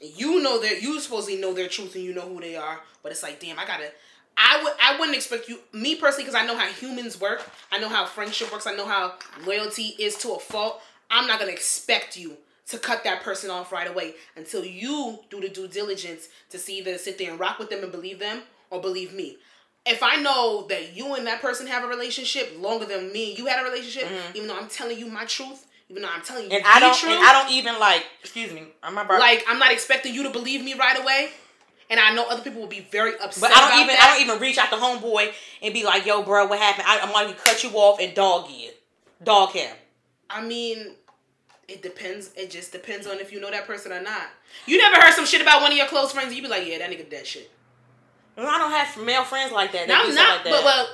and 0.00 0.10
you 0.16 0.40
know 0.42 0.60
that 0.60 0.82
you 0.82 1.00
supposedly 1.00 1.40
know 1.40 1.52
their 1.52 1.68
truth 1.68 1.94
and 1.94 2.04
you 2.04 2.14
know 2.14 2.22
who 2.22 2.40
they 2.40 2.56
are, 2.56 2.80
but 3.02 3.12
it's 3.12 3.22
like, 3.22 3.40
damn, 3.40 3.58
I 3.58 3.66
gotta. 3.66 3.90
I 4.36 4.62
would 4.62 4.72
I 4.82 4.98
wouldn't 4.98 5.16
expect 5.16 5.48
you 5.48 5.58
me 5.72 5.96
personally 5.96 6.24
because 6.24 6.40
I 6.40 6.46
know 6.46 6.56
how 6.56 6.66
humans 6.66 7.20
work. 7.20 7.42
I 7.70 7.78
know 7.78 7.88
how 7.88 8.06
friendship 8.06 8.50
works. 8.50 8.66
I 8.66 8.74
know 8.74 8.86
how 8.86 9.14
loyalty 9.44 9.94
is 9.98 10.16
to 10.18 10.32
a 10.32 10.38
fault. 10.38 10.80
I'm 11.10 11.26
not 11.26 11.38
gonna 11.38 11.52
expect 11.52 12.16
you 12.16 12.38
to 12.68 12.78
cut 12.78 13.04
that 13.04 13.22
person 13.22 13.50
off 13.50 13.72
right 13.72 13.88
away 13.88 14.14
until 14.36 14.64
you 14.64 15.18
do 15.28 15.40
the 15.40 15.48
due 15.48 15.68
diligence 15.68 16.28
to 16.48 16.58
see 16.58 16.78
either 16.78 16.96
sit 16.96 17.18
there 17.18 17.30
and 17.30 17.38
rock 17.38 17.58
with 17.58 17.68
them 17.68 17.82
and 17.82 17.92
believe 17.92 18.18
them 18.18 18.42
or 18.70 18.80
believe 18.80 19.12
me. 19.12 19.36
If 19.84 20.02
I 20.02 20.16
know 20.16 20.66
that 20.68 20.94
you 20.96 21.14
and 21.14 21.26
that 21.26 21.40
person 21.40 21.66
have 21.66 21.82
a 21.84 21.88
relationship 21.88 22.54
longer 22.58 22.84
than 22.86 23.12
me 23.12 23.30
and 23.30 23.38
you 23.38 23.46
had 23.46 23.60
a 23.60 23.64
relationship, 23.64 24.08
even 24.34 24.46
though 24.48 24.56
I'm 24.56 24.68
telling 24.68 24.98
you 24.98 25.06
my 25.06 25.24
truth, 25.24 25.66
even 25.88 26.02
though 26.02 26.08
I'm 26.14 26.22
telling 26.22 26.44
you 26.44 26.50
Mm-hmm. 26.50 26.66
and 26.66 26.66
I 26.66 26.80
the 26.80 26.86
don't 26.86 26.96
truth, 26.98 27.12
and 27.16 27.24
I 27.26 27.32
don't 27.42 27.52
even 27.52 27.78
like 27.80 28.04
excuse 28.20 28.52
me 28.52 28.62
I'm 28.82 28.96
about 28.96 29.18
like 29.18 29.44
I'm 29.48 29.58
not 29.58 29.72
expecting 29.72 30.14
you 30.14 30.22
to 30.22 30.30
believe 30.30 30.62
me 30.64 30.74
right 30.74 30.98
away. 31.00 31.30
And 31.90 32.00
I 32.00 32.14
know 32.14 32.24
other 32.26 32.42
people 32.42 32.60
will 32.62 32.68
be 32.68 32.86
very 32.90 33.12
upset. 33.18 33.42
but 33.42 33.50
I 33.50 33.60
don't 33.60 33.68
about 33.68 33.80
even 33.82 33.86
that. 33.96 34.08
I 34.14 34.18
don't 34.18 34.26
even 34.28 34.40
reach 34.40 34.56
out 34.56 34.70
to 34.70 34.76
homeboy 34.76 35.30
and 35.60 35.74
be 35.74 35.84
like, 35.84 36.06
"Yo, 36.06 36.22
bro, 36.22 36.46
what 36.46 36.58
happened?" 36.58 36.86
I, 36.88 37.00
I'm 37.00 37.12
like, 37.12 37.36
cut 37.44 37.62
you 37.62 37.70
off 37.70 38.00
and 38.00 38.14
dog 38.14 38.48
you, 38.50 38.70
dog 39.22 39.50
him. 39.50 39.76
I 40.30 40.42
mean, 40.42 40.92
it 41.68 41.82
depends. 41.82 42.30
It 42.34 42.50
just 42.50 42.72
depends 42.72 43.06
on 43.06 43.18
if 43.18 43.30
you 43.30 43.40
know 43.40 43.50
that 43.50 43.66
person 43.66 43.92
or 43.92 44.00
not. 44.00 44.28
You 44.64 44.78
never 44.78 45.02
heard 45.02 45.12
some 45.12 45.26
shit 45.26 45.42
about 45.42 45.60
one 45.60 45.70
of 45.72 45.76
your 45.76 45.86
close 45.88 46.12
friends, 46.12 46.28
and 46.28 46.36
you 46.36 46.42
be 46.42 46.48
like, 46.48 46.66
yeah, 46.66 46.78
that 46.78 46.88
nigga 46.88 46.98
did 46.98 47.10
that 47.10 47.26
shit. 47.26 47.50
Well, 48.36 48.46
I 48.48 48.58
don't 48.58 48.70
have 48.72 49.04
male 49.04 49.24
friends 49.24 49.52
like 49.52 49.72
that. 49.72 49.88
that 49.88 50.04
I'm 50.06 50.14
not, 50.14 50.36
like 50.36 50.44
that. 50.44 50.50
but 50.50 50.64
well, 50.64 50.88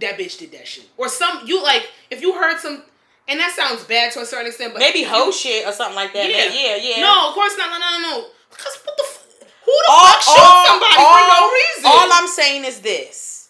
that 0.00 0.18
bitch 0.18 0.38
did 0.38 0.52
that 0.52 0.66
shit. 0.66 0.86
Or 0.96 1.08
some 1.08 1.42
you 1.46 1.62
like 1.62 1.88
if 2.10 2.20
you 2.20 2.34
heard 2.34 2.58
some, 2.58 2.82
and 3.28 3.38
that 3.40 3.52
sounds 3.54 3.84
bad 3.84 4.12
to 4.12 4.20
a 4.20 4.26
certain 4.26 4.46
extent, 4.48 4.72
but 4.72 4.80
maybe 4.80 5.00
you- 5.00 5.08
hoe 5.08 5.30
shit 5.30 5.66
or 5.66 5.72
something 5.72 5.96
like 5.96 6.12
that. 6.14 6.28
Yeah, 6.28 6.44
Yeah, 6.52 6.76
yeah. 6.76 7.02
No, 7.02 7.28
of 7.28 7.34
course 7.34 7.56
not. 7.56 7.70
No, 7.70 7.78
no, 7.78 7.98
no, 7.98 8.10
no. 8.20 8.26
Because 8.50 8.76
what 8.84 8.96
the 8.96 9.04
f- 9.04 9.24
who 9.64 9.72
the 9.72 9.90
all, 9.90 10.06
fuck 10.12 10.22
shoots 10.22 10.38
all- 10.38 10.66
somebody 10.66 10.94
all- 10.98 11.18
for 11.18 11.28
no 11.40 11.50
reason? 11.52 11.84
All 11.86 12.08
I'm 12.12 12.28
saying 12.28 12.64
is 12.64 12.80
this. 12.80 13.48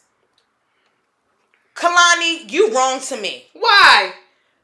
Kalani, 1.75 2.51
you 2.51 2.73
wrong 2.75 3.01
to 3.01 3.17
me. 3.17 3.47
Why? 3.53 4.13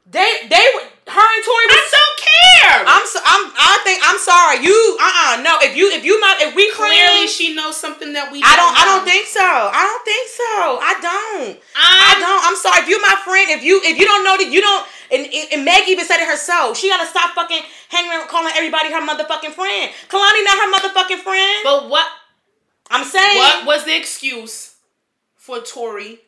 They 0.06 0.46
they 0.50 0.66
were 0.74 0.88
her 1.06 1.26
and 1.36 1.42
Tory 1.44 1.66
I 1.68 1.80
don't 1.84 2.16
care. 2.16 2.78
I'm 2.88 3.06
so, 3.06 3.18
I'm 3.20 3.44
I 3.52 3.74
think 3.84 3.98
I'm 4.00 4.18
sorry. 4.18 4.64
You 4.64 4.76
uh 4.96 5.04
uh 5.04 5.34
no 5.44 5.60
if 5.60 5.76
you 5.76 5.92
if 5.92 6.04
you 6.04 6.20
my 6.20 6.36
if 6.40 6.54
we 6.56 6.64
Clearly, 6.74 7.26
she 7.28 7.54
knows 7.54 7.76
something 7.76 8.12
that 8.14 8.32
we. 8.32 8.42
I 8.42 8.56
don't 8.56 8.74
I 8.74 8.82
don't 8.84 9.04
think 9.06 9.26
so. 9.26 9.44
I 9.44 9.82
don't 9.84 10.04
think 10.04 10.26
so. 10.28 10.52
I 10.82 10.92
don't. 10.98 11.54
I 11.76 11.88
I 12.08 12.12
don't. 12.18 12.42
I'm 12.50 12.56
sorry. 12.56 12.82
If 12.82 12.88
you 12.88 12.98
my 13.00 13.16
friend, 13.22 13.46
if 13.52 13.62
you 13.62 13.80
if 13.84 13.96
you 13.98 14.04
don't 14.04 14.24
know 14.24 14.36
that 14.36 14.50
you 14.50 14.60
don't 14.60 14.82
and, 15.12 15.22
and, 15.24 15.46
and 15.52 15.60
Meg 15.64 15.88
even 15.88 16.04
said 16.04 16.18
it 16.18 16.28
herself. 16.28 16.76
She 16.76 16.88
gotta 16.88 17.06
stop 17.06 17.32
fucking 17.34 17.62
hanging 17.88 18.10
around 18.10 18.28
calling 18.28 18.52
everybody 18.56 18.90
her 18.92 19.00
motherfucking 19.00 19.54
friend. 19.54 19.92
Kalani 20.08 20.40
not 20.44 20.56
her 20.58 20.70
motherfucking 20.72 21.22
friend. 21.22 21.60
But 21.62 21.88
what? 21.88 22.06
I'm 22.90 23.04
saying 23.04 23.38
What 23.38 23.66
was 23.66 23.84
the 23.84 23.96
excuse 23.96 24.76
for 25.36 25.60
Tory 25.60 26.20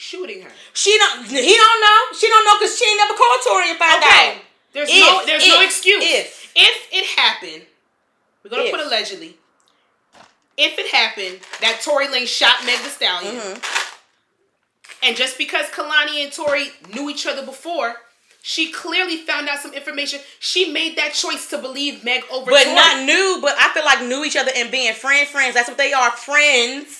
shooting 0.00 0.42
her. 0.42 0.50
She 0.72 0.96
don't. 0.98 1.24
He 1.26 1.56
don't 1.56 1.80
know. 1.80 2.16
She 2.18 2.26
don't 2.28 2.44
know 2.44 2.58
because 2.58 2.76
she 2.78 2.84
ain't 2.88 2.98
never 2.98 3.14
called 3.14 3.40
Tory 3.46 3.70
and 3.70 3.78
found 3.78 4.02
Okay. 4.02 4.30
out. 4.30 4.42
There's 4.72 4.88
If, 4.90 5.00
no 5.00 5.26
there's 5.26 5.46
no 5.48 5.60
excuse. 5.60 6.02
if. 6.04 6.52
if 6.56 6.88
it 6.92 7.04
happened, 7.18 7.62
we're 8.42 8.50
gonna 8.50 8.62
If. 8.64 8.70
put 8.72 8.80
allegedly. 8.80 9.36
If 10.56 10.78
it 10.78 10.88
happened 10.94 11.40
that 11.60 11.80
Tory 11.82 12.08
Lane 12.08 12.26
shot 12.26 12.64
Meg 12.66 12.78
Thee 12.82 12.88
Stallion, 12.90 13.34
Mm-hmm. 13.34 15.06
and 15.06 15.16
just 15.16 15.38
because 15.38 15.66
Kalani 15.66 16.22
and 16.24 16.32
Tory 16.32 16.68
knew 16.94 17.08
each 17.10 17.26
other 17.26 17.44
before, 17.44 17.94
she 18.42 18.70
clearly 18.72 19.18
found 19.18 19.48
out 19.48 19.58
some 19.60 19.72
information. 19.74 20.20
She 20.38 20.70
made 20.72 20.96
that 20.98 21.14
choice 21.14 21.48
to 21.50 21.58
believe 21.58 22.04
Meg 22.04 22.24
over 22.30 22.50
But 22.50 22.64
Tory. 22.64 22.74
not 22.74 23.04
knew. 23.04 23.38
But 23.42 23.54
I 23.58 23.70
feel 23.74 23.84
like 23.84 24.02
knew 24.04 24.24
each 24.24 24.36
other 24.36 24.50
and 24.54 24.70
being 24.70 24.92
friend 24.94 25.26
friends. 25.28 25.54
That's 25.54 25.68
what 25.68 25.78
they 25.78 25.92
are, 25.92 26.10
friends. 26.10 26.99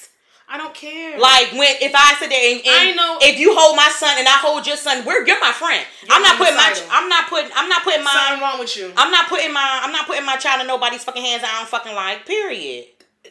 I 0.52 0.58
don't 0.58 0.74
care. 0.74 1.16
Like 1.18 1.52
when 1.52 1.76
if 1.80 1.92
I 1.94 2.14
sit 2.18 2.28
there 2.28 2.50
and, 2.52 2.60
and 2.66 2.90
I 2.90 2.92
know- 2.92 3.18
if 3.22 3.38
you 3.38 3.54
hold 3.56 3.76
my 3.76 3.88
son 3.96 4.16
and 4.18 4.26
I 4.26 4.32
hold 4.42 4.66
your 4.66 4.76
son, 4.76 5.04
we're 5.06 5.24
you're 5.24 5.38
my 5.40 5.52
friend. 5.52 5.86
I'm 6.10 6.22
not 6.22 6.36
putting 6.38 6.56
my. 6.56 6.74
I'm 6.90 7.08
not 7.08 7.28
putting 7.28 7.50
I'm 7.54 7.68
not 7.68 7.82
putting 7.84 8.02
something 8.02 8.40
my 8.40 8.48
wrong 8.50 8.58
with 8.58 8.76
you. 8.76 8.92
I'm 8.96 9.12
not 9.12 9.28
putting 9.28 9.52
my 9.52 9.80
I'm 9.84 9.92
not 9.92 10.06
putting 10.06 10.26
my 10.26 10.36
child 10.36 10.60
in 10.62 10.66
nobody's 10.66 11.04
fucking 11.04 11.22
hands 11.22 11.44
I 11.46 11.58
don't 11.58 11.68
fucking 11.68 11.94
like. 11.94 12.26
Period. 12.26 12.86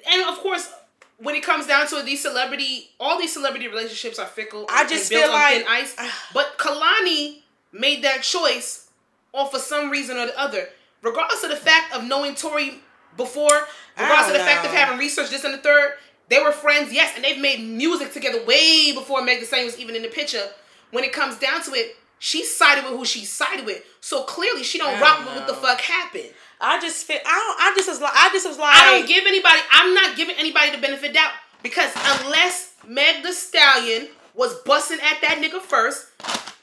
and 0.10 0.30
of 0.30 0.38
course, 0.40 0.72
when 1.18 1.36
it 1.36 1.44
comes 1.44 1.68
down 1.68 1.88
to 1.88 1.98
it, 1.98 2.06
these 2.06 2.22
celebrity, 2.22 2.90
all 3.02 3.20
these 3.20 3.34
celebrity 3.34 3.68
relationships 3.68 4.18
are 4.18 4.26
fickle. 4.26 4.66
I 4.70 4.88
just 4.88 5.12
and 5.12 5.20
built 5.20 5.26
feel 5.26 5.34
on 5.36 5.42
like- 5.42 5.66
ice. 5.70 5.96
But 6.34 6.58
Kehlani 6.58 7.42
made 7.74 8.02
that 8.06 8.22
choice, 8.24 8.88
or 9.34 9.48
for 9.48 9.60
some 9.60 9.90
reason 9.90 10.16
or 10.18 10.28
the 10.28 10.40
other, 10.40 10.70
regardless 11.02 11.44
of 11.44 11.50
the 11.50 11.58
fact 11.58 11.94
of 11.94 12.06
knowing 12.06 12.36
Tory 12.36 12.80
before, 13.18 13.68
regardless 13.98 14.28
of 14.28 14.34
the 14.34 14.40
don't 14.40 14.48
fact 14.48 14.66
of 14.66 14.72
having 14.72 14.98
researched 14.98 15.32
this 15.32 15.44
and 15.44 15.54
the 15.54 15.58
third. 15.58 15.94
They 16.30 16.40
were 16.40 16.52
friends, 16.52 16.94
yes, 16.94 17.14
and 17.16 17.24
they've 17.24 17.40
made 17.40 17.60
music 17.60 18.14
together 18.14 18.44
way 18.46 18.94
before 18.94 19.24
Meg 19.24 19.40
Thee 19.40 19.46
Stallion 19.46 19.66
was 19.66 19.80
even 19.80 19.96
in 19.96 20.04
the 20.04 20.08
picture. 20.08 20.48
When 20.92 21.04
it 21.04 21.12
comes 21.12 21.38
down 21.38 21.64
to 21.64 21.74
it, 21.74 21.96
she 22.20 22.44
sided 22.44 22.84
with 22.84 22.94
who 22.94 23.06
she 23.06 23.26
sided 23.26 23.66
with. 23.66 23.84
So 24.02 24.24
clearly, 24.24 24.64
she 24.64 24.78
don't 24.78 24.96
I 24.96 25.02
rock 25.02 25.18
don't 25.18 25.26
with 25.28 25.36
what 25.36 25.48
the 25.48 25.54
fuck 25.56 25.82
happened. 25.82 26.30
I 26.62 26.80
just 26.80 27.06
feel 27.06 27.18
I 27.26 27.56
don't 27.58 27.72
I 27.72 27.76
just 27.76 27.90
was 27.90 28.02
like 28.02 28.14
I 28.14 28.30
just 28.32 28.48
was 28.48 28.58
like 28.60 28.76
I 28.76 29.00
don't 29.00 29.08
give 29.08 29.26
anybody. 29.26 29.60
I'm 29.72 29.94
not 29.94 30.18
giving 30.18 30.36
anybody 30.38 30.72
the 30.72 30.78
benefit 30.78 31.10
of 31.10 31.16
doubt 31.16 31.32
because 31.64 31.92
unless 31.96 32.74
Meg 32.88 33.24
Thee 33.24 33.32
Stallion 33.32 34.10
was 34.36 34.56
busting 34.66 35.00
at 35.00 35.22
that 35.22 35.42
nigga 35.42 35.62
first, 35.62 36.08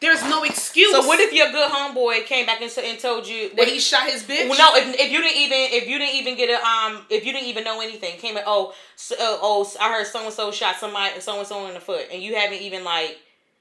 there's 0.00 0.22
no 0.22 0.44
excuse. 0.44 0.90
So 0.92 1.06
what 1.06 1.20
if 1.20 1.32
your 1.32 1.50
good 1.50 1.70
homeboy 1.70 2.26
came 2.26 2.46
back 2.46 2.60
and, 2.60 2.70
and 2.84 2.98
told 2.98 3.26
you 3.26 3.50
when 3.54 3.68
he 3.68 3.80
shot 3.80 4.08
his 4.10 4.22
bitch? 4.22 4.48
Well, 4.48 4.58
no, 4.58 4.76
if, 4.80 5.00
if 5.00 5.10
you 5.12 5.22
didn't 5.22 5.36
even 5.38 5.58
if 5.72 5.88
you 5.88 5.98
didn't 5.98 6.16
even 6.16 6.36
get 6.36 6.50
a 6.50 6.64
um 6.64 7.06
if 7.10 7.24
you 7.24 7.32
didn't 7.32 7.48
even 7.48 7.64
know 7.64 7.80
anything 7.80 8.18
came 8.18 8.36
in 8.36 8.42
oh 8.46 8.74
so, 8.96 9.14
uh, 9.16 9.38
oh 9.40 9.70
I 9.80 9.90
heard 9.92 10.06
so 10.06 10.24
and 10.24 10.32
so 10.32 10.50
shot 10.50 10.76
somebody 10.76 11.20
so 11.20 11.38
and 11.38 11.46
so 11.46 11.66
in 11.66 11.74
the 11.74 11.80
foot 11.80 12.06
and 12.12 12.22
you 12.22 12.34
haven't 12.36 12.60
even 12.60 12.84
like 12.84 13.18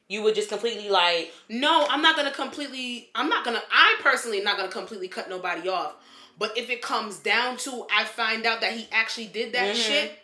you 0.08 0.22
would 0.24 0.36
just 0.36 0.50
completely 0.50 0.90
like 0.90 1.34
No, 1.50 1.86
I'm 1.90 2.02
not 2.02 2.16
gonna 2.16 2.32
completely. 2.32 3.10
I'm 3.16 3.30
not 3.30 3.44
gonna. 3.44 3.62
I 3.72 3.98
personally 4.02 4.38
am 4.40 4.44
not 4.44 4.58
gonna 4.58 4.72
completely 4.72 5.08
cut 5.08 5.30
nobody 5.30 5.68
off. 5.68 5.96
But 6.38 6.58
if 6.58 6.70
it 6.70 6.82
comes 6.82 7.18
down 7.18 7.58
to, 7.58 7.88
I 7.96 8.04
find 8.04 8.46
out 8.46 8.62
that 8.62 8.74
he 8.74 8.88
actually 8.92 9.28
did 9.28 9.54
that 9.54 9.74
Mhm. 9.76 9.88
shit. 9.88 10.20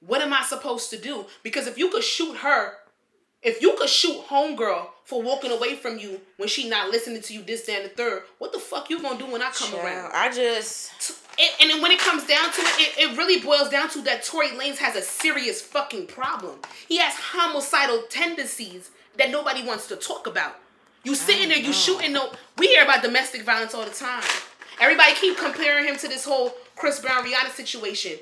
What 0.00 0.20
am 0.20 0.32
I 0.32 0.42
supposed 0.44 0.90
to 0.90 0.96
do? 0.98 1.26
Because 1.42 1.66
if 1.66 1.76
you 1.76 1.90
could 1.90 2.04
shoot 2.04 2.36
her, 2.38 2.76
if 3.42 3.62
you 3.62 3.74
could 3.78 3.88
shoot 3.88 4.22
homegirl 4.28 4.86
for 5.04 5.22
walking 5.22 5.50
away 5.50 5.74
from 5.74 5.98
you 5.98 6.20
when 6.36 6.48
she 6.48 6.68
not 6.68 6.90
listening 6.90 7.22
to 7.22 7.34
you 7.34 7.42
this, 7.42 7.62
that, 7.62 7.80
and 7.80 7.84
the 7.86 7.88
third, 7.94 8.22
what 8.38 8.52
the 8.52 8.58
fuck 8.58 8.90
you 8.90 9.00
gonna 9.00 9.18
do 9.18 9.26
when 9.26 9.42
I 9.42 9.50
come 9.50 9.74
around? 9.74 10.12
I 10.14 10.30
just 10.30 10.92
It, 11.38 11.52
and 11.60 11.70
then 11.70 11.80
when 11.82 11.90
it 11.90 11.98
comes 11.98 12.26
down 12.26 12.52
to 12.52 12.60
it, 12.60 12.98
it, 12.98 13.10
it 13.10 13.18
really 13.18 13.40
boils 13.40 13.68
down 13.70 13.88
to 13.90 14.02
that 14.02 14.22
Tory 14.22 14.48
Lanez 14.48 14.76
has 14.76 14.94
a 14.94 15.02
serious 15.02 15.62
fucking 15.62 16.06
problem. 16.06 16.58
He 16.86 16.98
has 16.98 17.14
homicidal 17.14 18.02
tendencies 18.08 18.90
that 19.16 19.30
nobody 19.30 19.64
wants 19.64 19.88
to 19.88 19.96
talk 19.96 20.26
about. 20.26 20.56
You 21.02 21.14
sitting 21.14 21.48
there, 21.48 21.58
you 21.58 21.72
shooting 21.72 22.12
no. 22.12 22.30
We 22.58 22.66
hear 22.66 22.84
about 22.84 23.02
domestic 23.02 23.42
violence 23.42 23.74
all 23.74 23.84
the 23.84 23.90
time. 23.90 24.22
Everybody 24.80 25.14
keep 25.14 25.38
comparing 25.38 25.86
him 25.86 25.96
to 25.96 26.08
this 26.08 26.24
whole 26.24 26.52
Chris 26.76 27.00
Brown 27.00 27.24
Rihanna 27.24 27.50
situation. 27.50 28.12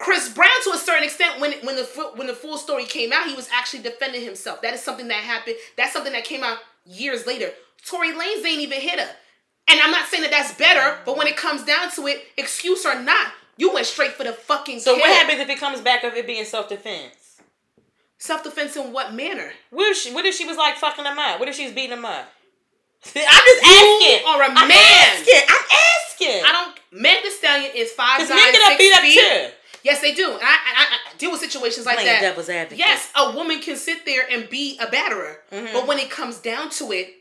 Chris 0.00 0.32
Brown, 0.32 0.48
to 0.64 0.70
a 0.70 0.78
certain 0.78 1.04
extent, 1.04 1.38
when 1.40 1.52
when 1.62 1.76
the 1.76 1.84
when 2.14 2.26
the 2.26 2.32
full 2.32 2.56
story 2.56 2.86
came 2.86 3.12
out, 3.12 3.28
he 3.28 3.34
was 3.34 3.50
actually 3.52 3.82
defending 3.82 4.24
himself. 4.24 4.62
That 4.62 4.72
is 4.72 4.82
something 4.82 5.08
that 5.08 5.22
happened. 5.22 5.56
That's 5.76 5.92
something 5.92 6.14
that 6.14 6.24
came 6.24 6.42
out 6.42 6.56
years 6.86 7.26
later. 7.26 7.50
Tory 7.84 8.12
Lanez 8.12 8.44
ain't 8.46 8.62
even 8.62 8.80
hit 8.80 8.98
her, 8.98 9.10
and 9.68 9.78
I'm 9.78 9.90
not 9.90 10.08
saying 10.08 10.22
that 10.22 10.30
that's 10.30 10.54
better. 10.54 10.98
But 11.04 11.18
when 11.18 11.26
it 11.26 11.36
comes 11.36 11.64
down 11.64 11.90
to 11.96 12.06
it, 12.06 12.24
excuse 12.38 12.86
or 12.86 12.98
not, 12.98 13.32
you 13.58 13.74
went 13.74 13.84
straight 13.84 14.12
for 14.12 14.24
the 14.24 14.32
fucking. 14.32 14.80
so 14.80 14.94
kill. 14.94 15.00
what 15.00 15.10
happens 15.10 15.38
if 15.38 15.50
it 15.50 15.60
comes 15.60 15.82
back 15.82 16.02
of 16.02 16.14
it 16.14 16.26
being 16.26 16.46
self 16.46 16.70
defense? 16.70 17.42
Self 18.16 18.42
defense 18.42 18.76
in 18.76 18.94
what 18.94 19.12
manner? 19.12 19.52
What 19.68 19.90
if 19.90 19.98
she 19.98 20.14
what 20.14 20.24
if 20.24 20.34
she 20.34 20.46
was 20.46 20.56
like 20.56 20.76
fucking 20.76 21.04
him 21.04 21.18
up? 21.18 21.38
What 21.38 21.48
if 21.50 21.56
she 21.56 21.64
was 21.64 21.74
beating 21.74 21.98
him 21.98 22.06
up? 22.06 22.26
I'm 23.04 23.12
just 23.12 23.64
asking. 23.64 24.26
are 24.26 24.42
I'm 24.42 24.70
asking. 24.70 25.42
I'm 25.46 25.66
asking. 26.00 26.42
I 26.46 26.52
don't. 26.52 27.02
Meg 27.02 27.22
Thee 27.22 27.30
Stallion 27.30 27.70
is 27.76 27.92
five 27.92 28.18
because 28.18 28.30
nine, 28.30 28.38
men 28.38 28.52
get 28.52 28.62
up 28.62 28.68
six 28.68 28.78
beat 28.78 28.94
up 28.94 29.00
feet. 29.02 29.20
too. 29.20 29.59
Yes, 29.82 30.00
they 30.00 30.12
do. 30.14 30.32
And 30.32 30.40
I, 30.42 30.46
I, 30.46 30.84
I 31.12 31.16
deal 31.18 31.30
with 31.30 31.40
situations 31.40 31.86
like 31.86 31.96
Playing 31.96 32.12
that. 32.14 32.20
devil's 32.20 32.48
advocate. 32.48 32.78
Yes, 32.78 33.10
a 33.16 33.32
woman 33.32 33.60
can 33.60 33.76
sit 33.76 34.04
there 34.04 34.24
and 34.30 34.48
be 34.50 34.78
a 34.78 34.86
batterer, 34.86 35.36
Mhm. 35.52 35.72
but 35.72 35.86
when 35.86 35.98
it 35.98 36.10
comes 36.10 36.38
down 36.38 36.70
to 36.70 36.92
it, 36.92 37.14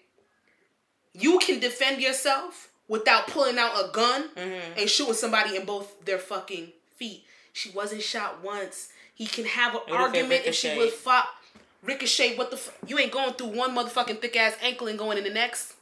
you 1.13 1.39
can 1.39 1.59
defend 1.59 2.01
yourself 2.01 2.69
without 2.87 3.27
pulling 3.27 3.57
out 3.57 3.73
a 3.75 3.89
gun 3.91 4.29
Mhm. 4.35 4.61
and 4.77 4.89
shooting 4.89 5.13
somebody 5.13 5.55
in 5.55 5.65
both 5.65 6.03
their 6.05 6.17
fucking 6.19 6.73
feet. 6.97 7.23
She 7.53 7.69
wasn't 7.71 8.03
shot 8.03 8.41
once. 8.43 8.89
He 9.15 9.25
can 9.25 9.45
have 9.45 9.75
an 9.75 9.81
What 9.87 9.99
argument 9.99 10.43
if 10.45 10.55
she 10.55 10.75
would 10.77 10.93
fought. 10.93 11.27
Ricochet, 11.81 12.35
what 12.35 12.51
the 12.51 12.57
f- 12.57 12.71
You 12.87 12.99
ain't 12.99 13.11
going 13.11 13.33
through 13.35 13.47
one 13.47 13.73
motherfucking 13.75 14.19
thick 14.21 14.35
ass 14.35 14.53
ankle 14.61 14.87
and 14.87 14.99
going 14.99 15.17
in 15.17 15.23
the 15.23 15.29
next. 15.29 15.73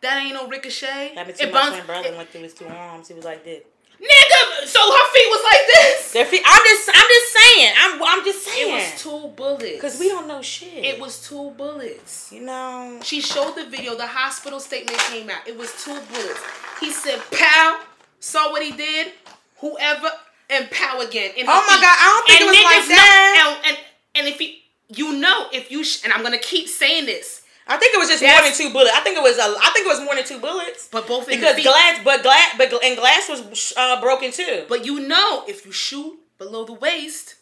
That 0.00 0.18
ain't 0.22 0.34
no 0.34 0.48
ricochet. 0.48 1.12
Happened 1.14 1.36
to 1.36 1.42
It 1.44 1.52
my 1.52 1.60
bounce- 1.60 1.74
twin 1.76 1.86
brother 1.86 2.08
it- 2.08 2.16
went 2.16 2.30
through 2.30 2.42
his 2.42 2.54
two 2.54 2.66
arms. 2.66 3.08
He 3.08 3.14
was 3.14 3.24
like 3.24 3.44
this. 3.44 3.62
Nigga, 4.04 4.66
so 4.66 4.80
her 4.80 5.06
feet 5.14 5.28
was 5.28 5.42
like 5.50 5.60
this. 5.74 6.12
Their 6.12 6.26
feet. 6.26 6.42
I'm 6.44 6.60
just. 6.68 6.88
I'm 6.92 7.08
just 7.08 7.32
saying. 7.32 7.72
I'm. 7.80 8.02
I'm 8.02 8.24
just 8.24 8.44
saying. 8.44 8.68
It 8.70 8.74
was 8.74 9.02
two 9.02 9.28
bullets. 9.34 9.72
Because 9.74 9.98
we 9.98 10.08
don't 10.08 10.28
know 10.28 10.42
shit. 10.42 10.84
It 10.84 11.00
was 11.00 11.26
two 11.26 11.50
bullets. 11.56 12.30
You 12.32 12.42
know. 12.42 13.00
She 13.02 13.20
showed 13.20 13.54
the 13.56 13.64
video. 13.66 13.96
The 13.96 14.06
hospital 14.06 14.60
statement 14.60 14.98
came 15.10 15.30
out. 15.30 15.46
It 15.48 15.56
was 15.56 15.72
two 15.82 15.94
bullets. 16.12 16.40
He 16.80 16.90
said, 16.90 17.20
"Pow." 17.30 17.80
Saw 18.20 18.50
what 18.52 18.62
he 18.62 18.72
did. 18.72 19.12
Whoever 19.58 20.08
and 20.50 20.70
pow 20.70 21.00
again. 21.00 21.32
In 21.36 21.46
her 21.46 21.52
Oh 21.52 21.64
my 21.66 21.74
feet. 21.74 21.82
God, 21.82 21.96
I 22.00 22.08
don't 22.08 22.26
think 22.26 22.40
and 22.40 22.48
it 22.48 22.64
was 22.64 22.88
like 22.88 22.96
that. 22.96 23.34
Know, 23.40 23.68
and, 23.68 23.76
and 23.76 23.86
and 24.16 24.28
if 24.28 24.40
you 24.40 24.54
you 24.88 25.18
know 25.18 25.46
if 25.52 25.70
you 25.70 25.82
sh- 25.84 26.04
and 26.04 26.12
I'm 26.12 26.22
gonna 26.22 26.38
keep 26.38 26.68
saying 26.68 27.06
this, 27.06 27.42
I 27.66 27.76
think 27.78 27.94
it 27.94 27.98
was 27.98 28.08
just 28.08 28.22
more 28.22 28.42
than 28.42 28.52
two 28.52 28.70
bullets. 28.72 28.92
I 28.94 29.00
think 29.00 29.16
it 29.16 29.22
was. 29.22 29.38
A, 29.38 29.42
I 29.42 29.70
think 29.72 29.86
it 29.86 29.88
was 29.88 30.00
more 30.04 30.14
than 30.14 30.24
two 30.24 30.38
bullets. 30.38 30.88
but 30.92 31.06
both 31.06 31.28
in 31.28 31.40
Because 31.40 31.62
glass, 31.62 32.00
but 32.04 32.22
glass, 32.22 32.54
but 32.58 32.72
and 32.84 32.96
glass 32.96 33.28
was 33.28 33.72
uh, 33.76 34.00
broken 34.00 34.32
too. 34.32 34.64
But 34.68 34.84
you 34.84 35.00
know 35.00 35.44
if 35.48 35.64
you 35.64 35.72
shoot 35.72 36.18
below 36.36 36.64
the 36.66 36.74
waist, 36.74 37.36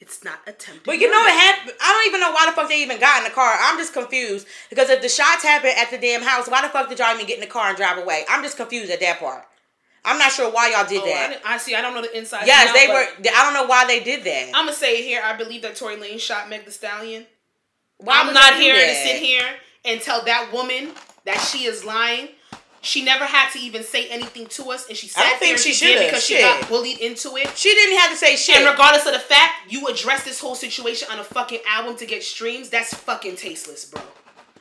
it's 0.00 0.24
not 0.24 0.40
attempted. 0.46 0.82
But 0.84 0.98
you 0.98 1.08
know 1.10 1.24
it 1.24 1.30
happened. 1.30 1.76
I 1.80 1.92
don't 1.92 2.06
even 2.08 2.20
know 2.20 2.32
why 2.32 2.46
the 2.46 2.52
fuck 2.52 2.68
they 2.68 2.82
even 2.82 2.98
got 2.98 3.18
in 3.18 3.24
the 3.24 3.30
car. 3.34 3.56
I'm 3.60 3.78
just 3.78 3.92
confused 3.92 4.48
because 4.68 4.90
if 4.90 5.00
the 5.00 5.08
shots 5.08 5.44
happened 5.44 5.74
at 5.78 5.90
the 5.90 5.98
damn 5.98 6.22
house, 6.22 6.48
why 6.48 6.62
the 6.62 6.68
fuck 6.68 6.88
did 6.88 6.98
y'all 6.98 7.14
even 7.14 7.26
get 7.26 7.36
in 7.36 7.40
the 7.42 7.46
car 7.46 7.68
and 7.68 7.76
drive 7.76 7.98
away? 7.98 8.24
I'm 8.28 8.42
just 8.42 8.56
confused 8.56 8.90
at 8.90 8.98
that 9.00 9.20
part. 9.20 9.44
I'm 10.04 10.18
not 10.18 10.32
sure 10.32 10.50
why 10.50 10.70
y'all 10.70 10.86
did 10.88 11.02
Oh, 11.02 11.06
that. 11.06 11.30
didn't- 11.30 11.42
I 11.46 11.58
see. 11.58 11.74
I 11.74 11.82
don't 11.82 11.94
know 11.94 12.02
the 12.02 12.16
inside. 12.16 12.46
Yes, 12.46 12.72
they 12.72 12.86
were. 12.88 13.06
I 13.32 13.44
don't 13.44 13.54
know 13.54 13.66
why 13.66 13.84
they 13.86 14.00
did 14.00 14.24
that. 14.24 14.46
I'm 14.54 14.64
gonna 14.66 14.72
say 14.72 14.98
it 14.98 15.04
here. 15.04 15.20
I 15.24 15.34
believe 15.34 15.62
that 15.62 15.76
Tory 15.76 15.96
Lane 15.96 16.18
shot 16.18 16.48
Meg 16.48 16.64
Thee 16.64 16.70
Stallion. 16.72 17.26
Why 17.98 18.20
I'm 18.20 18.32
not 18.32 18.54
here 18.54 18.74
to 18.74 18.94
sit 18.94 19.16
here 19.16 19.42
and 19.84 20.00
tell 20.00 20.24
that 20.24 20.50
woman 20.52 20.90
that 21.24 21.38
she 21.38 21.64
is 21.64 21.84
lying. 21.84 22.28
She 22.80 23.04
never 23.04 23.24
had 23.24 23.50
to 23.50 23.58
even 23.58 23.82
say 23.82 24.08
anything 24.08 24.46
to 24.46 24.70
us, 24.70 24.88
and 24.88 24.96
she 24.96 25.08
sat 25.08 25.24
I 25.24 25.30
don't 25.30 25.40
there 25.40 25.48
think 25.56 25.58
she 25.58 25.72
she 25.72 25.98
because 25.98 26.24
she 26.24 26.38
got 26.38 26.68
bullied 26.68 26.98
into 26.98 27.36
it. 27.36 27.50
She 27.56 27.70
didn't 27.70 27.98
have 27.98 28.12
to 28.12 28.16
say 28.16 28.36
shit. 28.36 28.56
And 28.56 28.66
regardless 28.70 29.04
of 29.04 29.12
the 29.14 29.18
fact, 29.18 29.52
you 29.72 29.88
address 29.88 30.24
this 30.24 30.38
whole 30.38 30.54
situation 30.54 31.08
on 31.10 31.18
a 31.18 31.24
fucking 31.24 31.58
album 31.68 31.96
to 31.96 32.06
get 32.06 32.22
streams. 32.22 32.70
That's 32.70 32.94
fucking 32.94 33.34
tasteless, 33.34 33.84
bro. 33.84 34.00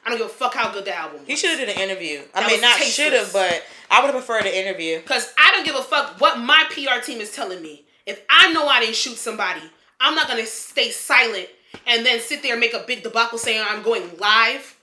I 0.03 0.09
don't 0.09 0.18
give 0.20 0.28
a 0.28 0.30
fuck 0.30 0.53
how 0.55 0.72
good 0.72 0.86
the 0.86 0.95
album. 0.95 1.20
he 1.28 1.36
should 1.36 1.51
have 1.51 1.59
did 1.59 1.70
an 1.70 1.82
interview. 1.82 2.22
I 2.34 2.41
That 2.41 2.49
mean, 2.49 2.61
not 2.61 2.78
should 2.80 3.13
have, 3.13 3.32
but 3.34 3.61
I 3.91 3.99
would 4.01 4.13
have 4.13 4.15
preferred 4.15 4.45
an 4.47 4.53
interview. 4.53 5.01
Cause 5.01 5.32
I 5.38 5.51
don't 5.51 5.65
give 5.65 5.76
a 5.76 5.84
fuck 5.84 6.20
what 6.22 6.39
my 6.39 6.63
PR 6.70 7.03
team 7.05 7.20
is 7.20 7.32
telling 7.36 7.61
me. 7.61 7.86
If 8.05 8.24
I 8.30 8.51
know 8.53 8.68
I 8.68 8.80
didn't 8.80 8.95
shoot 8.95 9.18
somebody, 9.18 9.61
I'm 9.99 10.15
not 10.15 10.28
gonna 10.30 10.45
stay 10.45 10.91
silent 10.91 11.49
and 11.86 12.05
then 12.05 12.22
sit 12.22 12.41
there 12.41 12.53
and 12.53 12.61
make 12.61 12.74
a 12.74 12.84
big 12.88 13.03
debacle 13.03 13.38
saying 13.38 13.63
I'm 13.68 13.84
going 13.84 14.18
live, 14.18 14.76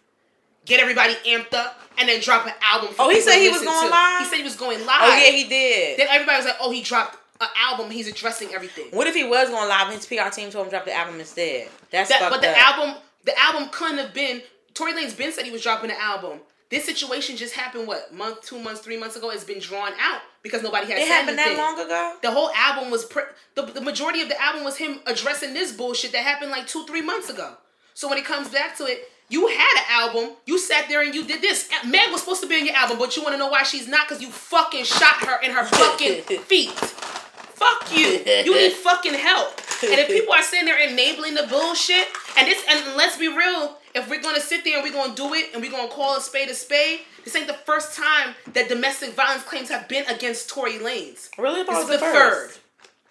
get 0.65 0.81
everybody 0.81 1.15
amped 1.27 1.55
up, 1.55 1.81
and 1.99 2.09
then 2.09 2.21
drop 2.21 2.47
an 2.47 2.53
album. 2.62 2.95
For 2.95 3.03
Oh, 3.03 3.09
he 3.11 3.21
said 3.21 3.39
he 3.39 3.49
was 3.49 3.62
going 3.62 3.87
to. 3.87 3.91
live? 3.91 4.19
He 4.21 4.25
said 4.27 4.37
he 4.39 4.43
was 4.43 4.57
going 4.57 4.81
oh, 4.81 4.85
live. 4.87 4.99
Oh 5.01 5.17
yeah, 5.17 5.31
he 5.31 5.49
did. 5.49 5.99
Then 5.99 6.07
everybody 6.11 6.37
was 6.39 6.47
like, 6.47 6.57
"Oh, 6.61 6.71
he 6.71 6.83
dropped 6.83 7.17
an 7.41 7.49
album. 7.57 7.91
He's 7.91 8.09
addressing 8.09 8.55
everything." 8.55 8.87
What 8.91 9.07
if 9.07 9.15
he 9.15 9.25
was 9.25 9.49
going 9.51 9.69
live 9.69 9.89
and 9.89 9.97
his 9.97 10.07
PR 10.07 10.31
team 10.31 10.51
told 10.51 10.67
him 10.67 10.71
to 10.71 10.77
drop 10.77 10.85
the 10.85 10.95
album 10.95 11.21
instead? 11.21 11.69
That's 11.91 12.09
That, 12.11 12.31
but 12.31 12.41
the 12.41 12.51
up. 12.51 12.79
album, 12.79 13.03
the 13.25 13.39
album 13.39 13.69
couldn't 13.71 13.99
have 13.99 14.15
been. 14.15 14.43
Tory 14.75 14.93
Lanez 14.93 15.17
been 15.17 15.33
said 15.33 15.45
he 15.45 15.53
was 15.53 15.62
dropping 15.62 15.91
an 15.91 15.97
album. 16.01 16.41
This 16.71 16.85
situation 16.85 17.37
just 17.37 17.55
happened. 17.55 17.87
What 17.87 18.12
month, 18.12 18.43
two 18.43 18.59
months, 18.59 18.81
three 18.81 18.97
months 18.99 19.15
ago? 19.15 19.31
It's 19.31 19.45
been 19.45 19.61
drawn 19.61 19.93
out 20.01 20.21
because 20.43 20.62
nobody 20.62 20.87
had 20.87 20.99
It 20.99 21.07
happened 21.07 21.39
that 21.39 21.57
long 21.57 21.79
ago. 21.79 22.17
The 22.23 22.31
whole 22.33 22.51
album 22.51 22.91
was 22.91 23.05
pre- 23.05 23.23
the, 23.55 23.62
the 23.62 23.81
majority 23.81 24.23
of 24.23 24.29
the 24.29 24.43
album 24.43 24.65
was 24.65 24.77
him 24.77 24.99
addressing 25.07 25.55
this 25.55 25.71
bullshit 25.73 26.11
that 26.12 26.25
happened 26.25 26.51
like 26.51 26.67
two 26.67 26.85
three 26.87 27.03
months 27.03 27.31
ago. 27.31 27.55
So 27.93 28.09
when 28.09 28.19
it 28.19 28.25
comes 28.25 28.49
back 28.49 28.77
to 28.79 28.87
it, 28.87 29.09
you 29.29 29.47
had 29.49 29.79
an 29.79 29.85
album. 29.89 30.37
You 30.47 30.59
sat 30.59 30.89
there 30.89 31.03
and 31.03 31.14
you 31.14 31.25
did 31.25 31.41
this. 31.41 31.68
Uh, 31.72 31.87
Meg 31.89 32.11
was 32.12 32.20
supposed 32.20 32.43
to 32.43 32.49
be 32.49 32.59
in 32.59 32.66
your 32.66 32.77
album, 32.77 32.99
but 32.99 33.16
you 33.16 33.22
want 33.22 33.35
to 33.35 33.39
know 33.39 33.49
why 33.49 33.62
she's 33.62 33.89
not? 33.89 34.07
Because 34.09 34.22
you 34.22 34.31
fucking 34.31 34.85
shot 34.85 35.16
her 35.27 35.41
in 35.43 35.51
her 35.53 35.64
fucking 35.64 36.22
feet. 36.43 36.70
Fuck 36.70 37.97
you. 37.97 38.22
You 38.27 38.55
need 38.55 38.72
fucking 38.89 39.14
help. 39.14 39.61
And 39.83 39.99
if 40.01 40.09
people 40.09 40.33
are 40.35 40.43
sitting 40.43 40.66
there 40.66 40.79
enabling 40.89 41.35
the 41.35 41.47
bullshit, 41.49 42.09
and 42.39 42.47
this, 42.47 42.62
and 42.68 42.97
let's 42.97 43.16
be 43.18 43.29
real, 43.29 43.79
if 43.95 44.09
we're 44.09 44.22
gonna 44.22 44.41
sit 44.41 44.64
there 44.64 44.77
and 44.77 44.85
we're 44.85 44.93
gonna 44.93 45.14
do 45.14 45.35
it 45.35 45.53
and 45.53 45.62
we're 45.62 45.70
gonna 45.70 45.89
call 45.91 46.16
a 46.16 46.20
spade 46.20 46.49
a 46.49 46.55
spade, 46.55 47.01
this 47.25 47.35
ain't 47.37 47.47
the 47.47 47.55
first 47.55 47.97
time 47.97 48.35
that 48.53 48.68
domestic 48.68 49.14
violence 49.14 49.45
claims 49.45 49.68
have 49.70 49.89
been 49.89 50.05
against 50.07 50.49
Tory 50.51 50.75
Lanez. 50.79 51.31
Really? 51.39 51.62
This 51.62 51.79
is 51.79 51.87
the 51.87 51.93
the 51.93 51.99
third. 51.99 52.51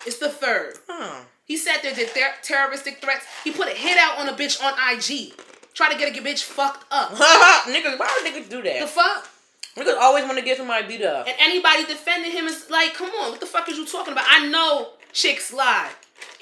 It's 0.06 0.18
the 0.18 0.30
third. 0.30 0.76
Huh. 0.88 1.22
He 1.46 1.58
sat 1.58 1.82
there, 1.82 1.94
did 1.94 2.10
ter- 2.14 2.34
terroristic 2.42 3.02
threats. 3.02 3.26
He 3.44 3.52
put 3.52 3.68
a 3.68 3.72
hit 3.76 3.98
out 3.98 4.20
on 4.20 4.30
a 4.30 4.34
bitch 4.34 4.62
on 4.64 4.74
IG. 4.74 5.34
Try 5.74 5.92
to 5.92 5.98
get 5.98 6.16
a 6.16 6.22
bitch 6.22 6.44
fucked 6.44 6.86
up. 6.92 7.12
niggas, 7.12 8.00
why 8.00 8.22
would 8.22 8.32
niggas 8.34 8.50
do 8.50 8.62
that? 8.62 8.82
The 8.82 8.88
fuck? 8.88 9.30
Niggas 9.76 9.98
always 9.98 10.24
want 10.26 10.38
to 10.38 10.46
get 10.46 10.58
somebody 10.58 10.88
beat 10.88 11.04
up. 11.04 11.28
And 11.28 11.36
anybody 11.40 11.86
defending 11.86 12.32
him 12.32 12.46
is 12.46 12.70
like, 12.70 12.94
come 12.94 13.10
on, 13.10 13.32
what 13.32 13.40
the 13.40 13.48
fuck 13.48 13.68
is 13.70 13.78
you 13.78 13.86
talking 13.88 14.14
about? 14.14 14.26
I 14.30 14.48
know 14.48 14.90
chicks 15.12 15.52
lie. 15.52 15.90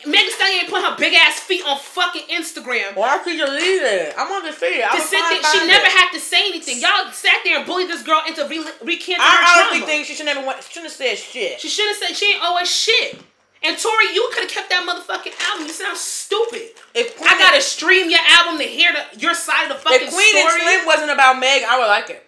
Megan 0.06 0.32
Stallion 0.34 0.62
ain't 0.62 0.70
put 0.70 0.82
her 0.84 0.96
big 0.98 1.14
ass 1.14 1.40
feet 1.40 1.64
on 1.66 1.78
fucking 1.78 2.24
Instagram. 2.24 2.96
Why 2.96 3.22
she 3.24 3.38
delete 3.38 3.82
it? 3.82 4.14
I 4.18 4.30
want 4.30 4.46
to 4.46 4.54
see 4.54 4.82
it. 4.82 4.86
I 4.86 5.00
sit 5.00 5.12
there, 5.20 5.42
she 5.52 5.68
never 5.68 5.86
it. 5.86 5.92
had 5.92 6.12
to 6.12 6.20
say 6.20 6.48
anything. 6.50 6.80
Y'all 6.82 7.12
sat 7.12 7.42
there 7.44 7.58
and 7.58 7.66
bullied 7.66 7.88
this 7.88 8.02
girl 8.04 8.22
into 8.28 8.42
re- 8.48 8.66
recanting 8.84 9.16
her 9.16 9.22
I 9.22 9.62
honestly 9.62 9.80
trauma. 9.80 9.86
think 9.86 10.06
she 10.08 10.14
should 10.16 10.26
never 10.26 10.46
went. 10.46 10.64
She 10.64 10.74
shouldn't 10.74 10.92
have 10.92 10.98
said 10.98 11.18
shit. 11.18 11.60
She 11.62 11.70
should 11.70 11.88
have 11.88 11.98
said 11.98 12.16
she 12.16 12.34
ain't 12.34 12.44
always 12.44 12.70
shit. 12.70 13.20
And 13.64 13.78
Tory, 13.78 14.14
you 14.14 14.28
could 14.34 14.44
have 14.44 14.52
kept 14.52 14.70
that 14.70 14.82
motherfucking 14.82 15.34
album. 15.50 15.68
You 15.68 15.74
sound 15.74 15.98
stupid. 15.98 16.70
If 16.96 17.16
Queen, 17.16 17.30
I 17.30 17.38
gotta 17.38 17.62
stream 17.62 18.10
your 18.10 18.20
album 18.28 18.58
to 18.58 18.64
hear 18.64 18.92
the, 18.92 19.20
your 19.20 19.36
side 19.36 19.70
of 19.70 19.78
the 19.78 19.84
fucking 19.84 20.10
story. 20.10 20.24
if 20.24 20.32
Queen 20.34 20.44
and. 20.44 20.62
Slim 20.62 20.86
wasn't 20.88 21.12
about 21.12 21.40
Meg, 21.40 21.64
I 21.64 21.78
would 21.78 21.88
like 21.88 22.10
it. 22.10 22.26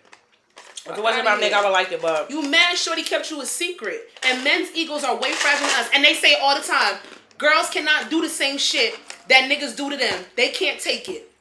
If 0.85 0.97
it 0.97 1.01
wasn't 1.01 1.21
about 1.21 1.39
Meg. 1.39 1.53
I 1.53 1.63
would 1.63 1.71
like 1.71 1.91
it. 1.91 2.01
But 2.01 2.29
You 2.29 2.47
mad 2.47 2.77
shorty 2.77 3.03
kept 3.03 3.31
you 3.31 3.41
a 3.41 3.45
secret. 3.45 4.01
And 4.27 4.43
men's 4.43 4.69
egos 4.75 5.03
are 5.03 5.15
way 5.15 5.31
fragile 5.31 5.65
than 5.67 5.79
us. 5.79 5.89
And 5.93 6.03
they 6.03 6.13
say 6.13 6.35
all 6.41 6.55
the 6.55 6.63
time, 6.65 6.97
girls 7.37 7.69
cannot 7.69 8.09
do 8.11 8.21
the 8.21 8.29
same 8.29 8.57
shit 8.57 8.93
that 9.29 9.49
niggas 9.49 9.75
do 9.75 9.89
to 9.89 9.97
them. 9.97 10.25
They 10.35 10.49
can't 10.49 10.79
take 10.79 11.09
it. 11.09 11.31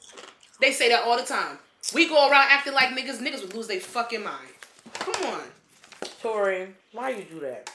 They 0.61 0.73
say 0.73 0.89
that 0.91 1.03
all 1.05 1.17
the 1.19 1.25
time. 1.27 1.59
We 1.93 2.09
go 2.09 2.31
around 2.31 2.47
acting 2.49 2.73
like 2.73 2.91
niggas, 2.91 3.19
niggas 3.19 3.43
would 3.43 3.55
lose 3.55 3.67
their 3.67 3.81
fucking 3.81 4.23
mind. 4.23 4.49
Come 4.95 5.35
on. 5.35 5.43
Tory, 6.23 6.69
why 6.93 7.11
you 7.11 7.25
do 7.25 7.41
that? 7.41 7.69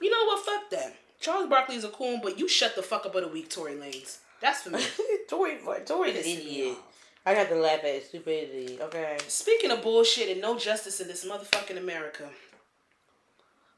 You 0.00 0.10
know 0.10 0.24
what? 0.24 0.44
Fuck 0.46 0.70
that. 0.70 0.94
Charles 1.20 1.48
Barkley's 1.48 1.84
a 1.84 1.88
coon, 1.88 2.20
but 2.22 2.38
you 2.38 2.48
shut 2.48 2.74
the 2.76 2.82
fuck 2.82 3.06
up 3.06 3.14
of 3.14 3.22
the 3.22 3.28
week, 3.28 3.48
Tory 3.50 3.74
Lanez. 3.74 4.18
That's 4.40 4.62
for 4.62 4.70
me. 4.70 4.84
Tory, 5.28 5.58
Tory's 5.84 6.16
an 6.16 6.20
idiot. 6.24 6.76
I 7.24 7.34
got 7.34 7.48
to 7.48 7.56
laugh 7.56 7.80
at 7.80 7.94
his 7.94 8.04
stupidity. 8.04 8.78
Okay. 8.80 9.16
Speaking 9.26 9.72
of 9.72 9.82
bullshit 9.82 10.28
and 10.28 10.40
no 10.40 10.56
justice 10.56 11.00
in 11.00 11.08
this 11.08 11.26
motherfucking 11.26 11.76
America, 11.76 12.28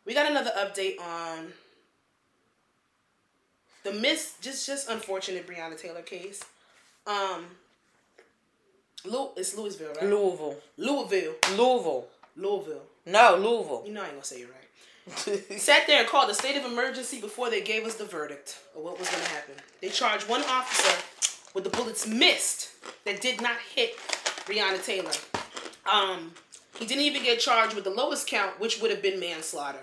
we 0.04 0.12
got 0.12 0.30
another 0.30 0.52
update 0.58 1.00
on 1.00 1.52
the 3.84 3.92
miss 3.92 4.34
just 4.40 4.66
just 4.66 4.90
unfortunate 4.90 5.46
Breonna 5.46 5.80
Taylor 5.80 6.02
case. 6.02 6.42
Um, 7.06 7.46
Lou, 9.04 9.30
it's 9.36 9.56
Louisville, 9.56 9.94
right? 9.94 10.04
Louisville. 10.04 10.56
Louisville, 10.76 11.34
Louisville. 11.56 12.06
Louisville. 12.36 12.82
No, 13.06 13.36
Louisville. 13.36 13.82
You 13.86 13.92
know 13.94 14.02
I 14.02 14.06
ain't 14.06 14.14
gonna 14.14 14.24
say 14.24 14.42
it 14.42 14.48
right. 14.48 14.67
He 15.24 15.58
sat 15.58 15.86
there 15.86 16.00
and 16.00 16.08
called 16.08 16.30
a 16.30 16.34
state 16.34 16.56
of 16.56 16.64
emergency 16.64 17.20
before 17.20 17.50
they 17.50 17.60
gave 17.60 17.84
us 17.84 17.94
the 17.94 18.04
verdict 18.04 18.58
of 18.76 18.82
what 18.82 18.98
was 18.98 19.08
gonna 19.08 19.24
happen. 19.24 19.54
They 19.80 19.88
charged 19.88 20.28
one 20.28 20.42
officer 20.42 21.04
with 21.54 21.64
the 21.64 21.70
bullets 21.70 22.06
missed 22.06 22.70
that 23.04 23.20
did 23.20 23.40
not 23.40 23.56
hit 23.74 23.96
Breonna 24.46 24.84
Taylor. 24.84 25.12
Um, 25.90 26.32
he 26.78 26.86
didn't 26.86 27.04
even 27.04 27.22
get 27.22 27.40
charged 27.40 27.74
with 27.74 27.84
the 27.84 27.90
lowest 27.90 28.26
count, 28.26 28.60
which 28.60 28.80
would 28.80 28.90
have 28.90 29.02
been 29.02 29.18
manslaughter. 29.20 29.82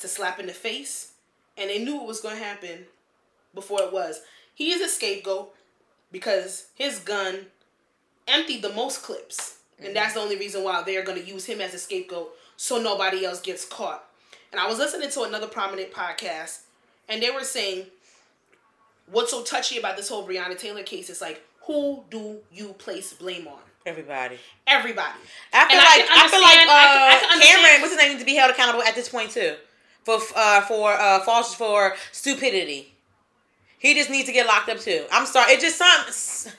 To 0.00 0.08
slap 0.08 0.38
in 0.38 0.46
the 0.46 0.52
face, 0.52 1.12
and 1.56 1.70
they 1.70 1.82
knew 1.82 2.00
it 2.00 2.06
was 2.06 2.20
gonna 2.20 2.36
happen 2.36 2.86
before 3.54 3.82
it 3.82 3.92
was. 3.92 4.20
He 4.54 4.70
is 4.72 4.80
a 4.80 4.88
scapegoat 4.88 5.54
because 6.12 6.66
his 6.74 6.98
gun 6.98 7.46
emptied 8.28 8.62
the 8.62 8.72
most 8.72 9.02
clips. 9.02 9.58
And 9.82 9.94
that's 9.94 10.14
the 10.14 10.20
only 10.20 10.36
reason 10.36 10.62
why 10.62 10.82
they're 10.82 11.04
going 11.04 11.20
to 11.20 11.28
use 11.28 11.44
him 11.44 11.60
as 11.60 11.74
a 11.74 11.78
scapegoat 11.78 12.30
so 12.56 12.80
nobody 12.80 13.24
else 13.24 13.40
gets 13.40 13.64
caught. 13.64 14.04
And 14.54 14.60
I 14.60 14.68
was 14.68 14.78
listening 14.78 15.10
to 15.10 15.22
another 15.22 15.48
prominent 15.48 15.90
podcast, 15.90 16.60
and 17.08 17.20
they 17.20 17.28
were 17.30 17.42
saying 17.42 17.86
what's 19.10 19.32
so 19.32 19.42
touchy 19.42 19.78
about 19.80 19.96
this 19.96 20.08
whole 20.08 20.24
Breonna 20.24 20.56
Taylor 20.56 20.84
case 20.84 21.10
is 21.10 21.20
like, 21.20 21.42
who 21.62 22.04
do 22.08 22.36
you 22.52 22.68
place 22.74 23.12
blame 23.14 23.48
on? 23.48 23.58
Everybody. 23.84 24.38
Everybody. 24.68 25.18
I 25.52 25.66
feel 25.66 25.76
And 25.76 25.84
like 25.84 26.06
can 26.06 26.24
I, 26.24 26.28
feel 26.28 26.40
like 26.40 26.54
uh, 26.54 26.70
I 26.70 27.18
can- 27.20 27.30
I 27.30 27.32
can 27.32 27.40
Cameron, 27.56 27.80
what's 27.82 27.94
his 27.94 28.00
name, 28.00 28.08
needs 28.10 28.20
to 28.20 28.26
be 28.26 28.36
held 28.36 28.52
accountable 28.52 28.84
at 28.84 28.94
this 28.94 29.08
point 29.08 29.32
too, 29.32 29.56
for 30.04 30.20
uh, 30.36 30.60
for 30.60 30.92
uh, 30.92 31.18
false 31.24 31.52
for 31.52 31.96
stupidity. 32.12 32.94
He 33.80 33.92
just 33.94 34.08
needs 34.08 34.26
to 34.28 34.32
get 34.32 34.46
locked 34.46 34.68
up 34.68 34.78
too. 34.78 35.04
I'm 35.10 35.26
sorry, 35.26 35.54
it 35.54 35.60
just 35.60 35.76
some. 35.78 36.52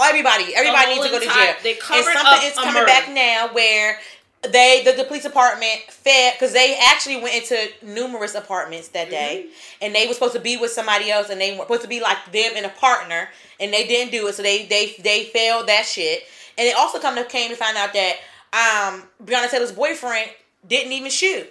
Everybody, 0.00 0.54
everybody 0.54 0.92
needs 0.94 1.04
to 1.04 1.10
go 1.10 1.18
to 1.18 1.24
jail. 1.26 1.54
they 1.64 1.72
and 1.72 1.80
covered 1.80 2.04
something 2.12 2.24
up 2.24 2.44
is 2.44 2.54
coming 2.54 2.74
murder. 2.74 2.86
back 2.86 3.10
now 3.10 3.48
where 3.52 3.98
they 4.42 4.82
the, 4.84 4.92
the 4.92 5.04
police 5.04 5.22
department 5.24 5.80
fed 5.88 6.32
because 6.34 6.52
they 6.54 6.78
actually 6.82 7.20
went 7.20 7.34
into 7.34 7.68
numerous 7.82 8.34
apartments 8.34 8.88
that 8.88 9.10
day 9.10 9.44
Mm-hmm. 9.46 9.84
and 9.84 9.94
they 9.94 10.06
were 10.06 10.14
supposed 10.14 10.32
to 10.34 10.40
be 10.40 10.56
with 10.56 10.70
somebody 10.70 11.10
else 11.10 11.28
and 11.28 11.40
they 11.40 11.52
were 11.56 11.62
supposed 11.64 11.82
to 11.82 11.88
be 11.88 12.00
like 12.00 12.16
them 12.32 12.52
and 12.56 12.64
a 12.64 12.70
partner 12.70 13.28
and 13.60 13.72
they 13.72 13.86
didn't 13.86 14.12
do 14.12 14.26
it 14.28 14.34
so 14.34 14.42
they 14.42 14.64
they 14.66 14.94
they 15.02 15.24
failed 15.24 15.68
that 15.68 15.84
shit 15.84 16.22
and 16.56 16.66
it 16.66 16.74
also 16.76 16.98
come 16.98 17.16
to 17.16 17.24
came 17.24 17.50
to 17.50 17.56
find 17.56 17.76
out 17.76 17.92
that 17.92 18.14
um 18.52 19.02
Breonna 19.24 19.50
Taylor's 19.50 19.72
boyfriend 19.72 20.30
didn't 20.66 20.92
even 20.92 21.10
shoot 21.10 21.50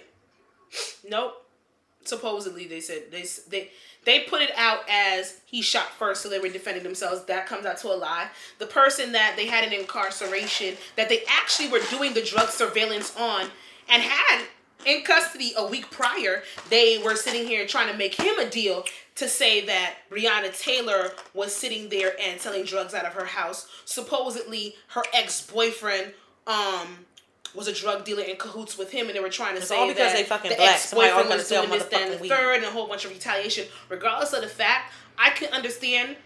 Nope. 1.08 1.36
Supposedly, 2.04 2.66
they 2.66 2.80
said 2.80 3.10
they 3.10 3.24
they 3.50 3.70
they 4.04 4.20
put 4.20 4.42
it 4.42 4.50
out 4.56 4.80
as 4.88 5.40
he 5.44 5.62
shot 5.62 5.90
first, 5.98 6.22
so 6.22 6.28
they 6.28 6.38
were 6.38 6.48
defending 6.48 6.82
themselves. 6.82 7.24
That 7.24 7.46
comes 7.46 7.66
out 7.66 7.78
to 7.78 7.88
a 7.88 7.96
lie. 7.96 8.28
The 8.58 8.66
person 8.66 9.12
that 9.12 9.34
they 9.36 9.46
had 9.46 9.64
in 9.64 9.78
incarceration, 9.78 10.76
that 10.96 11.08
they 11.08 11.22
actually 11.28 11.68
were 11.68 11.80
doing 11.90 12.14
the 12.14 12.22
drug 12.22 12.48
surveillance 12.48 13.16
on, 13.16 13.46
and 13.88 14.02
had 14.02 14.44
in 14.86 15.02
custody 15.02 15.52
a 15.56 15.66
week 15.66 15.90
prior, 15.90 16.42
they 16.70 16.98
were 17.04 17.14
sitting 17.14 17.46
here 17.46 17.66
trying 17.66 17.90
to 17.92 17.98
make 17.98 18.14
him 18.14 18.38
a 18.38 18.48
deal 18.48 18.84
to 19.16 19.28
say 19.28 19.66
that 19.66 19.96
Breonna 20.10 20.58
Taylor 20.58 21.12
was 21.34 21.54
sitting 21.54 21.90
there 21.90 22.14
and 22.18 22.40
selling 22.40 22.64
drugs 22.64 22.94
out 22.94 23.04
of 23.04 23.12
her 23.12 23.26
house. 23.26 23.68
Supposedly, 23.84 24.76
her 24.88 25.02
ex 25.12 25.46
boyfriend 25.46 26.14
um 26.46 27.04
was 27.54 27.68
a 27.68 27.72
drug 27.72 28.04
dealer 28.04 28.22
in 28.22 28.36
cahoots 28.36 28.78
with 28.78 28.90
him, 28.90 29.06
and 29.06 29.16
they 29.16 29.20
were 29.20 29.28
trying 29.28 29.54
to 29.54 29.60
It's 29.60 29.68
say 29.68 29.76
all 29.76 29.88
because 29.88 30.12
that 30.12 30.18
they 30.18 30.24
fucking 30.24 30.50
the 30.50 30.56
black. 30.56 30.74
Ex-boyfriend 30.74 31.28
was 31.28 31.48
doing 31.48 31.70
this, 31.70 31.82
motherfucking 31.84 32.20
the 32.20 32.28
third, 32.28 32.56
and 32.56 32.64
a 32.64 32.70
whole 32.70 32.86
bunch 32.86 33.04
of 33.04 33.10
retaliation. 33.10 33.66
Regardless 33.88 34.32
of 34.32 34.42
the 34.42 34.48
fact, 34.48 34.92
I 35.18 35.30
can 35.30 35.52
understand. 35.52 36.16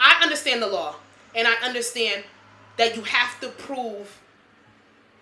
I 0.00 0.20
understand 0.22 0.60
the 0.60 0.66
law, 0.66 0.96
and 1.34 1.48
I 1.48 1.54
understand 1.62 2.24
that 2.76 2.96
you 2.96 3.02
have 3.02 3.40
to 3.40 3.48
prove 3.48 4.20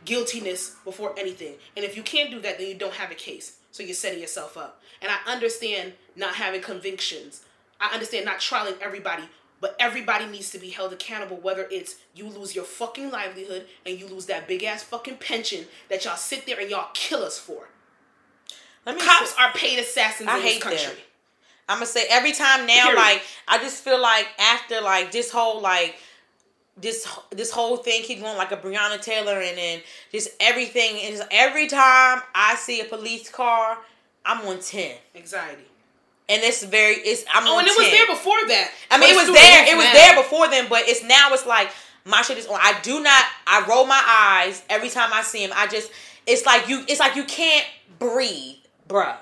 guiltiness 0.04 0.76
before 0.84 1.14
anything. 1.18 1.54
And 1.76 1.84
if 1.84 1.96
you 1.96 2.02
can't 2.02 2.30
do 2.30 2.40
that, 2.40 2.58
then 2.58 2.68
you 2.68 2.74
don't 2.74 2.94
have 2.94 3.10
a 3.10 3.14
case. 3.14 3.58
So 3.70 3.82
you're 3.82 3.94
setting 3.94 4.20
yourself 4.20 4.56
up. 4.56 4.80
And 5.00 5.10
I 5.10 5.32
understand 5.32 5.92
not 6.16 6.34
having 6.34 6.60
convictions. 6.60 7.42
I 7.80 7.92
understand 7.92 8.24
not 8.24 8.38
trialing 8.38 8.80
everybody, 8.80 9.24
but 9.62 9.74
everybody 9.80 10.26
needs 10.26 10.50
to 10.50 10.58
be 10.58 10.68
held 10.68 10.92
accountable, 10.92 11.36
whether 11.38 11.66
it's 11.70 11.96
you 12.14 12.28
lose 12.28 12.54
your 12.54 12.64
fucking 12.64 13.10
livelihood 13.10 13.64
and 13.86 13.98
you 13.98 14.06
lose 14.08 14.26
that 14.26 14.46
big 14.46 14.62
ass 14.64 14.82
fucking 14.82 15.16
pension 15.16 15.64
that 15.88 16.04
y'all 16.04 16.16
sit 16.16 16.44
there 16.44 16.60
and 16.60 16.68
y'all 16.68 16.90
kill 16.92 17.22
us 17.22 17.38
for. 17.38 17.68
Let 18.84 18.96
me 18.96 19.02
Cops 19.02 19.30
say- 19.34 19.42
are 19.42 19.52
paid 19.52 19.78
assassins 19.78 20.28
I 20.28 20.36
in 20.36 20.42
this 20.42 20.52
hate 20.54 20.62
country. 20.62 20.86
them. 20.88 20.96
I'm 21.68 21.76
gonna 21.76 21.86
say 21.86 22.04
every 22.10 22.32
time 22.32 22.66
now, 22.66 22.86
Period. 22.88 22.96
like 22.96 23.22
I 23.48 23.58
just 23.58 23.82
feel 23.82 24.00
like 24.02 24.26
after 24.38 24.80
like 24.82 25.12
this 25.12 25.30
whole 25.30 25.60
like 25.62 25.94
this 26.76 27.06
this 27.30 27.50
whole 27.52 27.76
thing 27.76 28.02
keep 28.02 28.20
going 28.20 28.36
like 28.36 28.50
a 28.50 28.56
Breonna 28.56 29.00
Taylor 29.00 29.40
and 29.40 29.56
then 29.56 29.80
just 30.10 30.30
everything 30.40 30.96
is 30.98 31.22
every 31.30 31.68
time 31.68 32.20
I 32.34 32.56
see 32.56 32.80
a 32.80 32.84
police 32.84 33.30
car, 33.30 33.78
I'm 34.26 34.44
on 34.48 34.58
ten, 34.60 34.96
Anxiety. 35.14 35.62
And 36.28 36.42
it's 36.42 36.64
very 36.64 36.94
it's 36.94 37.24
I'm 37.32 37.46
Oh, 37.46 37.58
and 37.58 37.66
it 37.66 37.76
was 37.76 37.90
there 37.90 38.06
before 38.06 38.48
that. 38.48 38.70
I 38.90 38.98
mean, 38.98 39.10
it 39.10 39.16
was 39.16 39.26
there. 39.26 39.68
It 39.68 39.76
was 39.76 39.86
now. 39.86 39.92
there 39.92 40.22
before 40.22 40.48
then, 40.48 40.68
but 40.68 40.88
it's 40.88 41.02
now. 41.04 41.32
It's 41.32 41.46
like 41.46 41.70
my 42.04 42.22
shit 42.22 42.38
is 42.38 42.46
on. 42.46 42.58
I 42.60 42.78
do 42.82 43.02
not. 43.02 43.24
I 43.46 43.64
roll 43.68 43.86
my 43.86 44.02
eyes 44.06 44.62
every 44.68 44.88
time 44.88 45.10
I 45.12 45.22
see 45.22 45.42
him. 45.44 45.50
I 45.54 45.66
just. 45.66 45.90
It's 46.26 46.46
like 46.46 46.68
you. 46.68 46.84
It's 46.88 47.00
like 47.00 47.16
you 47.16 47.24
can't 47.24 47.66
breathe, 47.98 48.56
bruh. 48.88 49.16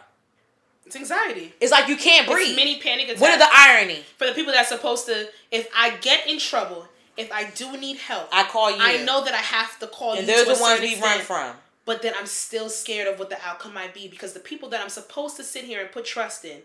It's 0.86 0.96
anxiety. 0.96 1.54
It's 1.60 1.70
like 1.70 1.88
you 1.88 1.96
can't 1.96 2.26
breathe. 2.28 2.48
It's 2.48 2.56
mini 2.56 2.80
panic 2.80 3.04
attacks. 3.04 3.20
what 3.20 3.30
are 3.30 3.38
the 3.38 3.48
irony? 3.52 4.02
for 4.18 4.26
the 4.26 4.32
people 4.32 4.52
that's 4.52 4.68
supposed 4.68 5.06
to 5.06 5.28
if 5.52 5.68
I 5.76 5.96
get 5.98 6.26
in 6.26 6.38
trouble, 6.40 6.88
if 7.16 7.30
I 7.32 7.48
do 7.50 7.76
need 7.76 7.98
help, 7.98 8.28
I 8.32 8.44
call 8.44 8.70
you. 8.70 8.78
I 8.80 9.04
know 9.04 9.24
that 9.24 9.32
I 9.32 9.38
have 9.38 9.78
to 9.78 9.86
call 9.86 10.14
and 10.14 10.22
you. 10.22 10.26
they're 10.26 10.44
to 10.44 10.50
a 10.50 10.54
the 10.54 10.60
ones 10.60 10.80
we 10.80 11.00
run 11.00 11.20
from. 11.20 11.54
But 11.86 12.02
then 12.02 12.12
I'm 12.18 12.26
still 12.26 12.68
scared 12.68 13.08
of 13.08 13.18
what 13.18 13.30
the 13.30 13.38
outcome 13.44 13.72
might 13.74 13.94
be 13.94 14.08
because 14.08 14.32
the 14.32 14.40
people 14.40 14.68
that 14.70 14.80
I'm 14.80 14.88
supposed 14.88 15.36
to 15.36 15.44
sit 15.44 15.64
here 15.64 15.80
and 15.80 15.90
put 15.90 16.04
trust 16.04 16.44
in 16.44 16.60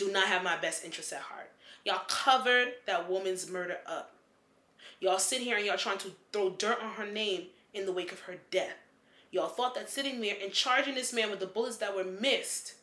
do 0.00 0.10
not 0.12 0.26
have 0.28 0.42
my 0.42 0.56
best 0.56 0.84
interests 0.84 1.12
at 1.12 1.20
heart. 1.20 1.50
Y'all 1.84 2.00
covered 2.08 2.68
that 2.86 3.08
woman's 3.08 3.48
murder 3.50 3.78
up. 3.86 4.14
Y'all 5.00 5.18
sit 5.18 5.40
here 5.40 5.56
and 5.56 5.64
y'all 5.66 5.76
trying 5.78 5.98
to 5.98 6.10
throw 6.32 6.50
dirt 6.50 6.78
on 6.82 6.90
her 6.92 7.06
name 7.06 7.46
in 7.74 7.86
the 7.86 7.92
wake 7.92 8.12
of 8.12 8.20
her 8.20 8.36
death. 8.50 8.76
Y'all 9.30 9.48
thought 9.48 9.74
that 9.74 9.88
sitting 9.88 10.20
there 10.20 10.34
and 10.42 10.52
charging 10.52 10.94
this 10.94 11.12
man 11.12 11.30
with 11.30 11.38
the 11.40 11.46
bullets 11.46 11.76
that 11.78 11.94
were 11.94 12.04
missed, 12.04 12.74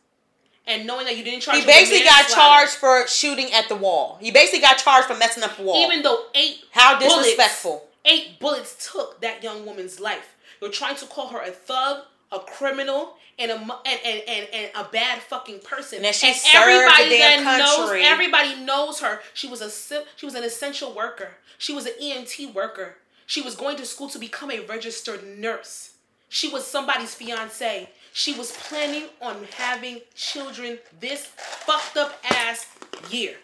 and 0.65 0.85
knowing 0.87 1.05
that 1.05 1.17
you 1.17 1.23
didn't 1.23 1.41
charge 1.41 1.59
He 1.59 1.65
basically 1.65 2.03
got 2.05 2.27
charged 2.27 2.73
for 2.73 3.05
shooting 3.07 3.51
at 3.53 3.67
the 3.69 3.75
wall. 3.75 4.17
He 4.21 4.31
basically 4.31 4.61
got 4.61 4.77
charged 4.77 5.07
for 5.07 5.15
messing 5.17 5.43
up 5.43 5.57
the 5.57 5.63
wall. 5.63 5.77
even 5.85 6.01
though 6.03 6.25
eight 6.35 6.63
How 6.71 6.97
bullets- 6.99 7.15
disrespectful. 7.17 7.87
eight 8.05 8.39
bullets 8.39 8.91
took 8.91 9.19
that 9.21 9.43
young 9.43 9.65
woman's 9.65 9.99
life. 9.99 10.35
You're 10.61 10.71
trying 10.71 10.95
to 10.97 11.05
call 11.05 11.27
her 11.29 11.41
a 11.41 11.51
thug, 11.51 12.03
a 12.31 12.39
criminal, 12.39 13.15
and 13.39 13.51
a 13.51 13.55
and 13.55 13.69
and, 13.85 14.21
and, 14.27 14.47
and 14.53 14.71
a 14.75 14.83
bad 14.91 15.21
fucking 15.21 15.59
person. 15.59 16.03
And 16.03 16.15
she 16.15 16.33
served 16.33 16.91
the 16.97 17.09
damn 17.09 17.43
knows 17.43 17.75
country. 17.75 18.03
everybody 18.03 18.55
knows 18.61 18.99
her. 18.99 19.19
She 19.33 19.47
was 19.47 19.61
a 19.61 19.69
she 20.15 20.25
was 20.25 20.35
an 20.35 20.43
essential 20.43 20.93
worker. 20.93 21.31
She 21.57 21.73
was 21.73 21.85
an 21.85 21.93
EMT 22.01 22.53
worker. 22.53 22.97
She 23.25 23.41
was 23.41 23.55
going 23.55 23.77
to 23.77 23.85
school 23.85 24.09
to 24.09 24.19
become 24.19 24.51
a 24.51 24.61
registered 24.61 25.25
nurse. 25.37 25.93
She 26.29 26.49
was 26.49 26.65
somebody's 26.65 27.13
fiance. 27.13 27.89
She 28.13 28.33
was 28.33 28.51
planning 28.51 29.05
on 29.21 29.43
having 29.57 30.01
children 30.15 30.79
this 30.99 31.25
fucked 31.25 31.97
up 31.97 32.19
ass 32.23 32.67
year. 33.09 33.35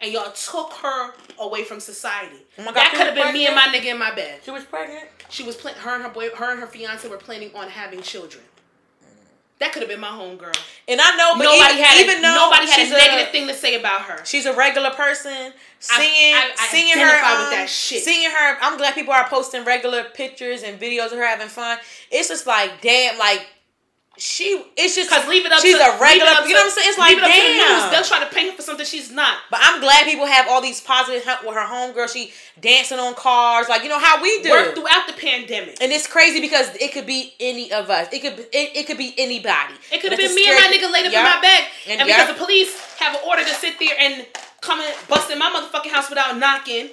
And 0.00 0.12
y'all 0.12 0.30
took 0.32 0.72
her 0.74 1.14
away 1.38 1.64
from 1.64 1.80
society. 1.80 2.36
Oh 2.58 2.64
God, 2.64 2.74
that 2.74 2.92
could 2.94 3.06
have 3.06 3.14
been 3.14 3.32
me 3.32 3.46
and 3.46 3.54
my 3.54 3.68
nigga 3.68 3.86
in 3.92 3.98
my 3.98 4.14
bed. 4.14 4.40
She 4.44 4.50
was 4.50 4.64
pregnant. 4.64 5.04
She 5.30 5.42
was 5.42 5.56
pla- 5.56 5.72
her 5.72 5.94
and 5.94 6.02
her 6.02 6.10
boy, 6.10 6.28
her 6.30 6.50
and 6.52 6.60
her 6.60 6.66
fiance 6.66 7.08
were 7.08 7.16
planning 7.16 7.50
on 7.54 7.68
having 7.68 8.02
children. 8.02 8.44
That 9.58 9.72
could 9.72 9.80
have 9.80 9.88
been 9.88 10.00
my 10.00 10.08
homegirl. 10.08 10.54
And 10.86 11.00
I 11.00 11.16
know, 11.16 11.32
but 11.38 11.44
Nobody 11.44 11.74
even, 11.74 11.84
had 11.84 12.00
even 12.02 12.18
a, 12.18 12.22
though 12.22 12.34
nobody 12.50 12.70
had 12.70 12.86
a 12.88 12.90
negative 12.90 13.32
thing 13.32 13.46
to 13.48 13.54
say 13.54 13.78
about 13.80 14.02
her. 14.02 14.22
She's 14.26 14.44
a 14.44 14.54
regular 14.54 14.90
person. 14.90 15.52
Seeing, 15.78 16.34
I- 16.34 16.52
I 16.58 16.66
seeing 16.68 16.94
her, 16.94 17.00
identify 17.00 17.32
with 17.32 17.44
um, 17.46 17.50
that 17.52 17.68
shit. 17.70 18.02
seeing 18.04 18.30
her. 18.30 18.58
I'm 18.60 18.76
glad 18.76 18.94
people 18.94 19.14
are 19.14 19.26
posting 19.28 19.64
regular 19.64 20.04
pictures 20.04 20.62
and 20.62 20.78
videos 20.78 21.06
of 21.06 21.12
her 21.12 21.26
having 21.26 21.48
fun. 21.48 21.78
It's 22.10 22.28
just 22.28 22.46
like, 22.46 22.82
damn, 22.82 23.18
like 23.18 23.46
she. 24.18 24.62
It's 24.76 24.94
just 24.96 25.10
Cause 25.10 25.26
leave 25.28 25.44
it 25.46 25.52
up. 25.52 25.60
She's 25.60 25.76
to, 25.76 25.82
a 25.84 25.98
regular. 26.00 26.30
You 26.46 26.54
know 26.54 26.60
what 26.60 26.64
I'm 26.64 26.70
saying? 26.70 26.88
It's 26.90 26.98
like 26.98 27.10
leave 27.10 27.18
it 27.18 27.24
up 27.24 27.30
to 27.30 27.36
the 27.36 27.48
news. 27.48 27.82
damn. 27.82 27.90
They'll 27.92 28.04
try 28.04 28.20
to 28.24 28.34
paint 28.34 28.50
her 28.50 28.56
for 28.56 28.62
something 28.62 28.86
she's 28.86 29.10
not. 29.12 29.38
But 29.50 29.60
I'm 29.62 29.80
glad 29.80 30.04
people 30.04 30.26
have 30.26 30.46
all 30.48 30.60
these 30.62 30.80
positive 30.80 31.22
with 31.44 31.54
her 31.54 31.66
homegirl. 31.66 32.12
She 32.12 32.32
dancing 32.60 32.98
on 32.98 33.14
cars, 33.14 33.68
like 33.68 33.82
you 33.82 33.88
know 33.88 33.98
how 33.98 34.22
we 34.22 34.42
do. 34.42 34.50
Work 34.50 34.74
throughout 34.74 35.06
the 35.06 35.12
pandemic. 35.14 35.76
and 35.82 35.92
it's 35.92 36.06
crazy 36.06 36.40
because 36.40 36.74
it 36.80 36.92
could 36.92 37.06
be 37.06 37.34
any 37.40 37.72
of 37.72 37.90
us. 37.90 38.08
It 38.12 38.20
could 38.22 38.38
it, 38.38 38.76
it 38.76 38.86
could 38.86 38.98
be 38.98 39.14
anybody. 39.18 39.74
It 39.92 40.00
could 40.00 40.12
have 40.12 40.18
been 40.18 40.34
me 40.34 40.46
and 40.48 40.56
my 40.56 40.66
nigga 40.74 40.92
laid 40.92 41.06
up 41.06 41.12
Yup. 41.12 41.20
in 41.26 41.30
my 41.36 41.40
bed, 41.42 41.60
And 41.88 42.00
and, 42.00 42.06
because 42.06 42.28
yup. 42.28 42.36
the 42.38 42.44
police 42.44 42.74
have 42.96 43.14
an 43.14 43.20
order 43.28 43.42
to 43.44 43.54
sit 43.54 43.78
there 43.78 43.94
and 43.98 44.26
come 44.60 44.80
and 44.80 44.94
bust 45.08 45.30
in 45.30 45.38
my 45.38 45.50
motherfucking 45.50 45.90
house 45.90 46.08
without 46.08 46.38
knocking, 46.38 46.88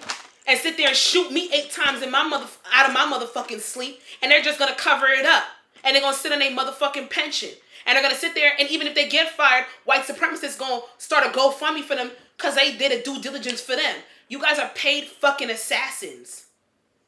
and 0.46 0.60
sit 0.60 0.76
there 0.78 0.90
and 0.90 0.98
shoot 0.98 1.32
me 1.32 1.50
eight 1.54 1.72
times 1.72 2.02
in 2.04 2.12
my 2.12 2.22
mother 2.28 2.46
out 2.74 2.88
of 2.88 2.94
my 2.94 3.06
motherfucking 3.06 3.62
sleep, 3.62 4.00
and 4.22 4.30
they're 4.32 4.42
just 4.42 4.60
gonna 4.60 4.76
cover 4.76 5.08
it 5.08 5.26
up, 5.26 5.44
and 5.84 5.96
they're 5.96 6.02
gonna 6.02 6.16
sit 6.16 6.32
on 6.32 6.40
their 6.40 6.52
motherfucking 6.52 7.10
pension, 7.10 7.50
and 7.86 7.96
they're 7.96 8.04
gonna 8.04 8.16
sit 8.16 8.36
there, 8.36 8.54
and 8.60 8.70
even 8.70 8.88
if 8.88 8.96
they 8.96 9.08
get 9.08 9.32
fired, 9.32 9.66
white 9.86 10.06
supremacists 10.06 10.58
gonna 10.58 10.82
start 10.98 11.26
a 11.26 11.30
GoFundMe 11.30 11.84
for 11.84 11.96
them 11.96 12.12
because 12.38 12.56
they 12.56 12.76
did 12.76 12.92
a 12.92 13.04
due 13.04 13.22
diligence 13.22 13.62
for 13.62 13.76
them. 13.76 13.98
You 14.30 14.40
guys 14.40 14.60
are 14.60 14.70
paid 14.76 15.06
fucking 15.06 15.50
assassins. 15.50 16.46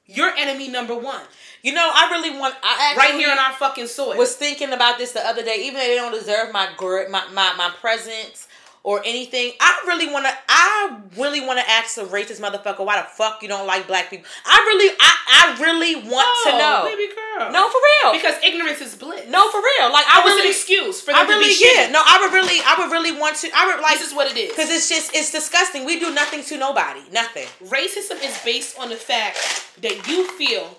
You're 0.07 0.36
enemy 0.38 0.67
number 0.67 0.95
one, 0.95 1.21
You 1.63 1.73
know, 1.73 1.89
I 1.91 2.09
really 2.11 2.38
want. 2.38 2.53
I 2.61 2.91
actually 2.91 3.11
right 3.13 3.19
here 3.19 3.32
on 3.32 3.39
our 3.39 3.53
fucking 3.53 3.88
soil. 3.88 4.15
was 4.15 4.36
thinking 4.36 4.71
about 4.71 4.99
this 4.99 5.13
the 5.13 5.26
other 5.26 5.43
day. 5.43 5.55
Even 5.61 5.80
though 5.80 5.88
they 5.88 5.95
don't 5.95 6.11
deserve 6.11 6.53
my 6.53 6.69
my 7.09 7.26
my, 7.34 7.55
my 7.57 7.73
presence 7.82 8.47
or 8.86 9.01
anything, 9.03 9.51
I 9.59 9.81
really 9.88 10.05
want 10.13 10.27
to. 10.27 10.33
I 10.47 10.95
really 11.17 11.41
want 11.41 11.57
to 11.57 11.67
ask 11.67 11.97
a 11.97 12.01
racist 12.05 12.39
motherfucker 12.39 12.86
why 12.86 13.01
the 13.01 13.07
fuck 13.07 13.41
you 13.41 13.47
don't 13.47 13.65
like 13.65 13.88
black 13.88 14.11
people. 14.11 14.27
I 14.45 14.57
really, 14.67 14.93
I 14.99 15.11
I 15.27 15.61
really 15.63 15.95
want 15.95 16.29
to 16.45 16.51
Oh, 16.53 16.57
know. 16.59 16.86
baby 16.86 17.09
girl. 17.11 17.51
No, 17.51 17.67
for 17.67 17.79
real. 17.81 18.13
Because 18.13 18.36
ignorance 18.43 18.81
is 18.81 18.93
bliss. 18.93 19.27
no, 19.27 19.49
for 19.49 19.57
real. 19.57 19.91
Like 19.91 20.05
I 20.07 20.21
was 20.23 20.33
really, 20.36 20.49
an 20.49 20.53
excuse 20.53 21.01
for 21.01 21.11
them 21.13 21.15
I 21.17 21.23
really 21.27 21.51
to 21.51 21.59
be 21.59 21.65
yeah. 21.65 21.88
shitty. 21.88 21.93
No, 21.93 22.03
I 22.05 22.19
would 22.21 22.31
really, 22.33 22.59
I 22.63 22.75
would 22.77 22.91
really 22.91 23.19
want 23.19 23.38
to. 23.38 23.49
I 23.55 23.65
would 23.73 23.81
like 23.81 23.97
this 23.97 24.09
is 24.09 24.13
what 24.13 24.29
it 24.31 24.38
is. 24.38 24.51
because 24.51 24.69
it's 24.69 24.88
just 24.88 25.15
it's 25.15 25.31
disgusting. 25.31 25.83
We 25.83 25.99
do 25.99 26.13
nothing 26.13 26.43
to 26.43 26.57
nobody. 26.57 27.01
Nothing. 27.11 27.47
Racism 27.67 28.23
is 28.23 28.39
based 28.45 28.77
on 28.79 28.89
the 28.89 28.95
fact 28.97 29.38
that 29.81 30.07
you 30.07 30.29
feel, 30.38 30.77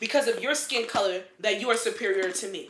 because 0.00 0.26
of 0.26 0.42
your 0.42 0.56
skin 0.56 0.88
color, 0.88 1.22
that 1.38 1.60
you 1.60 1.70
are 1.70 1.76
superior 1.76 2.32
to 2.32 2.48
me. 2.50 2.68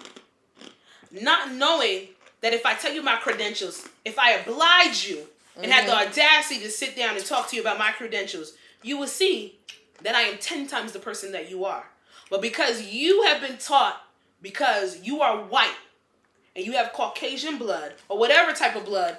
Not 1.11 1.53
knowing 1.53 2.09
that 2.45 2.53
if 2.53 2.67
I 2.67 2.75
tell 2.75 2.93
you 2.93 3.03
my 3.03 3.17
credentials, 3.17 3.89
if 4.05 4.19
I 4.19 4.33
oblige 4.33 5.09
you 5.09 5.21
and 5.57 5.73
have 5.73 5.87
Mm-hmm. 5.87 6.05
the 6.05 6.11
audacity 6.11 6.61
to 6.61 6.71
sit 6.71 6.95
down 6.95 7.17
and 7.17 7.25
talk 7.25 7.49
to 7.49 7.57
you 7.57 7.63
about 7.63 7.79
my 7.79 7.91
credentials, 7.93 8.53
you 8.83 8.99
will 8.99 9.07
see 9.07 9.59
that 10.03 10.15
I 10.15 10.21
am 10.23 10.37
10 10.37 10.67
times 10.67 10.93
the 10.93 10.99
person 10.99 11.33
that 11.33 11.49
you 11.51 11.65
are. 11.65 11.87
But 12.29 12.43
because 12.43 12.83
you 12.83 13.23
have 13.23 13.41
been 13.41 13.57
taught, 13.57 13.99
because 14.43 15.01
you 15.03 15.23
are 15.23 15.39
white, 15.39 15.75
and 16.55 16.67
you 16.67 16.73
have 16.73 16.93
Caucasian 16.93 17.57
blood, 17.57 17.95
or 18.11 18.19
whatever 18.19 18.53
type 18.53 18.77
of 18.77 18.85
blood, 18.85 19.17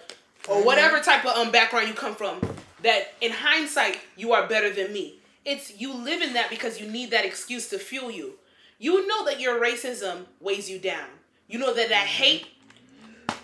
or 0.48 0.58
Mm-hmm. 0.58 0.66
whatever 0.68 1.00
type 1.00 1.26
of 1.26 1.32
um, 1.36 1.52
background 1.52 1.88
you 1.88 1.96
come 1.96 2.14
from, 2.14 2.40
that 2.84 3.16
in 3.22 3.32
hindsight, 3.32 3.98
you 4.16 4.34
are 4.34 4.46
better 4.48 4.70
than 4.72 4.94
me. 4.94 5.16
It's 5.46 5.80
you 5.82 5.92
live 5.92 6.22
in 6.22 6.34
that 6.34 6.52
because 6.52 6.80
you 6.80 6.88
need 6.88 7.10
that 7.10 7.26
excuse 7.26 7.70
to 7.70 7.80
fuel 7.80 8.12
you. 8.12 8.34
You 8.78 9.08
know 9.08 9.26
that 9.26 9.40
your 9.40 9.60
racism 9.60 10.26
weighs 10.40 10.70
you 10.70 10.78
down. 10.78 11.08
You 11.48 11.58
know 11.58 11.74
that 11.74 11.90
that 11.90 12.06
hate 12.06 12.46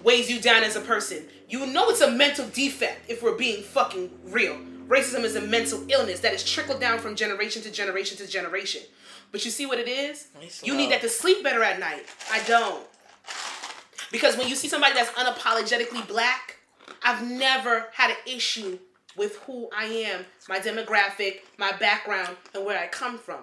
weighs 0.03 0.29
you 0.29 0.39
down 0.39 0.63
as 0.63 0.75
a 0.75 0.81
person. 0.81 1.23
You 1.49 1.65
know 1.65 1.89
it's 1.89 2.01
a 2.01 2.11
mental 2.11 2.47
defect 2.47 3.09
if 3.09 3.21
we're 3.21 3.37
being 3.37 3.63
fucking 3.63 4.09
real. 4.25 4.57
Racism 4.87 5.23
is 5.23 5.35
a 5.35 5.41
mental 5.41 5.83
illness 5.89 6.19
that 6.19 6.33
is 6.33 6.43
trickled 6.43 6.81
down 6.81 6.99
from 6.99 7.15
generation 7.15 7.61
to 7.63 7.71
generation 7.71 8.17
to 8.17 8.27
generation. 8.27 8.81
But 9.31 9.45
you 9.45 9.51
see 9.51 9.65
what 9.65 9.79
it 9.79 9.87
is? 9.87 10.27
It's 10.41 10.63
You 10.63 10.75
need 10.75 10.91
that 10.91 11.01
to 11.01 11.09
sleep 11.09 11.43
better 11.43 11.63
at 11.63 11.79
night. 11.79 12.05
I 12.31 12.41
don't. 12.43 12.85
Because 14.11 14.37
when 14.37 14.49
you 14.49 14.55
see 14.55 14.67
somebody 14.67 14.93
that's 14.93 15.11
unapologetically 15.11 16.05
black, 16.07 16.57
I've 17.03 17.25
never 17.25 17.87
had 17.93 18.11
an 18.11 18.17
issue 18.25 18.79
with 19.15 19.37
who 19.39 19.69
I 19.75 19.85
am, 19.85 20.25
my 20.49 20.59
demographic, 20.59 21.39
my 21.57 21.71
background, 21.73 22.35
and 22.53 22.65
where 22.65 22.77
I 22.77 22.87
come 22.87 23.17
from. 23.17 23.39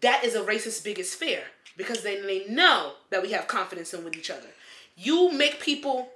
That 0.00 0.24
is 0.24 0.34
a 0.34 0.42
racist's 0.42 0.82
biggest 0.82 1.18
fear 1.18 1.42
because 1.76 2.02
then 2.02 2.26
they 2.26 2.46
know 2.46 2.94
that 3.10 3.22
we 3.22 3.32
have 3.32 3.46
confidence 3.46 3.94
in 3.94 4.04
with 4.04 4.16
each 4.16 4.30
other. 4.30 4.48
You 4.96 5.32
make 5.32 5.60
people, 5.60 6.08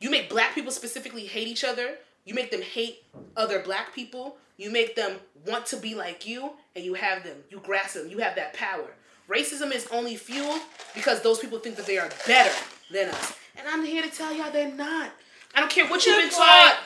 you 0.00 0.10
make 0.10 0.28
black 0.28 0.54
people 0.54 0.72
specifically 0.72 1.26
hate 1.26 1.48
each 1.48 1.64
other. 1.64 1.96
You 2.24 2.34
make 2.34 2.50
them 2.50 2.62
hate 2.62 3.04
other 3.36 3.60
black 3.60 3.94
people. 3.94 4.36
You 4.56 4.70
make 4.70 4.96
them 4.96 5.18
want 5.46 5.66
to 5.66 5.76
be 5.76 5.94
like 5.94 6.26
you, 6.26 6.52
and 6.74 6.84
you 6.84 6.94
have 6.94 7.22
them. 7.22 7.36
You 7.50 7.60
grasp 7.60 7.94
them. 7.94 8.08
You 8.08 8.18
have 8.18 8.36
that 8.36 8.54
power. 8.54 8.88
Racism 9.28 9.72
is 9.72 9.86
only 9.92 10.16
fueled 10.16 10.60
because 10.94 11.22
those 11.22 11.38
people 11.38 11.58
think 11.58 11.76
that 11.76 11.86
they 11.86 11.98
are 11.98 12.08
better 12.26 12.54
than 12.90 13.08
us. 13.08 13.34
And 13.56 13.66
I'm 13.68 13.84
here 13.84 14.02
to 14.02 14.10
tell 14.10 14.32
y'all 14.34 14.50
they're 14.50 14.72
not. 14.72 15.10
I 15.54 15.60
don't 15.60 15.70
care 15.70 15.86
what 15.86 16.04
you've 16.06 16.20
been 16.20 16.30
taught. 16.30 16.78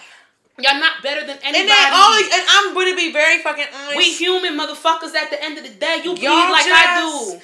Y'all 0.58 0.78
not 0.78 1.02
better 1.02 1.26
than 1.26 1.38
anybody. 1.42 1.70
And 1.70 1.94
always, 1.94 2.24
and 2.32 2.44
I'm 2.48 2.74
going 2.74 2.90
to 2.90 2.96
be 2.96 3.12
very 3.12 3.42
fucking 3.42 3.66
honest. 3.74 3.96
we 3.96 4.12
human 4.12 4.58
motherfuckers 4.58 5.14
at 5.14 5.30
the 5.30 5.42
end 5.42 5.58
of 5.58 5.64
the 5.64 5.70
day. 5.70 6.00
You 6.04 6.12
bleed 6.12 6.24
Y'all 6.24 6.50
like 6.50 6.66
I 6.66 7.34
do. 7.34 7.40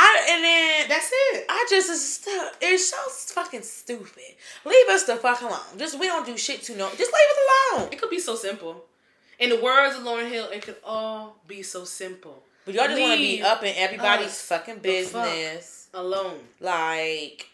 I 0.00 0.26
and 0.30 0.44
then 0.44 0.88
That's 0.88 1.10
it. 1.12 1.44
I 1.48 1.66
just 1.68 1.90
it's 1.90 2.28
it's 2.60 2.90
so 2.90 3.34
fucking 3.34 3.62
stupid. 3.62 4.36
Leave 4.64 4.88
us 4.90 5.04
the 5.04 5.16
fuck 5.16 5.40
alone. 5.42 5.76
Just 5.76 5.98
we 5.98 6.06
don't 6.06 6.24
do 6.24 6.36
shit 6.36 6.62
too 6.62 6.76
no. 6.76 6.88
Just 6.90 7.00
leave 7.00 7.12
us 7.12 7.80
alone. 7.80 7.92
It 7.92 8.00
could 8.00 8.10
be 8.10 8.20
so 8.20 8.36
simple. 8.36 8.84
In 9.40 9.50
the 9.50 9.60
words 9.60 9.96
of 9.96 10.02
Lauryn 10.02 10.28
Hill, 10.28 10.48
it 10.52 10.62
could 10.62 10.76
all 10.84 11.36
be 11.46 11.62
so 11.62 11.84
simple. 11.84 12.42
But 12.64 12.74
y'all 12.74 12.86
just 12.86 13.00
want 13.00 13.12
to 13.12 13.18
be 13.18 13.42
up 13.42 13.62
in 13.62 13.72
everybody's 13.76 14.40
fucking 14.42 14.80
the 14.82 15.02
fuck 15.02 15.24
business. 15.24 15.88
Alone. 15.94 16.40
Like, 16.60 17.48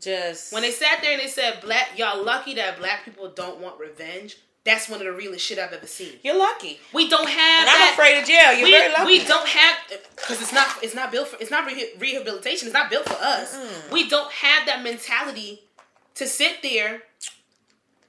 just 0.00 0.52
When 0.52 0.62
they 0.62 0.72
sat 0.72 1.00
there 1.00 1.12
and 1.12 1.20
they 1.22 1.28
said, 1.28 1.60
"Black, 1.62 1.96
y'all 1.96 2.22
lucky 2.22 2.54
that 2.54 2.78
black 2.78 3.04
people 3.04 3.30
don't 3.30 3.60
want 3.60 3.80
revenge." 3.80 4.36
That's 4.66 4.88
one 4.88 5.00
of 5.00 5.06
the 5.06 5.12
realest 5.12 5.46
shit 5.46 5.60
I've 5.60 5.72
ever 5.72 5.86
seen. 5.86 6.14
you're 6.24 6.36
lucky, 6.36 6.80
We 6.92 7.08
don't 7.08 7.28
have 7.28 7.68
and 7.68 7.70
I'm 7.70 7.92
afraid 7.92 8.18
of 8.20 8.26
jail. 8.26 8.52
You're 8.52 8.64
we, 8.64 8.72
very 8.72 8.92
lucky. 8.92 9.06
we 9.06 9.24
don't 9.24 9.46
have 9.46 9.76
because 10.16 10.42
it's 10.42 10.52
not 10.52 10.66
it's 10.82 10.94
not 10.94 11.12
built 11.12 11.28
for 11.28 11.36
it's 11.40 11.52
not 11.52 11.66
re- 11.66 11.92
rehabilitation. 11.98 12.66
It's 12.66 12.74
not 12.74 12.90
built 12.90 13.06
for 13.08 13.14
us. 13.14 13.56
Mm. 13.56 13.92
We 13.92 14.08
don't 14.08 14.30
have 14.32 14.66
that 14.66 14.82
mentality 14.82 15.62
to 16.16 16.26
sit 16.26 16.62
there 16.62 17.02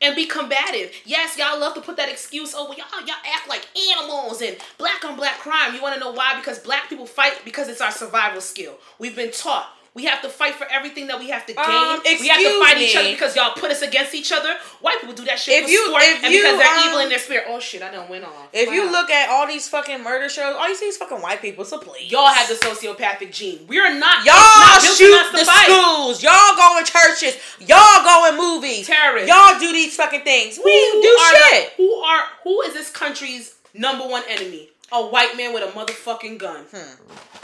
and 0.01 0.15
be 0.15 0.25
combative. 0.25 0.91
Yes, 1.05 1.37
y'all 1.37 1.59
love 1.59 1.75
to 1.75 1.81
put 1.81 1.97
that 1.97 2.09
excuse. 2.09 2.53
Oh, 2.55 2.65
well, 2.65 2.77
y'all 2.77 3.05
y'all 3.05 3.15
act 3.35 3.47
like 3.47 3.67
animals 3.93 4.41
and 4.41 4.57
black 4.79 5.05
on 5.05 5.15
black 5.15 5.37
crime. 5.37 5.75
You 5.75 5.81
want 5.81 5.93
to 5.93 5.99
know 5.99 6.11
why? 6.11 6.35
Because 6.37 6.57
black 6.57 6.89
people 6.89 7.05
fight 7.05 7.33
because 7.45 7.69
it's 7.69 7.81
our 7.81 7.91
survival 7.91 8.41
skill. 8.41 8.79
We've 8.97 9.15
been 9.15 9.31
taught. 9.31 9.69
We 9.97 10.05
have 10.05 10.21
to 10.21 10.29
fight 10.29 10.53
for 10.53 10.67
everything 10.69 11.07
that 11.07 11.17
we 11.17 11.29
have 11.33 11.43
to 11.47 11.53
gain. 11.53 11.65
Um, 11.65 11.99
we 12.05 12.27
have 12.29 12.37
to 12.39 12.59
fight 12.63 12.77
each 12.77 12.95
other 12.95 13.09
because 13.09 13.35
y'all 13.35 13.53
put 13.57 13.71
us 13.71 13.81
against 13.81 14.13
each 14.13 14.31
other. 14.31 14.53
White 14.79 14.99
people 15.01 15.15
do 15.15 15.25
that 15.25 15.39
shit 15.39 15.55
If 15.57 15.63
for 15.65 15.71
you- 15.71 15.87
sport 15.87 16.03
if 16.05 16.23
and 16.23 16.31
you, 16.31 16.41
because 16.43 16.59
they're 16.59 16.77
um, 16.77 16.85
evil 16.87 16.99
in 16.99 17.09
their 17.09 17.17
spirit. 17.17 17.45
Oh 17.49 17.59
shit, 17.59 17.81
I 17.81 17.89
don't 17.89 18.07
win 18.07 18.23
off. 18.23 18.47
if 18.53 18.69
you 18.71 18.91
look 18.91 19.09
at 19.09 19.27
all 19.29 19.47
these 19.47 19.67
fucking 19.67 20.03
murder 20.03 20.29
shows, 20.29 20.55
all 20.55 20.69
you 20.69 20.75
see 20.75 20.85
is 20.85 20.97
fucking 20.97 21.17
white 21.19 21.41
people. 21.41 21.65
So 21.65 21.79
please, 21.79 22.11
Y'all 22.11 22.27
have 22.27 22.47
the 22.47 22.53
sociopathic 22.53 23.31
gene. 23.33 23.65
We 23.67 23.79
are 23.79 23.91
not. 23.93 24.23
Y'all 24.23 24.35
not 24.35 24.81
shoot 24.83 25.31
the 25.33 25.43
fight. 25.43 25.65
schools. 25.65 26.21
Y'all 26.21 26.55
go 26.55 26.77
in 26.77 26.85
churches. 26.85 27.35
Y'all 27.59 28.03
go 28.05 28.29
in 28.29 28.37
movies. 28.37 28.85
Terrorists. 28.85 29.27
Y'all 29.27 29.57
do 29.59 29.73
these 29.73 29.95
fucking 29.95 30.21
things. 30.21 30.59
We 30.63 30.71
Who 30.93 31.01
do 31.01 31.07
are 31.09 31.33
the- 31.33 31.43
shit. 31.55 31.73
who 31.77 31.91
are 31.95 32.21
who 32.43 32.61
is 32.61 32.73
this 32.75 32.91
country's 32.91 33.55
number 33.73 34.05
one 34.07 34.21
enemy? 34.29 34.69
a 34.89 35.05
white 35.05 35.35
man 35.35 35.53
with 35.53 35.63
a 35.63 35.71
motherfucking 35.77 36.37
gun. 36.37 36.63
Hmm. 36.73 37.36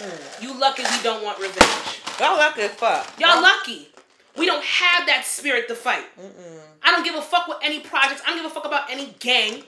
Mm. 0.00 0.42
You 0.42 0.58
lucky 0.58 0.82
we 0.82 1.02
don't 1.02 1.22
want 1.22 1.38
revenge. 1.38 2.00
Y'all 2.18 2.36
lucky 2.36 2.62
as 2.62 2.70
fuck. 2.72 3.18
Y'all 3.20 3.42
lucky. 3.42 3.88
We 4.36 4.46
don't 4.46 4.64
have 4.64 5.06
that 5.06 5.24
spirit 5.26 5.68
to 5.68 5.74
fight. 5.74 6.04
I 6.82 6.90
don't 6.90 7.04
give 7.04 7.14
a 7.14 7.22
fuck 7.22 7.48
with 7.48 7.58
any 7.62 7.80
projects. 7.80 8.22
I 8.26 8.30
don't 8.30 8.42
give 8.42 8.50
a 8.50 8.54
fuck 8.54 8.64
about 8.64 8.90
any 8.90 9.14
gang. 9.18 9.62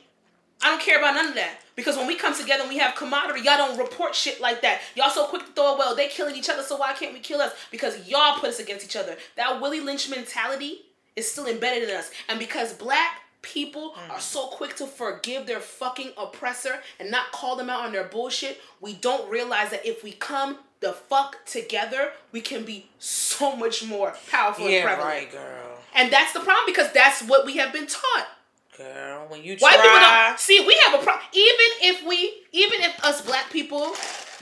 I 0.62 0.70
don't 0.70 0.80
care 0.80 0.98
about 0.98 1.14
none 1.14 1.28
of 1.28 1.34
that. 1.34 1.58
Because 1.74 1.96
when 1.96 2.06
we 2.06 2.14
come 2.14 2.34
together 2.34 2.62
and 2.62 2.70
we 2.70 2.78
have 2.78 2.94
camaraderie, 2.94 3.42
y'all 3.42 3.56
don't 3.56 3.78
report 3.78 4.14
shit 4.14 4.40
like 4.40 4.62
that. 4.62 4.80
Y'all 4.94 5.10
so 5.10 5.26
quick 5.26 5.44
to 5.44 5.52
throw 5.52 5.74
it, 5.74 5.78
well, 5.78 5.96
they 5.96 6.08
killing 6.08 6.36
each 6.36 6.48
other, 6.48 6.62
so 6.62 6.76
why 6.76 6.92
can't 6.92 7.12
we 7.12 7.20
kill 7.20 7.40
us? 7.40 7.52
Because 7.70 8.08
y'all 8.08 8.38
put 8.38 8.50
us 8.50 8.60
against 8.60 8.84
each 8.86 8.96
other. 8.96 9.16
That 9.36 9.60
Willie 9.60 9.80
Lynch 9.80 10.08
mentality 10.08 10.82
is 11.16 11.30
still 11.30 11.46
embedded 11.46 11.88
in 11.88 11.96
us. 11.96 12.10
And 12.28 12.38
because 12.38 12.72
black 12.72 13.21
people 13.42 13.90
mm. 13.90 14.10
are 14.10 14.20
so 14.20 14.46
quick 14.46 14.76
to 14.76 14.86
forgive 14.86 15.46
their 15.46 15.60
fucking 15.60 16.12
oppressor 16.16 16.80
and 16.98 17.10
not 17.10 17.32
call 17.32 17.56
them 17.56 17.68
out 17.68 17.84
on 17.84 17.92
their 17.92 18.04
bullshit, 18.04 18.60
we 18.80 18.94
don't 18.94 19.30
realize 19.30 19.70
that 19.70 19.84
if 19.86 20.02
we 20.02 20.12
come 20.12 20.58
the 20.80 20.92
fuck 20.92 21.44
together, 21.44 22.12
we 22.32 22.40
can 22.40 22.64
be 22.64 22.88
so 22.98 23.54
much 23.54 23.84
more 23.84 24.14
powerful 24.30 24.64
and 24.64 24.74
Yeah, 24.74 24.84
prevalent. 24.84 25.08
right, 25.08 25.30
girl. 25.32 25.78
And 25.94 26.12
that's 26.12 26.32
the 26.32 26.40
problem 26.40 26.64
because 26.66 26.92
that's 26.92 27.22
what 27.22 27.46
we 27.46 27.56
have 27.58 27.72
been 27.72 27.86
taught. 27.86 28.28
Girl, 28.76 29.26
when 29.28 29.44
you 29.44 29.56
White 29.58 29.76
people 29.76 29.90
try, 29.90 30.28
don't 30.28 30.40
see. 30.40 30.64
We 30.66 30.74
have 30.86 31.00
a 31.00 31.04
problem. 31.04 31.24
Even 31.32 31.66
if 31.82 32.06
we, 32.06 32.32
even 32.52 32.80
if 32.80 33.04
us 33.04 33.20
black 33.20 33.50
people 33.50 33.94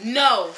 know 0.03 0.53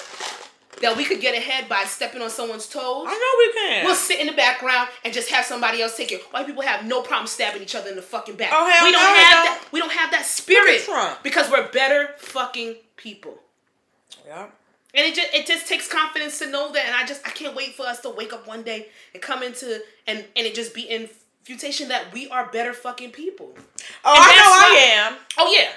that 0.81 0.97
we 0.97 1.05
could 1.05 1.21
get 1.21 1.37
ahead 1.37 1.69
by 1.69 1.85
stepping 1.85 2.23
on 2.23 2.31
someone's 2.31 2.67
toes, 2.67 3.07
I 3.09 3.13
know 3.13 3.39
we 3.39 3.53
can. 3.77 3.85
we'll 3.85 3.95
sit 3.95 4.21
in 4.21 4.27
the 4.27 4.33
background 4.33 4.89
and 5.05 5.13
just 5.13 5.31
have 5.31 5.45
somebody 5.45 5.83
else 5.83 5.97
take 5.97 6.11
it. 6.13 6.23
White 6.33 6.47
people 6.47 6.63
have 6.63 6.85
no 6.87 7.03
problem 7.03 7.27
stabbing 7.27 7.63
each 7.63 7.75
other 7.75 7.91
in 7.91 7.97
the 7.97 8.03
fucking 8.03 8.37
back. 8.37 8.51
Oh, 8.53 8.69
hell 8.69 8.85
we 8.85 8.91
don't 8.91 9.03
no, 9.03 9.15
have 9.15 9.33
don't. 9.33 9.45
that. 9.45 9.69
We 9.71 9.81
don't 9.81 9.93
have 9.93 10.11
that 10.13 10.25
spirit 10.25 10.83
because 11.23 11.51
we're 11.51 11.69
better 11.71 12.11
fucking 12.19 12.77
people. 12.97 13.39
yeah. 14.27 14.47
And 14.95 15.07
it 15.07 15.15
just 15.15 15.29
it 15.33 15.47
just 15.47 15.67
takes 15.69 15.89
confidence 15.89 16.39
to 16.41 16.51
know 16.51 16.71
that. 16.73 16.85
And 16.87 16.95
I 16.95 17.07
just 17.07 17.27
I 17.27 17.31
can't 17.31 17.55
wait 17.57 17.75
for 17.75 17.87
us 17.87 18.01
to 18.01 18.11
wake 18.11 18.33
up 18.35 18.47
one 18.47 18.63
day 18.63 18.89
and 19.15 19.23
come 19.23 19.43
into 19.43 19.81
and 20.07 20.19
and 20.37 20.47
it 20.47 20.55
just 20.55 20.75
be 20.75 20.83
in 20.83 21.09
futation 21.45 21.89
that 21.89 22.13
we 22.13 22.29
are 22.29 22.51
better 22.53 22.73
fucking 22.75 23.11
people. 23.13 23.55
Oh, 24.05 24.13
And 24.15 24.23
I 24.23 24.37
know 24.37 24.53
I 24.53 25.09
am. 25.09 25.17
Oh 25.39 25.51
yeah. 25.59 25.71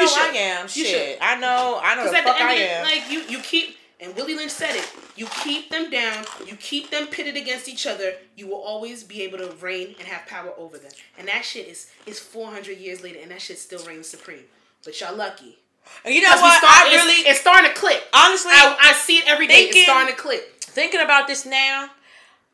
I 0.00 0.04
know 0.04 0.06
You 0.06 0.08
should. 0.08 0.34
I 0.34 0.38
am. 0.38 0.62
You 0.64 0.68
Shit. 0.84 0.86
should. 0.86 1.18
I 1.22 1.36
know. 1.40 1.80
I 1.82 1.94
know 1.94 2.02
Because 2.04 2.12
the 2.12 2.18
at 2.18 2.24
the 2.24 2.40
end 2.40 2.48
I 2.50 2.52
of 2.54 2.60
it, 2.60 2.70
am. 2.70 2.84
like 2.84 3.10
you, 3.10 3.20
you 3.22 3.38
keep 3.42 3.76
and 4.02 4.16
Willie 4.16 4.34
Lynch 4.34 4.50
said 4.50 4.74
it. 4.76 4.90
You 5.14 5.26
keep 5.44 5.68
them 5.70 5.90
down. 5.90 6.24
You 6.46 6.56
keep 6.56 6.90
them 6.90 7.06
pitted 7.08 7.36
against 7.36 7.68
each 7.68 7.86
other. 7.86 8.14
You 8.34 8.46
will 8.46 8.62
always 8.62 9.04
be 9.04 9.20
able 9.22 9.36
to 9.38 9.50
reign 9.60 9.94
and 9.98 10.08
have 10.08 10.26
power 10.26 10.52
over 10.56 10.78
them. 10.78 10.92
And 11.18 11.28
that 11.28 11.44
shit 11.44 11.68
is 11.68 11.90
is 12.06 12.18
four 12.18 12.50
hundred 12.50 12.78
years 12.78 13.02
later, 13.02 13.18
and 13.22 13.30
that 13.30 13.42
shit 13.42 13.58
still 13.58 13.84
reigns 13.84 14.08
supreme. 14.08 14.44
But 14.84 14.98
y'all 15.00 15.14
lucky. 15.14 15.58
And 16.04 16.14
you 16.14 16.22
know 16.22 16.30
what? 16.30 16.56
start- 16.58 16.62
I 16.84 16.86
it's- 16.88 17.04
really, 17.04 17.20
it's, 17.28 17.40
starting 17.40 17.70
to 17.70 17.76
click. 17.76 18.02
honestly, 18.14 18.52
I, 18.54 18.76
I 18.80 18.92
see 18.94 19.18
it 19.18 19.24
every 19.26 19.46
day. 19.46 19.64
thinking- 19.64 19.82
It's 19.82 19.90
starting 19.90 20.14
to 20.14 20.20
click. 20.20 20.42
thinking 20.60 21.00
about 21.00 21.26
this 21.26 21.44
now, 21.44 21.90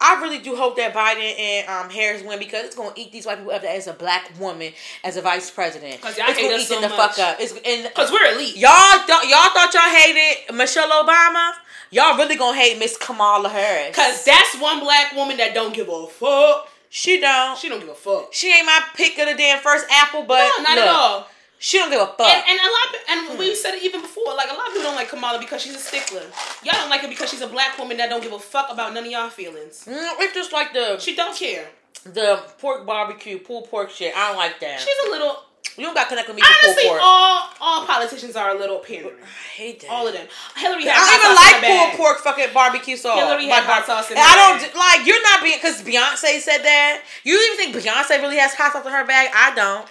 I 0.01 0.21
really 0.21 0.39
do 0.39 0.55
hope 0.55 0.77
that 0.77 0.93
Biden 0.93 1.39
and 1.39 1.69
um, 1.69 1.91
Harris 1.91 2.23
win 2.23 2.39
because 2.39 2.65
it's 2.67 2.77
gonna 2.77 2.93
eat 2.97 3.13
these 3.13 3.25
white 3.25 3.39
people 3.39 3.53
up 3.53 3.65
as 3.65 3.87
a 3.87 3.95
black 3.95 4.31
woman 4.39 4.73
as 5.03 5.17
a 5.17 5.23
vice 5.23 5.51
president. 5.51 6.01
'Cause 6.03 6.19
y'all 6.19 6.27
it's 6.29 6.39
gonna 6.41 6.55
eat 6.57 6.67
so 6.67 6.75
them 6.81 6.91
the 6.91 6.97
much. 6.97 7.17
fuck 7.17 7.19
up. 7.19 7.37
It's 7.41 7.53
and 7.53 7.95
Cause 7.95 8.13
we're 8.13 8.33
elite. 8.35 8.57
y'all 8.57 8.71
thought 8.71 9.25
y'all 9.27 9.51
thought 9.55 9.73
y'all 9.73 9.83
hated 9.95 10.55
Michelle 10.55 10.91
Obama. 10.91 11.53
Y'all 11.91 12.17
really 12.19 12.37
gonna 12.37 12.57
hate 12.59 12.79
Miss 12.79 12.97
Kamala 12.99 13.49
Harris. 13.49 13.97
Cause 13.97 14.25
that's 14.25 14.59
one 14.61 14.81
black 14.81 15.15
woman 15.15 15.39
that 15.39 15.55
don't 15.55 15.73
give 15.75 15.89
a 15.89 16.07
fuck. 16.09 16.69
she 16.91 17.19
don't. 17.21 17.57
She 17.59 17.69
don't 17.71 17.81
give 17.81 17.89
a 17.89 17.95
fuck. 17.95 18.29
She 18.35 18.53
ain't 18.53 18.67
my 18.67 18.81
pick 18.95 19.19
of 19.19 19.27
the 19.29 19.35
damn 19.35 19.61
first 19.61 19.87
apple, 19.91 20.25
but 20.25 20.39
No, 20.59 20.63
not 20.65 20.77
look, 20.77 20.85
at 20.85 20.89
all. 20.89 21.29
She 21.59 21.79
don't 21.79 21.91
give 21.91 22.01
a 22.01 22.07
fuck. 22.07 22.21
And, 22.21 22.45
and 22.49 22.59
a 22.61 22.71
lot, 22.71 23.29
of, 23.31 23.31
and 23.31 23.39
we 23.39 23.55
said 23.55 23.75
it 23.75 23.83
even 23.83 24.03
before. 24.03 24.35
Like 24.37 24.51
a 24.51 24.55
lot 24.55 24.67
of 24.69 24.73
people 24.75 24.83
don't 24.83 24.95
like 24.97 25.09
Kamala 25.09 25.39
because 25.39 25.63
she's 25.63 25.75
a 25.75 25.79
stickler. 25.79 26.23
Y'all 26.63 26.75
don't 26.75 26.91
like 26.91 27.01
her 27.01 27.09
because 27.09 27.31
she's 27.31 27.41
a 27.41 27.47
black 27.47 27.79
woman 27.79 27.97
that 27.97 28.11
don't 28.11 28.23
give 28.23 28.33
a 28.33 28.39
fuck 28.39 28.71
about 28.71 28.93
none 28.93 29.05
of 29.05 29.11
y'all 29.11 29.31
feelings. 29.31 29.85
Mm, 29.89 29.95
it's 30.21 30.35
just 30.35 30.53
like 30.53 30.73
the 30.75 30.99
She 30.99 31.17
don't 31.17 31.35
care. 31.37 31.67
the 32.05 32.41
pork 32.59 32.85
barbecue 32.87 33.39
pulled 33.39 33.71
pork 33.71 33.91
shit. 33.91 34.15
I 34.17 34.29
don't 34.29 34.37
like 34.37 34.61
that. 34.61 34.81
She's 34.81 35.09
a 35.09 35.11
little. 35.11 35.45
you 35.79 35.85
don't 35.85 35.95
got 35.95 36.09
connect 36.09 36.29
with 36.29 36.37
me 36.37 36.43
Honestly, 36.45 36.89
all 37.01 37.49
all 37.61 37.87
politicians 37.87 38.37
are 38.37 38.51
a 38.55 38.59
little 38.59 38.79
pandering. 38.79 39.17
I 39.23 39.27
hate 39.57 39.81
that. 39.81 39.91
All 39.91 40.07
of 40.07 40.13
them. 40.13 40.27
Hillary 40.57 40.85
I 40.87 40.93
don't 40.93 41.25
even 41.25 41.35
like 41.35 41.65
pulled 41.65 41.99
pork 41.99 42.19
fucking 42.19 42.53
barbecue 42.55 42.97
sauce. 42.99 43.19
Hillary 43.19 43.47
had 43.47 43.65
hot 43.65 43.87
sauce 43.87 44.11
in 44.11 44.19
And 44.19 44.25
I 44.27 44.37
don't 44.37 44.61
bag. 44.61 44.77
like 44.77 45.07
you're 45.07 45.23
not 45.23 45.43
being 45.43 45.57
because 45.57 45.81
Beyonce 45.83 46.39
said 46.41 46.59
that. 46.63 47.03
You 47.25 47.41
even 47.41 47.57
think 47.57 47.75
Beyonce 47.75 48.21
really 48.21 48.37
has 48.37 48.53
hot 48.55 48.73
sauce 48.75 48.85
in 48.85 48.93
her 48.93 49.07
bag? 49.07 49.31
I 49.35 49.55
don't. 49.55 49.89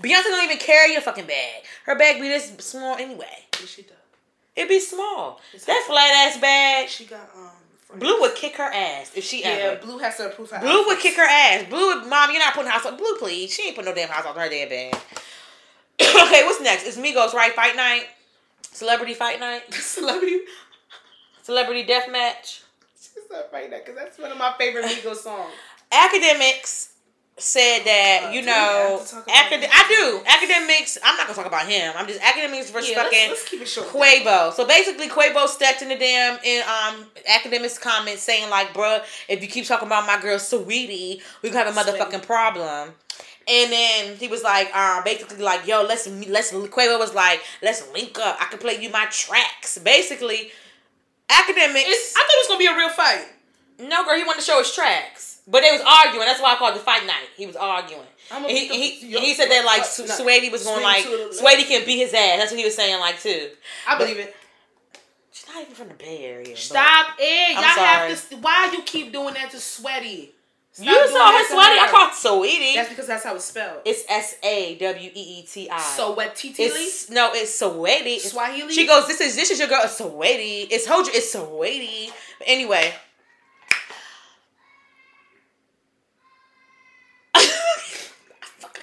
Beyonce 0.00 0.24
don't 0.24 0.44
even 0.44 0.58
carry 0.58 0.94
a 0.94 1.00
fucking 1.00 1.26
bag. 1.26 1.64
Her 1.84 1.96
bag 1.96 2.20
be 2.20 2.28
this 2.28 2.52
small 2.58 2.96
anyway. 2.96 3.44
Yes, 3.60 3.68
she 3.68 3.82
does. 3.82 3.92
It 4.54 4.68
be 4.68 4.80
small. 4.80 5.40
It's 5.52 5.64
that 5.64 5.84
flat 5.86 6.28
ass 6.28 6.38
bag. 6.40 6.88
She 6.88 7.04
got 7.04 7.28
um. 7.36 7.50
Blue 7.98 8.20
would 8.22 8.34
kick 8.34 8.56
her 8.56 8.70
ass 8.72 9.12
if 9.14 9.24
she 9.24 9.44
ever. 9.44 9.60
Yeah, 9.60 9.66
ever. 9.72 9.86
Blue 9.86 9.98
has 9.98 10.16
to 10.16 10.26
approve 10.26 10.50
her. 10.50 10.60
Blue 10.60 10.86
would 10.86 10.98
kick 10.98 11.14
her 11.16 11.26
ass. 11.28 11.66
Blue 11.68 11.94
would, 11.94 12.08
mom, 12.08 12.30
you're 12.30 12.38
not 12.38 12.54
putting 12.54 12.70
house 12.70 12.86
on 12.86 12.96
Blue, 12.96 13.16
please. 13.18 13.52
She 13.52 13.66
ain't 13.66 13.76
putting 13.76 13.90
no 13.90 13.94
damn 13.94 14.08
house 14.08 14.24
on 14.24 14.34
her 14.34 14.48
damn 14.48 14.68
bag. 14.68 14.94
okay, 16.00 16.44
what's 16.44 16.60
next? 16.62 16.86
It's 16.86 16.96
Migos, 16.96 17.34
right? 17.34 17.52
Fight 17.52 17.76
night. 17.76 18.06
Celebrity 18.62 19.12
fight 19.12 19.40
night. 19.40 19.62
Celebrity. 19.74 20.40
Celebrity 21.42 21.84
death 21.84 22.10
match. 22.10 22.62
She's 22.98 23.24
not 23.30 23.48
right 23.52 23.70
now 23.70 23.78
because 23.78 23.96
that's 23.96 24.18
one 24.18 24.32
of 24.32 24.38
my 24.38 24.54
favorite 24.58 24.86
Migos 24.86 25.16
songs. 25.16 25.52
Akademiks 25.92 26.91
said 27.38 27.80
that 27.84 28.24
Uh, 28.26 28.30
you 28.32 28.42
know 28.42 28.98
have 28.98 29.06
to 29.08 29.14
talk 29.14 29.24
about 29.24 29.46
acad- 29.46 29.70
I 29.72 29.88
do 29.88 30.20
Akademiks. 30.28 30.98
I'm 31.02 31.16
not 31.16 31.26
gonna 31.26 31.36
talk 31.36 31.46
about 31.46 31.66
him. 31.66 31.92
I'm 31.96 32.06
just 32.06 32.20
Akademiks 32.20 32.70
versus 32.70 32.90
Yeah, 32.90 33.02
let's, 33.02 33.28
let's 33.28 33.48
keep 33.48 33.60
it 33.62 33.68
short. 33.68 33.88
Quavo. 33.88 34.52
So 34.54 34.66
basically, 34.66 35.08
Quavo 35.08 35.48
stepped 35.48 35.82
in 35.82 35.88
the 35.88 35.96
damn 35.96 36.38
in 36.44 36.62
um 36.62 37.06
Akademiks 37.28 37.80
comments 37.80 38.22
saying 38.22 38.50
like, 38.50 38.72
"Bruh, 38.74 39.02
if 39.28 39.42
you 39.42 39.48
keep 39.48 39.66
talking 39.66 39.86
about 39.88 40.06
my 40.06 40.20
girl 40.20 40.38
Sweetie, 40.38 41.22
we 41.42 41.50
gonna 41.50 41.64
have 41.64 41.76
a 41.76 41.80
motherfucking 41.80 42.22
problem." 42.26 42.94
And 43.48 43.72
then 43.72 44.16
he 44.18 44.28
was 44.28 44.44
like, 44.44 44.70
uh, 44.72 45.02
basically 45.02 45.38
like, 45.38 45.66
"Yo, 45.66 45.82
let's 45.82 46.06
let's." 46.28 46.52
Quavo 46.52 46.98
was 46.98 47.14
like, 47.14 47.40
"Let's 47.62 47.88
link 47.92 48.18
up. 48.18 48.36
I 48.40 48.44
can 48.44 48.58
play 48.58 48.80
you 48.80 48.90
my 48.90 49.06
tracks." 49.06 49.78
Basically, 49.78 50.52
Akademiks. 51.28 51.84
It's, 51.86 52.14
I 52.14 52.20
thought 52.20 52.34
it 52.34 52.40
was 52.40 52.48
gonna 52.48 52.58
be 52.58 52.66
a 52.66 52.76
real 52.76 52.90
fight. 52.90 53.26
No, 53.78 54.04
girl, 54.04 54.16
he 54.16 54.22
wanted 54.22 54.40
to 54.40 54.46
show 54.46 54.58
his 54.58 54.72
tracks. 54.72 55.31
But 55.46 55.62
they 55.62 55.70
was 55.72 55.80
arguing. 55.80 56.26
That's 56.26 56.40
why 56.40 56.54
I 56.54 56.56
called 56.56 56.74
it 56.76 56.78
the 56.78 56.84
fight 56.84 57.04
night. 57.04 57.28
He 57.36 57.46
was 57.46 57.56
arguing. 57.56 58.06
I'm 58.30 58.44
And 58.44 58.50
he, 58.52 58.68
he, 58.68 59.18
he 59.18 59.34
said 59.34 59.48
that 59.50 59.64
like 59.64 59.84
Su- 59.84 60.06
Sweaty 60.06 60.50
was 60.50 60.64
going 60.64 60.82
like. 60.82 61.04
Sweaty 61.32 61.64
can 61.64 61.84
beat 61.84 61.98
his 61.98 62.14
ass. 62.14 62.38
That's 62.38 62.50
what 62.52 62.58
he 62.58 62.64
was 62.64 62.76
saying 62.76 63.00
like 63.00 63.20
too. 63.20 63.50
I 63.88 63.98
believe 63.98 64.18
it. 64.18 64.34
She's 65.32 65.48
not 65.48 65.62
even 65.62 65.74
from 65.74 65.88
the 65.88 65.94
Bay 65.94 66.24
Area. 66.24 66.56
Stop 66.56 67.14
it. 67.18 67.56
I'm 67.56 67.64
Y'all 67.64 67.74
sorry. 67.74 68.10
have 68.10 68.28
to. 68.30 68.36
Why 68.36 68.70
you 68.72 68.82
keep 68.82 69.12
doing 69.12 69.34
that 69.34 69.50
to 69.50 69.58
Sweaty? 69.58 70.32
Stop 70.74 70.86
You 70.86 71.08
saw 71.08 71.28
to 71.38 71.44
Sweaty. 71.48 71.78
I 71.80 71.88
called 71.90 72.14
Sweetie. 72.14 72.74
That's 72.74 72.88
because 72.88 73.06
that's 73.06 73.24
how 73.24 73.34
it's 73.34 73.44
spelled. 73.44 73.80
It's 73.84 74.04
S 74.08 74.36
A 74.42 74.76
W 74.78 75.10
E 75.12 75.38
E 75.40 75.42
T 75.42 75.68
I. 75.68 75.78
so 75.80 76.12
what? 76.12 76.40
It's 76.44 77.10
no, 77.10 77.32
it's 77.34 77.58
Sweaty. 77.58 78.14
It's- 78.14 78.30
Swahili? 78.32 78.72
She 78.72 78.86
goes, 78.86 79.06
"This 79.06 79.20
is 79.20 79.34
this 79.36 79.50
is 79.50 79.58
your 79.58 79.68
girl, 79.68 79.86
Sweaty. 79.88 80.68
It's 80.70 80.86
Hoja, 80.86 81.08
it's 81.08 81.32
Sweaty." 81.32 82.10
Anyway. 82.46 82.94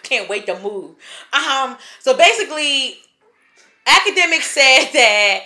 Can't 0.09 0.27
wait 0.27 0.45
to 0.47 0.59
move. 0.59 0.95
Um, 1.33 1.77
so 1.99 2.17
basically, 2.17 2.97
Akademiks 3.87 4.43
said 4.43 4.89
that 4.93 5.41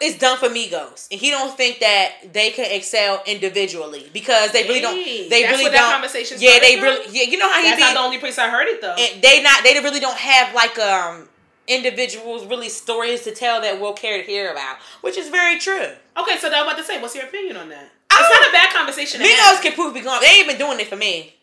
it's 0.00 0.18
done 0.18 0.36
for 0.38 0.48
Migos, 0.48 1.08
and 1.10 1.20
he 1.20 1.30
don't 1.30 1.56
think 1.56 1.78
that 1.80 2.32
they 2.32 2.50
can 2.50 2.70
excel 2.70 3.22
individually 3.26 4.10
because 4.12 4.52
they 4.52 4.64
really 4.64 4.80
don't. 4.80 4.96
They 4.96 5.42
that's 5.42 5.58
really 5.58 5.70
don't. 5.70 5.92
conversation 5.92 6.36
yeah, 6.40 6.58
they 6.60 6.74
from? 6.74 6.84
really. 6.84 7.06
Yeah, 7.10 7.22
you 7.30 7.38
know 7.38 7.50
how 7.50 7.62
he 7.62 7.68
That's 7.68 7.76
be. 7.76 7.82
not 7.82 7.94
the 7.94 8.00
only 8.00 8.18
place 8.18 8.38
I 8.38 8.50
heard 8.50 8.66
it 8.68 8.80
though. 8.80 8.94
and 8.98 9.22
they 9.22 9.42
not. 9.42 9.62
They 9.64 9.74
really 9.80 10.00
don't 10.00 10.18
have 10.18 10.54
like 10.54 10.78
um 10.78 11.28
individuals 11.66 12.44
really 12.44 12.68
stories 12.68 13.22
to 13.22 13.32
tell 13.34 13.60
that 13.62 13.80
we'll 13.80 13.94
care 13.94 14.18
to 14.20 14.26
hear 14.26 14.50
about, 14.52 14.76
which 15.00 15.16
is 15.16 15.28
very 15.28 15.58
true. 15.58 15.92
okay, 16.18 16.36
so 16.38 16.48
I'm 16.48 16.66
about 16.66 16.76
to 16.76 16.84
say, 16.84 17.00
what's 17.00 17.14
your 17.14 17.24
opinion 17.24 17.56
on 17.56 17.70
that? 17.70 17.88
It's 18.10 18.28
don't- 18.28 18.48
a 18.48 18.52
bad 18.52 18.72
conversation. 18.74 19.20
Migos 19.22 19.62
can 19.62 19.72
prove 19.72 19.94
be 19.94 20.00
gone. 20.00 20.20
They 20.20 20.38
ain't 20.38 20.48
been 20.48 20.58
doing 20.58 20.78
it 20.80 20.88
for 20.88 20.96
me. 20.96 21.33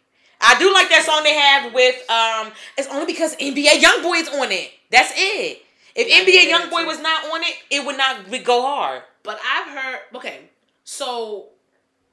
I 0.41 0.57
do 0.59 0.73
like 0.73 0.89
that 0.89 1.03
song 1.05 1.23
they 1.23 1.35
have 1.35 1.73
with 1.73 1.95
um. 2.09 2.53
It's 2.77 2.87
only 2.89 3.05
because 3.05 3.35
NBA 3.35 3.81
YoungBoy 3.81 4.21
is 4.21 4.29
on 4.29 4.51
it. 4.51 4.71
That's 4.89 5.11
it. 5.15 5.63
If 5.95 6.07
Yeah, 6.07 6.23
NBA 6.23 6.49
yeah, 6.49 6.59
YoungBoy 6.59 6.85
was 6.85 6.99
not 6.99 7.25
on 7.25 7.41
it, 7.43 7.55
it 7.69 7.85
would 7.85 7.97
not 7.97 8.29
would 8.29 8.43
go 8.43 8.61
hard. 8.61 9.03
But 9.23 9.39
I've 9.45 9.67
heard. 9.67 9.99
Okay, 10.15 10.49
so 10.83 11.49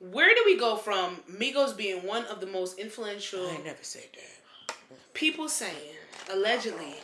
where 0.01 0.35
do 0.35 0.43
we 0.45 0.57
go 0.59 0.76
from 0.76 1.16
Migos 1.31 1.76
being 1.76 2.07
one 2.07 2.24
of 2.26 2.41
the 2.41 2.47
most 2.47 2.79
influential 2.79 3.49
I 3.49 3.59
never 3.64 3.83
said 3.83 4.05
that. 4.14 4.76
people 5.14 5.49
saying 5.49 5.97
allegedly 6.33 6.95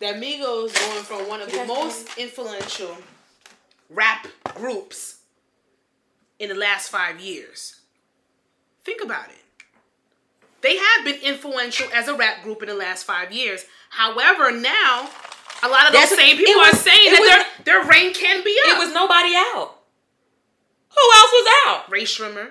that 0.00 0.16
Migos 0.16 0.74
going 0.74 1.04
from 1.04 1.28
one 1.28 1.40
of 1.40 1.50
the 1.50 1.64
most 1.66 2.18
influential 2.18 2.96
rap 3.88 4.26
groups 4.54 5.20
in 6.38 6.48
the 6.48 6.54
last 6.54 6.88
five 6.90 7.20
years. 7.20 7.80
Think 8.84 9.02
about 9.02 9.28
it. 9.28 9.45
They 10.62 10.76
have 10.76 11.04
been 11.04 11.20
influential 11.22 11.88
as 11.94 12.08
a 12.08 12.14
rap 12.14 12.42
group 12.42 12.62
in 12.62 12.68
the 12.68 12.74
last 12.74 13.04
five 13.04 13.32
years. 13.32 13.64
However, 13.90 14.50
now 14.50 15.08
a 15.62 15.68
lot 15.68 15.86
of 15.86 15.92
those 15.92 16.08
That's- 16.10 16.16
same 16.18 16.36
people 16.36 16.54
was- 16.60 16.72
are 16.74 16.76
saying 16.76 17.12
that 17.12 17.20
was- 17.20 17.28
their 17.64 17.80
their 17.80 17.88
reign 17.88 18.12
can 18.14 18.42
be 18.42 18.58
up. 18.66 18.72
It 18.76 18.78
was 18.78 18.92
nobody 18.92 19.34
out. 19.36 19.74
Who 20.90 21.12
else 21.14 21.32
was 21.32 21.52
out? 21.66 21.90
Rae 21.90 22.04
Sremmurd. 22.04 22.50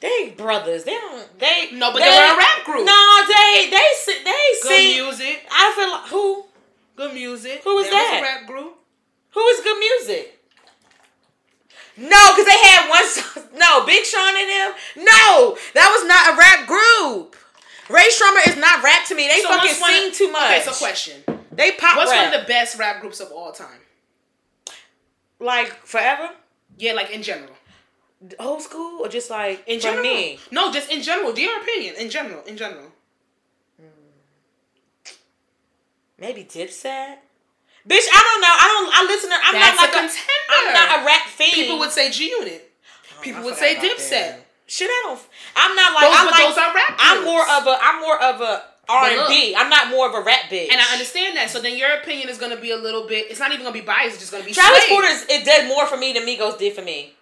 They 0.00 0.30
brothers. 0.30 0.84
They 0.84 0.92
don't. 0.92 1.38
They 1.38 1.70
No, 1.72 1.92
but 1.92 1.98
they, 2.00 2.10
they 2.10 2.16
were 2.16 2.34
a 2.34 2.36
rap 2.36 2.64
group. 2.64 2.86
No, 2.86 3.24
they 3.26 3.68
they 3.70 3.76
they, 4.06 4.22
they 4.24 4.58
Good 4.62 4.68
sing. 4.68 5.02
music. 5.04 5.46
I 5.50 5.72
feel 5.74 5.90
like 5.90 6.06
who 6.08 6.46
Good 6.96 7.14
music. 7.14 7.62
Who 7.64 7.74
was 7.76 7.84
There 7.86 7.94
that? 7.94 8.18
a 8.18 8.22
rap 8.22 8.46
group. 8.46 8.76
who 9.30 9.46
is 9.48 9.60
good 9.62 9.78
music. 9.78 10.39
No, 12.00 12.22
because 12.32 12.46
they 12.46 12.58
had 12.68 12.88
one. 12.88 13.06
song- 13.06 13.44
No, 13.60 13.84
Big 13.84 14.04
Sean 14.04 14.34
and 14.36 14.48
them. 14.48 14.72
No, 15.04 15.56
that 15.74 15.88
was 15.92 16.04
not 16.08 16.32
a 16.32 16.36
rap 16.36 16.66
group. 16.66 17.36
Rae 17.90 18.08
Sremmurd 18.08 18.48
is 18.48 18.56
not 18.56 18.82
rap 18.82 19.04
to 19.08 19.14
me. 19.14 19.28
They 19.28 19.42
fucking 19.42 19.56
what's 19.68 19.80
one 19.80 19.92
sing 19.92 20.08
of- 20.08 20.14
too 20.14 20.30
much. 20.32 20.50
Okay, 20.50 20.62
so 20.62 20.72
question. 20.72 21.22
They 21.52 21.72
pop 21.72 21.96
What's 21.96 22.10
rap. 22.10 22.24
one 22.26 22.34
of 22.34 22.40
the 22.40 22.46
best 22.46 22.78
rap 22.78 23.00
groups 23.00 23.20
of 23.20 23.30
all 23.32 23.52
time? 23.52 23.80
like 25.40 25.72
forever, 25.86 26.30
Yeah, 26.78 26.92
like 26.92 27.10
in 27.10 27.22
general. 27.22 27.52
old 28.38 28.60
school, 28.62 29.00
or 29.00 29.08
just 29.08 29.30
like 29.30 29.62
In 29.66 29.78
for 29.80 29.84
general. 29.84 30.02
me. 30.04 30.38
No, 30.50 30.70
just 30.72 30.90
in 30.92 31.02
general. 31.02 31.32
Do 31.32 31.40
your 31.42 31.60
opinion. 31.62 31.94
In 31.96 32.10
general. 32.10 32.42
In 32.44 32.56
general. 32.56 32.92
Hmm. 33.80 33.86
Maybe 36.18 36.44
Dipset. 36.44 37.16
Bitch, 37.88 38.04
I 38.12 38.20
don't 38.20 38.40
know. 38.44 38.54
I 38.54 38.66
don't. 38.68 38.88
I 38.92 39.00
listen 39.08 39.30
to. 39.30 39.36
I'm 39.40 39.54
That's 39.54 39.76
not 39.76 39.88
like 39.88 39.90
a 39.90 39.98
contender. 40.04 40.50
I'm 40.50 40.72
not 40.74 40.88
a 41.00 41.06
rap 41.06 41.26
fan. 41.28 41.50
People 41.52 41.78
would 41.80 41.90
say 41.90 42.10
G 42.10 42.28
Unit. 42.30 42.70
Oh, 43.16 43.22
People 43.22 43.40
I 43.40 43.44
would 43.44 43.54
say 43.56 43.76
Dipset. 43.76 44.36
Shit, 44.66 44.88
I 44.88 45.00
don't. 45.06 45.20
I'm 45.56 45.74
not 45.74 45.94
like. 45.94 46.04
Those, 46.04 46.18
I'm 46.20 46.26
like. 46.30 46.46
those 46.46 46.58
are 46.58 46.74
rap 46.74 46.94
I'm 46.98 47.24
more 47.24 47.42
of 47.42 47.66
a. 47.66 47.74
I'm 47.80 48.00
more 48.00 48.18
of 48.22 48.40
a 48.40 48.64
R 48.88 49.04
and 49.08 49.28
B. 49.28 49.50
look. 49.52 49.60
I'm 49.62 49.70
not 49.70 49.88
more 49.90 50.08
of 50.08 50.14
a 50.14 50.20
rap 50.20 50.50
bitch. 50.50 50.68
And 50.70 50.80
I 50.80 50.92
understand 50.92 51.36
that. 51.36 51.48
So 51.50 51.60
then 51.60 51.76
your 51.78 51.90
opinion 51.98 52.28
is 52.28 52.38
going 52.38 52.54
to 52.54 52.60
be 52.60 52.70
a 52.72 52.76
little 52.76 53.06
bit. 53.06 53.30
It's 53.30 53.40
not 53.40 53.50
even 53.52 53.62
going 53.64 53.74
to 53.74 53.80
be 53.80 53.86
biased. 53.86 54.14
It's 54.20 54.28
just 54.28 54.32
going 54.32 54.42
to 54.42 54.48
be. 54.48 54.52
Travis 54.54 54.84
swayed. 54.86 54.90
Porter's 54.90 55.24
it 55.28 55.44
did 55.44 55.66
more 55.68 55.86
for 55.86 55.96
me 55.96 56.12
than 56.12 56.24
Migos 56.26 56.58
did 56.58 56.74
for 56.74 56.82
me. 56.82 57.14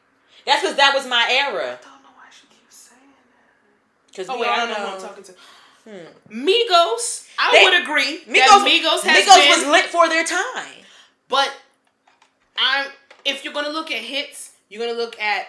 That's 0.44 0.62
because 0.62 0.76
that 0.76 0.92
was 0.94 1.06
my 1.06 1.26
era. 1.30 1.78
I 1.78 1.84
don't 1.84 2.02
know 2.02 2.08
why 2.16 2.26
she 2.32 2.46
keeps 2.48 2.74
saying 2.74 3.00
that. 3.14 4.10
Because 4.10 4.28
Oh 4.28 4.40
wait, 4.40 4.48
I 4.48 4.56
don't 4.64 4.68
know 4.70 4.74
know. 4.84 4.90
who 4.90 4.96
I'm 4.96 5.02
talking 5.02 5.24
to. 5.24 5.32
Migos, 6.30 7.26
I 7.38 7.52
They- 7.52 7.64
would 7.64 7.82
agree 7.82 8.20
Migos, 8.28 8.64
Migos 8.64 9.02
has 9.02 9.24
Migos 9.26 9.34
been, 9.36 9.48
was 9.48 9.66
lit 9.66 9.84
for 9.86 10.08
their 10.08 10.24
time. 10.24 10.84
but 11.28 11.52
I'm 12.58 12.86
if 13.24 13.44
you're 13.44 13.52
gonna 13.52 13.68
look 13.70 13.90
at 13.90 13.98
hits, 13.98 14.50
you're 14.68 14.84
gonna 14.84 14.98
look 14.98 15.18
at 15.20 15.46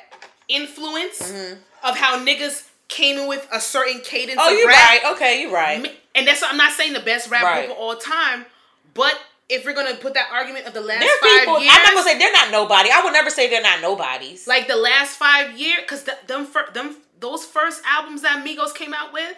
influence 0.47 1.19
mm-hmm. 1.21 1.59
of 1.87 1.97
how 1.97 2.17
niggas 2.23 2.67
came 2.87 3.17
in 3.17 3.27
with 3.27 3.47
a 3.51 3.59
certain 3.59 4.01
cadence. 4.01 4.39
Oh, 4.41 4.51
of 4.51 4.57
you 4.57 4.67
rap. 4.67 4.75
right. 5.03 5.13
Okay, 5.13 5.41
you're 5.41 5.51
right. 5.51 5.99
And 6.15 6.27
that's 6.27 6.41
I'm 6.43 6.57
not 6.57 6.73
saying 6.73 6.93
the 6.93 6.99
best 6.99 7.29
rap 7.29 7.43
Right. 7.43 7.65
group 7.65 7.77
of 7.77 7.81
all 7.81 7.95
time, 7.95 8.45
but 8.93 9.19
if 9.47 9.65
we're 9.65 9.73
gonna 9.73 9.95
put 9.95 10.13
that 10.13 10.29
argument 10.31 10.65
of 10.67 10.73
the 10.73 10.81
last 10.81 10.99
There 10.99 11.09
are 11.09 11.19
five 11.21 11.39
people. 11.39 11.59
years, 11.59 11.73
I'm 11.75 11.83
not 11.83 11.93
gonna 11.93 12.03
say 12.03 12.17
they're 12.19 12.31
not 12.31 12.51
nobody. 12.51 12.89
I 12.91 13.03
would 13.03 13.13
never 13.13 13.29
say 13.29 13.49
they're 13.49 13.61
not 13.61 13.81
nobodies. 13.81 14.47
like 14.47 14.67
the 14.67 14.75
last 14.75 15.17
five 15.17 15.57
years, 15.57 15.81
because 15.81 16.03
the, 16.03 16.17
them 16.27 16.47
them 16.73 16.97
those 17.19 17.45
first 17.45 17.81
albums 17.85 18.21
that 18.21 18.43
Migos 18.45 18.73
came 18.73 18.93
out 18.93 19.11
with. 19.13 19.35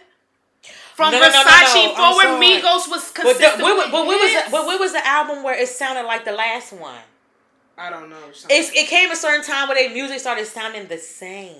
From 0.95 1.11
No, 1.11 1.19
no, 1.19 1.27
no, 1.27 1.31
no, 1.31 1.49
Versace 1.49 1.85
no. 1.87 1.95
Forward. 1.95 2.41
Migos 2.43 2.89
was 2.89 3.11
but 3.11 3.15
the, 3.15 3.21
consistent. 3.33 3.61
what, 3.61 3.77
with 3.77 3.91
but 3.91 4.05
what 4.05 4.19
was 4.21 4.45
the, 4.45 4.51
but 4.51 4.65
what 4.65 4.79
was 4.79 4.91
the 4.93 5.07
album 5.07 5.43
where 5.43 5.55
it 5.57 5.67
sounded 5.67 6.03
like 6.05 6.25
the 6.25 6.31
last 6.33 6.73
one? 6.73 6.99
I 7.77 7.89
don't 7.89 8.09
know. 8.09 8.17
It's, 8.29 8.69
it 8.75 8.87
came 8.87 9.09
a 9.11 9.15
certain 9.15 9.43
time 9.43 9.67
where 9.67 9.75
their 9.77 9.91
music 9.93 10.19
started 10.19 10.45
sounding 10.45 10.87
the 10.87 10.97
same, 10.99 11.55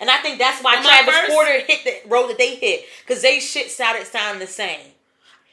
and 0.00 0.08
I 0.08 0.18
think 0.18 0.38
that's 0.38 0.62
why 0.62 0.74
Am 0.74 0.86
I 0.86 1.02
Travis 1.02 1.14
first? 1.14 1.32
Porter 1.32 1.60
hit 1.66 1.84
the 1.84 2.08
road 2.08 2.28
that 2.28 2.38
they 2.38 2.54
hit 2.54 2.84
because 3.06 3.20
they 3.22 3.40
shit 3.40 3.70
started 3.70 4.06
sounding 4.06 4.40
the 4.40 4.46
same. 4.46 4.80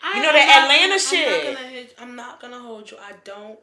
I, 0.02 0.18
You 0.18 0.22
know 0.22 0.30
I'm 0.30 0.36
that 0.36 0.48
not- 0.48 0.64
Atlanta 0.64 0.94
I'm 0.94 1.00
shit. 1.00 1.44
Not 1.54 1.56
gonna 1.56 1.68
hit, 1.70 1.96
I'm 2.00 2.16
not 2.16 2.40
gonna 2.42 2.60
hold 2.60 2.92
you. 2.92 2.98
I 2.98 3.14
don't 3.26 3.60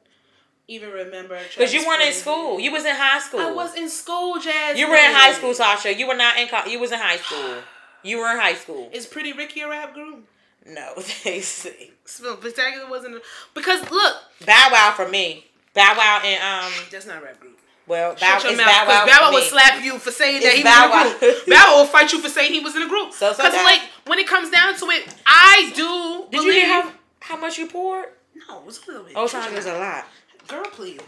even 0.69 0.91
remember. 0.91 1.39
Because 1.51 1.73
you 1.73 1.87
weren't 1.87 2.03
in 2.03 2.13
school, 2.13 2.61
you 2.61 2.73
was 2.73 2.85
in 2.85 2.95
high 2.95 3.21
school. 3.21 3.41
I 3.41 3.53
was 3.53 3.75
in 3.75 3.89
school, 3.89 4.39
Jazz. 4.39 4.79
You 4.79 4.89
were 4.89 4.97
in 4.97 5.13
high 5.15 5.33
school, 5.33 5.55
Sasha. 5.55 5.95
You 5.95 6.07
were 6.09 6.17
not 6.17 6.37
in. 6.37 6.49
Co- 6.49 6.67
you 6.67 6.79
was 6.81 6.93
in 6.93 6.99
high 6.99 7.17
school. 7.17 7.57
You 8.03 8.19
were 8.19 8.31
in 8.31 8.39
high 8.39 8.55
school. 8.55 8.89
Is 8.93 9.07
Pretty 9.07 9.33
Ricky 9.33 9.61
a 9.61 9.69
rap 9.69 9.95
group? 9.95 10.27
No, 10.67 10.95
they 11.25 11.41
see. 11.41 11.93
Spectacular 12.05 12.89
wasn't 12.89 13.17
a, 13.17 13.23
because 13.55 13.91
look, 13.91 14.17
Bow 14.45 14.69
Wow 14.73 14.93
for 14.97 15.09
me. 15.09 15.47
Bow 15.75 15.95
Wow 15.97 16.21
and 16.25 16.67
um. 16.67 16.73
that's 16.91 17.07
not 17.07 17.23
a 17.23 17.25
rap 17.25 17.41
group. 17.41 17.59
Well, 17.87 18.15
Bow, 18.15 18.39
Shut 18.39 18.45
your 18.45 18.57
mouth, 18.57 18.67
Bow 18.67 18.87
Wow. 18.87 19.07
Bow 19.07 19.19
Wow 19.23 19.33
would 19.33 19.45
slap 19.45 19.83
you 19.83 19.99
for 19.99 20.11
saying 20.11 20.43
that 20.43 20.49
It's 20.49 20.57
he 20.59 20.63
Bow 20.63 20.91
was 20.91 21.13
in 21.13 21.17
a 21.17 21.33
group. 21.33 21.47
Bow 21.47 21.55
Wow 21.55 21.79
will 21.79 21.87
fight 21.87 22.13
you 22.13 22.21
for 22.21 22.29
saying 22.29 22.53
he 22.53 22.61
was 22.61 22.77
in 22.77 22.83
a 22.83 22.89
group. 22.89 23.13
So 23.13 23.31
Because 23.31 23.53
like 23.53 23.83
when 24.07 24.19
it 24.19 24.27
comes 24.27 24.51
down 24.51 24.77
to 24.77 24.87
it, 24.87 25.15
I 25.27 25.73
do. 25.75 26.27
Did 26.31 26.45
you 26.45 26.53
hear 26.53 26.69
how 26.69 26.93
how 27.21 27.37
much 27.37 27.59
you 27.59 27.67
poured? 27.67 28.07
No, 28.49 28.61
it 28.61 28.67
was 28.67 28.81
a 28.87 28.91
little 28.91 29.07
bit. 29.07 29.15
Oh, 29.17 29.27
trying 29.27 29.55
was 29.55 29.67
a 29.67 29.79
lot. 29.79 30.05
Girl, 30.49 30.65
please. 30.65 31.01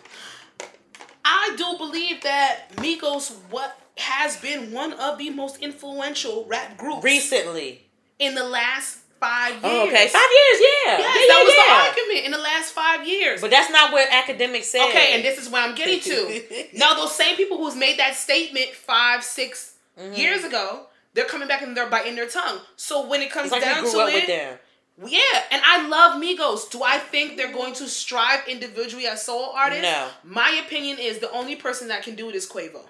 I 1.24 1.54
do 1.56 1.76
believe 1.78 2.22
that 2.22 2.74
Migos 2.76 3.32
what 3.50 3.78
has 3.98 4.36
been 4.38 4.72
one 4.72 4.92
of 4.94 5.18
the 5.18 5.30
most 5.30 5.58
influential 5.58 6.44
rap 6.46 6.76
groups 6.78 7.04
Recently. 7.04 7.82
in 8.18 8.34
the 8.34 8.44
last 8.44 8.98
five 9.20 9.52
years. 9.52 9.62
Oh, 9.64 9.82
okay, 9.86 10.08
five 10.08 10.30
years. 10.30 10.60
Yeah. 10.60 10.98
Yes, 10.98 10.98
yeah, 10.98 11.04
that 11.04 11.36
yeah, 11.38 11.44
was 11.44 11.54
yeah. 11.56 11.84
the 11.84 11.88
argument 12.00 12.24
in 12.26 12.32
the 12.32 12.38
last 12.38 12.72
five 12.72 13.06
years. 13.06 13.40
But 13.40 13.50
that's 13.50 13.70
not 13.70 13.92
what 13.92 14.08
Akademiks 14.10 14.64
say. 14.64 14.82
okay, 14.88 15.12
and 15.14 15.24
this 15.24 15.38
is 15.38 15.48
what 15.48 15.68
I'm 15.68 15.74
getting 15.74 16.00
to. 16.00 16.66
now, 16.78 16.94
those 16.94 17.14
same 17.14 17.36
people 17.36 17.58
who's 17.58 17.76
made 17.76 17.98
that 17.98 18.14
statement 18.16 18.70
five, 18.70 19.22
6 19.22 19.68
Mm-hmm. 20.00 20.14
years 20.14 20.42
ago, 20.42 20.86
they're 21.12 21.26
coming 21.26 21.46
back 21.48 21.60
and 21.60 21.76
they're 21.76 21.90
biting 21.90 22.14
their 22.14 22.26
tongue. 22.26 22.60
So 22.76 23.06
when 23.06 23.20
it 23.20 23.30
comes 23.30 23.52
like 23.52 23.60
down 23.62 23.84
to 23.84 24.06
it, 24.08 24.58
yeah, 25.06 25.20
and 25.50 25.60
I 25.64 25.86
love 25.86 26.20
Migos. 26.22 26.70
Do 26.70 26.82
I 26.82 26.96
think 26.96 27.36
they're 27.36 27.52
going 27.52 27.74
to 27.74 27.86
strive 27.86 28.48
individually 28.48 29.06
as 29.06 29.22
soul 29.22 29.52
artists? 29.54 29.82
No. 29.82 30.08
My 30.24 30.62
opinion 30.64 30.98
is 30.98 31.18
the 31.18 31.30
only 31.30 31.56
person 31.56 31.88
that 31.88 32.02
can 32.02 32.14
do 32.14 32.30
it 32.30 32.34
is 32.34 32.48
Quavo. 32.48 32.86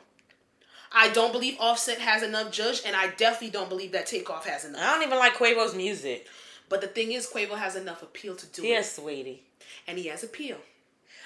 I 0.94 1.08
don't 1.10 1.32
believe 1.32 1.56
Offset 1.58 1.98
has 1.98 2.22
enough 2.22 2.50
judge, 2.52 2.82
and 2.86 2.94
I 2.94 3.08
definitely 3.08 3.50
don't 3.50 3.68
believe 3.68 3.92
that 3.92 4.06
Takeoff 4.06 4.46
has 4.46 4.64
enough. 4.64 4.80
I 4.82 4.92
don't 4.94 5.02
even 5.06 5.18
like 5.18 5.34
Quavo's 5.34 5.74
music. 5.74 6.26
But 6.68 6.80
the 6.80 6.86
thing 6.86 7.12
is, 7.12 7.26
Quavo 7.26 7.56
has 7.56 7.76
enough 7.76 8.02
appeal 8.02 8.34
to 8.36 8.46
do 8.46 8.62
Yes, 8.62 8.68
it, 8.68 8.72
Yes, 8.72 8.94
sweetie. 8.96 9.42
and 9.86 9.98
he 9.98 10.06
has 10.08 10.22
appeal. 10.24 10.56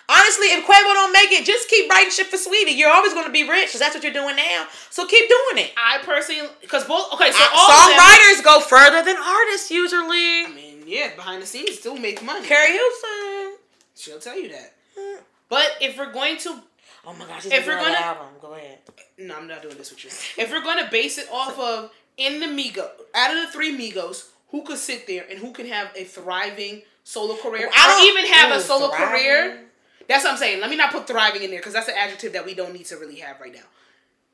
Honestly, 0.09 0.47
if 0.49 0.65
Quavo 0.65 0.95
don't 0.95 1.13
make 1.13 1.33
it, 1.33 1.45
just 1.45 1.69
keep 1.69 1.91
writing 1.91 2.11
shit 2.13 2.29
for 2.29 2.37
Sweetie. 2.37 2.73
You're 2.73 2.91
always 2.93 3.13
going 3.13 3.27
to 3.27 3.33
be 3.33 3.43
rich 3.49 3.67
because 3.69 3.81
that's 3.81 3.93
what 3.95 4.05
you're 4.05 4.13
doing 4.13 4.37
now. 4.37 4.67
So 4.89 5.05
keep 5.05 5.29
doing 5.29 5.65
it. 5.65 5.73
I 5.77 5.99
personally, 6.05 6.49
because 6.61 6.85
both, 6.85 7.13
okay, 7.15 7.33
so 7.33 7.43
all 7.55 7.71
of 7.73 7.89
them, 7.89 7.99
Songwriters 7.99 8.45
go 8.45 8.61
further 8.61 9.03
than 9.05 9.17
artists 9.17 9.69
usually. 9.69 10.45
I 10.45 10.53
mean, 10.55 10.85
yeah, 10.87 11.15
behind 11.17 11.43
the 11.43 11.47
scenes 11.47 11.79
still 11.81 11.97
make 11.97 12.23
money. 12.23 12.47
Keri 12.47 12.71
Hilson. 12.73 13.57
She'll 13.97 14.21
tell 14.21 14.39
you 14.41 14.51
that. 14.51 14.75
Mm. 14.97 15.19
But 15.49 15.73
if 15.81 15.99
we're 15.99 16.13
going 16.13 16.37
to, 16.39 16.61
Oh 17.07 17.13
my 17.15 17.25
gosh, 17.27 17.47
If 17.47 17.53
if 17.53 17.67
we're 17.67 17.77
we're 17.77 17.83
gonna- 17.85 17.95
album, 17.99 18.27
go 18.41 18.55
ahead. 18.55 18.79
no, 19.19 19.37
I'm 19.37 19.47
not 19.47 19.63
doing 19.63 19.77
this 19.77 19.91
with 19.91 20.05
you. 20.05 20.11
If 20.43 20.51
we're 20.51 20.63
going 20.63 20.85
to 20.85 20.91
base 20.91 21.19
it 21.19 21.29
off 21.33 21.59
of 21.59 21.91
in 22.17 22.41
the 22.41 22.47
Migo, 22.47 22.89
out 23.15 23.31
of 23.37 23.43
the 23.47 23.53
three 23.53 23.77
Migos, 23.77 24.27
who 24.51 24.63
could 24.63 24.79
sit 24.79 25.07
there 25.07 25.25
and 25.31 25.39
who 25.39 25.53
can 25.53 25.67
have 25.67 25.91
a 25.95 26.05
thriving 26.05 26.83
solo 27.05 27.37
career, 27.37 27.71
I 27.75 27.87
don't- 27.87 28.09
even 28.09 28.33
have 28.33 28.57
a 28.57 28.61
solo 28.61 28.89
thriving. 28.89 29.09
career? 29.09 29.63
That's 30.09 30.25
what 30.25 30.33
I'm 30.33 30.39
saying. 30.39 30.61
Let 30.61 30.71
me 30.71 30.77
not 30.77 30.93
put 30.93 31.07
thriving 31.07 31.43
in 31.43 31.51
there 31.51 31.59
because 31.61 31.73
that's 31.73 31.89
an 31.89 31.95
adjective 31.97 32.33
that 32.35 32.45
we 32.45 32.55
don't 32.55 32.73
need 32.73 32.87
to 32.87 32.97
really 32.97 33.17
have 33.17 33.41
right 33.41 33.53
now. 33.53 33.63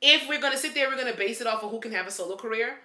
If 0.01 0.29
we're 0.29 0.41
gonna 0.41 0.59
sit 0.59 0.75
there, 0.75 0.89
we're 0.89 0.97
gonna 0.97 1.15
base 1.17 1.41
it 1.41 1.47
off 1.47 1.63
of 1.63 1.71
who 1.71 1.81
can 1.81 1.93
have 1.93 2.07
a 2.07 2.11
solo 2.11 2.37
career. 2.37 2.79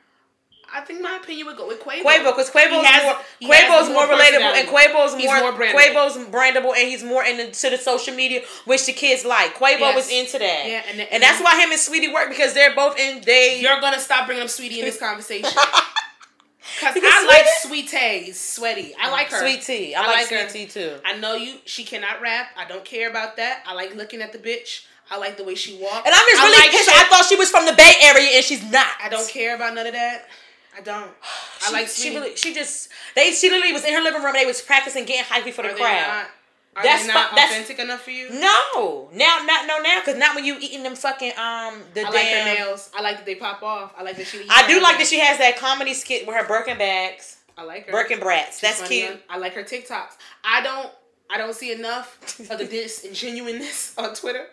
I 0.74 0.82
think 0.82 1.02
my 1.02 1.16
opinion 1.22 1.48
would 1.48 1.58
go 1.58 1.68
with 1.68 1.80
Quavo. 1.82 2.02
Quavo, 2.04 2.24
because 2.36 2.50
Quavo's 2.50 2.86
has- 2.86 3.04
more 3.04 3.50
Quavo's 3.50 3.88
the 3.88 3.94
more, 3.94 4.08
relatable, 4.08 4.54
and. 4.60 4.68
Quavo's 4.68 5.16
He's 5.16 5.26
more, 5.26 5.40
more 5.40 5.54
brandable. 5.54 5.74
Quavo's 5.74 6.18
brandable, 6.28 6.76
and 6.78 6.88
he's 6.90 7.04
more 7.04 7.24
into 7.24 7.70
the 7.70 7.78
social 7.78 8.14
media, 8.14 8.42
which 8.66 8.86
the 8.86 8.94
kids 8.94 9.24
like. 9.26 9.56
Quavo 9.56 9.80
Yes. 9.80 9.96
was 9.96 10.10
into 10.12 10.40
that, 10.40 10.66
Yeah, 10.68 10.82
and 10.90 11.00
and, 11.02 11.24
that's 11.24 11.42
why 11.42 11.62
him 11.62 11.72
and 11.72 11.80
Sweetie 11.80 12.12
work 12.14 12.30
because 12.30 12.54
they're 12.54 12.76
both 12.76 13.00
in. 13.00 13.22
They 13.22 13.60
You're 13.62 13.80
gonna 13.80 14.00
stop 14.00 14.26
bringing 14.26 14.44
up 14.44 14.50
Sweetie 14.50 14.80
in 14.80 14.86
this 14.86 15.00
conversation. 15.08 15.50
Cause 16.82 16.94
Because 16.94 17.12
I 17.14 17.26
like 17.26 17.46
Sweetie- 17.62 17.88
Sweet 17.88 17.90
Tay, 17.90 18.32
Sweaty. 18.34 18.94
I 19.02 19.08
oh, 19.08 19.12
like 19.12 19.28
her. 19.32 19.40
Sweet 19.40 19.62
Tea. 19.64 19.96
I, 19.96 20.04
I 20.04 20.06
like, 20.08 20.16
like 20.16 20.28
Sweet 20.28 20.40
her. 20.42 20.50
Tea 20.50 20.66
too. 20.68 20.96
I 21.06 21.18
know 21.18 21.34
you. 21.34 21.56
She 21.66 21.84
cannot 21.86 22.22
rap. 22.22 22.50
I 22.58 22.66
don't 22.68 22.84
care 22.86 23.10
about 23.10 23.38
that. 23.38 23.64
I 23.66 23.74
like 23.74 23.96
looking 23.96 24.22
at 24.22 24.32
the 24.34 24.38
bitch. 24.38 24.86
I 25.10 25.18
like 25.18 25.38
the 25.38 25.44
way 25.46 25.56
she 25.56 25.76
walks. 25.82 26.06
And 26.06 26.14
I'm 26.14 26.22
just 26.30 26.42
I 26.42 26.46
really 26.46 26.58
like 26.58 26.72
pissed. 26.72 26.90
shit- 26.90 26.98
I 27.06 27.08
thought 27.10 27.26
she 27.26 27.38
was 27.38 27.50
from 27.50 27.66
the 27.66 27.74
Bay 27.74 27.94
Area, 28.04 28.30
and 28.36 28.44
she's 28.44 28.62
not. 28.70 28.86
I 29.02 29.08
don't 29.10 29.28
care 29.30 29.56
about 29.56 29.74
none 29.74 29.88
of 29.88 29.94
that. 29.94 30.26
I 30.78 30.82
don't. 30.82 31.10
I 31.62 31.66
She, 31.68 31.74
like 31.74 31.88
she 31.88 32.16
really. 32.16 32.36
She 32.36 32.54
just. 32.54 32.90
They. 33.16 33.32
She 33.32 33.50
literally 33.50 33.74
was 33.74 33.84
in 33.86 33.94
her 33.94 34.02
living 34.02 34.22
room. 34.22 34.36
and 34.36 34.36
They 34.36 34.46
was 34.46 34.62
practicing 34.62 35.06
getting 35.06 35.26
hypey 35.26 35.52
for 35.54 35.64
the 35.64 35.72
Are 35.72 35.76
crowd. 35.76 36.08
not? 36.08 36.26
Are 36.76 36.84
That's 36.84 37.08
they 37.08 37.12
not 37.14 37.30
fu- 37.32 37.36
that's- 37.38 37.52
authentic 37.54 37.80
enough 37.80 38.04
for 38.04 38.12
you? 38.12 38.30
No, 38.30 39.10
now 39.12 39.40
not 39.46 39.66
no 39.66 39.80
now 39.80 40.00
because 40.00 40.16
not 40.16 40.36
when 40.36 40.46
you 40.46 40.58
eating 40.62 40.84
them 40.84 40.96
fucking 40.96 41.32
um 41.32 41.82
the 41.96 42.02
I 42.02 42.04
damn. 42.04 42.14
like 42.14 42.28
her 42.28 42.46
nails. 42.66 42.92
I 42.96 43.02
like 43.02 43.16
that 43.18 43.26
they 43.26 43.34
pop 43.34 43.64
off. 43.64 43.96
I 43.98 44.04
like 44.04 44.16
that 44.18 44.28
she. 44.28 44.46
I 44.48 44.68
do 44.68 44.80
like 44.80 45.00
that 45.00 45.08
she 45.08 45.20
has 45.20 45.40
that 45.40 45.58
comedy 45.58 45.96
skit 45.96 46.28
with 46.28 46.36
her 46.36 46.48
Birkin 46.48 46.78
bags, 46.78 47.38
I 47.58 47.64
like 47.64 47.88
her. 47.88 47.92
Birkin 47.92 48.20
brats. 48.20 48.62
That's 48.62 48.80
Funny 48.82 49.02
cute. 49.08 49.24
I 49.28 49.38
like 49.40 49.56
her 49.56 49.64
TikToks. 49.64 50.18
I 50.44 50.62
don't. 50.62 50.92
I 51.32 51.40
don't 51.40 51.56
see 51.56 51.72
enough 51.74 52.16
of 52.52 52.60
the 52.60 52.66
disingenuousness 52.70 53.96
on 53.98 54.14
Twitter, 54.14 54.46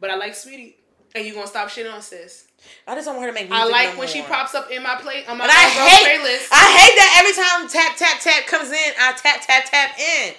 but 0.00 0.10
I 0.10 0.16
like 0.16 0.34
Sweetie. 0.34 0.76
And 1.14 1.24
you 1.26 1.32
gonna 1.34 1.46
stop 1.46 1.68
shitting 1.70 1.92
on 1.92 2.02
sis? 2.02 2.46
I 2.86 2.94
just 2.94 3.06
don't 3.06 3.16
want 3.16 3.26
her 3.26 3.32
to 3.32 3.34
make 3.34 3.48
music 3.50 3.64
I 3.66 3.68
like 3.70 3.94
no 3.94 4.00
when 4.00 4.08
she 4.08 4.22
pops 4.22 4.54
up 4.54 4.70
in 4.70 4.82
my 4.82 4.96
play 4.96 5.24
on 5.26 5.38
my 5.38 5.44
And 5.44 5.52
I 5.52 5.64
hate, 5.68 6.06
playlist. 6.18 6.48
I 6.50 6.64
hate 6.78 6.96
that 6.96 7.10
every 7.22 7.34
time 7.36 7.68
tap 7.68 7.96
tap 7.96 8.20
tap 8.20 8.46
comes 8.46 8.70
in, 8.70 8.92
I 8.98 9.12
tap 9.12 9.40
tap 9.46 9.64
tap 9.70 9.98
in. 9.98 10.34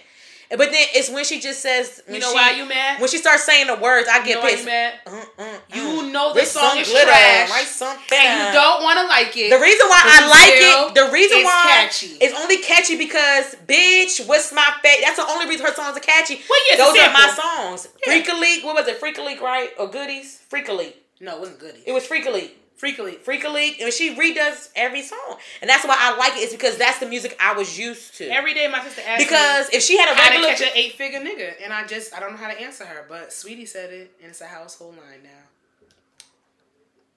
But 0.51 0.67
then 0.71 0.83
it's 0.91 1.09
when 1.09 1.23
she 1.23 1.39
just 1.39 1.61
says, 1.61 2.03
you 2.09 2.19
know 2.19 2.27
she, 2.27 2.35
why 2.35 2.51
you 2.51 2.67
mad? 2.67 2.99
When 2.99 3.09
she 3.09 3.17
starts 3.19 3.45
saying 3.45 3.67
the 3.67 3.75
words, 3.77 4.09
I 4.11 4.19
you 4.19 4.25
get 4.25 4.35
know 4.35 4.41
why 4.41 4.49
pissed. 4.51 4.63
you 4.63 4.65
mad? 4.67 4.93
Mm, 5.05 5.25
mm, 5.39 5.59
You 5.73 6.01
mm. 6.03 6.11
know 6.11 6.33
the 6.33 6.43
song 6.43 6.75
is 6.77 6.89
glitter, 6.89 7.07
trash, 7.07 7.49
write 7.49 7.67
some 7.67 7.95
and 7.95 8.47
you 8.47 8.51
don't 8.59 8.83
want 8.83 8.99
to 8.99 9.07
like 9.07 9.31
it. 9.37 9.49
The 9.49 9.59
reason 9.63 9.87
why 9.87 10.01
I 10.03 10.27
like 10.27 10.91
it, 10.91 10.95
the 10.95 11.09
reason 11.13 11.43
why 11.43 11.87
catchy. 11.87 12.17
it's 12.19 12.37
only 12.37 12.57
catchy 12.57 12.97
because, 12.97 13.55
bitch, 13.65 14.27
what's 14.27 14.51
my 14.51 14.67
favorite? 14.83 15.05
That's 15.05 15.23
the 15.23 15.27
only 15.31 15.47
reason 15.47 15.65
her 15.65 15.73
songs 15.73 15.95
are 15.95 16.01
catchy. 16.01 16.41
Well, 16.49 16.59
yeah, 16.69 16.77
Those 16.83 16.97
are 16.99 17.13
my 17.13 17.31
songs. 17.31 17.87
Yeah. 18.05 18.11
Freak 18.11 18.27
a 18.27 18.35
Leak, 18.35 18.65
what 18.65 18.75
was 18.75 18.87
it? 18.89 18.97
Freak 18.97 19.17
a 19.19 19.21
Leak, 19.21 19.39
right? 19.39 19.69
Or 19.79 19.87
Goodies? 19.87 20.39
Freak 20.49 20.67
a 20.67 20.73
Leak. 20.73 21.00
No, 21.21 21.37
it 21.37 21.39
wasn't 21.39 21.59
goody. 21.59 21.83
It 21.85 21.91
was 21.91 22.05
Freak 22.05 22.25
a 22.25 22.31
Leak. 22.31 22.57
Freakily. 22.81 23.19
Freak 23.19 23.43
a 23.45 23.47
and 23.83 23.93
she 23.93 24.15
redoes 24.15 24.69
every 24.75 25.03
song, 25.03 25.37
and 25.61 25.69
that's 25.69 25.85
why 25.85 25.95
I 25.99 26.17
like 26.17 26.33
it. 26.33 26.39
Is 26.39 26.51
because 26.51 26.77
that's 26.77 26.97
the 26.97 27.05
music 27.05 27.37
I 27.39 27.53
was 27.53 27.77
used 27.77 28.15
to. 28.15 28.27
Every 28.27 28.55
day, 28.55 28.67
my 28.67 28.81
sister 28.83 29.03
asked 29.05 29.19
me 29.19 29.25
because 29.25 29.69
if 29.69 29.83
she 29.83 29.99
had 29.99 30.11
a 30.11 30.15
how 30.15 30.29
to 30.29 30.31
regular, 30.31 30.49
catch 30.49 30.61
an 30.61 30.69
eight 30.73 30.93
figure 30.93 31.19
nigga, 31.19 31.53
and 31.63 31.71
I 31.71 31.85
just 31.85 32.11
I 32.15 32.19
don't 32.19 32.31
know 32.31 32.37
how 32.37 32.49
to 32.49 32.59
answer 32.59 32.85
her. 32.85 33.05
But 33.07 33.31
Sweetie 33.31 33.67
said 33.67 33.93
it, 33.93 34.13
and 34.21 34.31
it's 34.31 34.41
a 34.41 34.47
household 34.47 34.95
line 34.97 35.21
now. 35.23 35.29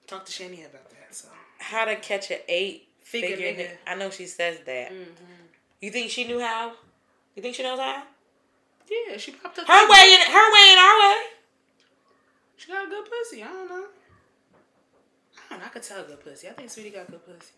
Talk 0.05 0.25
to 0.25 0.31
Shani 0.31 0.59
about 0.59 0.87
that. 0.91 1.15
So 1.15 1.29
how 1.57 1.85
to 1.85 1.95
catch 1.95 2.29
an 2.29 2.39
eight 2.47 2.87
Figure 2.99 3.35
figure, 3.35 3.53
nigga. 3.53 3.69
nigga. 3.69 3.77
I 3.87 3.95
know 3.95 4.09
she 4.09 4.25
says 4.25 4.59
that. 4.65 4.91
Mm-hmm. 4.91 5.11
You 5.81 5.91
think 5.91 6.11
she 6.11 6.25
knew 6.25 6.39
how? 6.39 6.73
You 7.35 7.41
think 7.41 7.55
she 7.55 7.63
knows 7.63 7.79
how? 7.79 8.03
yeah, 9.09 9.17
she 9.17 9.31
popped 9.31 9.57
up. 9.59 9.67
Her 9.67 9.89
way 9.89 10.15
and 10.19 10.31
her 10.31 10.53
way 10.53 10.67
and 10.69 10.79
our 10.79 10.99
way. 10.99 11.21
She 12.57 12.71
got 12.71 12.85
a 12.85 12.89
good 12.89 13.05
pussy. 13.09 13.43
I 13.43 13.47
don't 13.47 13.69
know. 13.69 13.85
I 15.55 15.57
don't 15.57 15.61
know. 15.61 15.65
I 15.65 15.69
could 15.69 15.83
tell 15.83 16.03
good 16.03 16.23
pussy. 16.23 16.49
I 16.49 16.51
think 16.51 16.69
Sweetie 16.69 16.89
got 16.89 17.09
good 17.09 17.25
pussy. 17.25 17.51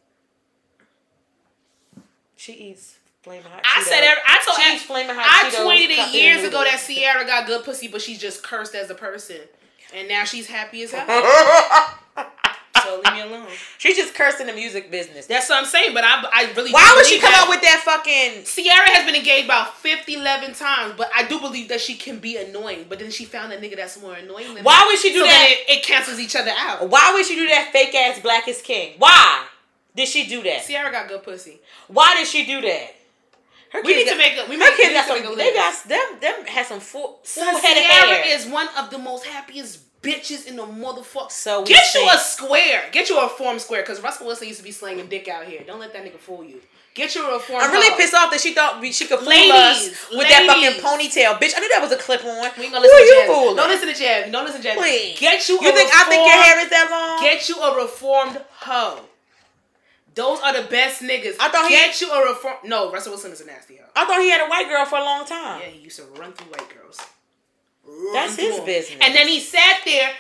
She 2.36 2.54
eats 2.54 2.98
flaming 3.24 3.44
hot. 3.44 3.62
I 3.64 3.82
Cheetos. 3.82 3.84
said 3.86 4.04
every, 4.04 4.22
I 4.28 4.42
told 4.46 4.58
she 4.58 4.74
eats 4.74 4.84
I, 4.84 4.88
flaming 4.88 5.16
hot 5.16 5.26
I 5.26 5.50
Cheetos 5.50 5.66
tweeted 5.66 6.08
it 6.08 6.14
years 6.14 6.44
ago 6.44 6.64
that 6.64 6.80
Ciara 6.80 7.26
got 7.26 7.48
good 7.48 7.64
pussy, 7.64 7.88
but 7.88 8.02
she's 8.02 8.20
just 8.20 8.44
cursed 8.44 8.76
as 8.76 8.90
a 8.90 8.96
person, 8.96 9.38
and 9.96 10.08
now 10.08 10.24
she's 10.24 10.48
happy 10.48 10.84
as 10.84 10.92
hell. 10.92 11.06
so 12.88 13.02
leave 13.04 13.14
me 13.14 13.22
alone. 13.22 13.48
She's 13.78 13.98
just 13.98 14.16
cursing 14.16 14.48
the 14.48 14.54
music 14.54 14.90
business. 14.90 15.26
That's 15.28 15.50
what 15.50 15.60
I'm 15.60 15.66
saying. 15.66 15.94
But 15.94 16.04
I, 16.04 16.24
I 16.32 16.54
really 16.56 16.72
Why 16.72 16.94
would 16.96 17.06
she 17.06 17.20
come 17.20 17.32
that. 17.32 17.44
out 17.44 17.50
with 17.50 17.62
that 17.62 17.82
fucking? 17.84 18.44
Ciara 18.46 18.90
has 18.96 19.06
been 19.06 19.16
engaged 19.16 19.46
about 19.46 19.76
50, 19.78 20.14
11 20.16 20.54
times, 20.56 20.94
but 20.98 21.10
I 21.16 21.28
do 21.28 21.40
believe 21.40 21.70
that 21.70 21.82
she 21.82 21.96
can 21.96 22.20
be 22.20 22.38
annoying. 22.38 22.86
But 22.90 23.00
then 23.00 23.12
she 23.12 23.26
found 23.26 23.52
a 23.54 23.60
nigga 23.60 23.76
that's 23.76 24.00
more 24.02 24.14
annoying 24.16 24.54
than 24.56 24.64
Why 24.64 24.80
her. 24.80 24.86
would 24.88 25.00
she 25.00 25.12
do 25.14 25.20
so 25.20 25.26
that? 25.26 25.48
It, 25.68 25.78
it 25.80 25.84
cancels 25.84 26.20
each 26.20 26.36
other 26.36 26.52
out. 26.58 26.90
Why 26.90 27.12
would 27.14 27.26
she 27.26 27.36
do 27.36 27.48
that 27.48 27.70
fake 27.74 27.94
ass 27.94 28.20
black 28.22 28.48
is 28.48 28.62
king? 28.62 28.94
Why 28.98 29.46
did 29.96 30.08
she 30.08 30.28
do 30.28 30.42
that? 30.44 30.66
Ciara 30.66 30.92
got 30.92 31.08
good 31.08 31.24
pussy. 31.24 31.60
Why 31.88 32.16
did 32.16 32.28
she 32.28 32.46
do 32.46 32.62
that? 32.62 32.94
Her 33.70 33.82
We 33.82 33.96
need 33.96 34.06
kids 34.06 34.12
to 34.12 34.18
make 34.18 34.34
a- 34.38 34.46
we 34.50 34.56
her 34.56 34.60
make- 34.60 34.78
kids 34.78 34.94
got 34.94 35.08
some. 35.08 35.36
They 35.36 35.54
got 35.54 35.84
them. 35.90 36.20
Them 36.22 36.46
has 36.46 36.68
some 36.68 36.80
full 36.80 37.20
So 37.24 37.42
full 37.42 37.60
head 37.60 37.76
Ciara 37.76 38.16
hair. 38.16 38.38
is 38.38 38.46
one 38.46 38.68
of 38.78 38.90
the 38.90 38.98
most 38.98 39.26
happiest 39.26 39.80
bitches 40.02 40.48
in 40.48 40.56
the 40.56 40.64
motherfucker. 40.64 41.32
So 41.32 41.64
get 41.66 41.94
you 41.94 42.08
a 42.12 42.18
square. 42.18 42.84
Get 42.92 43.10
you 43.10 43.18
a 43.20 43.24
reform 43.24 43.60
square, 43.60 43.82
because 43.82 44.02
Russell 44.02 44.28
Wilson 44.28 44.48
used 44.48 44.60
to 44.60 44.64
be 44.64 44.72
slanging 44.72 45.08
dick 45.08 45.28
out 45.28 45.46
here. 45.46 45.62
Don't 45.66 45.80
let 45.80 45.94
that 45.94 46.04
nigga 46.06 46.18
fool 46.18 46.44
you. 46.44 46.62
Get 46.94 47.14
you 47.14 47.30
a 47.30 47.34
reform. 47.34 47.62
I'm 47.62 47.72
really 47.72 47.96
pissed 47.96 48.16
off 48.16 48.32
that 48.32 48.42
she 48.42 48.56
thought 48.56 48.84
she 48.84 49.06
could 49.06 49.20
fool 49.20 49.28
Ladies, 49.30 49.54
us 49.54 50.08
with 50.10 50.28
that 50.30 50.48
fucking 50.50 50.82
ponytail, 50.82 51.38
bitch. 51.38 51.54
I 51.56 51.60
knew 51.60 51.70
that 51.70 51.80
was 51.82 51.92
a 51.92 51.98
clip 51.98 52.26
on. 52.26 52.50
We 52.58 52.64
ain't 52.66 52.74
gonna 52.74 52.80
Who 52.80 52.82
listen 52.82 52.98
to 52.98 53.04
you 53.06 53.20
Jazz. 53.22 53.30
fooling? 53.30 53.56
Don't 53.56 53.70
listen 53.70 53.88
to 53.88 53.94
Jazz. 53.94 54.32
Don't 54.32 54.46
listen 54.46 54.62
to 54.62 54.68
Jazz. 54.68 54.78
Please. 54.78 55.20
Get 55.20 55.48
you. 55.48 55.60
You 55.62 55.70
a 55.70 55.74
think 55.74 55.92
I 55.94 56.04
think 56.10 56.26
your 56.26 56.34
reformed- 56.34 56.44
hair 56.46 56.60
is 56.66 56.70
that 56.72 56.88
long? 56.90 57.22
Get 57.22 57.50
you 57.50 57.56
a 57.62 57.70
reformed 57.78 58.42
hoe. 58.50 59.02
Those 60.16 60.40
are 60.42 60.60
the 60.60 60.68
best 60.68 61.04
niggas. 61.04 61.36
I 61.40 61.50
thought 61.50 61.70
he- 61.70 61.76
get 61.78 62.02
you 62.02 62.10
a 62.12 62.28
reform. 62.30 62.56
No, 62.64 62.92
Russell 62.92 63.12
Wilson 63.12 63.32
is 63.32 63.42
a 63.42 63.46
nasty 63.46 63.76
hoe. 63.78 63.86
I 63.96 64.06
thought 64.06 64.20
he 64.20 64.32
had 64.32 64.42
a 64.42 64.50
white 64.50 64.68
girl 64.68 64.84
for 64.86 64.98
a 64.98 65.04
long 65.04 65.26
time. 65.26 65.62
Yeah, 65.62 65.68
he 65.68 65.80
used 65.82 65.98
to 65.98 66.06
run 66.20 66.34
through 66.34 66.48
white 66.52 66.68
girls. 66.74 66.98
That's 68.14 68.36
his 68.36 68.60
business. 68.62 69.00
And 69.02 69.16
then 69.16 69.28
he 69.28 69.40
sat 69.40 69.82
there, 69.86 70.12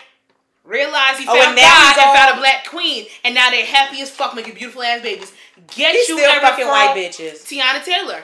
realized 0.63 1.19
he 1.19 1.25
Oh, 1.27 1.33
found 1.33 1.57
and 1.57 1.57
God 1.57 1.97
and 1.97 2.17
found 2.17 2.37
a 2.37 2.39
black 2.39 2.65
queen, 2.67 3.05
and 3.23 3.35
now 3.35 3.49
they're 3.49 3.65
happy 3.65 4.01
as 4.01 4.09
fuck, 4.09 4.35
making 4.35 4.55
beautiful 4.55 4.83
ass 4.83 5.01
babies. 5.01 5.31
Get 5.75 5.95
He's 5.95 6.09
you 6.09 6.19
still 6.19 6.37
a 6.37 6.41
fucking 6.41 6.67
white 6.67 6.93
bitches. 6.95 7.43
Teyana 7.45 7.83
Taylor. 7.83 8.23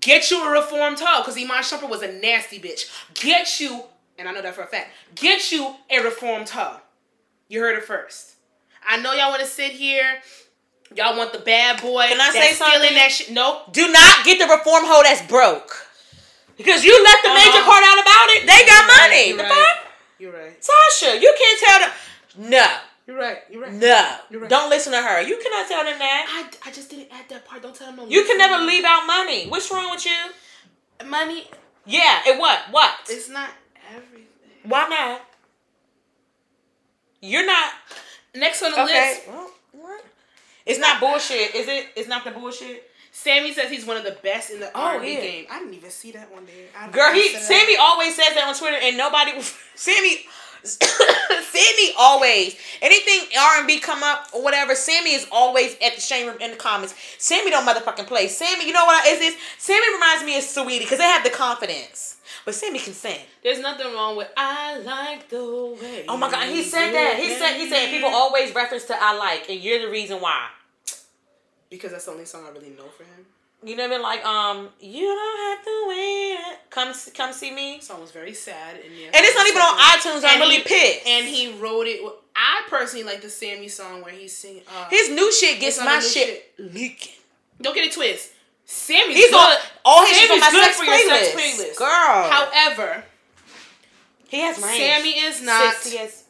Get 0.00 0.30
you 0.30 0.44
a 0.44 0.50
reformed 0.50 0.98
hoe, 1.00 1.22
because 1.22 1.36
Iman 1.36 1.62
Shumpert 1.62 1.88
was 1.88 2.02
a 2.02 2.12
nasty 2.12 2.60
bitch. 2.60 2.90
Get 3.14 3.58
you, 3.60 3.84
and 4.18 4.28
I 4.28 4.32
know 4.32 4.42
that 4.42 4.54
for 4.54 4.62
a 4.62 4.66
fact, 4.66 4.90
get 5.14 5.50
you 5.50 5.74
a 5.90 6.00
reformed 6.00 6.50
hoe. 6.50 6.76
You 7.48 7.60
heard 7.60 7.78
it 7.78 7.84
first. 7.84 8.34
I 8.86 9.00
know 9.00 9.14
y'all 9.14 9.30
want 9.30 9.40
to 9.40 9.48
sit 9.48 9.72
here. 9.72 10.20
Y'all 10.94 11.16
want 11.16 11.32
the 11.32 11.38
bad 11.38 11.80
boy. 11.80 12.04
Can 12.08 12.20
I 12.20 12.30
say 12.30 12.52
stealing 12.52 12.72
something? 12.72 12.94
That 12.94 13.10
shit. 13.10 13.30
Nope. 13.32 13.72
Do 13.72 13.90
not 13.90 14.24
get 14.24 14.38
the 14.38 14.44
reform 14.44 14.84
hoe 14.84 15.02
that's 15.02 15.26
broke. 15.26 15.83
Because 16.56 16.84
you 16.84 16.94
left 17.04 17.22
the 17.22 17.30
major 17.34 17.60
Uh-huh. 17.60 17.70
part 17.70 17.82
out 17.84 17.98
about 17.98 18.26
it. 18.36 18.40
They 18.46 18.60
got 18.66 18.66
You're 18.66 18.88
right, 18.88 19.08
money. 19.10 19.28
you're 19.28 19.36
the 19.38 19.42
right. 19.44 19.52
fuck? 19.52 19.92
You're 20.18 20.32
right. 20.32 20.54
Tasha, 20.62 21.20
you 21.20 21.34
can't 21.38 21.60
tell 21.60 21.80
them. 21.80 21.92
No. 22.50 22.66
You're 23.06 23.18
right. 23.18 23.38
You're 23.50 23.62
right. 23.62 23.72
No. 23.72 24.16
You're 24.30 24.40
right. 24.40 24.50
Don't 24.50 24.70
listen 24.70 24.92
to 24.92 25.02
her. 25.02 25.20
You 25.20 25.36
cannot 25.42 25.68
tell 25.68 25.84
them 25.84 25.98
that. 25.98 26.48
I, 26.64 26.68
I 26.68 26.72
just 26.72 26.88
didn't 26.90 27.08
add 27.12 27.28
that 27.28 27.44
part. 27.44 27.62
Don't 27.62 27.74
tell 27.74 27.88
them 27.88 27.96
no. 27.96 28.06
You 28.06 28.24
can 28.24 28.38
never 28.38 28.64
leave 28.64 28.84
out 28.84 29.06
money. 29.06 29.46
What's 29.48 29.70
wrong 29.70 29.90
with 29.90 30.04
you? 30.06 31.06
money. 31.06 31.50
Yeah, 31.84 32.20
it 32.26 32.38
what? 32.38 32.60
What? 32.70 32.94
It's 33.10 33.28
not 33.28 33.50
everything. 33.94 34.26
Why 34.62 34.88
not? 34.88 35.20
You're 37.20 37.44
not 37.46 37.72
Next 38.34 38.62
on 38.62 38.72
the 38.72 38.82
okay. 38.84 39.10
list, 39.14 39.28
Well, 39.28 39.50
what? 39.72 40.04
It's 40.66 40.78
not 40.80 40.98
bullshit, 40.98 41.54
is 41.54 41.68
it? 41.68 41.86
It's 41.94 42.08
not 42.08 42.24
the 42.24 42.30
bullshit. 42.32 42.90
Sammie 43.16 43.52
says 43.54 43.70
he's 43.70 43.86
one 43.86 43.96
of 43.96 44.02
the 44.02 44.16
best 44.24 44.50
in 44.50 44.58
the 44.58 44.66
Oh, 44.74 44.80
R&B 44.98 45.14
yeah. 45.14 45.20
game. 45.20 45.46
I 45.48 45.60
didn't 45.60 45.74
even 45.74 45.90
see 45.90 46.10
that 46.12 46.32
one 46.32 46.44
there. 46.46 46.90
Girl, 46.90 47.12
he 47.14 47.28
said 47.28 47.38
that. 47.40 47.46
Sammie 47.46 47.76
always 47.80 48.16
says 48.16 48.34
that 48.34 48.44
on 48.48 48.54
Twitter, 48.56 48.76
and 48.82 48.96
nobody. 48.96 49.40
Sammie, 49.76 50.26
Sammie 50.64 51.92
always 51.96 52.56
anything 52.82 53.20
R 53.38 53.58
and 53.58 53.66
B 53.68 53.78
come 53.78 54.02
up 54.02 54.28
or 54.32 54.42
whatever. 54.42 54.74
Sammie 54.74 55.14
is 55.14 55.26
always 55.30 55.74
at 55.84 55.94
the 55.94 56.00
Shade 56.00 56.26
Room 56.26 56.38
in 56.40 56.50
the 56.50 56.56
comments. 56.56 56.94
Sammie 57.18 57.50
don't 57.50 57.64
motherfucking 57.66 58.06
play. 58.08 58.26
Sammie, 58.28 58.66
you 58.66 58.72
know 58.72 58.84
what 58.84 59.06
is 59.06 59.20
this? 59.20 59.36
Sammie 59.58 59.94
reminds 59.94 60.24
me 60.24 60.36
of 60.36 60.42
Sweetie 60.42 60.80
because 60.84 60.98
they 60.98 61.04
have 61.04 61.22
the 61.22 61.30
confidence, 61.30 62.16
but 62.44 62.54
Sammie 62.54 62.78
can 62.80 62.94
sing. 62.94 63.20
There's 63.44 63.60
nothing 63.60 63.92
wrong 63.94 64.16
with 64.16 64.28
I 64.36 64.78
like 64.78 65.28
the 65.28 65.76
way. 65.80 66.04
Oh 66.08 66.16
my 66.16 66.30
god, 66.30 66.48
he 66.48 66.62
said 66.64 66.92
that. 66.92 67.18
He 67.18 67.28
said 67.34 67.54
he 67.56 67.68
said 67.68 67.90
people 67.90 68.10
always 68.10 68.54
reference 68.54 68.84
to 68.86 68.96
I 69.00 69.16
like, 69.16 69.48
and 69.48 69.60
you're 69.60 69.80
the 69.80 69.90
reason 69.90 70.20
why. 70.20 70.48
Because 71.76 71.92
that's 71.92 72.04
the 72.06 72.12
only 72.12 72.24
song 72.24 72.44
I 72.46 72.50
really 72.50 72.70
know 72.70 72.86
for 72.96 73.04
him. 73.04 73.26
You 73.62 73.76
never 73.76 73.98
like 73.98 74.22
um 74.26 74.68
you 74.80 75.06
don't 75.06 75.38
have 75.56 75.64
to 75.64 75.84
wait. 75.88 76.38
Come 76.70 76.92
come 77.14 77.32
see 77.32 77.50
me. 77.50 77.80
Song 77.80 78.00
was 78.00 78.10
very 78.10 78.34
sad, 78.34 78.76
and 78.84 78.94
yeah, 78.94 79.06
And 79.06 79.16
it's 79.16 79.34
not 79.34 79.46
even 79.46 79.62
on 79.62 79.78
iTunes. 79.78 80.22
I'm 80.26 80.40
really 80.40 80.60
pissed. 80.62 81.06
And 81.06 81.26
he 81.26 81.52
wrote 81.58 81.86
it. 81.86 82.04
With, 82.04 82.12
I 82.36 82.62
personally 82.68 83.04
like 83.04 83.22
the 83.22 83.30
Sammie 83.30 83.68
song 83.68 84.02
where 84.02 84.12
he's 84.12 84.36
singing. 84.36 84.62
Uh, 84.68 84.88
His 84.90 85.08
new 85.10 85.32
shit 85.32 85.60
gets 85.60 85.78
my 85.78 85.96
new 85.96 86.02
shit, 86.02 86.52
leaking. 86.58 87.12
don't 87.62 87.74
get 87.74 87.84
it 87.86 87.92
twist. 87.92 88.32
Sammie's 88.66 89.16
He's 89.16 89.30
good. 89.30 89.36
on 89.36 89.56
all 89.84 90.04
his 90.06 90.16
shit 90.18 90.30
on 90.30 90.40
my 90.40 90.50
sex 90.50 90.80
playlist. 90.80 91.08
sex 91.08 91.34
playlist. 91.34 91.76
Girl, 91.78 92.30
However, 92.30 93.04
he 94.28 94.40
has 94.40 94.60
range. 94.60 94.78
Sammie 94.78 95.10
is 95.20 95.40
not 95.42 95.74
Six, 95.74 96.24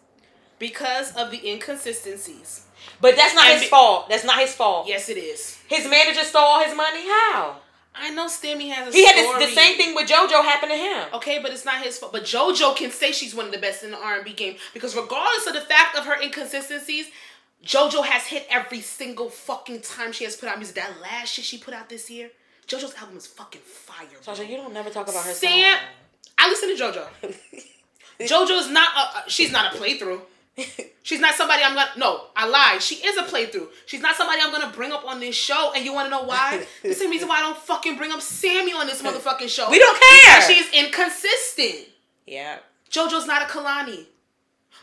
because 0.59 1.14
of 1.16 1.30
the 1.30 1.49
inconsistencies. 1.51 2.66
But 3.01 3.16
that's 3.16 3.34
not 3.34 3.47
And 3.49 3.61
his 3.61 3.68
fault. 3.68 4.09
That's 4.09 4.24
not 4.24 4.38
his 4.38 4.55
fault. 4.55 4.86
Yes, 4.88 5.09
it 5.09 5.16
is. 5.16 5.59
His 5.68 5.88
manager 5.88 6.22
stole 6.24 6.42
all 6.42 6.64
his 6.64 6.76
money. 6.76 7.03
How? 7.05 7.57
I 7.97 8.11
know 8.11 8.26
Sammie 8.26 8.70
has 8.70 8.92
a 8.92 8.97
He 8.97 9.07
had 9.07 9.14
this, 9.14 9.49
the 9.49 9.55
same 9.55 9.76
thing 9.76 9.95
with 9.95 10.09
JoJo 10.09 10.42
happened 10.42 10.72
to 10.72 10.76
him. 10.76 11.07
Okay, 11.14 11.38
but 11.40 11.53
it's 11.53 11.64
not 11.64 11.82
his 11.82 11.97
fault. 11.99 12.12
But 12.12 12.24
JoJo 12.24 12.76
can 12.76 12.90
say 12.90 13.12
she's 13.12 13.34
one 13.34 13.47
of 13.47 13.53
the 13.53 13.59
best 13.59 13.84
in 13.84 13.92
the 13.92 13.99
R 13.99 14.16
and 14.16 14.24
B 14.24 14.32
game 14.32 14.57
because 14.72 14.97
regardless 14.97 15.47
of 15.47 15.55
the 15.55 15.61
fact 15.61 15.97
of 15.97 16.05
her 16.07 16.20
inconsistencies, 16.20 17.07
JoJo 17.64 18.05
has 18.05 18.26
hit 18.26 18.47
every 18.51 18.80
single 18.80 19.30
fucking 19.30 19.82
time 19.82 20.12
she 20.12 20.24
has 20.24 20.36
put 20.36 20.49
out 20.49 20.59
music. 20.59 20.74
That 20.74 21.01
last 21.01 21.28
shit 21.34 21.45
she 21.45 21.57
put 21.59 21.72
out 21.72 21.88
this 21.88 22.11
year, 22.11 22.30
JoJo's 22.66 22.95
album 22.97 23.16
is 23.16 23.26
fucking 23.28 23.61
fire. 23.62 24.07
bro. 24.11 24.34
Sasha, 24.34 24.45
you 24.45 24.57
don't 24.57 24.74
never 24.74 24.90
talk 24.90 25.09
about 25.09 25.24
her. 25.24 25.32
Sam, 25.32 25.78
song. 25.78 25.86
I 26.36 26.49
listen 26.49 26.76
to 26.76 26.82
JoJo. 26.82 27.34
JoJo's 28.20 28.70
not 28.70 28.88
a- 29.26 29.30
she's 29.30 29.53
not 29.53 29.74
a 29.74 29.78
playthrough. 29.78 30.20
She's 31.02 31.20
not 31.20 31.34
somebody 31.34 31.62
I'm 31.62 31.74
gonna 31.74 31.90
no, 31.96 32.26
I 32.36 32.46
lied. 32.46 32.82
She 32.82 32.96
is 32.96 33.16
a 33.18 33.22
playthrough. 33.22 33.68
She's 33.86 34.00
not 34.00 34.16
somebody 34.16 34.40
I'm 34.42 34.52
gonna 34.52 34.72
bring 34.72 34.92
up 34.92 35.05
on 35.05 35.20
this 35.20 35.34
show. 35.34 35.72
And 35.74 35.84
you 35.84 35.92
wanna 35.92 36.11
know 36.11 36.22
why? 36.22 36.64
the 36.82 36.94
same 36.94 37.11
reason 37.11 37.28
why 37.28 37.38
I 37.38 37.40
don't 37.40 37.57
fucking 37.59 37.96
bring 37.96 38.12
up 38.12 38.20
Sammie 38.20 38.72
on 38.72 38.86
this 38.86 39.02
motherfucking 39.02 39.48
show. 39.48 39.70
We 39.70 39.78
don't 39.78 40.00
care. 40.00 40.36
Because 40.36 40.50
she's 40.50 40.84
inconsistent. 40.84 41.88
yeah. 42.26 42.59
JoJo's 42.90 43.26
not 43.26 43.42
a 43.42 43.46
Kehlani. 43.46 44.07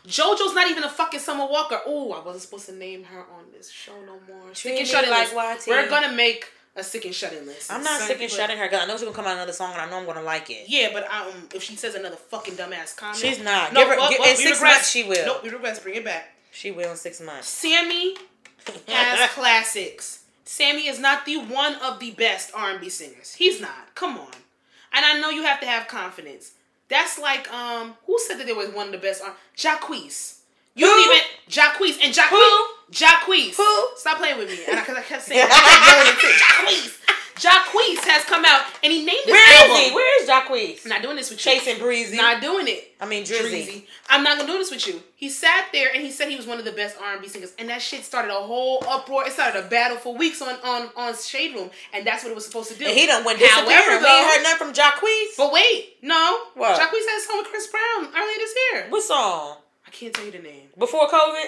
JoJo's 0.06 0.54
not 0.54 0.68
even 0.70 0.84
a 0.84 0.88
fucking 0.88 1.20
Summer 1.20 1.46
Walker. 1.46 1.80
Oh, 1.86 2.12
I 2.12 2.22
wasn't 2.22 2.42
supposed 2.42 2.66
to 2.66 2.74
name 2.74 3.04
her 3.04 3.20
on 3.20 3.44
this 3.56 3.70
show 3.70 3.94
no 4.04 4.18
more. 4.28 4.54
Stick 4.54 4.84
shut 4.84 5.08
like 5.08 5.34
like 5.34 5.66
We're 5.66 5.88
gonna 5.88 6.12
make 6.12 6.50
a 6.74 6.82
sick 6.82 7.04
and 7.04 7.14
shut 7.14 7.32
in 7.32 7.46
list. 7.46 7.70
I'm 7.70 7.82
not 7.82 8.00
Certain 8.00 8.06
sick 8.06 8.10
and 8.12 8.20
people- 8.30 8.36
shutting 8.36 8.56
her 8.58 8.64
because 8.64 8.82
I 8.82 8.86
know 8.86 8.94
she's 8.94 9.02
gonna 9.04 9.14
come 9.14 9.26
out 9.26 9.34
another 9.34 9.52
song 9.52 9.72
and 9.72 9.82
I 9.82 9.90
know 9.90 9.98
I'm 9.98 10.06
gonna 10.06 10.22
like 10.22 10.48
it. 10.50 10.64
Yeah, 10.68 10.88
but 10.92 11.04
um, 11.12 11.48
if 11.54 11.62
she 11.62 11.76
says 11.76 11.94
another 11.94 12.16
fucking 12.16 12.54
dumbass 12.54 12.96
comment, 12.96 13.18
She's 13.18 13.38
not. 13.42 13.72
No, 13.72 13.80
Give 13.80 13.88
her- 13.90 13.96
well, 13.96 14.10
give- 14.10 14.18
well, 14.20 14.28
in 14.30 14.36
we 14.38 14.42
six 14.44 14.56
regress. 14.58 14.74
months 14.74 14.90
she 14.90 15.04
will. 15.04 15.26
Nope, 15.26 15.42
we 15.42 15.50
regress. 15.50 15.80
Bring 15.80 15.96
it 15.96 16.04
back. 16.04 16.34
She 16.50 16.70
will 16.70 16.90
in 16.90 16.96
six 16.96 17.20
months. 17.20 17.48
Sammie 17.48 18.16
has 18.88 19.30
classics. 19.34 20.24
Sammie 20.44 20.86
is 20.88 20.98
not 20.98 21.24
the 21.24 21.36
one 21.38 21.74
of 21.76 21.98
the 21.98 22.10
best 22.12 22.50
R&B 22.54 22.88
singers. 22.88 23.34
He's 23.34 23.60
not. 23.60 23.94
Come 23.94 24.18
on. 24.18 24.30
And 24.92 25.04
I 25.04 25.18
know 25.20 25.30
you 25.30 25.42
have 25.44 25.60
to 25.60 25.66
have 25.66 25.88
confidence. 25.88 26.52
That's 26.88 27.18
like 27.18 27.50
um, 27.52 27.94
who 28.06 28.18
said 28.26 28.38
that 28.38 28.46
there 28.46 28.54
was 28.54 28.68
one 28.70 28.86
of 28.86 28.92
the 28.92 28.98
best? 28.98 29.22
R- 29.22 29.34
Jacquees. 29.56 30.38
You 30.74 30.86
Who? 30.86 30.92
don't 30.92 31.06
even 31.16 31.22
Jacquees 31.48 31.98
and 32.04 32.14
Jacquees. 32.14 32.28
Who? 32.30 32.66
Jacquees. 32.92 33.56
Who? 33.56 33.88
Stop 33.96 34.18
playing 34.18 34.38
with 34.38 34.48
me. 34.48 34.58
Because 34.66 34.96
I 34.96 35.02
kept 35.02 35.22
saying 35.26 35.48
I 35.50 36.14
kept 36.14 36.24
it. 36.24 36.40
Jacquees. 36.40 36.98
Jacquees 37.34 37.98
has 38.06 38.24
come 38.26 38.44
out 38.44 38.62
and 38.84 38.92
he 38.92 38.98
named 39.04 39.24
his 39.24 39.32
Where 39.32 39.58
album. 39.62 39.76
is 39.78 39.88
he? 39.88 39.94
Where 39.94 40.22
is 40.22 40.28
Jacquees? 40.28 40.84
I'm 40.84 40.90
not 40.90 41.02
doing 41.02 41.16
this 41.16 41.30
with 41.30 41.44
you. 41.44 41.50
Chasing 41.52 41.78
Breezy. 41.78 42.16
Not 42.16 42.42
doing 42.42 42.68
it. 42.68 42.94
I 43.00 43.06
mean 43.06 43.24
Drizzy. 43.24 43.50
Drizzy. 43.66 43.86
I'm 44.10 44.22
not 44.22 44.36
gonna 44.38 44.52
do 44.52 44.58
this 44.58 44.70
with 44.70 44.86
you. 44.86 45.02
He 45.16 45.30
sat 45.30 45.66
there 45.72 45.88
and 45.92 46.02
he 46.04 46.10
said 46.12 46.28
he 46.28 46.36
was 46.36 46.46
one 46.46 46.58
of 46.58 46.64
the 46.66 46.72
best 46.72 46.96
R&B 47.02 47.26
singers, 47.28 47.52
and 47.58 47.68
that 47.70 47.80
shit 47.80 48.04
started 48.04 48.30
a 48.30 48.34
whole 48.38 48.84
uproar. 48.86 49.26
It 49.26 49.32
started 49.32 49.64
a 49.64 49.68
battle 49.68 49.96
for 49.96 50.14
weeks 50.14 50.42
on 50.42 50.54
on 50.62 50.90
on 50.94 51.16
Shade 51.16 51.54
Room, 51.56 51.70
and 51.94 52.06
that's 52.06 52.22
what 52.22 52.30
it 52.30 52.34
was 52.34 52.44
supposed 52.46 52.70
to 52.70 52.78
do. 52.78 52.84
And 52.84 52.94
he 52.94 53.06
done 53.06 53.24
went 53.24 53.40
However, 53.40 53.66
disappearing. 53.70 53.98
We 54.02 54.04
though- 54.04 54.14
ain't 54.18 54.26
heard 54.34 54.42
nothing 54.42 54.58
from 54.68 54.74
Jacquees. 54.74 55.28
But 55.38 55.52
wait, 55.52 55.96
no. 56.02 56.38
What? 56.54 56.78
Jacquees 56.78 57.06
had 57.08 57.18
a 57.18 57.22
song 57.26 57.38
with 57.38 57.48
Chris 57.48 57.66
Brown 57.68 58.12
earlier 58.14 58.36
this 58.38 58.54
year. 58.72 58.86
What 58.90 59.02
song? 59.02 59.56
I 59.86 59.90
can't 59.90 60.14
tell 60.14 60.24
you 60.26 60.32
the 60.32 60.38
name. 60.38 60.68
Before 60.78 61.08
COVID? 61.08 61.46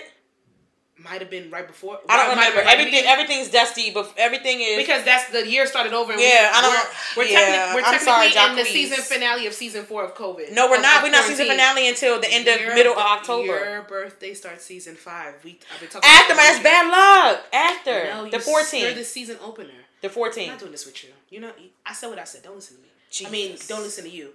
Might 0.97 1.21
have 1.21 1.29
been 1.31 1.51
right 1.51 1.67
before. 1.67 1.99
I 2.09 2.17
don't 2.17 2.37
remember. 2.39 2.59
right 2.61 2.69
Everything 2.79 3.03
before- 3.03 3.13
everything's 3.13 3.49
dusty, 3.51 3.91
but 3.91 4.15
everything 4.17 4.61
is 4.61 4.77
Because 4.77 5.03
that's 5.05 5.29
the 5.31 5.45
year 5.47 5.67
started 5.67 5.93
over. 5.93 6.13
And 6.13 6.21
Yeah, 6.21 6.53
we, 6.53 6.59
I 6.59 6.61
don't- 6.63 6.73
We're, 7.17 7.25
we're, 7.25 7.31
yeah, 7.31 7.39
technic- 7.41 7.75
we're 7.75 7.91
I'm 7.91 8.01
sorry, 8.01 8.31
technically 8.31 8.61
in 8.61 8.65
the 8.91 8.95
season 8.95 9.05
finale 9.05 9.47
of 9.49 9.55
season 9.55 9.85
four 9.87 10.05
of 10.05 10.15
COVID. 10.15 10.53
No, 10.53 10.69
we're 10.71 10.77
Of- 10.77 10.83
not. 10.83 10.97
of 10.99 11.03
We're 11.03 11.11
not 11.11 11.25
season 11.25 11.49
finale 11.49 11.89
until 11.89 12.21
the 12.21 12.31
end 12.33 12.47
of 12.47 12.61
Your- 12.61 12.75
middle 12.77 12.93
of 12.93 12.99
October. 13.01 13.47
Your 13.47 13.83
birthday 13.83 14.35
starts 14.35 14.65
season 14.65 14.95
five. 14.95 15.35
We 15.43 15.59
I've 15.75 15.81
been 15.81 15.89
talking. 15.89 16.09
After 16.09 16.33
about 16.33 16.43
man, 16.45 16.53
that's 16.53 16.63
bad 16.63 16.91
luck. 17.35 17.45
After 17.53 18.05
No, 18.05 18.21
the 18.23 18.27
you- 18.27 18.31
You're 18.33 18.41
14th. 18.41 18.95
the 18.95 19.05
season 19.05 19.39
opener. 19.43 19.73
The 20.01 20.09
14th 20.11 20.43
I'm 20.45 20.49
not 20.51 20.59
doing 20.61 20.73
this 20.73 20.87
with 20.87 21.03
you. 21.03 21.11
You 21.29 21.41
know, 21.41 21.51
I 21.85 21.93
said 21.93 22.09
what 22.11 22.21
I 22.21 22.25
said. 22.25 22.45
Don't 22.45 22.55
listen 22.55 22.77
to 22.77 22.83
me. 22.83 23.27
I 23.27 23.31
mean, 23.31 23.59
don't 23.67 23.83
listen 23.83 24.05
to 24.05 24.11
you. 24.11 24.33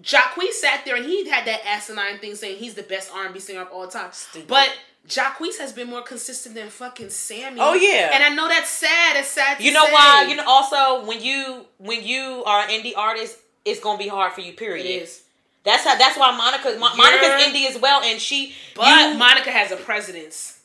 Jacquees 0.00 0.52
sat 0.60 0.84
there 0.84 0.94
and 0.96 1.04
he 1.04 1.28
had 1.28 1.44
that 1.46 1.66
asinine 1.66 2.18
thing 2.20 2.34
saying 2.36 2.58
he's 2.58 2.74
the 2.74 2.82
best 2.84 3.10
R 3.12 3.24
and 3.24 3.34
B 3.34 3.40
singer 3.40 3.62
of 3.62 3.68
all 3.72 3.86
time. 3.88 4.12
Stupid. 4.12 4.46
But 4.48 4.72
Jacquees 5.08 5.58
has 5.58 5.72
been 5.72 5.88
more 5.88 6.02
consistent 6.02 6.54
than 6.54 6.68
fucking 6.68 7.08
Sammie. 7.10 7.58
Oh, 7.60 7.74
yeah. 7.74 8.10
and 8.12 8.22
I 8.22 8.28
know 8.28 8.46
that's 8.48 8.68
sad. 8.70 9.16
It's 9.16 9.28
sad. 9.28 9.58
To 9.58 9.64
You 9.64 9.72
know 9.72 9.86
say. 9.86 9.92
why? 9.92 10.26
You 10.28 10.36
know 10.36 10.44
also 10.46 11.04
when 11.06 11.20
you 11.20 11.64
when 11.78 12.04
you 12.04 12.44
are 12.46 12.60
an 12.62 12.68
indie 12.68 12.96
artist, 12.96 13.38
it's 13.64 13.80
gonna 13.80 13.98
be 13.98 14.08
hard 14.08 14.32
for 14.32 14.40
you. 14.42 14.52
Period. 14.52 14.86
is. 14.86 15.22
That's 15.64 15.84
how. 15.84 15.96
That's 15.96 16.16
why 16.18 16.36
Monica. 16.36 16.78
Monica's 16.78 17.42
indie 17.44 17.68
as 17.68 17.80
well, 17.80 18.02
and 18.02 18.20
she. 18.20 18.54
But 18.76 19.12
you- 19.12 19.18
Monica 19.18 19.50
has 19.50 19.72
a 19.72 19.76
precedence. 19.76 20.58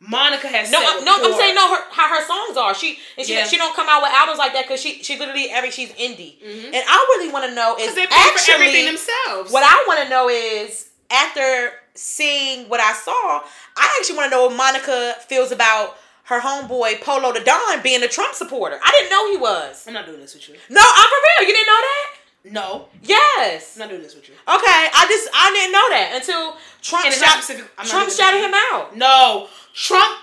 Monica 0.00 0.48
has 0.48 0.68
no, 0.72 0.78
uh, 0.78 1.00
no. 1.04 1.14
I'm 1.22 1.32
saying 1.38 1.54
no. 1.54 1.68
Her 1.76 1.82
how 1.92 2.08
her 2.08 2.26
songs 2.26 2.56
are. 2.56 2.74
She 2.74 2.98
and 3.16 3.24
she 3.24 3.34
Yeah. 3.34 3.46
she 3.46 3.56
don't 3.56 3.74
come 3.76 3.86
out 3.88 4.02
with 4.02 4.10
albums 4.10 4.36
like 4.38 4.52
that 4.54 4.64
because 4.66 4.80
she 4.82 5.00
she 5.02 5.16
literally 5.16 5.48
every 5.48 5.70
she's 5.70 5.90
indie. 5.90 6.42
Mhm. 6.42 6.64
And 6.74 6.84
I 6.88 7.16
really 7.16 7.32
want 7.32 7.44
to 7.46 7.54
know 7.54 7.76
is 7.76 7.82
because 7.82 7.94
they 7.94 8.06
pay 8.08 8.36
for 8.36 8.50
everything 8.52 8.86
themselves. 8.86 9.52
what 9.52 9.62
I 9.62 9.84
want 9.86 10.00
to 10.02 10.08
know 10.08 10.28
is 10.28 10.88
after 11.08 11.72
seeing 11.94 12.68
what 12.68 12.80
I 12.80 12.92
saw, 12.92 13.42
I 13.76 13.96
actually 13.98 14.16
want 14.16 14.30
to 14.32 14.36
know 14.36 14.46
what 14.46 14.56
Monica 14.56 15.14
feels 15.26 15.52
about 15.52 15.96
her 16.24 16.40
homeboy 16.40 17.00
Polo 17.02 17.32
the 17.32 17.40
Don 17.40 17.82
being 17.82 18.02
a 18.02 18.08
Trump 18.08 18.34
supporter. 18.34 18.78
I 18.82 18.90
didn't 18.92 19.10
know 19.10 19.30
he 19.32 19.36
was. 19.38 19.84
I'm 19.86 19.92
not 19.94 20.06
doing 20.06 20.20
this 20.20 20.34
with 20.34 20.48
you. 20.48 20.54
No, 20.70 20.80
I'm 20.82 21.08
for 21.08 21.16
real. 21.42 21.48
You 21.48 21.54
didn't 21.54 21.66
know 21.66 21.80
that? 21.80 22.06
No, 22.44 22.88
Yes. 23.02 23.74
I'm 23.76 23.80
not 23.80 23.88
doing 23.90 24.02
this 24.02 24.14
with 24.16 24.28
you. 24.28 24.34
Okay, 24.34 24.40
I 24.48 25.06
just 25.08 25.28
I 25.34 25.50
didn't 25.52 25.72
know 25.72 25.88
that 25.90 26.12
until 26.16 26.56
Trump 26.80 27.06
And 27.06 27.14
shot, 27.14 27.42
specific- 27.42 27.76
Trump 27.84 28.10
shouted 28.10 28.40
him 28.44 28.52
out. 28.72 28.96
No, 28.96 29.48
Trump, 29.74 30.18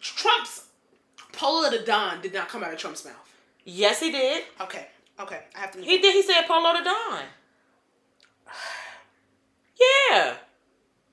Trump's 0.00 0.64
Polo 1.32 1.70
the 1.70 1.78
Don 1.78 2.20
did 2.22 2.34
not 2.34 2.48
come 2.48 2.64
out 2.64 2.72
of 2.72 2.78
Trump's 2.78 3.04
mouth. 3.04 3.14
Yes, 3.64 4.00
he 4.00 4.10
did. 4.10 4.44
Okay, 4.60 4.88
okay, 5.20 5.42
I 5.54 5.58
have 5.60 5.70
to. 5.72 5.80
He 5.80 5.96
on. 5.96 6.02
did. 6.02 6.14
He 6.14 6.22
said 6.22 6.42
Polo 6.48 6.72
the 6.76 6.82
Don. 6.84 7.22
Yeah. 10.10 10.34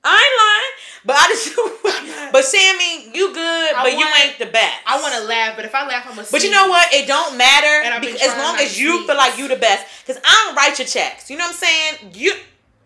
I 0.04 0.14
ain't 0.14 0.36
lying, 0.38 0.74
but 1.04 1.16
I 1.18 1.24
just. 1.28 2.32
but 2.32 2.44
Sammie, 2.44 3.16
you 3.16 3.34
good, 3.34 3.74
I 3.74 3.82
but 3.82 3.92
you 3.92 4.06
ain't 4.22 4.38
the 4.38 4.46
best. 4.46 4.76
I 4.86 5.00
want 5.00 5.14
to 5.14 5.24
laugh, 5.24 5.56
but 5.56 5.64
if 5.64 5.74
I 5.74 5.86
laugh, 5.86 6.06
I'm 6.08 6.14
gonna. 6.14 6.28
But 6.30 6.44
you 6.44 6.50
know 6.50 6.68
what? 6.68 6.92
It 6.92 7.06
don't 7.06 7.36
matter 7.36 8.00
because 8.00 8.22
as 8.22 8.36
long 8.36 8.56
as 8.56 8.78
you 8.78 8.96
sneeze. 8.96 9.06
feel 9.06 9.16
like 9.16 9.38
you 9.38 9.48
the 9.48 9.56
best. 9.56 9.86
Because 10.06 10.22
I 10.24 10.44
don't 10.46 10.56
write 10.56 10.78
your 10.78 10.86
checks. 10.86 11.30
You 11.30 11.36
know 11.36 11.44
what 11.44 11.50
I'm 11.50 11.56
saying? 11.56 12.14
You, 12.14 12.32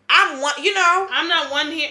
I'm 0.08 0.40
one. 0.40 0.54
You 0.62 0.74
know. 0.74 1.06
I'm 1.10 1.28
not 1.28 1.50
one 1.50 1.70
here. 1.70 1.90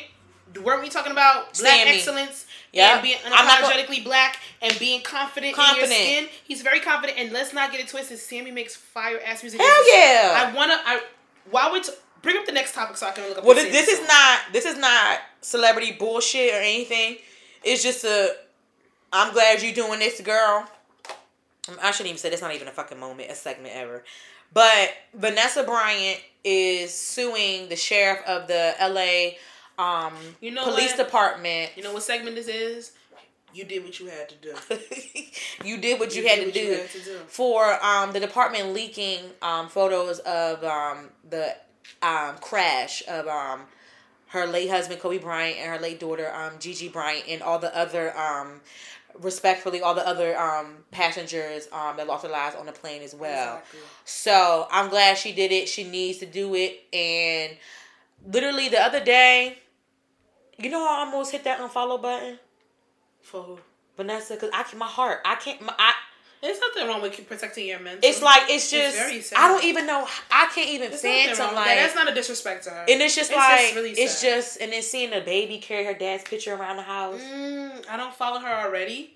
Weren't 0.63 0.81
we 0.81 0.89
talking 0.89 1.11
about 1.11 1.57
black 1.57 1.79
Sammie. 1.79 1.97
excellence? 1.97 2.45
Yeah. 2.73 2.95
And 2.95 3.03
being 3.03 3.17
I'm 3.25 3.45
not 3.45 3.63
unapologetically 3.63 4.03
black 4.03 4.39
and 4.61 4.77
being 4.79 5.01
confident, 5.01 5.55
Confident. 5.55 5.91
in 5.91 5.97
your 5.97 6.05
skin. 6.07 6.29
He's 6.45 6.61
very 6.61 6.79
confident, 6.79 7.19
and 7.19 7.31
let's 7.31 7.53
not 7.53 7.71
get 7.71 7.81
it 7.81 7.87
twisted. 7.87 8.17
Sammie 8.17 8.51
makes 8.51 8.75
fire 8.75 9.19
ass 9.25 9.43
music. 9.43 9.59
Hell 9.59 9.93
yeah. 9.93 10.49
I 10.49 10.53
wanna. 10.55 10.79
I 10.85 11.01
while 11.49 11.73
we 11.73 11.81
t- 11.81 11.91
bring 12.21 12.37
up 12.37 12.45
the 12.45 12.51
next 12.51 12.73
topic 12.73 12.97
so 12.97 13.07
I 13.07 13.11
can 13.11 13.27
look 13.27 13.37
up. 13.39 13.43
Well, 13.45 13.55
this, 13.55 13.71
this 13.71 13.87
is 13.87 14.07
not 14.07 14.39
this 14.53 14.65
is 14.65 14.77
not 14.77 15.19
celebrity 15.41 15.93
bullshit 15.93 16.53
or 16.53 16.57
anything. 16.57 17.17
It's 17.63 17.83
just 17.83 18.03
a. 18.03 18.35
I'm 19.13 19.33
glad 19.33 19.61
you're 19.61 19.73
doing 19.73 19.99
this, 19.99 20.21
girl. 20.21 20.67
Um, 21.69 21.77
I 21.81 21.91
shouldn't 21.91 22.07
even 22.09 22.17
say 22.17 22.29
that's 22.29 22.41
not 22.41 22.55
even 22.55 22.67
a 22.67 22.71
fucking 22.71 22.99
moment, 22.99 23.29
a 23.29 23.35
segment 23.35 23.75
ever. 23.75 24.03
But 24.53 24.91
Vanessa 25.13 25.63
Bryant 25.63 26.19
is 26.43 26.93
suing 26.93 27.69
the 27.69 27.75
sheriff 27.75 28.19
of 28.27 28.47
the 28.47 28.73
L.A. 28.79 29.37
Um, 29.77 30.13
You 30.41 30.51
know 30.51 30.63
police 30.63 30.91
what? 30.97 31.05
department. 31.05 31.71
You 31.75 31.83
know 31.83 31.93
what 31.93 32.03
segment 32.03 32.35
this 32.35 32.47
is? 32.47 32.91
You 33.53 33.65
did 33.65 33.83
what 33.83 33.99
you 33.99 34.07
had 34.07 34.29
to 34.29 34.35
do. 34.35 34.53
you 35.65 35.77
did 35.77 35.99
what 35.99 36.15
you, 36.15 36.21
You 36.23 36.29
had 36.29 36.39
to 36.39 36.45
what 36.45 36.53
do 36.53 36.59
you 36.61 36.75
had 36.77 36.89
to 36.89 36.99
do. 37.03 37.17
for 37.27 37.83
um, 37.83 38.11
the 38.13 38.19
department 38.19 38.73
leaking 38.73 39.19
um, 39.41 39.67
photos 39.67 40.19
of 40.19 40.63
um, 40.63 41.09
the 41.29 41.55
um, 42.01 42.37
crash 42.37 43.03
of 43.07 43.27
um, 43.27 43.61
her 44.27 44.45
late 44.45 44.69
husband 44.69 44.99
Kobe 45.01 45.17
Bryant 45.17 45.57
and 45.57 45.69
her 45.71 45.79
late 45.79 45.99
daughter 45.99 46.33
um, 46.33 46.53
Gigi 46.59 46.89
Bryant 46.89 47.25
and 47.27 47.41
all 47.41 47.59
the 47.59 47.75
other 47.75 48.17
um, 48.17 48.61
respectfully 49.19 49.81
all 49.81 49.93
the 49.93 50.07
other 50.07 50.37
um, 50.37 50.77
passengers 50.91 51.67
um, 51.71 51.97
that 51.97 52.07
lost 52.07 52.23
their 52.23 52.31
lives 52.31 52.55
on 52.55 52.65
the 52.65 52.71
plane 52.71 53.01
as 53.01 53.13
well. 53.13 53.57
Exactly. 53.57 53.79
So 54.05 54.67
I'm 54.71 54.89
glad 54.89 55.17
she 55.17 55.33
did 55.33 55.51
it. 55.51 55.67
She 55.67 55.83
needs 55.83 56.19
to 56.19 56.25
do 56.25 56.55
it. 56.55 56.83
And 56.93 57.57
literally 58.25 58.69
the 58.69 58.81
other 58.81 59.03
day, 59.03 59.59
you 60.57 60.69
know, 60.69 60.83
I 60.83 61.05
almost 61.05 61.31
hit 61.31 61.43
that 61.43 61.59
unfollow 61.59 62.01
button, 62.01 62.39
For? 63.21 63.59
Vanessa, 63.97 64.35
because 64.35 64.49
I 64.53 64.63
my 64.75 64.85
heart, 64.85 65.19
I 65.25 65.35
can't. 65.35 65.61
My, 65.61 65.73
I 65.77 65.93
There's 66.41 66.59
nothing 66.59 66.87
wrong 66.87 67.01
with 67.03 67.27
protecting 67.27 67.67
your 67.67 67.79
mental. 67.79 67.99
it's 68.09 68.21
like 68.21 68.43
it's 68.49 68.63
It's 68.63 68.71
just 68.71 68.97
very 68.97 69.21
sad. 69.21 69.37
I 69.37 69.47
don't 69.47 69.63
even 69.63 69.85
know. 69.85 70.07
I 70.31 70.49
can't 70.53 70.69
even 70.69 70.89
There's 70.89 71.37
to 71.37 71.43
wrong 71.43 71.53
like. 71.53 71.65
that. 71.65 71.75
That's 71.75 71.95
not 71.95 72.09
a 72.09 72.15
disrespect 72.15 72.63
to 72.63 72.71
her. 72.71 72.85
and 72.89 73.01
it's 73.01 73.15
just 73.15 73.29
It's 73.29 73.37
like 73.37 73.59
just 73.59 73.75
really 73.75 73.91
it's 73.91 74.21
just 74.21 74.59
and 74.59 74.71
then 74.73 74.81
seeing 74.81 75.11
the 75.11 75.21
baby 75.21 75.59
carry 75.59 75.85
her 75.85 75.93
dad's 75.93 76.23
picture 76.23 76.55
around 76.55 76.77
the 76.77 76.83
house. 76.83 77.21
Mm, 77.21 77.87
I 77.87 77.95
don't 77.95 78.13
follow 78.13 78.39
her 78.39 78.65
already. 78.67 79.13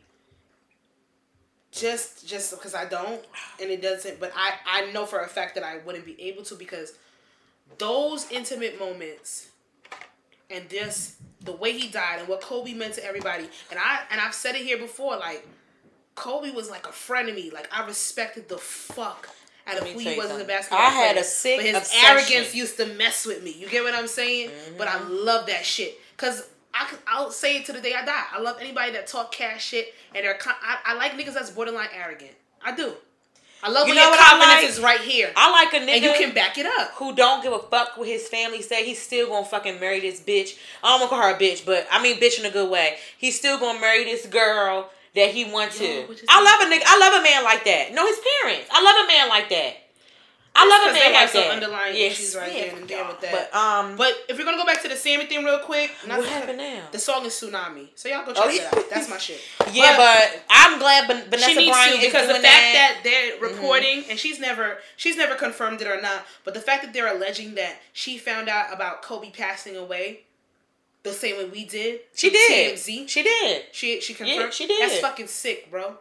Just 1.71 2.25
just 2.27 2.51
because 2.51 2.73
I 2.73 2.85
don't, 2.85 3.21
and 3.59 3.69
it 3.69 3.81
doesn't. 3.81 4.19
But 4.19 4.31
I 4.35 4.53
I 4.65 4.91
know 4.93 5.05
for 5.05 5.19
a 5.19 5.27
fact 5.27 5.55
that 5.55 5.63
I 5.63 5.79
wouldn't 5.85 6.05
be 6.05 6.19
able 6.21 6.43
to 6.43 6.55
because 6.55 6.93
those 7.79 8.31
intimate 8.31 8.79
moments 8.79 9.49
and 10.49 10.69
this 10.69 11.15
the 11.41 11.51
way 11.51 11.77
he 11.77 11.87
died 11.89 12.19
and 12.19 12.27
what 12.29 12.39
Kobe 12.41 12.73
meant 12.73 12.93
to 12.93 13.03
everybody. 13.03 13.49
And 13.71 13.79
I 13.79 14.01
and 14.09 14.21
I've 14.21 14.33
said 14.35 14.55
it 14.55 14.61
here 14.61 14.77
before. 14.77 15.17
Like 15.17 15.45
Kobe 16.15 16.51
was 16.51 16.69
like 16.69 16.87
a 16.87 16.91
friend 16.91 17.27
to 17.27 17.33
me. 17.33 17.51
Like 17.51 17.67
I 17.71 17.85
respected 17.85 18.49
the 18.49 18.57
fuck. 18.57 19.29
Out 19.67 19.79
of 19.79 19.87
who 19.87 19.97
he 19.97 20.15
was 20.15 20.29
as 20.29 20.39
a 20.39 20.45
basketball 20.45 20.79
I 20.79 20.89
had 20.91 21.17
a 21.17 21.23
sick 21.23 21.57
but 21.57 21.65
his 21.65 21.75
obsession. 21.75 22.07
arrogance 22.35 22.53
used 22.53 22.77
to 22.77 22.85
mess 22.85 23.25
with 23.25 23.43
me. 23.43 23.51
You 23.51 23.67
get 23.67 23.83
what 23.83 23.95
I'm 23.95 24.05
saying? 24.07 24.51
But 24.77 24.87
I 24.87 24.91
Mm-hmm. 24.99 25.25
love 25.25 25.47
that 25.47 25.65
shit 25.65 25.97
because 26.15 26.47
I 26.71 26.85
could, 26.85 26.99
I'll 27.07 27.31
say 27.31 27.57
it 27.57 27.65
to 27.65 27.73
the 27.73 27.81
day 27.81 27.95
I 27.95 28.05
die. 28.05 28.23
I 28.31 28.39
love 28.41 28.57
anybody 28.61 28.91
that 28.91 29.07
talk 29.07 29.31
cash 29.31 29.65
shit 29.65 29.93
and 30.13 30.23
they're. 30.23 30.35
Con- 30.35 30.53
I, 30.61 30.77
I 30.85 30.93
like 30.93 31.13
niggas 31.13 31.33
that's 31.33 31.49
borderline 31.49 31.87
arrogant. 31.95 32.33
I 32.63 32.75
do. 32.75 32.93
I 33.63 33.69
love 33.71 33.87
You 33.87 33.95
know 33.95 34.07
your 34.09 34.17
confidence 34.17 34.61
like? 34.61 34.69
is 34.69 34.79
right 34.81 34.99
here 35.01 35.31
I 35.35 35.49
like 35.49 35.73
a 35.73 35.83
nigga 35.83 35.95
and 35.95 36.03
you 36.03 36.13
can 36.13 36.35
back 36.35 36.59
it 36.59 36.67
up. 36.67 36.91
who 36.97 37.15
don't 37.15 37.41
give 37.41 37.51
a 37.53 37.57
fuck 37.57 37.97
what 37.97 38.07
his 38.07 38.27
family 38.27 38.61
say. 38.61 38.85
He's 38.85 39.01
still 39.01 39.27
gonna 39.27 39.45
fucking 39.47 39.79
marry 39.79 39.99
this 40.01 40.21
bitch. 40.21 40.59
I 40.83 40.89
don't 40.89 40.99
wanna 40.99 41.09
call 41.09 41.21
her 41.31 41.35
a 41.35 41.39
bitch, 41.39 41.65
but 41.65 41.87
I 41.89 42.03
mean 42.03 42.19
bitch 42.19 42.37
in 42.39 42.45
a 42.45 42.51
good 42.51 42.69
way. 42.69 42.97
He's 43.17 43.35
still 43.35 43.57
gonna 43.57 43.79
marry 43.79 44.03
this 44.03 44.27
girl 44.27 44.91
that 45.15 45.31
he 45.31 45.45
wants 45.45 45.77
to. 45.79 45.83
is 45.85 46.21
I 46.29 46.41
love 46.43 46.67
a 46.67 46.73
nigga. 46.73 46.83
I 46.85 46.97
love 46.99 47.19
a 47.19 47.23
man 47.23 47.43
like 47.43 47.63
that. 47.65 47.93
No, 47.93 48.05
his 48.05 48.19
parents. 48.41 48.69
I 48.71 48.83
love 48.83 49.05
a 49.05 49.07
man 49.07 49.29
like 49.29 49.49
that. 49.49 49.77
I 50.57 50.65
love 50.65 50.89
a 50.89 50.93
man 50.93 51.11
like 51.11 51.33
that. 51.33 51.51
underlying 51.51 51.95
Yes, 51.97 52.13
issues 52.13 52.35
right 52.37 52.47
yeah, 52.53 52.61
there 52.61 52.69
and 52.71 52.79
with 52.79 53.19
that. 53.21 53.49
But 53.51 53.53
um, 53.59 53.97
But 53.97 54.13
if 54.29 54.37
we're 54.37 54.45
gonna 54.45 54.55
go 54.55 54.65
back 54.65 54.81
to 54.83 54.87
the 54.87 54.95
Sammie 54.95 55.25
thing 55.25 55.43
real 55.43 55.59
quick, 55.59 55.91
not 56.07 56.19
what 56.19 56.27
to- 56.27 56.31
happened 56.33 56.59
now? 56.59 56.83
The 56.93 56.99
song 56.99 57.25
is 57.25 57.33
Tsunami, 57.33 57.89
so 57.95 58.07
y'all 58.07 58.25
go 58.25 58.31
check 58.33 58.43
Oh, 58.45 58.49
it 58.49 58.61
yeah. 58.61 58.67
out. 58.79 58.89
That's 58.89 59.09
my 59.09 59.17
shit. 59.17 59.41
Yeah, 59.73 59.97
but, 59.97 60.43
I'm 60.49 60.79
glad 60.79 61.07
Van- 61.09 61.29
Vanessa 61.29 61.49
she 61.49 61.55
needs 61.57 61.71
Bryant 61.71 61.95
to 61.99 62.05
because 62.07 62.27
the 62.27 62.33
fact 62.35 62.43
that. 62.43 63.01
that, 63.03 63.03
they're 63.03 63.37
reporting 63.41 64.05
and 64.09 64.17
she's 64.17 64.39
never 64.39 64.77
she's 64.95 65.17
never 65.17 65.35
confirmed 65.35 65.81
it 65.81 65.87
or 65.87 65.99
not, 66.01 66.25
but 66.45 66.53
the 66.53 66.61
fact 66.61 66.83
that 66.85 66.93
they're 66.93 67.13
alleging 67.13 67.55
that 67.55 67.75
she 67.91 68.17
found 68.17 68.47
out 68.47 68.73
about 68.73 69.01
Kobe 69.01 69.31
passing 69.31 69.75
away 69.75 70.21
the 71.11 71.15
same 71.15 71.37
way 71.37 71.45
we 71.45 71.65
did. 71.65 72.01
she 72.15 72.29
did. 72.29 72.75
TMZ. 72.75 73.07
She 73.09 73.23
did. 73.23 73.63
She 73.71 74.01
she 74.01 74.13
confirmed. 74.13 74.39
Yeah, 74.41 74.49
she 74.49 74.67
did. 74.67 74.81
That's 74.81 74.99
fucking 74.99 75.27
sick, 75.27 75.69
bro. 75.71 75.95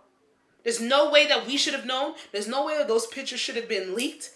There's 0.63 0.81
no 0.81 1.11
way 1.11 1.27
that 1.29 1.47
we 1.47 1.57
should 1.57 1.75
have 1.75 1.85
known. 1.87 2.15
There's 2.33 2.49
no 2.49 2.65
way 2.67 2.77
that 2.79 2.89
those 2.89 3.07
pictures 3.07 3.39
should 3.41 3.57
have 3.57 3.69
been 3.69 3.95
leaked. 3.95 4.31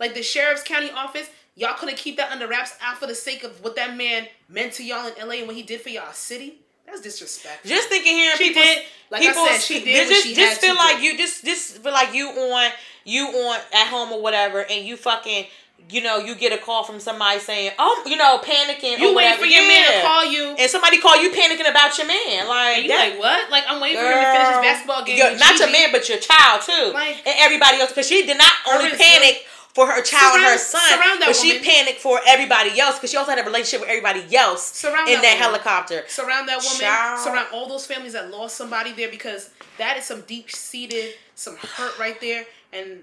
Like 0.00 0.14
the 0.14 0.22
sheriff's 0.22 0.62
county 0.64 0.90
office, 0.90 1.28
y'all 1.54 1.74
couldn't 1.74 1.96
keep 1.96 2.16
that 2.16 2.32
under 2.32 2.48
wraps 2.48 2.72
out 2.82 2.98
for 2.98 3.06
the 3.06 3.14
sake 3.14 3.44
of 3.44 3.62
what 3.62 3.76
that 3.76 3.96
man 3.96 4.26
meant 4.48 4.72
to 4.74 4.84
y'all 4.84 5.06
in 5.06 5.14
LA 5.28 5.34
and 5.36 5.46
what 5.46 5.54
he 5.56 5.62
did 5.62 5.80
for 5.80 5.90
y'all 5.90 6.12
city. 6.12 6.54
That's 6.86 7.02
disrespectful. 7.02 7.68
Just 7.68 7.88
thinking 7.88 8.14
here, 8.16 8.36
She 8.36 8.48
people, 8.48 8.62
did- 8.62 8.82
like 9.12 9.22
I 9.22 9.26
people, 9.26 9.46
said, 9.46 9.58
she 9.60 9.84
did 9.84 10.08
what 10.08 10.14
Just, 10.14 10.26
she 10.26 10.34
just 10.34 10.60
feel 10.60 10.74
like 10.74 10.96
do. 10.96 11.02
you, 11.04 11.16
just, 11.16 11.44
just 11.44 11.78
feel 11.78 11.92
like 11.92 12.12
you 12.14 12.30
on, 12.30 12.70
you 13.04 13.26
on 13.26 13.60
at 13.72 13.86
home 13.86 14.10
or 14.12 14.20
whatever, 14.20 14.64
and 14.68 14.84
you 14.84 14.96
fucking, 14.96 15.44
you 15.92 16.02
know, 16.02 16.18
you 16.18 16.34
get 16.34 16.52
a 16.52 16.58
call 16.58 16.84
from 16.84 17.00
somebody 17.00 17.38
saying, 17.40 17.72
oh, 17.78 18.02
you 18.06 18.16
know, 18.16 18.38
panicking. 18.42 18.98
you 18.98 19.10
or 19.10 19.14
wait 19.16 19.38
for 19.38 19.44
your 19.46 19.62
man 19.66 19.92
to 20.00 20.06
call 20.06 20.24
you. 20.24 20.54
and 20.58 20.70
somebody 20.70 21.00
call 21.00 21.20
you 21.22 21.30
panicking 21.30 21.68
about 21.70 21.96
your 21.98 22.06
man, 22.06 22.48
like 22.48 22.84
you 22.84 22.88
like 22.90 23.18
what? 23.18 23.50
Like 23.50 23.64
I'm 23.68 23.80
waiting 23.80 23.98
for 23.98 24.06
him 24.06 24.18
to 24.18 24.32
finish 24.32 24.48
his 24.48 24.62
basketball 24.64 25.04
game. 25.04 25.16
your- 25.18 25.36
not 25.38 25.58
your 25.58 25.70
man, 25.70 25.92
but 25.92 26.08
your 26.08 26.18
child 26.18 26.62
too, 26.62 26.92
Like- 26.94 27.16
and 27.26 27.34
everybody 27.38 27.78
else. 27.80 27.90
Because 27.90 28.08
she 28.08 28.24
did 28.26 28.38
not 28.38 28.52
only 28.68 28.90
panic 28.90 29.46
for 29.72 29.86
her 29.86 30.02
child 30.02 30.36
and 30.36 30.44
her 30.44 30.58
son, 30.58 31.20
but 31.20 31.36
she 31.36 31.60
panicked 31.60 32.00
for 32.00 32.20
everybody 32.26 32.78
else 32.80 32.96
because 32.96 33.10
she 33.10 33.16
also 33.16 33.30
had 33.30 33.38
a 33.38 33.44
relationship 33.44 33.80
with 33.80 33.88
everybody 33.88 34.36
else 34.36 34.64
Surround 34.74 35.08
in 35.08 35.14
that 35.22 35.22
that 35.22 35.36
helicopter. 35.38 36.02
Surround 36.08 36.48
that 36.48 36.60
woman. 36.62 36.80
Child. 36.80 37.20
Surround 37.20 37.48
all 37.52 37.68
those 37.68 37.86
families 37.86 38.14
that 38.14 38.30
lost 38.32 38.56
somebody 38.56 38.92
there 38.92 39.08
because 39.10 39.50
that 39.78 39.96
is 39.96 40.04
some 40.04 40.22
deep 40.22 40.50
seated, 40.50 41.14
some 41.36 41.56
hurt 41.56 41.96
right 42.00 42.20
there. 42.20 42.46
And 42.72 43.02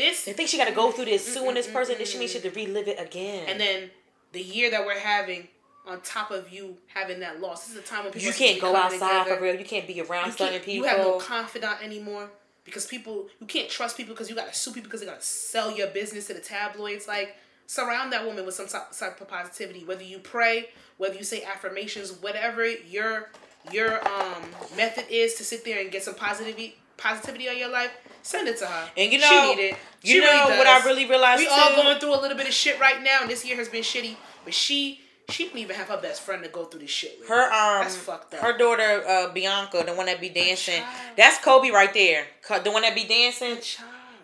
this, 0.00 0.24
They 0.24 0.32
think 0.32 0.48
she 0.48 0.56
got 0.56 0.68
to 0.68 0.74
go 0.74 0.90
through 0.90 1.04
this 1.06 1.34
suing 1.34 1.54
this 1.54 1.68
person, 1.68 1.96
then 1.98 2.06
she 2.06 2.18
means 2.18 2.32
she 2.32 2.40
had 2.40 2.52
to 2.52 2.58
relive 2.58 2.88
it 2.88 2.98
again. 3.00 3.48
and 3.48 3.60
then 3.60 3.90
the 4.32 4.40
year 4.40 4.70
that 4.70 4.84
we're 4.86 4.98
having, 4.98 5.48
on 5.86 6.00
top 6.02 6.30
of 6.30 6.52
you 6.52 6.76
having 6.94 7.20
that 7.20 7.40
loss, 7.40 7.66
this 7.66 7.76
is 7.76 7.82
a 7.82 7.86
time 7.86 8.04
when 8.04 8.12
people 8.12 8.28
you 8.28 8.32
can't 8.34 8.60
go 8.60 8.74
outside 8.76 9.24
together. 9.24 9.36
for 9.36 9.42
real. 9.42 9.56
You 9.56 9.64
can't 9.64 9.86
be 9.86 10.00
around 10.00 10.32
certain 10.32 10.60
people. 10.60 10.74
you 10.74 10.84
have 10.84 10.98
no 10.98 11.18
confidant 11.18 11.82
anymore 11.82 12.30
because 12.64 12.86
people 12.86 13.26
you 13.40 13.46
can't 13.46 13.68
trust 13.68 13.96
people 13.96 14.14
because 14.14 14.28
you 14.30 14.36
gotta 14.36 14.54
sue 14.54 14.72
people 14.72 14.88
because 14.88 15.00
they 15.00 15.06
gotta 15.06 15.22
sell 15.22 15.76
your 15.76 15.88
business 15.88 16.26
to 16.28 16.34
the 16.34 16.40
tabloids. 16.40 17.08
Like 17.08 17.36
surround 17.66 18.12
that 18.12 18.24
woman 18.24 18.44
with 18.46 18.54
some 18.54 18.68
type 18.68 18.92
type 18.92 19.20
of 19.20 19.28
positivity. 19.28 19.84
Whether 19.84 20.04
you 20.04 20.18
pray, 20.18 20.68
whether 20.98 21.16
you 21.16 21.24
say 21.24 21.42
affirmations, 21.42 22.12
whatever 22.12 22.64
your 22.66 23.30
your 23.72 24.06
um 24.06 24.42
method 24.76 25.06
is 25.10 25.34
to 25.34 25.44
sit 25.44 25.64
there 25.64 25.80
and 25.80 25.90
get 25.90 26.02
some 26.04 26.14
positivity 26.14 26.76
positivity 27.00 27.48
on 27.48 27.56
your 27.58 27.68
life, 27.70 27.90
send 28.22 28.46
it 28.48 28.58
to 28.58 28.66
her. 28.66 28.90
And 28.96 29.12
you 29.12 29.18
She 29.20 29.30
know- 29.30 29.54
need 29.54 29.62
it. 29.70 29.76
you 30.02 30.20
know 30.20 30.26
really 30.46 30.58
what 30.58 30.66
I 30.66 30.84
really 30.84 31.06
realized 31.06 31.40
We 31.40 31.46
all 31.48 31.74
going 31.74 31.98
through 31.98 32.14
a 32.14 32.20
little 32.20 32.36
bit 32.36 32.46
of 32.46 32.54
shit 32.54 32.78
right 32.78 33.02
now, 33.02 33.18
and 33.22 33.30
this 33.30 33.44
year 33.44 33.56
has 33.56 33.68
been 33.68 33.82
shitty. 33.82 34.16
But 34.44 34.54
she 34.54 35.00
she 35.28 35.44
didn't 35.44 35.58
even 35.60 35.76
have 35.76 35.86
her 35.88 35.96
best 35.96 36.22
friend 36.22 36.42
to 36.42 36.48
go 36.48 36.64
through 36.64 36.80
this 36.80 36.90
shit 36.90 37.16
with. 37.20 37.28
her 37.28 37.44
um, 37.52 37.82
That's 37.82 37.94
fucked 37.96 38.34
up. 38.34 38.40
her 38.40 38.58
daughter 38.58 39.04
uh, 39.06 39.32
Bianca, 39.32 39.84
the 39.86 39.94
one 39.94 40.06
that 40.06 40.20
be 40.20 40.28
dancing, 40.28 40.82
that's 41.16 41.38
Kobe 41.38 41.70
right 41.70 41.92
there. 41.94 42.26
The 42.64 42.70
one 42.72 42.82
that 42.82 42.94
be 42.96 43.04
dancing. 43.04 43.58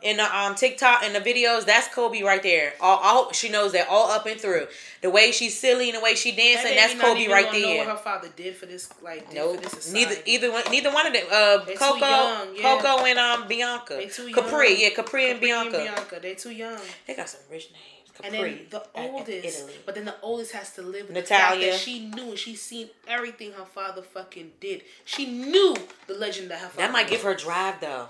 In 0.07 0.16
the 0.18 0.36
um 0.38 0.54
TikTok 0.54 1.02
and 1.02 1.14
the 1.14 1.20
videos, 1.20 1.64
that's 1.66 1.88
Kobe 1.94 2.22
right 2.22 2.42
there. 2.42 2.74
All, 2.80 2.98
hope 2.98 3.34
she 3.34 3.48
knows 3.48 3.72
that 3.72 3.88
all 3.88 4.11
up 4.11 4.26
and 4.26 4.40
through. 4.40 4.66
The 5.02 5.11
way 5.11 5.32
she's 5.32 5.59
silly 5.59 5.88
and 5.90 5.98
the 5.98 6.02
way 6.02 6.14
she 6.14 6.30
dancing, 6.32 6.74
That 6.74 6.88
that's 6.96 7.00
Kobe 7.00 7.26
right 7.28 7.44
Know 7.44 7.50
what 7.50 7.61
there. 7.61 7.84
her 7.90 7.96
father 7.96 8.28
did 8.34 8.57
for 8.57 8.66
this, 8.66 8.88
like, 9.02 9.28
did 9.28 9.36
Nope. 9.36 9.62
for 9.64 9.76
this 9.76 9.92
Neither 9.92 10.14
either 10.24 10.50
one 10.52 10.64
neither 10.70 10.92
one 10.92 11.07
of 11.07 11.12
them. 11.12 11.24
Uh 11.30 11.59
Coco 11.76 11.96
young, 11.98 12.57
yeah. 12.57 12.62
Coco 12.62 13.04
and 13.04 13.18
um 13.18 13.48
Bianca. 13.48 13.94
They 13.94 14.07
too 14.07 14.32
Capri, 14.32 14.82
yeah, 14.82 14.90
Capri, 14.90 15.30
and 15.30 15.34
Capri 15.40 15.48
Bianca. 15.48 15.78
Bianca, 15.78 16.18
they 16.22 16.34
too 16.34 16.50
young. 16.52 16.80
They 17.07 17.14
got 17.14 17.28
some 17.28 17.40
rich 17.50 17.70
names. 17.72 17.82
And 18.24 18.32
Capri. 18.34 18.50
then 18.54 18.66
the 18.70 18.82
oldest, 18.98 19.44
Italy. 19.59 19.74
but 19.84 19.94
then 19.94 20.07
the 20.07 20.14
oldest 20.22 20.52
has 20.52 20.72
to 20.76 20.82
live 20.82 21.07
with 21.09 21.14
the 21.14 21.20
Natalia. 21.20 21.72
that 21.72 21.78
she 21.78 22.00
knew 22.09 22.30
and 22.30 22.38
she 22.38 22.57
seen 22.57 22.88
everything 23.07 23.52
her 23.52 23.66
father 23.66 24.00
fucking 24.00 24.52
did. 24.59 24.80
She 25.04 25.26
knew 25.26 25.76
the 26.07 26.14
legend 26.14 26.50
that 26.50 26.61
her 26.61 26.68
father. 26.68 26.78
That 26.82 26.92
might 26.92 27.09
give 27.11 27.22
was. 27.24 27.34
her 27.42 27.46
drive 27.46 27.80
though. 27.82 28.09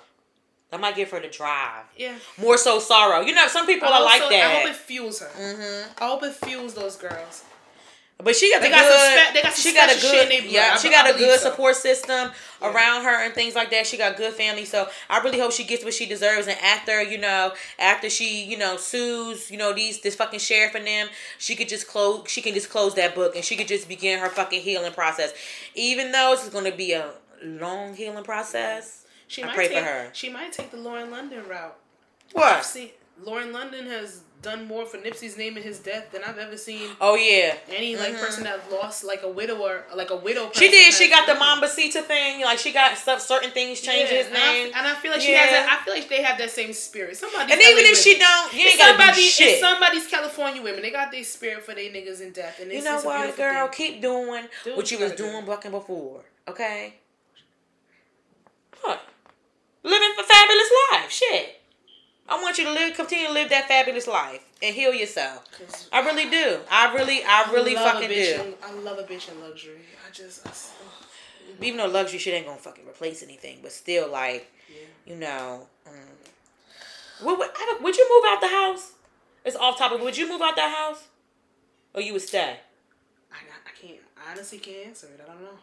That 0.77 0.83
might 0.83 0.95
give 0.97 1.11
her 1.11 1.21
the 1.21 1.29
drive. 1.29 1.85
Yeah. 1.97 2.17
More 2.39 2.59
so 2.59 2.79
sorrow. 2.81 3.23
You 3.23 3.35
know, 3.35 3.49
some 3.49 3.65
people 3.67 3.89
I 3.89 3.93
are 3.99 4.05
like 4.05 4.21
that. 4.29 4.51
I 4.51 4.61
hope 4.61 4.69
it 4.71 4.77
fuels 4.77 5.21
her. 5.21 5.29
Mm-hmm. 5.29 6.05
I 6.05 6.07
hope 6.07 6.23
it 6.23 6.35
fuels 6.35 6.75
those 6.75 6.97
girls. 6.97 7.45
But 8.23 8.37
she 8.37 8.51
got 8.53 8.61
They 8.61 8.69
the 8.69 8.75
got 8.75 8.81
some 8.83 8.91
good. 8.93 9.19
spe- 9.27 9.35
they 9.35 9.43
got 9.43 9.53
some 9.55 9.63
she 9.63 9.75
got 9.75 9.89
a 9.89 9.93
special 9.93 10.11
shit 10.11 10.31
in 10.33 10.43
good. 10.45 10.53
Yeah, 10.53 10.71
I 10.75 10.77
she 10.77 10.91
got 10.91 11.07
I 11.07 11.11
a 11.11 11.19
good 11.19 11.41
so. 11.41 11.51
support 11.51 11.77
system 11.77 12.31
Yeah. 12.61 12.73
around 12.75 13.05
her 13.05 13.25
and 13.25 13.33
things 13.35 13.55
like 13.55 13.71
that. 13.71 13.87
She 13.87 13.97
got 13.97 14.17
good 14.19 14.35
family, 14.35 14.67
so 14.67 14.87
I 15.09 15.21
really 15.21 15.39
hope 15.39 15.53
she 15.53 15.65
gets 15.65 15.83
what 15.85 15.95
she 15.95 16.05
deserves. 16.07 16.47
And 16.47 16.59
after 16.61 17.03
you 17.03 17.17
know, 17.19 17.53
after 17.79 18.11
she 18.11 18.45
you 18.45 18.59
know 18.59 18.77
sues 18.77 19.51
you 19.51 19.57
know 19.57 19.73
these 19.73 20.01
this 20.03 20.15
fucking 20.15 20.41
sheriff 20.41 20.75
and 20.75 20.87
them, 20.87 21.09
she 21.39 21.55
could 21.57 21.69
just 21.69 21.89
close. 21.89 22.29
She 22.29 22.43
can 22.43 22.53
just 22.55 22.69
close 22.69 22.95
that 22.97 23.15
book 23.15 23.35
and 23.35 23.43
she 23.45 23.57
could 23.57 23.69
just 23.69 23.87
begin 23.89 24.19
her 24.21 24.29
fucking 24.29 24.61
healing 24.61 24.93
process. 24.93 25.33
Even 25.75 26.13
though 26.13 26.33
it's 26.35 26.49
going 26.51 26.71
to 26.71 26.77
be 26.77 26.93
a 26.93 27.11
long 27.43 27.95
healing 27.95 28.25
process. 28.25 29.05
She 29.29 29.43
I 29.43 29.47
might 29.47 29.55
pray 29.57 29.69
for 29.69 29.75
take, 29.75 29.85
her. 29.85 30.11
She 30.13 30.29
might 30.31 30.53
take 30.53 30.71
the 30.71 30.77
Lauren 30.77 31.11
London 31.11 31.47
route. 31.49 31.77
I've 32.31 32.35
What? 32.35 32.65
seen 32.65 32.91
Lauren 33.23 33.53
London 33.53 33.87
has 33.87 34.21
done 34.43 34.67
more 34.69 34.85
for 34.85 34.99
Nipsey's 34.99 35.37
name 35.39 35.57
and 35.57 35.65
his 35.65 35.79
death 35.79 36.13
than 36.13 36.23
I've 36.23 36.37
ever 36.39 36.57
seen 36.59 36.91
Oh 37.01 37.17
yeah. 37.17 37.57
any 37.69 37.97
like 37.97 38.13
Mhm. 38.15 38.21
person 38.21 38.45
that 38.45 38.71
lost 38.71 39.03
like 39.03 39.23
a 39.23 39.29
widower, 39.29 39.85
like 39.95 40.11
a 40.11 40.17
widow. 40.17 40.51
She 40.55 40.71
did. 40.71 40.93
She 40.93 41.09
got 41.09 41.27
the 41.27 41.33
done. 41.35 41.61
Mambacita 41.63 42.05
thing. 42.05 42.43
Like 42.43 42.59
she 42.59 42.71
got 42.73 42.97
stuff, 42.99 43.23
certain 43.23 43.51
things 43.51 43.81
changed 43.81 44.13
Yeah, 44.13 44.19
his 44.19 44.27
and 44.29 44.37
I- 44.37 44.53
name. 44.53 44.73
and 44.77 44.87
I, 44.87 44.95
feel 44.97 45.11
like 45.13 45.23
she 45.23 45.33
has. 45.33 45.51
That, 45.51 45.79
I 45.81 45.85
feel 45.85 45.95
like 45.95 46.09
they 46.09 46.23
have 46.23 46.37
that 46.39 46.51
same 46.51 46.73
spirit. 46.75 47.17
Somebody. 47.17 47.51
And 47.53 47.61
even 47.61 47.85
if 47.87 47.99
she 47.99 48.19
don't, 48.19 48.53
you 48.53 48.67
ain't 48.69 48.79
do 48.79 48.85
somebody, 48.85 49.23
shit. 49.23 49.49
It's 49.53 49.61
somebody's 49.61 50.07
California 50.07 50.63
women. 50.63 50.83
They 50.83 50.91
got 50.91 51.11
their 51.11 51.25
spirit 51.25 51.65
for 51.65 51.75
their 51.75 51.91
niggas 51.91 52.21
in 52.21 52.33
death, 52.33 52.61
and 52.61 52.71
You 52.71 52.83
know 52.83 53.01
what, 53.01 53.35
girl? 53.37 53.69
thing. 53.69 53.93
Keep 53.93 54.03
doing 54.03 54.47
Do 54.65 54.77
what 54.77 54.91
you 54.91 54.99
was 54.99 55.13
doing 55.13 55.45
fucking 55.47 55.71
before. 55.73 56.23
Okay? 56.47 56.97
What? 58.83 59.03
Living 59.87 60.09
a 60.19 60.23
fabulous 60.25 60.71
life. 60.91 61.11
Shit. 61.11 61.61
I 62.29 62.43
want 62.43 62.59
you 62.59 62.65
to 62.65 62.73
live, 62.73 62.97
continue 62.97 63.29
to 63.29 63.33
live 63.33 63.51
that 63.51 63.69
fabulous 63.69 64.09
life 64.09 64.43
and 64.61 64.75
heal 64.75 64.93
yourself. 64.93 65.45
I 65.93 66.01
really 66.05 66.29
do. 66.29 66.59
I 66.69 66.93
really, 66.93 67.23
I 67.23 67.49
really 67.53 67.77
love 67.77 67.93
fucking 67.93 68.09
do. 68.09 68.15
In, 68.15 68.55
I 68.65 68.73
love 68.81 68.99
a 68.99 69.05
bitch 69.05 69.31
in 69.31 69.41
luxury. 69.41 69.79
I 70.05 70.11
just. 70.13 70.45
I, 70.45 70.51
ugh. 70.51 71.07
Even 71.63 71.79
though 71.79 71.87
luxury 71.87 72.19
shit 72.19 72.35
ain't 72.35 72.47
gonna 72.47 72.59
fucking 72.59 72.85
replace 72.85 73.23
anything, 73.23 73.61
but 73.63 73.71
still, 73.71 74.11
like, 74.11 74.53
Yeah. 74.69 74.87
you 75.07 75.21
know. 75.21 75.69
Mm. 75.89 77.25
Would, 77.25 77.39
would, 77.39 77.49
would 77.81 77.97
you 77.97 78.09
move 78.11 78.25
out 78.33 78.41
the 78.41 78.49
house? 78.49 78.93
It's 79.45 79.55
off 79.57 79.79
topic. 79.79 80.01
Would 80.03 80.19
you 80.19 80.29
move 80.29 80.43
out 80.43 80.57
that 80.57 80.75
house? 80.77 81.05
Or 81.95 82.01
you 82.01 82.13
would 82.13 82.23
stay? 82.23 82.57
I, 83.33 83.37
I 83.37 83.87
can't. 83.87 84.01
I 84.19 84.33
honestly 84.33 84.59
can't 84.59 84.89
answer 84.89 85.07
it. 85.07 85.21
I 85.25 85.31
don't 85.33 85.43
know. 85.43 85.59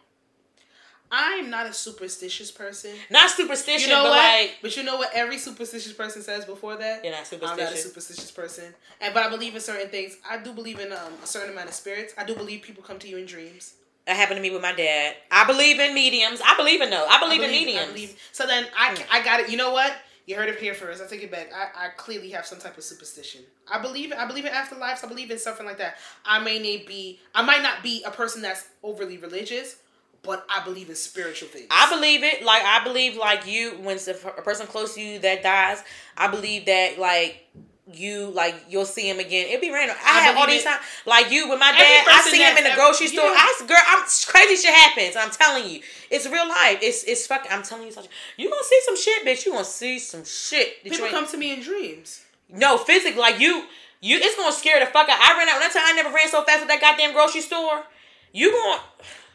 I'm 1.15 1.51
not 1.51 1.67
a 1.67 1.73
superstitious 1.73 2.49
person. 2.49 2.89
Not 3.11 3.29
superstition, 3.29 3.89
You 3.89 3.95
know 3.95 4.03
but 4.03 4.09
what? 4.09 4.17
like. 4.41 4.57
but 4.63 4.75
you 4.75 4.81
know 4.83 4.97
what 4.97 5.11
every 5.13 5.37
superstitious 5.37 5.93
person 5.93 6.23
says 6.23 6.43
before 6.45 6.75
that? 6.77 7.03
You're 7.03 7.13
not 7.13 7.27
superstitious. 7.27 7.51
I'm 7.51 7.57
not 7.65 7.73
a 7.73 7.77
superstitious. 7.77 8.29
superstitious 8.29 8.31
person, 8.31 8.73
and 8.99 9.13
but 9.13 9.23
I 9.23 9.29
believe 9.29 9.53
in 9.53 9.61
certain 9.61 9.89
things. 9.89 10.17
I 10.27 10.37
do 10.39 10.51
believe 10.53 10.79
in 10.79 10.91
um, 10.91 11.13
a 11.23 11.27
certain 11.27 11.51
amount 11.53 11.69
of 11.69 11.75
spirits. 11.75 12.13
I 12.17 12.23
do 12.25 12.33
believe 12.33 12.63
people 12.63 12.81
come 12.83 12.97
to 12.99 13.07
you 13.07 13.17
in 13.17 13.27
dreams. 13.27 13.75
That 14.07 14.15
happened 14.17 14.37
to 14.37 14.41
me 14.41 14.49
with 14.49 14.61
my 14.63 14.73
dad. 14.73 15.15
I 15.31 15.45
believe 15.45 15.79
in 15.79 15.93
mediums. 15.93 16.41
I 16.43 16.57
believe 16.57 16.81
in 16.81 16.89
those. 16.89 17.07
I 17.09 17.19
believe, 17.19 17.41
in 17.43 17.51
mediums. 17.51 17.83
I 17.83 17.93
believe- 17.93 18.19
so 18.33 18.45
then 18.47 18.65
I, 18.77 18.95
Hmm. 18.95 19.03
I 19.11 19.23
got 19.23 19.39
it. 19.39 19.49
You 19.49 19.57
know 19.57 19.71
what? 19.71 19.93
You 20.25 20.35
heard 20.35 20.49
it 20.49 20.57
here 20.57 20.73
first. 20.73 21.03
I 21.03 21.05
take 21.05 21.21
it 21.21 21.29
back. 21.31 21.51
I, 21.53 21.85
I 21.85 21.89
clearly 21.95 22.29
have 22.31 22.45
some 22.45 22.57
type 22.57 22.77
of 22.77 22.83
superstition. 22.83 23.41
I 23.71 23.79
believe 23.81 24.11
I 24.11 24.25
believe 24.25 24.45
in 24.45 24.51
afterlives. 24.53 25.03
I 25.03 25.07
believe 25.07 25.29
in 25.31 25.37
something 25.37 25.65
like 25.65 25.77
that. 25.77 25.97
I 26.25 26.39
may 26.39 26.57
not 26.59 26.87
be. 26.87 27.19
I 27.35 27.43
might 27.43 27.61
not 27.61 27.83
be 27.83 28.03
a 28.05 28.09
person 28.11 28.41
that's 28.41 28.65
overly 28.83 29.17
religious, 29.17 29.75
but 30.23 30.45
I 30.49 30.63
believe 30.63 30.89
in 30.89 30.95
spiritual 30.95 31.49
things. 31.49 31.67
I 31.69 31.93
believe 31.93 32.23
it. 32.23 32.43
Like 32.43 32.63
I 32.63 32.83
believe, 32.83 33.17
like 33.17 33.45
you, 33.45 33.71
when 33.81 33.97
a 33.97 34.41
person 34.41 34.67
close 34.67 34.95
to 34.95 35.01
you 35.01 35.19
that 35.19 35.43
dies, 35.43 35.83
I 36.17 36.29
believe 36.29 36.65
that 36.65 36.97
like 36.97 37.45
you, 37.91 38.27
like 38.27 38.55
you'll 38.69 38.85
see 38.85 39.09
him 39.09 39.19
again. 39.19 39.47
It'd 39.49 39.59
be 39.61 39.69
random. 39.69 39.97
I, 40.01 40.19
I 40.19 40.21
have 40.21 40.37
all 40.37 40.47
these 40.47 40.63
times, 40.63 40.81
like 41.05 41.29
you 41.29 41.49
with 41.49 41.59
my 41.59 41.71
dad. 41.71 42.05
I 42.07 42.21
see 42.31 42.41
him 42.41 42.57
in 42.57 42.63
that's 42.63 42.63
the 42.63 42.69
ever- 42.71 42.81
grocery 42.81 43.07
store. 43.07 43.25
yeah. 43.25 43.35
I 43.37 43.65
girl, 43.67 43.77
I'm 43.85 44.03
crazy 44.27 44.55
shit 44.55 44.73
happens. 44.73 45.15
I'm 45.17 45.29
telling 45.29 45.69
you, 45.69 45.81
it's 46.09 46.25
real 46.25 46.47
life. 46.47 46.79
It's 46.81 47.03
it's 47.03 47.27
fucking. 47.27 47.51
I'm 47.51 47.63
telling 47.63 47.85
you, 47.85 47.91
such. 47.91 48.07
You 48.37 48.49
gonna 48.49 48.63
see 48.63 48.79
some 48.85 48.97
shit, 48.97 49.25
bitch. 49.25 49.45
You 49.45 49.51
gonna 49.51 49.65
see 49.65 49.99
some 49.99 50.23
shit. 50.23 50.83
that 50.83 50.89
you 50.89 50.95
People 50.95 51.09
come 51.09 51.27
to 51.27 51.37
me 51.37 51.53
in 51.53 51.61
dreams. 51.61 52.23
No, 52.49 52.77
physically, 52.77 53.19
like 53.19 53.39
you, 53.39 53.65
you, 53.99 54.17
it's 54.17 54.37
gonna 54.37 54.53
scare 54.53 54.79
the 54.79 54.85
fuck 54.85 55.09
out. 55.09 55.19
I 55.19 55.37
ran 55.37 55.49
out. 55.49 55.59
One 55.59 55.69
time 55.71 55.83
I 55.85 55.93
never 55.93 56.13
ran 56.15 56.29
so 56.29 56.43
fast 56.43 56.61
at 56.61 56.67
that 56.69 56.79
goddamn 56.79 57.13
grocery 57.13 57.41
store. 57.41 57.83
You 58.31 58.51
going 58.51 58.79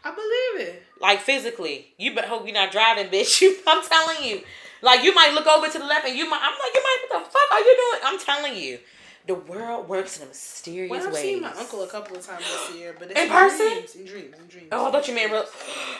I 0.04 0.10
believe 0.14 0.68
it. 0.68 0.82
like 1.00 1.20
physically. 1.20 1.92
You 1.98 2.14
better 2.14 2.28
hope 2.28 2.44
you're 2.46 2.54
not 2.54 2.72
driving, 2.72 3.06
bitch. 3.08 3.40
You, 3.40 3.56
I'm 3.66 3.84
telling 3.84 4.24
you. 4.24 4.42
Like 4.80 5.02
you 5.02 5.12
might 5.14 5.32
look 5.34 5.46
over 5.46 5.68
to 5.68 5.78
the 5.78 5.84
left 5.84 6.06
and 6.06 6.16
you 6.16 6.28
might 6.30 6.40
I'm 6.42 6.52
like, 6.52 6.74
you 6.74 6.82
might 6.82 6.98
what 7.10 7.24
the 7.24 7.30
fuck 7.30 7.52
are 7.52 7.60
you 7.60 7.76
doing? 7.90 8.00
I'm 8.04 8.18
telling 8.18 8.56
you. 8.56 8.78
The 9.26 9.34
world 9.34 9.90
works 9.90 10.16
in 10.16 10.22
a 10.22 10.26
mysterious 10.26 10.90
Well, 10.90 11.06
I've 11.06 11.12
ways. 11.12 11.22
seen 11.22 11.42
my 11.42 11.52
uncle 11.52 11.82
a 11.82 11.86
couple 11.88 12.16
of 12.16 12.24
times 12.26 12.44
this 12.44 12.76
year, 12.78 12.96
but 12.98 13.10
it's 13.10 13.20
In 13.20 13.28
person? 13.28 13.58
dreams, 13.68 13.94
in 13.96 14.04
dreams, 14.06 14.34
in 14.38 14.46
dreams. 14.46 14.68
Oh, 14.72 14.88
I 14.88 14.90
thought 14.90 15.06
you 15.06 15.14
meant 15.14 15.30
real. 15.32 15.44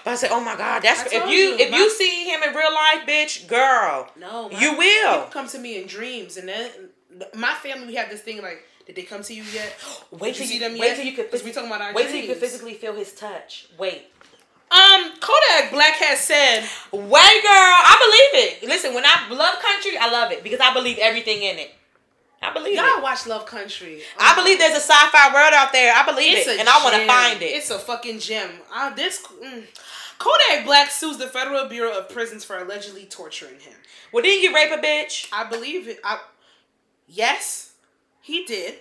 But 0.03 0.13
I 0.13 0.15
said, 0.15 0.31
"Oh 0.33 0.41
my 0.41 0.57
God, 0.57 0.81
that's 0.81 1.13
if 1.13 1.13
you, 1.29 1.37
you, 1.37 1.57
if 1.59 1.71
my- 1.71 1.77
you 1.77 1.91
see 1.91 2.25
him 2.31 2.43
in 2.43 2.55
real 2.55 2.73
life, 2.73 3.01
bitch, 3.07 3.47
girl, 3.47 4.09
no, 4.19 4.49
my- 4.49 4.59
you 4.59 4.79
will." 4.79 5.15
People 5.19 5.31
come 5.31 5.47
to 5.49 5.59
me 5.59 5.77
in 5.83 5.87
dreams, 5.87 6.39
and 6.39 6.49
then 6.49 6.71
my 7.35 7.53
family 7.53 7.89
we 7.89 7.97
have 7.97 8.09
this 8.09 8.23
thing 8.23 8.41
like, 8.41 8.65
did 8.89 8.97
they 8.97 9.03
come 9.05 9.23
to 9.23 9.33
you 9.35 9.45
yet? 9.55 9.73
Wait 10.11 10.35
till 10.35 10.47
you 10.47 10.55
you, 10.55 10.59
see 10.59 10.59
them 10.59 10.73
wait 10.73 10.89
yet? 10.89 10.97
till 10.97 11.05
you 11.07 11.13
could. 11.13 11.31
'Cause 11.31 11.45
we 11.45 11.53
talking 11.53 11.69
about 11.71 11.81
our 11.83 11.93
wait 11.93 12.09
till 12.09 12.17
you 12.17 12.27
could 12.27 12.39
physically 12.39 12.75
feel 12.75 12.95
his 12.95 13.13
touch. 13.13 13.67
Wait, 13.79 14.11
Um, 14.71 15.13
Kodak 15.21 15.71
Black 15.71 15.95
has 15.95 16.21
said, 16.21 16.61
wait, 16.93 17.43
girl, 17.43 17.73
I 17.93 17.95
believe 18.33 18.45
it. 18.45 18.63
Listen, 18.69 18.93
when 18.95 19.05
I 19.07 19.29
love 19.31 19.61
country, 19.63 19.97
I 19.97 20.11
love 20.11 20.33
it 20.33 20.43
because 20.43 20.61
I 20.61 20.73
believe 20.75 20.99
everything 20.99 21.43
in 21.43 21.59
it. 21.59 21.71
I 22.43 22.53
believe 22.53 22.77
y'all 22.77 22.99
it. 22.99 23.03
watch 23.03 23.27
Lovecraft 23.27 23.47
Country. 23.49 24.01
I 24.19 24.31
Um, 24.31 24.37
believe 24.37 24.59
there's 24.59 24.73
a 24.77 24.81
sci-fi 24.81 25.35
world 25.35 25.53
out 25.55 25.73
there. 25.73 25.93
I 25.95 26.05
believe 26.07 26.39
It's 26.39 26.47
it, 26.47 26.61
and 26.61 26.69
I 26.69 26.83
want 26.85 26.95
to 26.97 27.05
find 27.07 27.43
it. 27.43 27.47
It's 27.47 27.71
a 27.71 27.79
fucking 27.81 28.21
gem. 28.21 28.51
Uh, 28.73 28.91
this 28.95 29.21
mm. 29.43 29.65
Kodak 30.19 30.65
Black 30.65 30.91
sues 30.91 31.17
the 31.19 31.27
Federal 31.29 31.67
Bureau 31.67 31.99
of 31.99 32.09
Prisons 32.09 32.45
for 32.45 32.57
allegedly 32.59 33.07
torturing 33.07 33.59
him. 33.59 33.75
well, 34.13 34.23
didn't 34.23 34.43
you 34.43 34.55
rape 34.55 34.71
a 34.73 34.77
bitch? 34.81 35.29
I 35.33 35.45
believe 35.45 35.89
it. 35.89 35.99
I 36.05 36.21
yes, 37.09 37.68
he 38.29 38.45
did. 38.45 38.75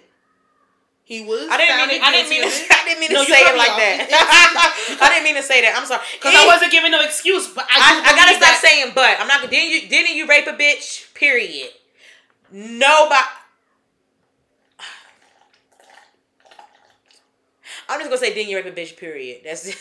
He 1.05 1.23
was. 1.23 1.47
I 1.49 1.55
didn't 1.55 1.87
mean. 1.87 2.01
To, 2.01 2.05
I 2.05 2.11
didn't 2.11 2.29
mean. 2.29 2.41
To, 2.43 2.47
guilty 2.51 2.59
of 2.59 2.67
it. 2.67 2.71
I 2.75 2.83
didn't 2.83 2.99
mean 2.99 3.09
to 3.09 3.15
No, 3.15 3.23
say 3.23 3.39
it 3.47 3.55
like 3.57 3.75
that. 3.79 4.99
I 5.01 5.07
didn't 5.09 5.23
mean 5.23 5.35
to 5.35 5.41
say 5.43 5.61
that. 5.61 5.73
I'm 5.79 5.85
sorry. 5.87 6.03
Because 6.19 6.35
I 6.35 6.45
wasn't 6.45 6.69
giving 6.73 6.91
no 6.91 6.99
excuse, 7.01 7.47
but 7.47 7.63
I, 7.71 7.79
I, 7.79 8.11
I 8.11 8.15
gotta 8.15 8.35
stop 8.35 8.51
that- 8.51 8.59
saying 8.61 8.91
but. 8.93 9.15
I'm 9.19 9.27
not. 9.27 9.49
Didn't 9.49 9.71
you? 9.71 9.87
Didn't 9.87 10.15
you 10.17 10.27
rape 10.27 10.47
a 10.47 10.51
bitch? 10.51 11.13
Period. 11.13 11.69
Nobody. 12.51 13.23
I'm 17.89 17.99
just 17.99 18.09
gonna 18.09 18.17
say 18.17 18.33
didn't 18.33 18.49
you 18.49 18.57
rape 18.57 18.65
a 18.67 18.71
bitch? 18.71 18.97
Period. 18.97 19.41
That's 19.45 19.71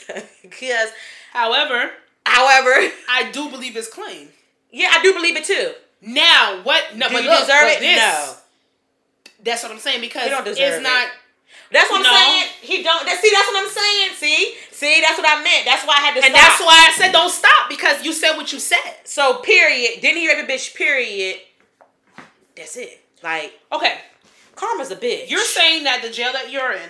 because. 0.43 0.90
However, 1.32 1.90
However, 2.24 2.70
I 3.10 3.30
do 3.32 3.51
believe 3.51 3.74
his 3.74 3.88
claim. 3.88 4.28
yeah, 4.70 4.90
I 4.93 5.02
do 5.02 5.12
believe 5.12 5.36
it 5.36 5.44
too. 5.44 5.72
Now, 6.02 6.60
what? 6.62 6.94
No, 6.97 7.09
Do 7.09 7.14
but 7.14 7.24
you 7.24 7.30
look, 7.30 7.40
deserve 7.40 7.66
it? 7.68 7.80
This, 7.80 7.97
No. 7.98 8.34
That's 9.42 9.62
what 9.62 9.72
I'm 9.72 9.78
saying 9.78 10.00
because 10.00 10.28
it's 10.30 10.58
it. 10.58 10.82
not. 10.82 11.08
That's 11.72 11.90
what 11.90 12.06
I'm 12.06 12.14
saying. 12.14 12.52
He 12.62 12.82
don't. 12.82 13.04
That, 13.06 13.18
see, 13.20 13.30
that's 13.32 13.48
what 13.48 13.62
I'm 13.62 13.70
saying. 13.70 14.14
See, 14.14 14.54
see, 14.70 15.00
that's 15.00 15.18
what 15.18 15.26
I 15.28 15.42
meant. 15.42 15.64
That's 15.64 15.84
why 15.86 15.94
I 15.98 16.00
had 16.00 16.14
to. 16.14 16.24
And 16.24 16.32
stop. 16.34 16.36
that's 16.36 16.60
why 16.60 16.86
I 16.88 16.92
said 16.96 17.12
don't 17.12 17.30
stop 17.30 17.68
because 17.68 18.04
you 18.04 18.12
said 18.12 18.36
what 18.36 18.52
you 18.52 18.60
said. 18.60 19.02
So 19.04 19.38
period. 19.38 20.00
Didn't 20.00 20.18
hear 20.18 20.38
a 20.38 20.46
bitch? 20.46 20.74
Period. 20.74 21.40
That's 22.56 22.76
it. 22.76 23.00
Like 23.22 23.58
Okay, 23.72 23.98
karma's 24.54 24.90
a 24.90 24.96
bitch. 24.96 25.28
you're 25.28 25.44
saying 25.44 25.84
that 25.84 26.02
the 26.02 26.10
jail 26.10 26.32
that 26.32 26.50
you're 26.52 26.72
in, 26.72 26.88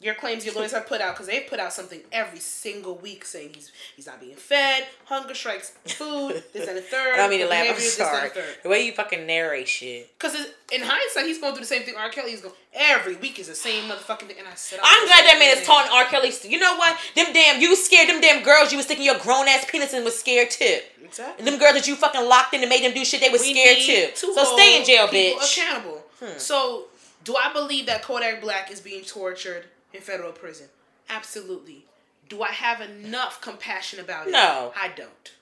your 0.00 0.14
claims 0.14 0.44
your 0.44 0.54
lawyers 0.54 0.72
have 0.72 0.86
put 0.86 1.00
out 1.00 1.14
because 1.14 1.26
they've 1.26 1.46
put 1.48 1.58
out 1.58 1.72
something 1.72 2.00
every 2.12 2.38
single 2.38 2.96
week 2.96 3.24
saying 3.24 3.50
he's 3.54 3.72
he's 3.96 4.06
not 4.06 4.20
being 4.20 4.36
fed, 4.36 4.86
hunger 5.06 5.34
strikes, 5.34 5.70
food, 5.86 6.42
this 6.52 6.68
and 6.68 6.76
the 6.76 6.82
third. 6.92 7.14
I 7.14 7.16
don't 7.16 7.30
mean 7.30 7.48
laugh. 7.48 7.66
I'm 7.68 7.80
sorry. 7.80 8.30
the 8.62 8.68
way 8.68 8.86
you 8.86 8.92
fucking 8.92 9.26
narrate 9.26 9.66
shit. 9.66 10.16
Because 10.16 10.36
in 10.72 10.82
hindsight, 10.82 11.26
he's 11.26 11.40
going 11.40 11.54
through 11.54 11.62
the 11.62 11.66
same 11.66 11.82
thing. 11.82 11.96
R. 11.96 12.10
Kelly 12.10 12.32
is 12.32 12.42
going 12.42 12.54
every 12.72 13.16
week 13.16 13.40
is 13.40 13.48
the 13.48 13.54
same 13.56 13.90
motherfucking 13.90 14.28
thing. 14.28 14.38
And 14.38 14.46
I 14.46 14.54
said, 14.54 14.78
I'm 14.82 15.02
oh, 15.02 15.06
glad 15.06 15.24
that 15.26 15.36
man 15.40 15.58
is 15.58 15.66
taunting 15.66 15.92
R. 15.92 16.04
Kelly. 16.04 16.32
You 16.44 16.60
know 16.60 16.76
what? 16.76 16.96
Them 17.16 17.32
damn, 17.32 17.60
you 17.60 17.74
scared. 17.74 18.08
Them 18.08 18.20
damn 18.20 18.44
girls 18.44 18.70
you 18.70 18.78
was 18.78 18.86
sticking 18.86 19.04
your 19.04 19.18
grown 19.18 19.48
ass 19.48 19.64
penis 19.68 19.94
in 19.94 20.04
was 20.04 20.18
scared 20.18 20.50
too. 20.50 20.78
Exactly. 21.02 21.38
And 21.38 21.46
them 21.46 21.58
girls 21.58 21.74
that 21.74 21.88
you 21.88 21.96
fucking 21.96 22.28
locked 22.28 22.54
in 22.54 22.60
and 22.60 22.68
made 22.68 22.84
them 22.84 22.94
do 22.94 23.04
shit, 23.04 23.20
they 23.20 23.30
was 23.30 23.42
We 23.42 23.52
scared 23.54 23.78
too. 23.78 24.12
to 24.14 24.34
So 24.34 24.54
stay 24.54 24.78
in 24.78 24.86
jail, 24.86 25.08
bitch. 25.08 25.58
Accountable. 25.58 26.04
Hmm. 26.20 26.38
So, 26.38 26.86
do 27.24 27.34
I 27.36 27.52
believe 27.52 27.86
that 27.86 28.02
Kodak 28.02 28.40
Black 28.40 28.70
is 28.70 28.80
being 28.80 29.04
tortured 29.04 29.64
in 29.92 30.00
federal 30.00 30.32
prison? 30.32 30.68
Absolutely. 31.08 31.84
Do 32.28 32.42
I 32.42 32.48
have 32.48 32.80
enough 32.80 33.40
compassion 33.40 34.00
about 34.00 34.28
it? 34.28 34.32
No. 34.32 34.72
I 34.76 34.88
don't. 34.88 35.32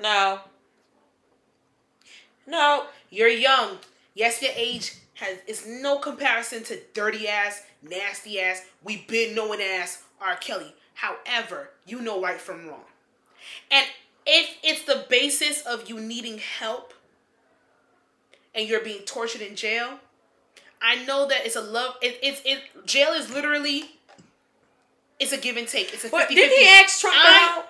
No. 0.00 0.40
No. 2.46 2.86
You're 3.10 3.28
young. 3.28 3.78
Yes, 4.14 4.42
your 4.42 4.52
age 4.54 4.96
has 5.14 5.38
is 5.46 5.66
no 5.66 5.98
comparison 5.98 6.62
to 6.64 6.78
dirty 6.94 7.26
ass, 7.26 7.62
nasty 7.82 8.40
ass, 8.40 8.64
we've 8.84 9.06
been 9.06 9.34
knowing 9.34 9.60
ass 9.60 10.02
R. 10.20 10.36
Kelly. 10.36 10.74
However, 10.94 11.70
you 11.86 12.00
know 12.00 12.20
right 12.20 12.40
from 12.40 12.66
wrong. 12.66 12.84
And 13.70 13.86
if 14.26 14.56
it's 14.62 14.82
the 14.84 15.06
basis 15.08 15.62
of 15.62 15.88
you 15.88 16.00
needing 16.00 16.38
help 16.38 16.94
and 18.54 18.68
you're 18.68 18.80
being 18.80 19.02
tortured 19.02 19.42
in 19.42 19.56
jail, 19.56 19.98
I 20.82 21.04
know 21.04 21.26
that 21.28 21.46
it's 21.46 21.56
a 21.56 21.60
love 21.60 21.94
it, 22.02 22.18
it's 22.22 22.40
it 22.44 22.60
jail 22.86 23.10
is 23.12 23.32
literally 23.32 23.84
it's 25.18 25.32
a 25.32 25.38
give 25.38 25.56
and 25.56 25.66
take. 25.66 25.92
It's 25.94 26.04
a 26.04 26.08
50 26.08 26.16
But 26.16 26.28
did 26.28 26.50
he 26.52 26.68
ask 26.68 27.00
Trump 27.00 27.16
I- 27.18 27.56
out? 27.58 27.68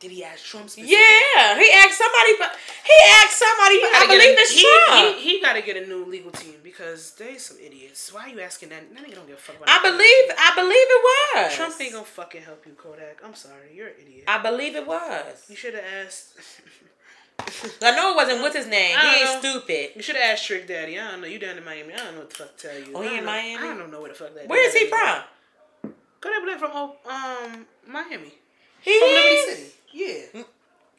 Did 0.00 0.10
he 0.10 0.24
ask 0.24 0.44
Trump 0.44 0.68
specifically? 0.68 0.96
Yeah, 0.96 1.56
he 1.60 1.70
asked 1.76 1.96
somebody. 1.96 2.36
For, 2.36 2.44
he 2.84 2.98
asked 3.22 3.38
somebody. 3.38 3.76
He 3.76 3.84
I 3.86 4.04
believe 4.08 4.36
a- 4.36 4.40
it's 4.40 4.50
he, 4.50 4.68
Trump. 4.88 5.16
He, 5.16 5.30
he 5.36 5.40
got 5.40 5.52
to 5.52 5.62
get 5.62 5.76
a 5.76 5.86
new 5.86 6.04
legal 6.04 6.32
team 6.32 6.56
because 6.64 7.12
they 7.12 7.38
some 7.38 7.56
idiots. 7.64 8.12
Why 8.12 8.22
are 8.24 8.28
you 8.30 8.40
asking 8.40 8.70
that? 8.70 8.92
That 8.92 9.04
nigga 9.06 9.14
don't 9.14 9.28
give 9.28 9.36
a 9.36 9.40
fuck 9.40 9.56
about 9.58 9.68
I 9.68 9.80
believe. 9.80 10.36
I 10.36 10.52
believe 10.56 10.88
it 10.90 11.02
was. 11.46 11.54
Trump 11.54 11.80
ain't 11.80 11.92
gonna 11.92 12.04
fucking 12.04 12.42
help 12.42 12.66
you, 12.66 12.72
Kodak. 12.72 13.20
I'm 13.24 13.34
sorry, 13.36 13.70
you're 13.72 13.86
an 13.88 13.94
idiot. 14.02 14.24
I 14.26 14.42
believe 14.42 14.74
it 14.74 14.86
was. 14.88 15.44
you 15.48 15.54
should 15.54 15.74
have 15.74 15.84
asked. 16.04 16.34
I 17.82 17.94
know 17.96 18.12
it 18.12 18.16
wasn't. 18.16 18.40
What's 18.42 18.56
his 18.56 18.66
name? 18.66 18.98
He 18.98 19.06
ain't 19.20 19.24
know. 19.24 19.38
stupid. 19.40 19.90
You 19.96 20.02
should 20.02 20.16
have 20.16 20.32
asked 20.32 20.46
Trick 20.46 20.66
Daddy. 20.66 20.98
I 20.98 21.10
don't 21.12 21.20
know. 21.20 21.26
You 21.26 21.38
down 21.38 21.56
in 21.58 21.64
Miami? 21.64 21.92
I 21.94 21.96
don't 21.98 22.14
know 22.14 22.20
what 22.20 22.30
the 22.30 22.36
fuck 22.36 22.56
to 22.56 22.68
tell 22.68 22.78
you. 22.78 22.92
Oh, 22.94 23.02
he 23.02 23.08
in 23.18 23.24
know- 23.24 23.30
Miami? 23.30 23.68
I 23.68 23.76
don't 23.76 23.90
know 23.92 24.00
where 24.00 24.08
the 24.10 24.14
fuck 24.16 24.34
that. 24.34 24.48
Where 24.48 24.66
is 24.66 24.74
he 24.74 24.86
from? 24.88 25.22
Kodak 26.20 26.44
Black 26.44 26.58
from 26.58 26.70
oh, 26.74 26.96
um 27.08 27.66
Miami. 27.86 28.32
He 28.80 28.98
From 28.98 29.08
Liberty 29.08 29.28
is? 29.28 29.56
City. 29.58 29.72
Yeah. 29.92 30.42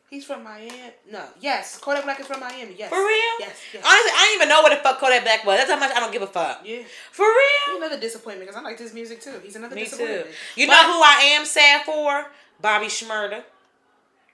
He's 0.09 0.25
from 0.25 0.43
Miami. 0.43 0.69
No. 1.11 1.25
Yes. 1.41 1.79
Kodak 1.79 2.03
Black 2.03 2.19
is 2.19 2.27
from 2.27 2.39
Miami. 2.39 2.75
Yes. 2.77 2.89
For 2.89 2.97
real? 2.99 3.33
Yes. 3.39 3.57
Yes. 3.73 3.83
Honestly, 3.83 4.11
I 4.13 4.27
didn't 4.29 4.35
even 4.35 4.49
know 4.49 4.61
what 4.61 4.69
the 4.77 4.83
fuck 4.83 4.99
Kodak 4.99 5.23
Black 5.23 5.43
was. 5.45 5.57
That's 5.57 5.71
how 5.71 5.79
much 5.79 5.91
I 5.95 5.99
don't 5.99 6.11
give 6.13 6.21
a 6.21 6.27
fuck. 6.27 6.61
yeah. 6.65 6.83
For 7.11 7.25
real? 7.25 7.77
Another 7.77 7.99
disappointment 7.99 8.47
because 8.49 8.61
I 8.61 8.63
like 8.63 8.77
his 8.79 8.93
music 8.93 9.21
too. 9.21 9.39
He's 9.43 9.55
another 9.55 9.75
Me 9.75 9.83
too. 9.85 9.89
disappointment. 9.91 10.27
You 10.55 10.67
But- 10.67 10.73
know 10.73 10.93
who 10.93 11.01
I 11.03 11.21
am 11.35 11.45
sad 11.45 11.83
for? 11.85 12.31
Bobby 12.61 12.85
Shmurda. 12.87 13.43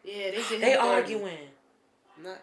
Yeah, 0.04 0.32
they 0.32 0.58
They 0.60 0.76
arguing. 0.76 1.38
Not. 2.24 2.40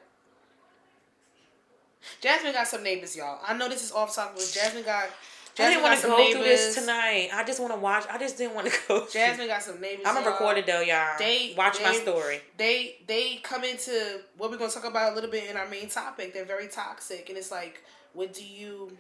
Jasmine 2.20 2.52
got 2.52 2.68
some 2.68 2.82
neighbors, 2.82 3.16
y'all. 3.16 3.40
I 3.46 3.56
know 3.56 3.68
this 3.68 3.82
is 3.84 3.92
off 3.92 4.14
topic, 4.14 4.36
but 4.36 4.50
Jasmine 4.52 4.84
got. 4.84 5.08
I 5.58 5.70
didn't 5.70 5.82
want 5.84 5.98
to 6.00 6.06
go 6.06 6.16
neighbors. 6.18 6.34
through 6.34 6.44
this 6.44 6.74
tonight. 6.74 7.30
I 7.32 7.42
just 7.42 7.60
want 7.60 7.72
to 7.72 7.78
watch. 7.80 8.04
I 8.10 8.18
just 8.18 8.36
didn't 8.36 8.54
want 8.54 8.68
to 8.68 8.78
go. 8.88 9.06
Jasmine 9.10 9.46
got 9.48 9.62
some 9.62 9.80
neighbors. 9.80 10.04
I'm 10.06 10.14
gonna 10.14 10.30
record 10.30 10.58
it 10.58 10.66
though, 10.66 10.82
y'all. 10.82 11.18
They- 11.18 11.54
watch 11.56 11.80
my 11.82 11.94
story. 11.94 12.40
They 12.58 12.96
they 13.06 13.36
come 13.42 13.64
into 13.64 14.20
what 14.36 14.50
we're 14.50 14.58
gonna 14.58 14.70
talk 14.70 14.84
about 14.84 15.12
a 15.12 15.14
little 15.14 15.30
bit 15.30 15.48
in 15.50 15.56
our 15.56 15.68
main 15.68 15.88
topic. 15.88 16.34
They're 16.34 16.44
very 16.44 16.68
toxic, 16.68 17.28
and 17.30 17.38
it's 17.38 17.50
like, 17.50 17.82
what 18.12 18.34
do 18.34 18.44
you? 18.44 18.96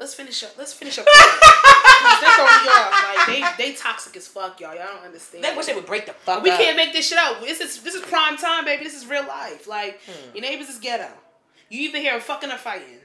Let's 0.00 0.14
finish 0.14 0.42
up. 0.42 0.54
Let's 0.56 0.72
finish 0.72 0.98
up. 0.98 1.04
they 1.04 2.26
throw 2.26 2.44
me 2.44 2.68
off. 2.72 3.16
Like 3.16 3.26
they 3.58 3.64
they 3.70 3.72
toxic 3.76 4.16
as 4.16 4.26
fuck, 4.26 4.58
y'all. 4.58 4.74
Y'all 4.74 4.86
don't 4.94 5.04
understand. 5.04 5.44
They 5.44 5.54
wish 5.54 5.66
they 5.66 5.74
would 5.74 5.84
break 5.84 6.06
the 6.06 6.14
fuck 6.14 6.42
We 6.42 6.50
up. 6.50 6.58
can't 6.58 6.74
make 6.76 6.94
this 6.94 7.06
shit 7.08 7.18
out. 7.18 7.40
This 7.42 7.60
is 7.60 7.82
this 7.82 7.94
is 7.94 8.00
prime 8.00 8.38
time, 8.38 8.64
baby. 8.64 8.82
This 8.82 8.94
is 8.94 9.06
real 9.06 9.26
life. 9.26 9.68
Like 9.68 10.00
Hmm. 10.06 10.34
your 10.34 10.42
neighbors 10.42 10.70
is 10.70 10.78
ghetto. 10.78 11.12
You 11.68 11.80
either 11.88 11.98
hear 11.98 12.12
them 12.12 12.22
fucking 12.22 12.50
or 12.50 12.56
fighting. 12.56 12.98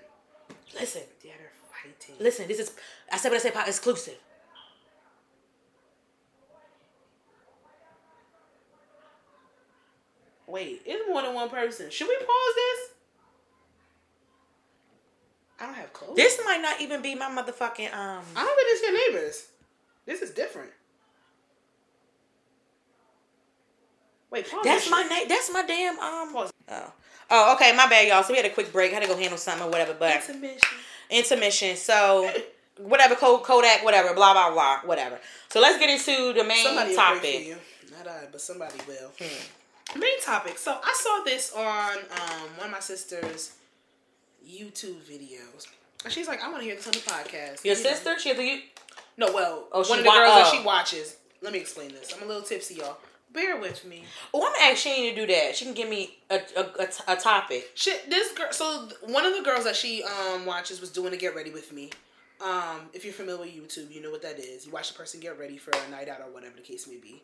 Listen, 0.74 1.02
Yeah, 1.22 1.34
they're 1.38 1.52
fighting. 1.70 2.16
listen. 2.20 2.48
This 2.48 2.60
is 2.60 2.72
I 3.12 3.18
said 3.18 3.30
what 3.30 3.40
I 3.40 3.42
said. 3.42 3.54
Pod 3.54 3.68
exclusive. 3.68 4.16
Wait, 10.48 10.82
it's 10.86 11.10
more 11.10 11.22
than 11.24 11.34
one 11.34 11.50
person. 11.50 11.90
Should 11.90 12.08
we 12.08 12.16
pause 12.18 12.56
this? 12.56 12.80
I 15.60 15.66
don't 15.66 15.76
have 15.76 15.94
clothes. 15.94 16.16
This 16.16 16.40
might 16.46 16.62
not 16.62 16.82
even 16.82 17.02
be 17.02 17.16
my 17.16 17.28
motherfucking 17.30 17.94
um. 17.94 18.24
I 18.36 18.44
don't 18.44 18.56
think 18.56 18.68
it's 18.68 18.82
your 18.82 18.94
neighbors. 19.12 19.48
This 20.06 20.22
is 20.22 20.32
different. 20.32 20.72
Wait. 24.32 24.48
That's 24.64 24.90
my 24.90 25.04
name. 25.04 25.28
That's 25.28 25.52
my 25.52 25.64
damn 25.64 25.98
um. 26.00 26.34
Pause. 26.34 26.52
Oh. 26.70 26.92
Oh, 27.32 27.54
okay, 27.56 27.76
my 27.76 27.88
bad, 27.88 28.08
y'all. 28.08 28.22
So 28.22 28.34
we 28.34 28.38
had 28.38 28.46
a 28.46 28.54
quick 28.54 28.72
break. 28.72 28.92
had 28.92 29.02
to 29.02 29.08
go 29.08 29.18
handle 29.18 29.38
something 29.38 29.66
or 29.68 29.72
whatever, 29.72 29.96
but 29.98 30.16
Intermission. 30.16 30.60
intermission. 31.10 31.76
So 31.76 32.30
whatever, 32.78 33.16
Kodak, 33.16 33.84
whatever, 33.84 34.14
blah 34.14 34.34
blah 34.34 34.52
blah, 34.52 34.80
whatever. 34.86 35.18
So 35.50 35.60
let's 35.60 35.80
get 35.80 35.90
into 35.90 36.34
the 36.38 36.44
main 36.44 36.64
Somebody 36.64 36.90
will 36.92 36.96
pray 36.98 37.16
for 37.16 37.16
topic. 37.22 37.48
you. 37.48 37.56
Not 37.98 38.08
I, 38.08 38.26
but 38.32 38.42
somebody 38.42 38.76
will. 38.88 39.12
Hmm. 39.20 40.00
Main 40.00 40.22
topic. 40.22 40.58
So 40.58 40.78
I 40.84 40.94
saw 40.98 41.24
this 41.24 41.54
on 41.54 41.98
um, 41.98 42.50
one 42.58 42.66
of 42.68 42.72
my 42.72 42.80
sister's 42.80 43.54
YouTube 44.50 45.02
videos. 45.10 45.68
And 46.04 46.14
she's 46.14 46.28
like, 46.28 46.42
I 46.44 46.48
want 46.50 46.60
to 46.62 46.66
hear 46.66 46.76
this 46.76 46.86
on 46.88 46.94
the 46.94 47.00
podcast. 47.00 47.64
Your 47.66 47.76
You 47.76 47.84
know. 47.84 47.90
sister? 47.90 48.20
She 48.20 48.30
has 48.30 48.38
a 48.40 48.44
you. 48.44 48.62
No, 49.18 49.34
well, 49.34 49.68
Oh, 49.72 49.84
she 49.84 49.90
one 49.90 50.00
of 50.00 50.04
the 50.06 50.10
wa- 50.10 50.16
girls 50.16 50.36
that 50.36 50.52
oh. 50.54 50.58
she 50.58 50.64
watches. 50.64 51.18
Let 51.42 51.54
me 51.54 51.60
explain 51.60 51.90
this. 51.90 52.14
I'm 52.16 52.24
a 52.24 52.26
little 52.26 52.42
tipsy, 52.44 52.76
y'all. 52.76 52.98
bear 53.34 53.58
with 53.60 53.84
me. 53.86 54.04
Oh, 54.34 54.46
I'm 54.46 54.54
gonna 54.54 54.72
ask 54.72 54.78
Shane 54.82 55.14
to 55.14 55.20
do 55.26 55.28
that. 55.34 55.56
She 55.56 55.66
can 55.66 55.74
give 55.74 55.90
me 55.90 56.18
a 56.30 56.40
a, 56.56 56.62
a, 56.80 57.14
a 57.14 57.16
topic. 57.18 57.70
Shit, 57.76 58.10
this 58.10 58.32
girl. 58.34 58.52
So 58.52 58.88
one 59.02 59.26
of 59.26 59.36
the 59.36 59.44
girls 59.44 59.66
that 59.66 59.76
she 59.76 60.04
um 60.04 60.46
watches 60.46 60.80
was 60.82 60.90
doing 60.92 61.14
a 61.14 61.18
get 61.18 61.36
ready 61.36 61.52
with 61.52 61.72
me. 61.74 61.92
Um, 62.42 62.90
if 62.94 63.04
you're 63.06 63.14
familiar 63.14 63.62
with 63.62 63.70
YouTube, 63.78 63.94
you 63.94 64.02
know 64.02 64.12
what 64.12 64.22
that 64.24 64.40
is. 64.40 64.66
You 64.66 64.72
watch 64.72 64.90
the 64.92 64.98
person 64.98 65.20
get 65.20 65.38
ready 65.40 65.58
for 65.58 65.72
a 65.72 65.92
night 65.92 66.08
out 66.10 66.20
or 66.22 66.32
whatever 66.34 66.56
the 66.56 66.62
case 66.62 66.88
may 66.88 66.98
be. 66.98 67.24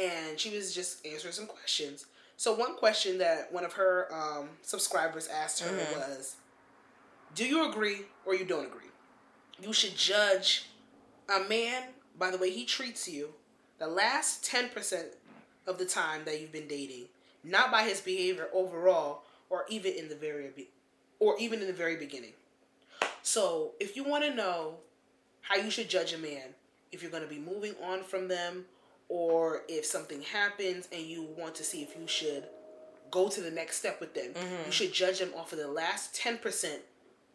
And 0.00 0.38
she 0.38 0.54
was 0.56 0.74
just 0.74 1.04
answering 1.06 1.32
some 1.34 1.46
questions. 1.46 2.06
So 2.36 2.54
one 2.54 2.76
question 2.76 3.18
that 3.18 3.52
one 3.52 3.64
of 3.64 3.72
her 3.74 4.08
um, 4.12 4.48
subscribers 4.62 5.28
asked 5.28 5.60
her 5.60 5.70
Mhm. 5.70 5.96
was, 5.96 6.36
"Do 7.34 7.46
you 7.46 7.68
agree 7.68 8.06
or 8.24 8.34
you 8.34 8.44
don't 8.44 8.66
agree? 8.66 8.90
You 9.60 9.72
should 9.72 9.96
judge 9.96 10.66
a 11.28 11.40
man 11.40 11.94
by 12.18 12.30
the 12.30 12.38
way 12.38 12.50
he 12.50 12.64
treats 12.64 13.08
you 13.08 13.34
the 13.78 13.86
last 13.86 14.44
ten 14.44 14.68
percent 14.68 15.08
of 15.66 15.78
the 15.78 15.86
time 15.86 16.24
that 16.24 16.40
you've 16.40 16.52
been 16.52 16.68
dating, 16.68 17.08
not 17.44 17.70
by 17.70 17.84
his 17.84 18.00
behavior 18.00 18.48
overall, 18.52 19.22
or 19.50 19.64
even 19.68 19.92
in 19.94 20.08
the 20.08 20.16
very 20.16 20.48
be- 20.50 20.70
or 21.18 21.38
even 21.38 21.60
in 21.60 21.66
the 21.66 21.72
very 21.72 21.96
beginning." 21.96 22.34
So, 23.22 23.74
if 23.78 23.96
you 23.96 24.02
want 24.04 24.24
to 24.24 24.34
know 24.34 24.78
how 25.42 25.56
you 25.56 25.70
should 25.70 25.88
judge 25.88 26.12
a 26.12 26.18
man, 26.18 26.54
if 26.90 27.02
you're 27.02 27.10
going 27.10 27.22
to 27.22 27.28
be 27.28 27.38
moving 27.38 27.76
on 27.80 28.02
from 28.04 28.28
them, 28.28 28.66
or 29.08 29.64
if 29.68 29.84
something 29.86 30.22
happens 30.22 30.88
and 30.92 31.02
you 31.02 31.22
want 31.22 31.54
to 31.56 31.64
see 31.64 31.82
if 31.82 31.96
you 31.96 32.06
should 32.06 32.48
go 33.10 33.28
to 33.28 33.40
the 33.40 33.50
next 33.50 33.76
step 33.78 34.00
with 34.00 34.14
them, 34.14 34.32
Mhm. 34.34 34.66
you 34.66 34.72
should 34.72 34.92
judge 34.92 35.18
them 35.18 35.34
off 35.34 35.52
of 35.52 35.58
the 35.58 35.68
last 35.68 36.14
10% 36.14 36.82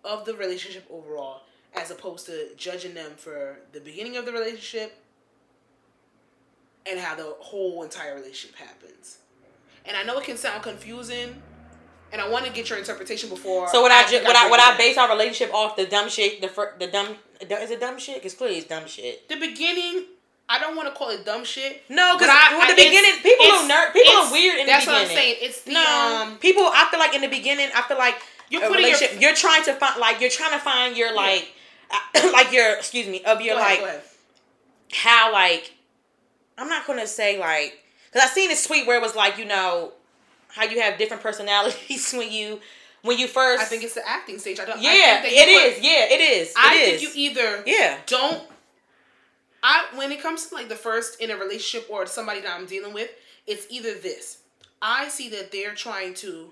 of 0.03 0.25
the 0.25 0.35
relationship 0.35 0.85
overall, 0.89 1.41
as 1.75 1.91
opposed 1.91 2.25
to 2.27 2.49
judging 2.55 2.93
them 2.93 3.11
for 3.17 3.57
the 3.73 3.79
beginning 3.79 4.17
of 4.17 4.25
the 4.25 4.31
relationship 4.31 4.97
and 6.89 6.99
how 6.99 7.15
the 7.15 7.35
whole 7.39 7.83
entire 7.83 8.15
relationship 8.15 8.55
happens. 8.57 9.17
And 9.85 9.95
I 9.95 10.03
know 10.03 10.17
it 10.19 10.23
can 10.25 10.37
sound 10.37 10.63
confusing, 10.63 11.41
and 12.11 12.21
I 12.21 12.29
want 12.29 12.45
to 12.45 12.51
get 12.51 12.69
your 12.69 12.79
interpretation 12.79 13.29
before. 13.29 13.67
So 13.69 13.81
what 13.81 13.91
I, 13.91 14.07
ju- 14.07 14.23
what 14.23 14.35
I 14.35 14.49
what 14.49 14.59
it 14.59 14.67
I 14.67 14.77
base 14.77 14.97
our 14.97 15.09
relationship 15.09 15.53
off 15.53 15.75
the 15.75 15.85
dumb 15.85 16.09
shit 16.09 16.41
the 16.41 16.47
fir- 16.47 16.75
the 16.79 16.87
dumb 16.87 17.15
is 17.41 17.71
it 17.71 17.79
dumb 17.79 17.99
shit? 17.99 18.21
Cause 18.21 18.33
clearly 18.33 18.57
it's 18.57 18.67
dumb 18.67 18.85
shit. 18.87 19.27
the 19.29 19.35
beginning, 19.35 20.05
I 20.49 20.59
don't 20.59 20.75
want 20.75 20.87
to 20.89 20.95
call 20.95 21.09
it 21.11 21.25
dumb 21.25 21.43
shit. 21.45 21.83
No, 21.89 22.15
because 22.17 22.29
I- 22.31 22.57
I- 22.61 22.69
the 22.71 22.75
beginning 22.75 23.21
people 23.21 23.45
are 23.47 23.67
ner- 23.67 23.91
people 23.93 24.13
are 24.13 24.31
weird 24.31 24.59
in 24.59 24.67
That's 24.67 24.87
what 24.87 24.95
I'm 24.95 25.07
saying. 25.07 25.35
It's 25.41 25.61
the 25.61 25.73
No, 25.73 26.23
um. 26.31 26.37
people. 26.39 26.63
I 26.63 26.87
feel 26.89 26.99
like 26.99 27.13
in 27.13 27.21
the 27.21 27.27
beginning, 27.27 27.69
I 27.75 27.81
feel 27.83 27.97
like 27.97 28.15
You're 28.49 28.61
putting 28.61 28.85
your- 28.85 28.93
relationship. 28.93 29.21
You're 29.21 29.35
trying 29.35 29.63
to 29.65 29.73
find 29.75 29.99
like 29.99 30.21
you're 30.21 30.29
trying 30.29 30.51
to 30.51 30.59
find 30.59 30.95
your 30.97 31.13
like, 31.13 31.53
uh, 31.91 32.29
like 32.33 32.51
your 32.51 32.75
excuse 32.77 33.07
me 33.07 33.23
of 33.23 33.41
your 33.41 33.55
Go 33.55 33.61
like 33.61 33.79
ahead. 33.79 34.01
how 34.93 35.31
like 35.33 35.73
I'm 36.57 36.69
not 36.69 36.87
gonna 36.87 37.07
say 37.07 37.37
like 37.39 37.83
because 38.11 38.29
I 38.29 38.33
seen 38.33 38.49
this 38.49 38.65
tweet 38.65 38.87
where 38.87 38.97
it 38.97 39.01
was 39.01 39.15
like 39.15 39.37
you 39.37 39.45
know 39.45 39.93
how 40.49 40.63
you 40.63 40.81
have 40.81 40.97
different 40.97 41.21
personalities 41.23 42.13
when 42.17 42.31
you 42.31 42.59
when 43.03 43.17
you 43.19 43.27
first 43.27 43.61
I 43.61 43.65
think 43.65 43.83
it's 43.83 43.93
the 43.93 44.07
acting 44.07 44.39
stage. 44.39 44.59
I 44.59 44.65
don't. 44.65 44.81
yeah 44.81 44.89
I 44.89 45.21
it 45.25 45.75
put- 45.75 45.83
yeah 45.83 46.05
it 46.09 46.21
is 46.21 46.49
it 46.49 46.53
I 46.57 46.73
is. 46.75 47.01
think 47.01 47.15
you 47.15 47.29
either 47.29 47.63
yeah 47.65 47.97
don't. 48.05 48.43
I 49.63 49.85
when 49.95 50.11
it 50.11 50.21
comes 50.21 50.47
to 50.47 50.55
like 50.55 50.69
the 50.69 50.75
first 50.75 51.19
in 51.19 51.31
a 51.31 51.37
relationship 51.37 51.89
or 51.89 52.05
somebody 52.05 52.41
that 52.41 52.51
I'm 52.51 52.65
dealing 52.65 52.93
with, 52.93 53.09
it's 53.45 53.65
either 53.69 53.93
this. 53.95 54.37
I 54.81 55.07
see 55.07 55.29
that 55.29 55.51
they're 55.51 55.73
trying 55.73 56.13
to 56.15 56.51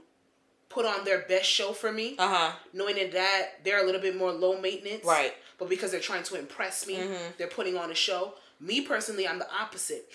put 0.69 0.85
on 0.85 1.05
their 1.05 1.19
best 1.19 1.45
show 1.49 1.71
for 1.73 1.91
me, 1.91 2.15
uh 2.17 2.27
huh 2.27 2.51
knowing 2.73 2.95
that, 3.11 3.63
they're 3.63 3.81
a 3.81 3.85
little 3.85 4.01
bit 4.01 4.15
more 4.15 4.31
low 4.31 4.59
maintenance. 4.59 5.05
right 5.05 5.33
But 5.57 5.69
because 5.69 5.91
they're 5.91 5.99
trying 6.01 6.23
to 6.23 6.35
impress 6.37 6.85
me, 6.87 6.95
Mhm. 6.95 7.37
they're 7.37 7.47
putting 7.47 7.77
on 7.77 7.91
a 7.91 7.95
show. 7.95 8.33
Me 8.59 8.81
personally, 8.81 9.27
I'm 9.27 9.39
the 9.39 9.49
opposite. 9.51 10.09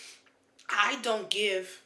I 0.68 0.98
don't 1.02 1.28
give 1.31 1.81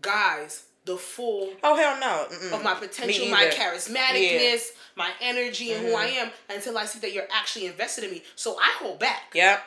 guys 0.00 0.64
the 0.84 0.96
full 0.96 1.52
oh 1.62 1.76
hell 1.76 1.98
no 2.00 2.26
Mm-mm. 2.34 2.52
of 2.52 2.62
my 2.62 2.74
potential, 2.74 3.26
my 3.26 3.46
charismaticness, 3.46 4.68
my 4.96 5.10
energy, 5.20 5.72
and 5.72 5.86
who 5.86 5.94
I 5.94 6.06
Mhm. 6.08 6.12
am 6.16 6.30
until 6.48 6.78
I 6.78 6.86
see 6.86 6.98
that 7.00 7.12
you're 7.12 7.28
actually 7.30 7.66
invested 7.66 8.04
in 8.04 8.10
me. 8.12 8.22
So 8.36 8.58
I 8.58 8.70
hold 8.78 8.98
back. 8.98 9.32
yep 9.34 9.62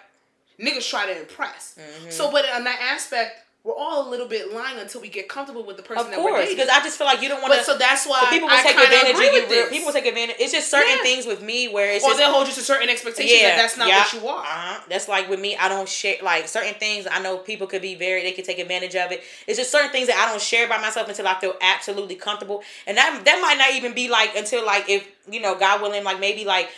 Niggas 0.59 0.87
try 0.89 1.05
to 1.07 1.19
impress. 1.19 1.75
Mhm. 1.77 2.11
So, 2.11 2.29
but 2.31 2.47
on 2.49 2.63
that 2.65 2.79
aspect, 2.81 3.39
we're 3.63 3.75
all 3.77 4.07
a 4.07 4.09
little 4.09 4.27
bit 4.27 4.51
lying 4.51 4.79
until 4.79 5.01
we 5.01 5.07
get 5.07 5.29
comfortable 5.29 5.63
with 5.63 5.77
the 5.77 5.83
person 5.83 6.05
of 6.05 6.11
that 6.11 6.19
we're 6.23 6.31
course 6.31 6.45
dating. 6.45 6.57
because 6.57 6.69
I 6.69 6.81
just 6.83 6.97
feel 6.97 7.05
like 7.05 7.21
you 7.21 7.29
don't 7.29 7.43
want 7.43 7.53
to 7.53 7.63
so 7.63 7.77
that's 7.77 8.07
why 8.07 8.25
people 8.31 8.47
will 8.47 8.55
I 8.57 8.63
take 8.63 8.75
advantage 8.75 9.15
of 9.15 9.21
you 9.21 9.47
this. 9.47 9.69
people 9.69 9.85
will 9.85 9.93
take 9.93 10.07
advantage 10.07 10.37
it's 10.39 10.51
just 10.51 10.71
certain 10.71 10.89
Yeah. 10.97 11.03
things 11.03 11.27
with 11.27 11.43
me 11.43 11.67
where 11.67 11.93
it's 11.93 12.03
or 12.03 12.09
just 12.09 12.19
they'll 12.19 12.31
hold 12.31 12.47
you 12.47 12.53
to 12.53 12.61
certain 12.61 12.89
expectations 12.89 13.41
that 13.41 13.57
that's 13.57 13.77
not 13.77 13.87
yeah. 13.87 13.99
what 13.99 14.13
you 14.13 14.27
are. 14.27 14.39
Uh-huh. 14.41 14.81
That's 14.89 15.07
like 15.07 15.29
with 15.29 15.39
me, 15.39 15.55
I 15.55 15.69
don't 15.69 15.87
share 15.87 16.15
like 16.23 16.47
certain 16.47 16.73
things. 16.73 17.05
I 17.09 17.21
know 17.21 17.37
people 17.37 17.67
could 17.67 17.83
be 17.83 17.93
very, 17.93 18.23
they 18.23 18.31
could 18.31 18.45
take 18.45 18.57
advantage 18.57 18.95
of 18.95 19.11
it. 19.11 19.21
It's 19.45 19.59
just 19.59 19.71
certain 19.71 19.91
things 19.91 20.07
that 20.07 20.17
I 20.17 20.29
don't 20.31 20.41
share 20.41 20.67
by 20.67 20.79
myself 20.81 21.07
until 21.07 21.27
I 21.27 21.39
feel 21.39 21.53
absolutely 21.61 22.15
comfortable, 22.15 22.63
and 22.87 22.97
that 22.97 23.21
that 23.25 23.39
might 23.41 23.57
not 23.59 23.73
even 23.75 23.93
be 23.93 24.09
like 24.09 24.35
until 24.35 24.65
like 24.65 24.89
if 24.89 25.07
you 25.29 25.39
know 25.39 25.53
God 25.57 25.81
willing, 25.83 26.03
like 26.03 26.19
maybe 26.19 26.45
like 26.45 26.69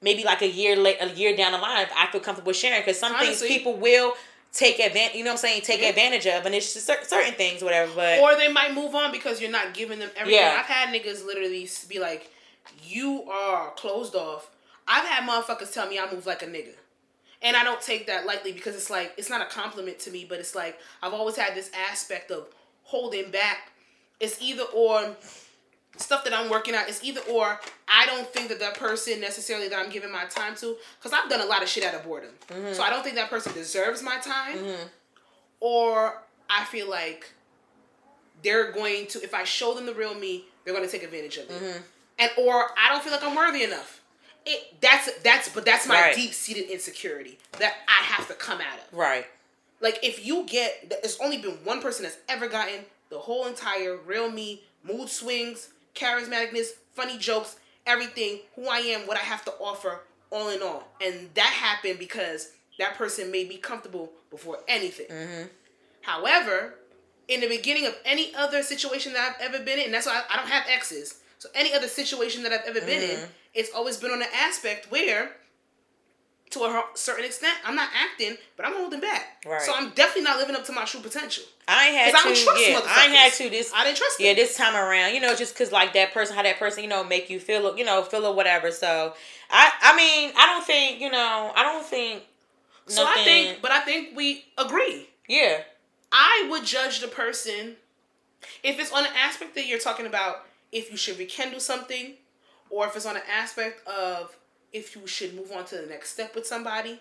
maybe 0.00 0.24
like 0.24 0.42
a 0.42 0.48
year 0.48 0.74
late, 0.74 0.96
a 1.00 1.10
year 1.10 1.36
down 1.36 1.52
the 1.52 1.58
line, 1.58 1.82
if 1.82 1.92
I 1.96 2.10
feel 2.10 2.20
comfortable 2.20 2.52
sharing 2.52 2.80
because 2.80 2.98
some 2.98 3.12
Honestly. 3.14 3.48
things 3.48 3.58
people 3.58 3.76
will 3.76 4.14
take 4.52 4.78
advantage. 4.78 5.16
You 5.16 5.24
know 5.24 5.30
what 5.30 5.34
I'm 5.34 5.48
saying? 5.48 5.62
Take 5.62 5.80
Yeah. 5.80 5.88
advantage 5.88 6.26
of, 6.26 6.44
and 6.46 6.54
it's 6.54 6.72
just 6.74 6.86
cer- 6.86 7.04
certain 7.04 7.34
things, 7.34 7.62
whatever. 7.64 7.92
But 7.94 8.20
Or 8.20 8.34
they 8.36 8.48
might 8.48 8.74
move 8.74 8.94
on 8.94 9.10
because 9.12 9.40
you're 9.40 9.50
not 9.50 9.74
giving 9.74 9.98
them 9.98 10.10
everything. 10.16 10.40
Yeah. 10.40 10.56
I've 10.60 10.66
had 10.66 10.88
niggas 10.90 11.24
literally 11.24 11.68
be 11.88 11.98
like, 11.98 12.30
"You 12.84 13.30
are 13.30 13.70
closed 13.72 14.14
off." 14.14 14.48
I've 14.86 15.06
had 15.06 15.28
motherfuckers 15.28 15.72
tell 15.72 15.88
me 15.88 15.98
I 15.98 16.10
move 16.10 16.26
like 16.26 16.42
a 16.42 16.46
nigga, 16.46 16.74
and 17.40 17.56
I 17.56 17.64
don't 17.64 17.80
take 17.80 18.06
that 18.08 18.26
lightly 18.26 18.52
because 18.52 18.74
it's 18.74 18.90
like 18.90 19.14
it's 19.16 19.30
not 19.30 19.40
a 19.40 19.46
compliment 19.46 19.98
to 20.00 20.10
me, 20.10 20.24
but 20.28 20.38
it's 20.38 20.54
like 20.54 20.78
I've 21.02 21.14
always 21.14 21.36
had 21.36 21.54
this 21.54 21.70
aspect 21.90 22.30
of 22.30 22.48
holding 22.82 23.30
back. 23.30 23.70
It's 24.20 24.36
either 24.40 24.64
or 24.64 25.16
stuff 25.96 26.24
that 26.24 26.32
I'm 26.32 26.48
working 26.50 26.74
out. 26.74 26.88
is 26.88 27.02
either 27.04 27.20
or. 27.30 27.60
I 27.88 28.06
don't 28.06 28.26
think 28.32 28.48
that 28.48 28.58
that 28.60 28.78
person 28.78 29.20
necessarily 29.20 29.68
that 29.68 29.78
I'm 29.78 29.90
giving 29.90 30.10
my 30.10 30.24
time 30.24 30.54
to, 30.56 30.76
because 30.98 31.12
I've 31.12 31.28
done 31.30 31.40
a 31.40 31.44
lot 31.44 31.62
of 31.62 31.68
shit 31.68 31.84
out 31.84 31.94
of 31.94 32.04
boredom. 32.04 32.30
So 32.72 32.82
I 32.82 32.90
don't 32.90 33.02
think 33.02 33.16
that 33.16 33.28
person 33.30 33.52
deserves 33.52 34.02
my 34.02 34.18
time 34.18 34.58
Mhm. 34.58 34.88
or 35.60 36.22
I 36.48 36.64
feel 36.64 36.88
like 36.88 37.30
they're 38.42 38.72
going 38.72 39.06
to 39.08 39.22
if 39.22 39.34
I 39.34 39.44
show 39.44 39.74
them 39.74 39.86
the 39.86 39.94
real 39.94 40.14
me, 40.14 40.46
they're 40.64 40.74
going 40.74 40.86
to 40.86 40.90
take 40.90 41.02
advantage 41.04 41.36
of 41.36 41.50
it. 41.50 41.62
Mhm. 41.62 41.82
And 42.18 42.30
or 42.38 42.70
I 42.78 42.88
don't 42.90 43.02
feel 43.02 43.12
like 43.12 43.22
I'm 43.22 43.34
worthy 43.34 43.62
enough. 43.64 44.00
It 44.44 44.80
that's 44.80 45.08
that's 45.22 45.48
but 45.50 45.64
that's 45.64 45.86
my 45.86 46.00
Right. 46.00 46.16
deep 46.16 46.34
seated 46.34 46.68
insecurity 46.70 47.38
that 47.58 47.76
I 47.86 48.02
have 48.04 48.26
to 48.28 48.34
come 48.34 48.60
out 48.60 48.78
of. 48.78 48.98
right, 48.98 49.26
Like 49.80 50.00
if 50.02 50.24
you 50.24 50.44
get 50.44 50.90
there's 51.02 51.18
only 51.20 51.36
been 51.38 51.62
one 51.64 51.80
person 51.80 52.02
that's 52.04 52.16
ever 52.28 52.48
gotten 52.48 52.84
the 53.10 53.18
whole 53.20 53.46
entire 53.46 53.96
real 53.96 54.30
me, 54.30 54.64
mood 54.82 55.08
swings, 55.10 55.68
charismaticness, 55.94 56.68
funny 56.94 57.18
jokes, 57.18 57.56
everything, 57.86 58.40
who 58.56 58.68
I 58.68 58.78
am, 58.78 59.06
what 59.06 59.16
I 59.16 59.20
have 59.20 59.44
to 59.46 59.52
offer, 59.60 60.00
all 60.30 60.48
in 60.50 60.62
all. 60.62 60.88
And 61.04 61.30
that 61.34 61.46
happened 61.46 61.98
because 61.98 62.50
that 62.78 62.94
person 62.96 63.30
made 63.30 63.48
me 63.48 63.56
comfortable 63.58 64.12
before 64.30 64.58
anything. 64.68 65.06
hmm 65.10 65.42
However, 66.02 66.74
in 67.28 67.40
the 67.40 67.46
beginning 67.48 67.86
of 67.86 67.94
any 68.04 68.34
other 68.34 68.62
situation 68.62 69.12
that 69.12 69.36
I've 69.40 69.54
ever 69.54 69.64
been 69.64 69.78
in, 69.78 69.86
and 69.86 69.94
that's 69.94 70.06
why 70.06 70.20
I, 70.28 70.34
I 70.34 70.36
don't 70.36 70.48
have 70.48 70.64
exes. 70.68 71.20
So 71.38 71.48
any 71.54 71.72
other 71.72 71.86
situation 71.88 72.42
that 72.42 72.52
I've 72.52 72.66
ever 72.66 72.80
been 72.80 73.02
in, 73.02 73.18
Mhm. 73.20 73.28
it's 73.54 73.70
always 73.72 73.96
been 73.98 74.10
on 74.10 74.20
an 74.22 74.28
aspect 74.34 74.90
where, 74.90 75.36
to 76.52 76.60
a 76.64 76.84
certain 76.94 77.24
extent, 77.24 77.54
I'm 77.64 77.74
not 77.74 77.88
acting, 77.94 78.36
but 78.56 78.66
I'm 78.66 78.74
holding 78.74 79.00
back. 79.00 79.44
Right. 79.46 79.60
So 79.62 79.72
I'm 79.74 79.90
definitely 79.90 80.22
not 80.22 80.38
living 80.38 80.54
up 80.54 80.64
to 80.66 80.72
my 80.72 80.84
true 80.84 81.00
potential. 81.00 81.44
I 81.68 81.88
ain't 81.88 81.96
had 81.96 82.12
'Cause 82.12 82.20
I 82.20 82.28
to. 82.28 82.34
don't 82.34 82.44
trust 82.44 82.68
yeah, 82.68 82.80
I 82.84 83.00
had 83.06 83.32
to 83.34 83.50
this. 83.50 83.72
I 83.74 83.84
didn't 83.84 83.96
trust 83.98 84.18
them. 84.18 84.26
Yeah, 84.26 84.34
this 84.34 84.56
time 84.56 84.74
around, 84.76 85.14
you 85.14 85.20
know, 85.20 85.34
just 85.34 85.56
cause 85.56 85.72
like 85.72 85.92
that 85.94 86.12
person, 86.12 86.34
how 86.36 86.42
that 86.42 86.58
person, 86.58 86.82
you 86.82 86.88
know, 86.88 87.04
make 87.04 87.30
you 87.30 87.38
feel, 87.40 87.76
you 87.76 87.84
know, 87.84 88.02
feel 88.02 88.24
or 88.26 88.34
whatever. 88.34 88.70
So, 88.70 89.14
I, 89.50 89.70
I 89.82 89.96
mean, 89.96 90.32
I 90.36 90.46
don't 90.46 90.66
think, 90.66 91.00
you 91.00 91.10
know, 91.10 91.52
I 91.54 91.62
don't 91.62 91.84
think. 91.84 92.22
so 92.86 93.04
I 93.06 93.22
think, 93.24 93.62
but 93.62 93.70
I 93.70 93.80
think 93.80 94.16
we 94.16 94.44
agree. 94.58 95.08
yeah, 95.28 95.62
I 96.10 96.46
would 96.50 96.64
judge 96.64 97.00
the 97.00 97.08
person 97.08 97.76
if 98.62 98.78
it's 98.80 98.92
on 98.92 99.06
an 99.06 99.12
aspect 99.16 99.54
that 99.54 99.66
you're 99.66 99.78
talking 99.78 100.06
about 100.06 100.44
if 100.72 100.90
you 100.90 100.96
should 100.96 101.18
rekindle 101.18 101.60
something, 101.60 102.14
or 102.70 102.86
if 102.86 102.96
it's 102.96 103.06
on 103.06 103.16
an 103.16 103.22
aspect 103.30 103.86
of 103.86 104.36
if 104.72 104.96
you 104.96 105.06
should 105.06 105.34
move 105.34 105.52
on 105.52 105.64
to 105.66 105.76
the 105.76 105.86
next 105.86 106.10
step 106.10 106.34
with 106.34 106.46
somebody. 106.46 107.00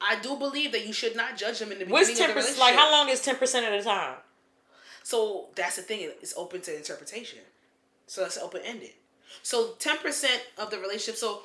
I 0.00 0.16
do 0.20 0.36
believe 0.36 0.72
that 0.72 0.86
you 0.86 0.92
should 0.94 1.14
not 1.14 1.36
judge 1.36 1.58
them 1.58 1.72
in 1.72 1.78
the 1.78 1.84
beginning 1.84 1.92
what's 1.92 2.10
of 2.10 2.16
the 2.16 2.22
relationship. 2.32 2.58
Like, 2.58 2.74
how 2.74 2.90
long 2.90 3.08
is 3.10 3.20
ten 3.22 3.36
percent 3.36 3.66
of 3.66 3.72
the 3.84 3.88
time? 3.88 4.16
So 5.02 5.48
that's 5.54 5.76
the 5.76 5.82
thing; 5.82 6.10
it's 6.22 6.34
open 6.36 6.60
to 6.62 6.76
interpretation. 6.76 7.40
So 8.06 8.24
it's 8.24 8.38
open 8.38 8.62
ended. 8.64 8.92
So 9.42 9.74
ten 9.78 9.98
percent 9.98 10.42
of 10.58 10.70
the 10.70 10.78
relationship. 10.78 11.16
So 11.16 11.42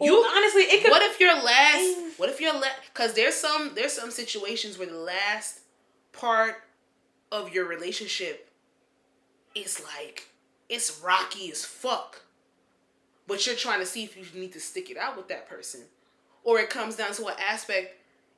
You 0.00 0.14
honestly, 0.14 0.62
it 0.62 0.82
could. 0.82 0.90
what 0.90 1.02
if 1.02 1.18
your 1.18 1.34
last 1.34 2.18
what 2.18 2.28
if 2.28 2.40
your 2.40 2.52
last 2.52 2.76
because 2.92 3.14
there's 3.14 3.34
some 3.34 3.72
there's 3.74 3.92
some 3.94 4.10
situations 4.10 4.78
where 4.78 4.88
the 4.88 4.98
last 4.98 5.60
part 6.12 6.56
of 7.32 7.52
your 7.54 7.66
relationship 7.66 8.50
is 9.54 9.82
like 9.82 10.28
it's 10.68 11.00
rocky 11.02 11.50
as 11.50 11.64
fuck 11.64 12.22
but 13.26 13.46
you're 13.46 13.56
trying 13.56 13.80
to 13.80 13.86
see 13.86 14.04
if 14.04 14.16
you 14.16 14.40
need 14.40 14.52
to 14.52 14.60
stick 14.60 14.90
it 14.90 14.96
out 14.96 15.16
with 15.16 15.28
that 15.28 15.48
person 15.48 15.82
or 16.44 16.58
it 16.60 16.70
comes 16.70 16.96
down 16.96 17.12
to 17.12 17.26
an 17.26 17.34
aspect 17.48 17.94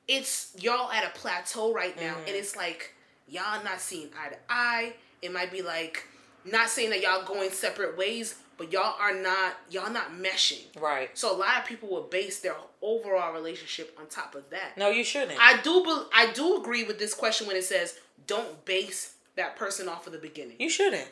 it's 0.06 0.52
y'all 0.58 0.90
at 0.90 1.04
a 1.04 1.10
plateau 1.18 1.72
right 1.72 1.94
now 2.00 2.14
Mhm. 2.14 2.26
and 2.26 2.36
it's 2.36 2.56
like 2.56 2.94
y'all 3.28 3.62
not 3.62 3.80
seeing 3.80 4.10
eye 4.18 4.30
to 4.30 4.36
eye. 4.48 4.94
It 5.20 5.32
might 5.32 5.50
be 5.52 5.60
like 5.60 6.04
not 6.44 6.70
saying 6.70 6.88
that 6.90 7.02
y'all 7.02 7.24
going 7.24 7.50
separate 7.50 7.98
ways, 7.98 8.36
but 8.56 8.72
y'all 8.72 8.96
are 8.98 9.12
not 9.14 9.56
y'all 9.68 9.90
not 9.90 10.12
meshing. 10.12 10.62
Right. 10.80 11.10
So 11.18 11.30
a 11.30 11.36
lot 11.36 11.58
of 11.58 11.66
people 11.66 11.90
will 11.90 12.04
base 12.04 12.40
their 12.40 12.56
overall 12.80 13.34
relationship 13.34 13.94
on 14.00 14.06
top 14.06 14.34
of 14.34 14.48
that. 14.48 14.78
No, 14.78 14.88
you 14.88 15.04
shouldn't. 15.04 15.38
I 15.38 15.60
do 15.60 15.84
be, 15.84 15.94
I 16.14 16.32
do 16.32 16.56
agree 16.56 16.84
with 16.84 16.98
this 16.98 17.12
question 17.12 17.46
when 17.46 17.56
it 17.56 17.64
says 17.64 17.98
don't 18.26 18.64
base 18.64 19.14
that 19.36 19.56
person 19.56 19.88
off 19.90 20.06
of 20.06 20.12
the 20.14 20.18
beginning. 20.18 20.56
you 20.58 20.70
shouldn't. 20.70 21.08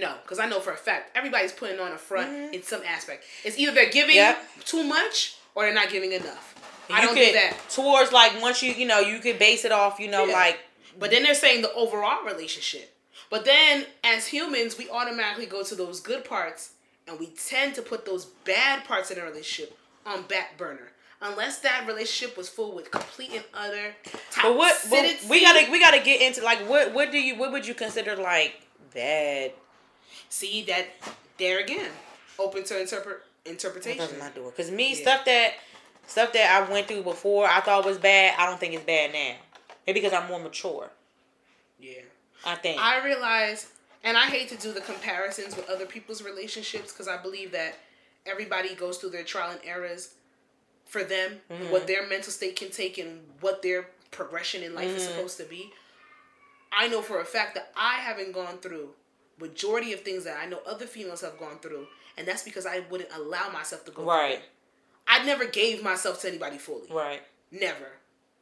No, 0.00 0.14
because 0.22 0.38
I 0.38 0.46
know 0.46 0.60
for 0.60 0.72
a 0.72 0.76
fact 0.76 1.16
everybody's 1.16 1.52
putting 1.52 1.80
on 1.80 1.92
a 1.92 1.98
front 1.98 2.30
mm-hmm. 2.30 2.54
in 2.54 2.62
some 2.62 2.82
aspect. 2.86 3.24
It's 3.44 3.58
either 3.58 3.72
they're 3.72 3.90
giving 3.90 4.16
Yep. 4.16 4.38
too 4.64 4.84
much 4.84 5.36
or 5.54 5.64
they're 5.64 5.74
not 5.74 5.90
giving 5.90 6.12
enough. 6.12 6.54
I 6.90 7.00
don't 7.00 7.14
could, 7.14 7.26
do 7.26 7.32
that. 7.32 7.56
Towards 7.70 8.12
like 8.12 8.40
once 8.40 8.62
you 8.62 8.72
you 8.72 8.86
know 8.86 9.00
you 9.00 9.18
could 9.20 9.38
base 9.38 9.64
it 9.64 9.72
off 9.72 9.98
you 9.98 10.10
know 10.10 10.24
Yeah. 10.26 10.34
like 10.34 10.60
But 10.98 11.10
then 11.10 11.22
they're 11.22 11.34
saying 11.34 11.62
the 11.62 11.72
overall 11.72 12.24
relationship. 12.24 12.94
But 13.30 13.46
then 13.46 13.86
as 14.04 14.26
humans, 14.26 14.76
we 14.76 14.90
automatically 14.90 15.46
go 15.46 15.62
to 15.62 15.74
those 15.74 16.00
good 16.00 16.24
parts 16.24 16.72
and 17.08 17.18
we 17.18 17.28
tend 17.28 17.74
to 17.76 17.82
put 17.82 18.04
those 18.04 18.26
bad 18.26 18.84
parts 18.84 19.10
in 19.10 19.18
a 19.18 19.24
relationship 19.24 19.78
on 20.04 20.22
back 20.22 20.58
burner. 20.58 20.92
Unless 21.20 21.60
that 21.60 21.86
relationship 21.86 22.36
was 22.36 22.48
full 22.48 22.74
with 22.74 22.90
complete 22.90 23.30
and 23.32 23.44
utter 23.54 23.94
toxicity. 24.32 24.42
But 24.42 24.56
what 24.56 24.86
but 24.90 25.30
we 25.30 25.40
gotta 25.40 25.70
we 25.70 25.78
gotta 25.80 26.00
get 26.00 26.20
into 26.20 26.42
like 26.42 26.68
what 26.68 26.92
what 26.92 27.12
do 27.12 27.18
you 27.18 27.36
what 27.36 27.52
would 27.52 27.66
you 27.66 27.74
consider 27.74 28.16
like 28.16 28.60
bad? 28.92 29.52
See 30.28 30.62
that 30.64 30.86
there 31.38 31.60
again. 31.60 31.90
Open 32.38 32.64
to 32.64 32.80
interpret 32.80 33.22
interpretation. 33.44 33.98
does 33.98 34.18
my 34.18 34.30
door? 34.30 34.50
Because 34.50 34.70
me 34.70 34.94
Yeah. 34.94 35.02
stuff 35.02 35.24
that 35.24 35.54
stuff 36.06 36.32
that 36.32 36.50
I 36.50 36.70
went 36.70 36.88
through 36.88 37.02
before 37.02 37.46
I 37.46 37.60
thought 37.60 37.84
was 37.84 37.98
bad. 37.98 38.34
I 38.38 38.46
don't 38.46 38.58
think 38.58 38.74
it's 38.74 38.84
bad 38.84 39.12
now. 39.12 39.36
Maybe 39.86 40.00
because 40.00 40.12
I'm 40.12 40.28
more 40.28 40.40
mature. 40.40 40.90
Yeah. 41.78 42.02
I 42.44 42.54
think. 42.56 42.80
I 42.80 43.04
realize, 43.04 43.68
and 44.02 44.16
I 44.16 44.26
hate 44.26 44.48
to 44.50 44.56
do 44.56 44.72
the 44.72 44.80
comparisons 44.80 45.56
with 45.56 45.68
other 45.68 45.86
people's 45.86 46.22
relationships 46.22 46.92
because 46.92 47.08
I 47.08 47.20
believe 47.20 47.52
that 47.52 47.74
everybody 48.26 48.74
goes 48.74 48.98
through 48.98 49.10
their 49.10 49.24
trial 49.24 49.50
and 49.50 49.60
errors 49.64 50.14
for 50.86 51.04
them, 51.04 51.40
and 51.48 51.70
what 51.70 51.86
their 51.86 52.06
mental 52.06 52.30
state 52.30 52.54
can 52.54 52.70
take, 52.70 52.98
and 52.98 53.20
what 53.40 53.62
their 53.62 53.88
progression 54.10 54.62
in 54.62 54.74
life 54.74 54.88
is 54.88 55.04
mm-hmm. 55.04 55.12
supposed 55.12 55.38
to 55.38 55.44
be. 55.44 55.72
I 56.70 56.88
know 56.88 57.00
for 57.00 57.20
a 57.20 57.24
fact 57.24 57.54
that 57.54 57.72
I 57.74 57.94
haven't 57.94 58.32
gone 58.32 58.58
through 58.58 58.90
majority 59.42 59.92
of 59.92 60.00
things 60.00 60.24
that 60.24 60.38
I 60.42 60.46
know 60.46 60.60
other 60.66 60.86
females 60.86 61.20
have 61.22 61.38
gone 61.38 61.58
through, 61.60 61.86
and 62.16 62.26
that's 62.26 62.42
because 62.42 62.66
I 62.66 62.80
wouldn't 62.90 63.10
allow 63.14 63.50
myself 63.50 63.84
to 63.86 63.90
go 63.90 64.04
right. 64.04 64.36
through 64.36 64.36
it. 64.38 64.42
I 65.08 65.24
never 65.24 65.44
gave 65.46 65.82
myself 65.82 66.20
to 66.22 66.28
anybody 66.28 66.58
fully. 66.58 66.88
Right. 66.90 67.22
Never. 67.50 67.88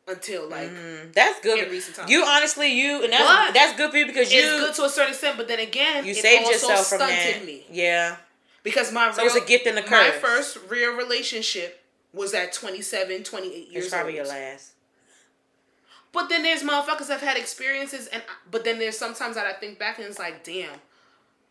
Until 0.06 0.48
like 0.48 0.68
Mm, 0.70 1.12
that's 1.12 1.40
good. 1.40 1.59
In 1.64 1.70
recent 1.70 1.97
times. 1.97 2.10
You 2.10 2.24
honestly, 2.24 2.68
you 2.72 3.02
and 3.05 3.12
that's 3.12 3.47
But 3.47 3.55
that's 3.55 3.77
good 3.77 3.90
for 3.90 3.97
you 3.97 4.06
because 4.06 4.32
you 4.32 4.40
it's 4.40 4.60
good 4.60 4.74
to 4.77 4.85
a 4.85 4.89
certain 4.89 5.12
extent, 5.12 5.36
but 5.36 5.47
then 5.48 5.60
again, 5.60 6.05
you 6.05 6.14
saved 6.14 6.48
yourself 6.51 6.86
from 6.86 6.98
stunted 6.98 7.36
that. 7.36 7.44
me. 7.44 7.64
Yeah. 7.70 8.16
Because 8.62 8.93
my 8.93 9.10
So 9.12 9.22
real, 9.22 9.27
it's 9.35 9.44
a 9.44 9.47
gift 9.47 9.66
and 9.66 9.78
a 9.78 9.89
My 9.90 10.10
first 10.10 10.59
real 10.68 10.94
relationship 10.97 11.82
was 12.12 12.35
at 12.35 12.52
27, 12.52 13.22
28 13.22 13.68
years 13.70 13.85
It's 13.85 13.94
probably 13.94 14.18
old. 14.18 14.27
your 14.28 14.35
last. 14.36 14.72
But 16.12 16.28
then 16.28 16.43
there's 16.43 16.62
motherfuckers 16.62 17.09
I've 17.10 17.20
had 17.20 17.36
experiences, 17.36 18.09
and 18.09 18.22
but 18.51 18.64
then 18.64 18.78
there's 18.81 18.98
sometimes 18.98 19.36
that 19.36 19.47
I 19.47 19.52
think 19.52 19.78
back 19.78 19.98
and 19.98 20.06
it's 20.09 20.18
like, 20.18 20.43
damn, 20.43 20.81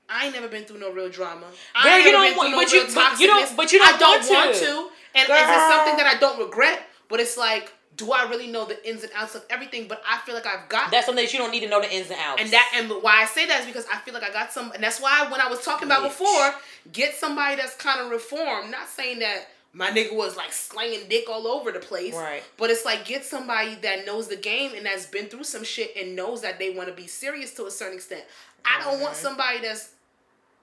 I 0.10 0.26
ain't 0.26 0.36
never 0.36 0.48
been 0.48 0.64
through 0.66 0.80
no 0.80 0.92
real 0.92 1.10
drama. 1.10 1.46
I 1.76 1.84
Girl, 1.84 1.94
ain't 1.94 2.06
you 2.06 2.12
don't 2.12 2.38
want- 2.38 2.52
no 2.52 2.58
but 2.58 2.72
you- 2.72 2.88
but 2.94 3.20
you 3.20 3.28
don't- 3.28 3.56
but 3.56 3.72
you 3.72 3.80
don't 3.80 3.96
I 3.96 3.98
don't 3.98 4.20
want 4.30 4.32
want 4.32 4.56
to. 4.56 4.66
to. 4.66 4.90
And 5.16 5.24
is 5.24 5.30
it 5.30 5.72
something 5.72 5.98
that 5.98 6.06
I 6.16 6.18
don't 6.20 6.40
regret? 6.40 6.84
But 7.08 7.20
it's 7.20 7.38
like, 7.38 7.72
do 7.96 8.12
I 8.14 8.30
really 8.30 8.48
know 8.48 8.66
the 8.66 8.88
ins 8.88 9.04
and 9.04 9.12
outs 9.16 9.36
of 9.36 9.44
everything? 9.50 9.88
But 9.88 10.02
I 10.08 10.20
feel 10.20 10.34
like 10.34 10.46
I've 10.46 10.70
got 10.70 10.90
That's 10.92 11.06
something 11.06 11.24
that 11.24 11.34
you 11.34 11.40
don't 11.40 11.52
need 11.52 11.62
to 11.62 11.68
know 11.68 11.82
the 11.82 11.92
ins 11.92 12.10
and 12.10 12.20
outs. 12.20 12.42
and 12.42 12.52
that 12.52 12.72
and 12.76 12.90
why 13.04 13.22
I 13.22 13.26
say 13.26 13.46
that 13.48 13.62
is 13.62 13.66
because 13.66 13.86
I 13.92 13.98
feel 13.98 14.14
like 14.14 14.24
I 14.24 14.32
got 14.32 14.52
some 14.54 14.72
and 14.72 14.82
that's 14.82 15.02
why 15.02 15.28
when 15.30 15.42
I 15.42 15.48
was 15.48 15.64
talking 15.64 15.88
about 15.88 16.02
Bitch. 16.04 16.18
before, 16.18 16.54
get 16.94 17.16
somebody 17.16 17.56
that's 17.58 17.76
kind 17.76 18.00
of 18.00 18.10
reformed. 18.10 18.72
Not 18.72 18.88
saying 18.88 19.20
that 19.20 19.50
my 19.74 19.92
nigga 19.92 20.16
was 20.16 20.36
like 20.38 20.52
slanging 20.54 21.08
dick 21.10 21.26
all 21.30 21.46
over 21.48 21.72
the 21.72 21.80
place. 21.80 22.16
Right. 22.16 22.44
But 22.58 22.70
it's 22.70 22.86
like 22.86 23.06
get 23.06 23.26
somebody 23.26 23.76
that 23.82 24.06
knows 24.06 24.28
the 24.28 24.38
game 24.38 24.72
and 24.76 24.86
that's 24.86 25.06
been 25.06 25.26
through 25.26 25.44
some 25.44 25.64
shit 25.64 25.96
and 25.98 26.16
knows 26.16 26.42
that 26.42 26.58
they 26.58 26.70
want 26.72 26.88
to 26.90 26.96
be 26.96 27.06
serious 27.08 27.54
to 27.56 27.66
a 27.66 27.72
certain 27.72 27.96
extent. 27.96 28.24
I 28.66 28.82
don't 28.84 29.02
want 29.02 29.14
mm-hmm. 29.14 29.24
somebody 29.24 29.60
that's 29.62 29.90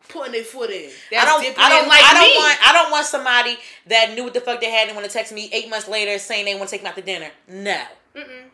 putting 0.09 0.33
their 0.33 0.45
foot 0.45 0.71
in. 0.71 0.91
That's 1.11 1.23
I 1.23 1.43
don't. 1.43 1.59
I 1.59 1.69
don't. 1.69 1.89
like 1.89 2.03
I 2.05 2.15
don't 2.15 2.23
me. 2.23 2.37
want. 2.37 2.59
I 2.69 2.73
don't 2.73 2.91
want 2.91 3.07
somebody 3.07 3.59
that 3.87 4.15
knew 4.15 4.25
what 4.25 4.35
the 4.35 4.41
fuck 4.41 4.61
they 4.61 4.71
had 4.71 4.89
and 4.89 4.97
want 4.97 5.07
to 5.07 5.13
text 5.13 5.33
me 5.33 5.49
eight 5.53 5.69
months 5.71 5.89
later 5.89 6.19
saying 6.19 6.45
they 6.45 6.55
want 6.55 6.69
to 6.69 6.77
take 6.77 6.83
me 6.83 6.89
out 6.89 6.97
to 6.97 7.03
dinner. 7.03 7.31
No. 7.49 7.83
Mm-mm. 8.15 8.45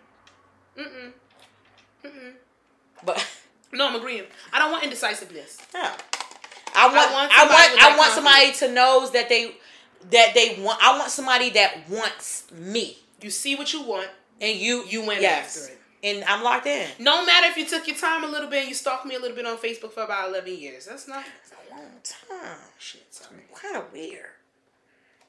Mm-mm. 0.78 1.12
Mm-mm. 2.04 2.32
But 3.04 3.26
No, 3.72 3.88
I'm 3.88 3.94
agreeing. 3.94 4.24
I 4.52 4.58
don't 4.58 4.70
want 4.70 4.84
indecisiveness. 4.84 5.58
no. 5.74 5.90
I 6.74 6.86
want. 6.86 7.12
want 7.12 7.32
I 7.32 7.38
somebody 7.38 7.68
want. 7.68 7.82
I 7.82 7.98
want 7.98 8.12
somebody 8.12 8.52
to 8.52 8.72
knows 8.72 9.10
that 9.12 9.28
they 9.28 9.56
that 10.10 10.32
they 10.34 10.62
want. 10.62 10.78
I 10.82 10.98
want 10.98 11.10
somebody 11.10 11.50
that 11.50 11.88
wants 11.88 12.50
me 12.52 12.98
You 13.20 13.30
see 13.30 13.54
what 13.56 13.72
you 13.72 13.82
want. 13.82 14.08
and 14.40 14.56
you. 14.58 14.84
You 14.88 15.06
went 15.06 15.20
yes. 15.22 15.58
after 15.58 15.72
it. 15.74 15.78
And 16.02 16.24
I'm 16.24 16.42
locked 16.42 16.66
in. 16.66 16.88
No 16.98 17.24
matter 17.24 17.46
if 17.48 17.56
you 17.56 17.66
took 17.66 17.86
your 17.86 17.96
time 17.96 18.24
a 18.24 18.28
little 18.28 18.48
bit 18.50 18.60
and 18.60 18.68
you 18.68 18.74
stalked 18.74 19.06
me 19.06 19.14
a 19.14 19.18
little 19.20 19.36
bit 19.36 19.46
on 19.46 19.56
Facebook 19.56 19.92
for 19.92 20.02
about 20.02 20.28
11 20.28 20.56
years. 20.56 20.86
That's 20.86 21.06
not. 21.08 21.24
It's 21.42 21.52
a 21.52 21.74
long 21.74 21.90
time. 22.02 22.58
Shit, 22.78 23.06
sorry. 23.14 23.42
Kind 23.54 23.76
of 23.76 23.92
weird. 23.92 24.26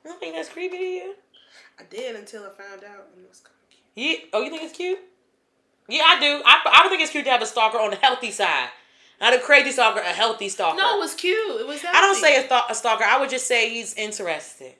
You 0.03 0.09
don't 0.11 0.19
think 0.19 0.35
that's 0.35 0.49
creepy 0.49 0.77
to 0.77 0.83
you? 0.83 1.15
I 1.79 1.83
did 1.89 2.15
until 2.15 2.43
I 2.43 2.49
found 2.49 2.83
out. 2.83 3.07
And 3.15 3.23
it 3.25 3.29
was 3.29 3.39
kind 3.39 3.55
of 3.63 3.69
cute. 3.95 4.19
Yeah. 4.21 4.25
Oh, 4.33 4.41
you 4.41 4.49
think 4.49 4.63
it's 4.63 4.75
cute? 4.75 4.99
Yeah, 5.87 6.03
I 6.05 6.19
do. 6.19 6.41
I, 6.45 6.83
I 6.85 6.89
think 6.89 7.01
it's 7.01 7.11
cute 7.11 7.25
to 7.25 7.31
have 7.31 7.41
a 7.41 7.45
stalker 7.45 7.77
on 7.77 7.89
the 7.91 7.97
healthy 7.97 8.31
side. 8.31 8.69
Not 9.21 9.33
a 9.33 9.39
crazy 9.39 9.71
stalker, 9.71 9.99
a 9.99 10.03
healthy 10.05 10.49
stalker. 10.49 10.77
No, 10.77 10.97
it 10.97 10.99
was 10.99 11.13
cute. 11.13 11.61
It 11.61 11.67
was 11.67 11.83
I 11.85 12.01
don't 12.01 12.15
say 12.19 12.43
a, 12.43 12.47
th- 12.47 12.61
a 12.69 12.75
stalker. 12.75 13.03
I 13.03 13.19
would 13.19 13.29
just 13.29 13.47
say 13.47 13.69
he's 13.69 13.93
interested. 13.93 14.67
It 14.67 14.77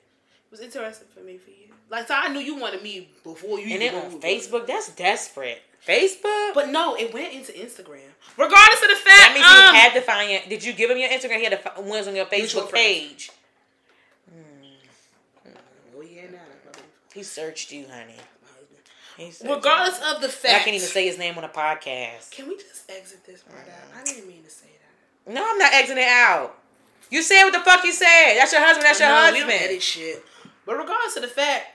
was 0.50 0.60
interesting 0.60 1.08
for 1.14 1.20
me 1.20 1.38
for 1.38 1.50
you. 1.50 1.56
Like, 1.90 2.08
so 2.08 2.14
I 2.16 2.28
knew 2.28 2.40
you 2.40 2.56
wanted 2.56 2.82
me 2.82 3.08
before 3.22 3.58
you 3.58 3.72
And 3.74 3.82
even 3.82 3.94
then 4.00 4.12
on. 4.14 4.20
Facebook, 4.20 4.66
that's 4.66 4.90
desperate. 4.94 5.62
Facebook? 5.86 6.54
But 6.54 6.68
no, 6.70 6.94
it 6.96 7.12
went 7.12 7.32
into 7.32 7.52
Instagram. 7.52 8.08
Regardless 8.36 8.82
of 8.82 8.88
the 8.88 8.96
fact, 8.96 9.04
that 9.04 9.32
means 9.34 9.46
um, 9.46 9.74
he 9.74 9.80
had 9.80 9.92
to 9.94 10.00
find 10.00 10.30
your. 10.30 10.40
Did 10.48 10.64
you 10.64 10.72
give 10.72 10.90
him 10.90 10.98
your 10.98 11.08
Instagram? 11.10 11.38
He 11.38 11.44
had 11.44 11.60
the 11.76 11.82
ones 11.82 12.08
on 12.08 12.16
your 12.16 12.26
Facebook 12.26 12.68
friends. 12.70 12.74
page. 12.74 13.30
Oh, 15.96 16.00
yeah, 16.02 16.22
nah, 16.30 16.38
He 17.14 17.22
searched 17.22 17.72
you, 17.72 17.86
honey. 17.90 18.16
Searched 19.30 19.42
Regardless 19.48 20.00
you. 20.00 20.12
of 20.12 20.20
the 20.20 20.26
And 20.26 20.34
fact. 20.34 20.54
I 20.54 20.58
can't 20.64 20.74
even 20.76 20.88
say 20.88 21.06
his 21.06 21.18
name 21.18 21.38
on 21.38 21.44
a 21.44 21.48
podcast. 21.48 22.32
Can 22.32 22.48
we 22.48 22.56
just 22.56 22.90
exit 22.90 23.24
this 23.24 23.42
part 23.42 23.60
out? 23.68 24.00
I 24.00 24.02
didn't 24.02 24.26
mean 24.26 24.42
to 24.42 24.50
say 24.50 24.66
that. 25.26 25.32
No, 25.32 25.46
I'm 25.48 25.58
not 25.58 25.72
exiting 25.72 26.02
it 26.02 26.08
out. 26.08 26.58
You 27.10 27.22
said 27.22 27.44
what 27.44 27.52
the 27.52 27.60
fuck 27.60 27.84
you 27.84 27.92
said. 27.92 28.34
That's 28.36 28.50
your 28.50 28.60
husband. 28.60 28.84
That's 28.86 28.98
your 28.98 29.08
no, 29.10 29.14
husband. 29.14 29.46
We 29.46 29.52
don't 29.52 29.62
edit 29.62 29.82
shit. 29.82 30.24
But 30.66 30.78
regardless 30.78 31.14
of 31.14 31.22
the 31.22 31.28
fact, 31.28 31.73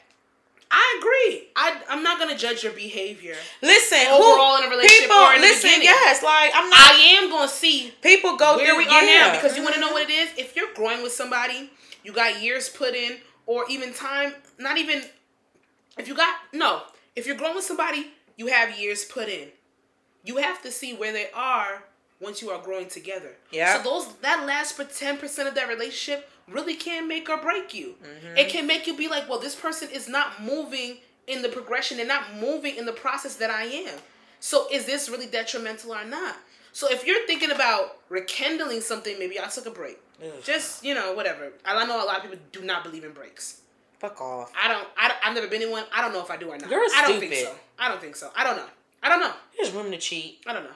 I 0.72 1.00
agree. 1.00 1.48
I 1.56 1.82
I'm 1.90 2.04
not 2.04 2.20
gonna 2.20 2.38
judge 2.38 2.64
your 2.64 2.74
behavior. 2.74 3.36
Listen, 3.62 4.06
Overall 4.08 4.58
who, 4.58 4.64
in 4.64 4.68
a 4.68 4.70
relationship 4.70 5.02
people, 5.02 5.18
or 5.18 5.34
in 5.34 5.42
listen, 5.42 5.70
beginning. 5.70 5.86
yes, 5.86 6.22
like 6.24 6.52
I'm 6.54 6.70
not. 6.70 6.80
I 6.80 6.94
am 7.18 7.30
gonna 7.30 7.48
see 7.48 7.94
people 8.02 8.38
go 8.38 8.58
where 8.58 8.68
through 8.68 8.78
we 8.78 8.86
are 8.86 9.04
yeah. 9.04 9.28
now 9.28 9.36
because 9.36 9.58
you 9.58 9.64
want 9.64 9.76
to 9.76 9.82
know 9.82 9.92
what 9.92 10.04
it 10.04 10.12
is. 10.12 10.30
If 10.38 10.56
you're 10.56 10.74
growing 10.76 11.02
with 11.02 11.12
somebody, 11.12 11.72
you 12.04 12.14
got 12.14 12.42
years 12.42 12.70
put 12.70 12.94
in, 12.94 13.18
or 13.48 13.66
even 13.70 13.94
time. 13.94 14.34
Not 14.60 14.78
even 14.78 15.04
if 15.98 16.08
you 16.08 16.16
got 16.16 16.36
no. 16.54 16.84
If 17.16 17.26
you're 17.26 17.36
growing 17.36 17.56
with 17.56 17.66
somebody, 17.66 18.12
you 18.38 18.48
have 18.48 18.80
years 18.80 19.04
put 19.04 19.28
in. 19.28 19.48
You 20.24 20.38
have 20.38 20.62
to 20.62 20.72
see 20.72 20.94
where 20.94 21.12
they 21.12 21.30
are 21.34 21.84
once 22.22 22.42
you 22.42 22.50
are 22.52 22.62
growing 22.62 22.88
together. 22.88 23.32
Yeah. 23.52 23.82
So 23.82 23.90
those 23.90 24.14
that 24.18 24.46
last 24.46 24.74
for 24.76 24.84
ten 24.84 25.18
percent 25.18 25.48
of 25.48 25.56
that 25.56 25.68
relationship 25.68 26.30
really 26.52 26.76
can 26.76 27.08
make 27.08 27.30
or 27.30 27.38
break 27.38 27.74
you. 27.74 27.96
Mm-hmm. 28.04 28.38
It 28.38 28.50
can 28.50 28.68
make 28.68 28.88
you 28.88 28.96
be 28.96 29.08
like, 29.08 29.30
well, 29.30 29.40
this 29.40 29.56
person 29.56 29.90
is 29.92 30.08
not 30.08 30.44
moving 30.44 30.98
in 31.28 31.42
the 31.42 31.50
progression. 31.50 31.98
They're 31.98 32.06
not 32.06 32.36
moving 32.36 32.76
in 32.76 32.86
the 32.86 32.94
process 32.94 33.36
that 33.38 33.50
I 33.50 33.64
am. 33.64 33.98
So 34.40 34.68
is 34.72 34.86
this 34.86 35.10
really 35.10 35.28
detrimental 35.28 35.94
or 35.94 36.06
not? 36.06 36.36
So 36.72 36.90
if 36.90 37.06
you're 37.06 37.26
thinking 37.28 37.52
about 37.52 37.98
rekindling 38.10 38.82
something, 38.82 39.18
maybe 39.20 39.40
I 39.40 39.48
took 39.48 39.66
a 39.66 39.72
break. 39.72 40.00
Ugh. 40.24 40.32
Just 40.44 40.84
you 40.84 40.94
know, 40.94 41.14
whatever. 41.14 41.52
I 41.66 41.86
know 41.86 42.04
a 42.04 42.06
lot 42.06 42.18
of 42.18 42.24
people 42.24 42.40
do 42.52 42.62
not 42.62 42.84
believe 42.84 43.04
in 43.04 43.12
breaks. 43.12 43.62
Fuck 44.00 44.22
off. 44.22 44.52
I 44.62 44.68
don't. 44.70 44.88
I, 44.98 45.12
have 45.22 45.36
never 45.36 45.48
been 45.48 45.62
in 45.62 45.72
one. 45.72 45.84
I 45.94 46.02
don't 46.02 46.14
know 46.14 46.22
if 46.22 46.32
I 46.32 46.38
do 46.38 46.50
or 46.50 46.58
not. 46.58 46.70
You're 46.70 46.80
I 46.80 47.06
don't 47.06 47.20
think 47.20 47.34
stupid. 47.34 47.52
so. 47.52 47.60
I 47.78 47.90
don't 47.90 48.00
think 48.00 48.16
so. 48.16 48.32
I 48.36 48.44
don't 48.44 48.56
know. 48.56 48.66
I 49.04 49.10
don't 49.10 49.20
know. 49.20 49.34
There's 49.58 49.72
room 49.72 49.92
to 49.92 49.98
cheat. 49.98 50.40
I 50.48 50.54
don't 50.54 50.64
know. 50.64 50.76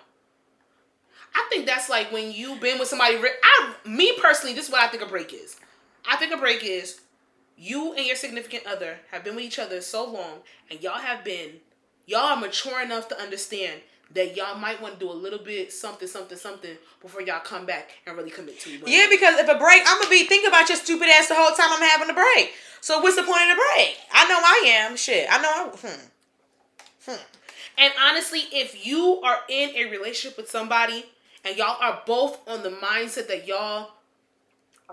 I 1.35 1.47
think 1.49 1.65
that's 1.65 1.89
like 1.89 2.11
when 2.11 2.31
you've 2.31 2.59
been 2.59 2.79
with 2.79 2.89
somebody. 2.89 3.17
I, 3.17 3.73
me 3.85 4.17
personally, 4.21 4.53
this 4.55 4.65
is 4.65 4.71
what 4.71 4.81
I 4.81 4.87
think 4.87 5.03
a 5.03 5.05
break 5.05 5.33
is. 5.33 5.55
I 6.07 6.17
think 6.17 6.33
a 6.33 6.37
break 6.37 6.63
is 6.63 7.01
you 7.57 7.93
and 7.93 8.05
your 8.05 8.15
significant 8.15 8.65
other 8.65 8.97
have 9.11 9.23
been 9.23 9.35
with 9.35 9.45
each 9.45 9.59
other 9.59 9.81
so 9.81 10.09
long, 10.09 10.39
and 10.69 10.81
y'all 10.81 10.99
have 10.99 11.23
been, 11.23 11.51
y'all 12.05 12.21
are 12.21 12.39
mature 12.39 12.81
enough 12.81 13.07
to 13.09 13.19
understand 13.19 13.81
that 14.13 14.35
y'all 14.35 14.57
might 14.57 14.81
want 14.81 14.95
to 14.95 14.99
do 14.99 15.11
a 15.11 15.13
little 15.13 15.39
bit 15.39 15.71
something, 15.71 16.07
something, 16.07 16.37
something 16.37 16.77
before 17.01 17.21
y'all 17.21 17.39
come 17.39 17.65
back 17.65 17.91
and 18.05 18.15
really 18.15 18.29
commit 18.29 18.59
to 18.59 18.75
other. 18.75 18.89
Yeah, 18.89 19.07
because 19.09 19.39
if 19.39 19.47
a 19.47 19.57
break, 19.57 19.81
I'm 19.85 19.99
gonna 19.99 20.09
be 20.09 20.25
thinking 20.25 20.47
about 20.47 20.69
your 20.69 20.77
stupid 20.77 21.07
ass 21.09 21.27
the 21.29 21.35
whole 21.35 21.55
time 21.55 21.69
I'm 21.71 21.89
having 21.89 22.09
a 22.09 22.13
break. 22.13 22.53
So 22.81 22.99
what's 22.99 23.15
the 23.15 23.23
point 23.23 23.41
of 23.43 23.49
the 23.49 23.61
break? 23.75 23.97
I 24.11 24.27
know 24.27 24.39
I 24.39 24.63
am. 24.67 24.97
Shit, 24.97 25.27
I 25.31 25.41
know. 25.41 25.49
I, 25.49 25.87
hmm. 25.87 27.11
Hmm. 27.11 27.23
And 27.77 27.93
honestly, 28.01 28.41
if 28.51 28.85
you 28.85 29.21
are 29.23 29.39
in 29.49 29.71
a 29.75 29.89
relationship 29.89 30.37
with 30.37 30.49
somebody 30.49 31.05
and 31.43 31.57
y'all 31.57 31.77
are 31.81 32.01
both 32.05 32.47
on 32.47 32.61
the 32.61 32.69
mindset 32.69 33.27
that 33.27 33.47
y'all 33.47 33.91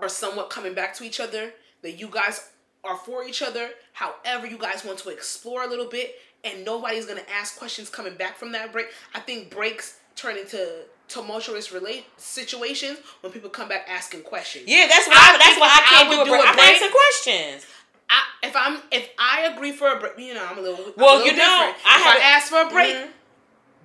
are 0.01 0.09
somewhat 0.09 0.49
coming 0.49 0.73
back 0.73 0.93
to 0.95 1.03
each 1.03 1.19
other, 1.19 1.51
that 1.81 1.91
you 1.99 2.07
guys 2.07 2.49
are 2.83 2.97
for 2.97 3.23
each 3.23 3.41
other, 3.41 3.69
however 3.93 4.47
you 4.47 4.57
guys 4.57 4.83
want 4.83 4.97
to 4.99 5.09
explore 5.09 5.63
a 5.63 5.67
little 5.67 5.85
bit, 5.87 6.15
and 6.43 6.65
nobody's 6.65 7.05
gonna 7.05 7.21
ask 7.31 7.57
questions 7.57 7.89
coming 7.89 8.15
back 8.15 8.37
from 8.37 8.51
that 8.53 8.71
break. 8.71 8.87
I 9.13 9.19
think 9.19 9.51
breaks 9.51 9.97
turn 10.15 10.37
into 10.37 10.83
tumultuous 11.07 11.71
relate 11.71 12.05
situations 12.17 12.97
when 13.21 13.31
people 13.31 13.49
come 13.49 13.67
back 13.69 13.85
asking 13.89 14.23
questions. 14.23 14.65
Yeah, 14.67 14.87
that's 14.89 15.07
why. 15.07 15.13
I, 15.15 15.37
that's 15.37 15.47
think 15.49 15.59
why 15.59 15.67
I 15.69 15.81
can't 15.89 16.09
would 16.09 16.15
do 16.15 16.21
a 16.21 16.25
break. 16.25 16.47
I'm 16.47 16.59
asking 16.59 16.89
questions. 16.91 17.65
I, 18.09 18.23
if 18.47 18.55
I'm 18.55 18.79
if 18.91 19.09
I 19.19 19.41
agree 19.53 19.71
for 19.71 19.87
a 19.89 19.99
break, 19.99 20.17
you 20.17 20.33
know, 20.33 20.45
I'm 20.49 20.57
a 20.57 20.61
little. 20.61 20.93
Well, 20.97 21.15
a 21.15 21.17
little 21.17 21.27
you 21.27 21.37
know, 21.37 21.37
different. 21.73 21.77
I 21.87 21.97
if 21.97 22.03
have 22.03 22.17
I 22.17 22.19
ask 22.23 22.47
for 22.49 22.61
a 22.61 22.69
break, 22.69 22.95
Mhm. 22.95 23.07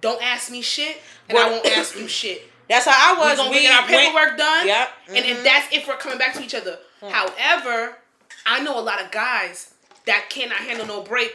don't 0.01 0.23
ask 0.23 0.51
me 0.51 0.63
shit, 0.63 1.01
and 1.29 1.37
I 1.39 1.51
won't 1.51 1.67
ask 1.67 1.97
you 1.99 2.09
shit. 2.21 2.51
That's 2.69 2.85
how 2.87 2.93
I 3.15 3.19
We're 3.19 3.29
was. 3.31 3.39
gonna 3.39 3.51
we 3.51 3.63
get 3.63 3.73
our 3.75 3.89
went- 3.89 3.91
paperwork 3.91 4.37
done. 4.39 4.67
Yep. 4.67 4.89
And 5.09 5.25
if 5.25 5.45
that's 5.45 5.73
if 5.73 5.87
we're 5.87 5.97
coming 5.97 6.19
back 6.19 6.35
to 6.35 6.43
each 6.43 6.55
other. 6.55 6.79
However, 7.01 7.97
I 8.45 8.61
know 8.63 8.79
a 8.79 8.83
lot 8.83 9.01
of 9.03 9.11
guys 9.11 9.75
that 10.07 10.29
cannot 10.31 10.59
handle 10.59 10.87
no 10.87 11.03
break. 11.03 11.33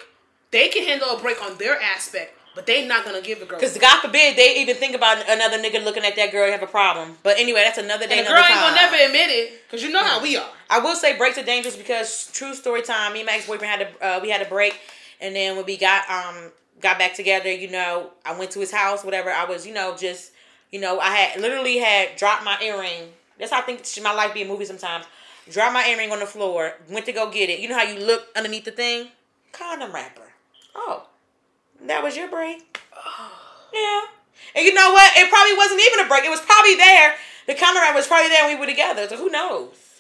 They 0.52 0.68
can 0.70 0.84
handle 0.86 1.10
a 1.16 1.20
break 1.20 1.42
on 1.42 1.58
their 1.58 1.80
aspect, 1.82 2.38
but 2.56 2.66
they 2.66 2.86
not 2.86 3.06
gonna 3.06 3.22
give 3.22 3.42
a 3.42 3.46
girl. 3.46 3.60
Because 3.60 3.78
God 3.78 4.02
forbid 4.02 4.36
they 4.36 4.56
even 4.62 4.76
think 4.76 4.96
about 4.96 5.18
another 5.30 5.58
nigga 5.58 5.84
looking 5.84 6.04
at 6.04 6.16
that 6.18 6.32
girl 6.32 6.44
and 6.44 6.52
have 6.52 6.64
a 6.64 6.68
problem. 6.68 7.18
But 7.24 7.38
anyway, 7.40 7.62
that's 7.64 7.78
another 7.78 8.08
day. 8.08 8.18
and 8.20 8.28
the 8.28 8.32
girl 8.32 8.40
ain't 8.44 8.50
gonna 8.50 8.76
never 8.76 8.96
admit 8.96 9.30
it, 9.30 9.70
cause 9.70 9.82
you 9.82 9.90
know 9.92 10.04
how 10.04 10.22
we 10.22 10.36
are. 10.38 10.50
I 10.70 10.80
will 10.80 10.96
say 10.96 11.18
breaks 11.18 11.38
are 11.38 11.44
dangerous 11.44 11.76
because 11.78 12.30
true 12.34 12.54
story 12.54 12.82
time. 12.82 13.14
Me 13.14 13.20
and 13.22 13.28
my 13.28 13.34
ex 13.34 13.48
boyfriend 13.48 13.72
had 13.72 13.82
a 14.02 14.06
uh, 14.06 14.20
we 14.22 14.30
had 14.30 14.42
a 14.42 14.46
break, 14.50 14.78
and 15.22 15.34
then 15.36 15.56
when 15.56 15.66
we 15.66 15.78
got 15.78 16.10
um 16.10 16.52
got 16.82 16.98
back 17.00 17.14
together, 17.14 17.52
you 17.52 17.70
know, 17.70 18.10
I 18.26 18.38
went 18.38 18.52
to 18.52 18.60
his 18.60 18.72
house, 18.72 19.04
whatever. 19.06 19.30
I 19.32 19.46
was, 19.46 19.66
you 19.68 19.74
know, 19.74 19.96
just 19.96 20.32
you 20.72 20.80
know, 20.80 21.00
I 21.00 21.10
had 21.10 21.42
literally 21.42 21.78
had 21.78 22.16
dropped 22.16 22.44
my 22.44 22.58
earring. 22.62 23.14
That's 23.38 23.52
how 23.52 23.60
I 23.60 23.62
think 23.62 23.86
my 24.04 24.14
life 24.14 24.34
be 24.34 24.44
a 24.44 24.48
movie 24.48 24.66
sometimes. 24.66 25.06
Dropped 25.50 25.74
my 25.74 25.86
earring 25.88 26.12
on 26.12 26.20
the 26.20 26.26
floor. 26.26 26.74
Went 26.90 27.06
to 27.08 27.12
go 27.12 27.30
get 27.30 27.50
it. 27.50 27.60
You 27.60 27.70
know 27.70 27.78
how 27.78 27.84
you 27.84 28.00
look 28.00 28.28
underneath 28.36 28.66
the 28.66 28.72
thing? 28.72 29.10
Condom 29.52 29.92
wrapper. 29.92 30.32
Oh, 30.76 31.08
that 31.86 32.04
was 32.04 32.16
your 32.16 32.30
break. 32.30 32.80
Yeah. 33.74 34.02
And 34.54 34.66
you 34.66 34.74
know 34.74 34.92
what? 34.92 35.16
It 35.16 35.30
probably 35.30 35.56
wasn't 35.56 35.80
even 35.80 36.06
a 36.06 36.10
break. 36.10 36.26
It 36.26 36.30
was 36.30 36.42
probably 36.42 36.76
there. 36.76 37.16
The 37.48 37.56
condom 37.56 37.82
wrapper 37.82 37.96
was 37.96 38.06
probably 38.06 38.28
there 38.28 38.46
when 38.46 38.56
we 38.56 38.60
were 38.60 38.70
together. 38.70 39.08
So 39.08 39.16
who 39.16 39.30
knows? 39.30 39.91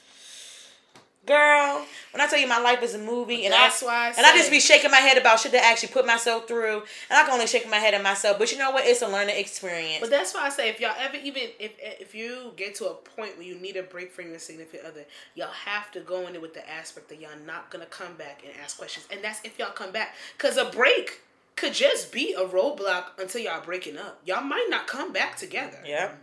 Girl, 1.23 1.85
when 2.13 2.19
I 2.21 2.25
tell 2.27 2.39
you 2.39 2.47
my 2.47 2.59
life 2.59 2.81
is 2.81 2.95
a 2.95 2.97
movie, 2.97 3.45
and 3.45 3.53
That's 3.53 3.83
I 3.83 3.85
why 3.85 4.07
I 4.07 4.07
and 4.17 4.25
I 4.25 4.35
just 4.35 4.49
be 4.49 4.59
shaking 4.59 4.89
my 4.89 4.97
head 4.97 5.19
about 5.19 5.39
shit 5.39 5.51
that 5.51 5.63
I 5.63 5.71
actually 5.71 5.89
put 5.89 6.07
myself 6.07 6.47
through, 6.47 6.77
and 6.77 7.11
I 7.11 7.21
can 7.23 7.33
only 7.33 7.45
shake 7.45 7.69
my 7.69 7.77
head 7.77 7.93
at 7.93 8.01
myself. 8.01 8.39
But 8.39 8.51
you 8.51 8.57
know 8.57 8.71
what? 8.71 8.87
It's 8.87 9.03
a 9.03 9.07
learning 9.07 9.35
experience. 9.37 9.99
But 10.01 10.09
that's 10.09 10.33
why 10.33 10.47
I 10.47 10.49
say 10.49 10.69
if 10.69 10.79
y'all 10.79 10.95
ever 10.99 11.17
even 11.17 11.43
if 11.59 11.73
if 11.79 12.15
you 12.15 12.53
get 12.55 12.73
to 12.75 12.87
a 12.87 12.95
point 12.95 13.37
where 13.37 13.45
you 13.45 13.53
need 13.55 13.77
a 13.77 13.83
break 13.83 14.11
from 14.11 14.29
your 14.31 14.39
significant 14.39 14.83
other, 14.83 15.05
y'all 15.35 15.51
have 15.51 15.91
to 15.91 15.99
go 15.99 16.27
in 16.27 16.33
it 16.33 16.41
with 16.41 16.55
the 16.55 16.67
aspect 16.67 17.09
that 17.09 17.21
y'all 17.21 17.29
not 17.45 17.69
gonna 17.69 17.85
come 17.85 18.15
back 18.15 18.41
and 18.43 18.51
ask 18.63 18.79
questions, 18.79 19.07
and 19.11 19.23
that's 19.23 19.41
if 19.43 19.59
y'all 19.59 19.71
come 19.71 19.91
back, 19.91 20.15
cause 20.39 20.57
a 20.57 20.65
break 20.65 21.21
could 21.55 21.73
just 21.73 22.11
be 22.11 22.33
a 22.33 22.43
roadblock 22.43 23.19
until 23.19 23.41
y'all 23.41 23.63
breaking 23.63 23.95
up. 23.95 24.19
Y'all 24.25 24.41
might 24.43 24.67
not 24.69 24.87
come 24.87 25.13
back 25.13 25.37
together. 25.37 25.77
yeah. 25.85 26.13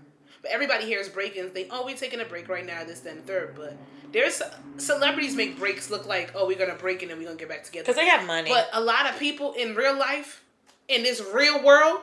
But 0.42 0.50
everybody 0.50 0.84
hears 0.86 1.08
break-ins. 1.08 1.52
They 1.52 1.66
oh 1.70 1.84
we're 1.84 1.96
taking 1.96 2.20
a 2.20 2.24
break 2.24 2.48
right 2.48 2.64
now, 2.64 2.84
this, 2.84 3.00
then, 3.00 3.18
and 3.18 3.26
third. 3.26 3.54
But 3.56 3.76
there's 4.12 4.40
celebrities 4.76 5.34
make 5.34 5.58
breaks 5.58 5.90
look 5.90 6.06
like 6.06 6.32
oh 6.34 6.46
we're 6.46 6.58
gonna 6.58 6.74
break 6.74 7.02
and 7.02 7.10
then 7.10 7.18
we're 7.18 7.24
gonna 7.26 7.36
get 7.38 7.48
back 7.48 7.64
together. 7.64 7.84
Because 7.84 7.96
they 7.96 8.06
have 8.08 8.26
money. 8.26 8.50
But 8.50 8.68
a 8.72 8.80
lot 8.80 9.08
of 9.10 9.18
people 9.18 9.52
in 9.54 9.74
real 9.74 9.98
life, 9.98 10.42
in 10.88 11.02
this 11.02 11.20
real 11.34 11.62
world, 11.62 12.00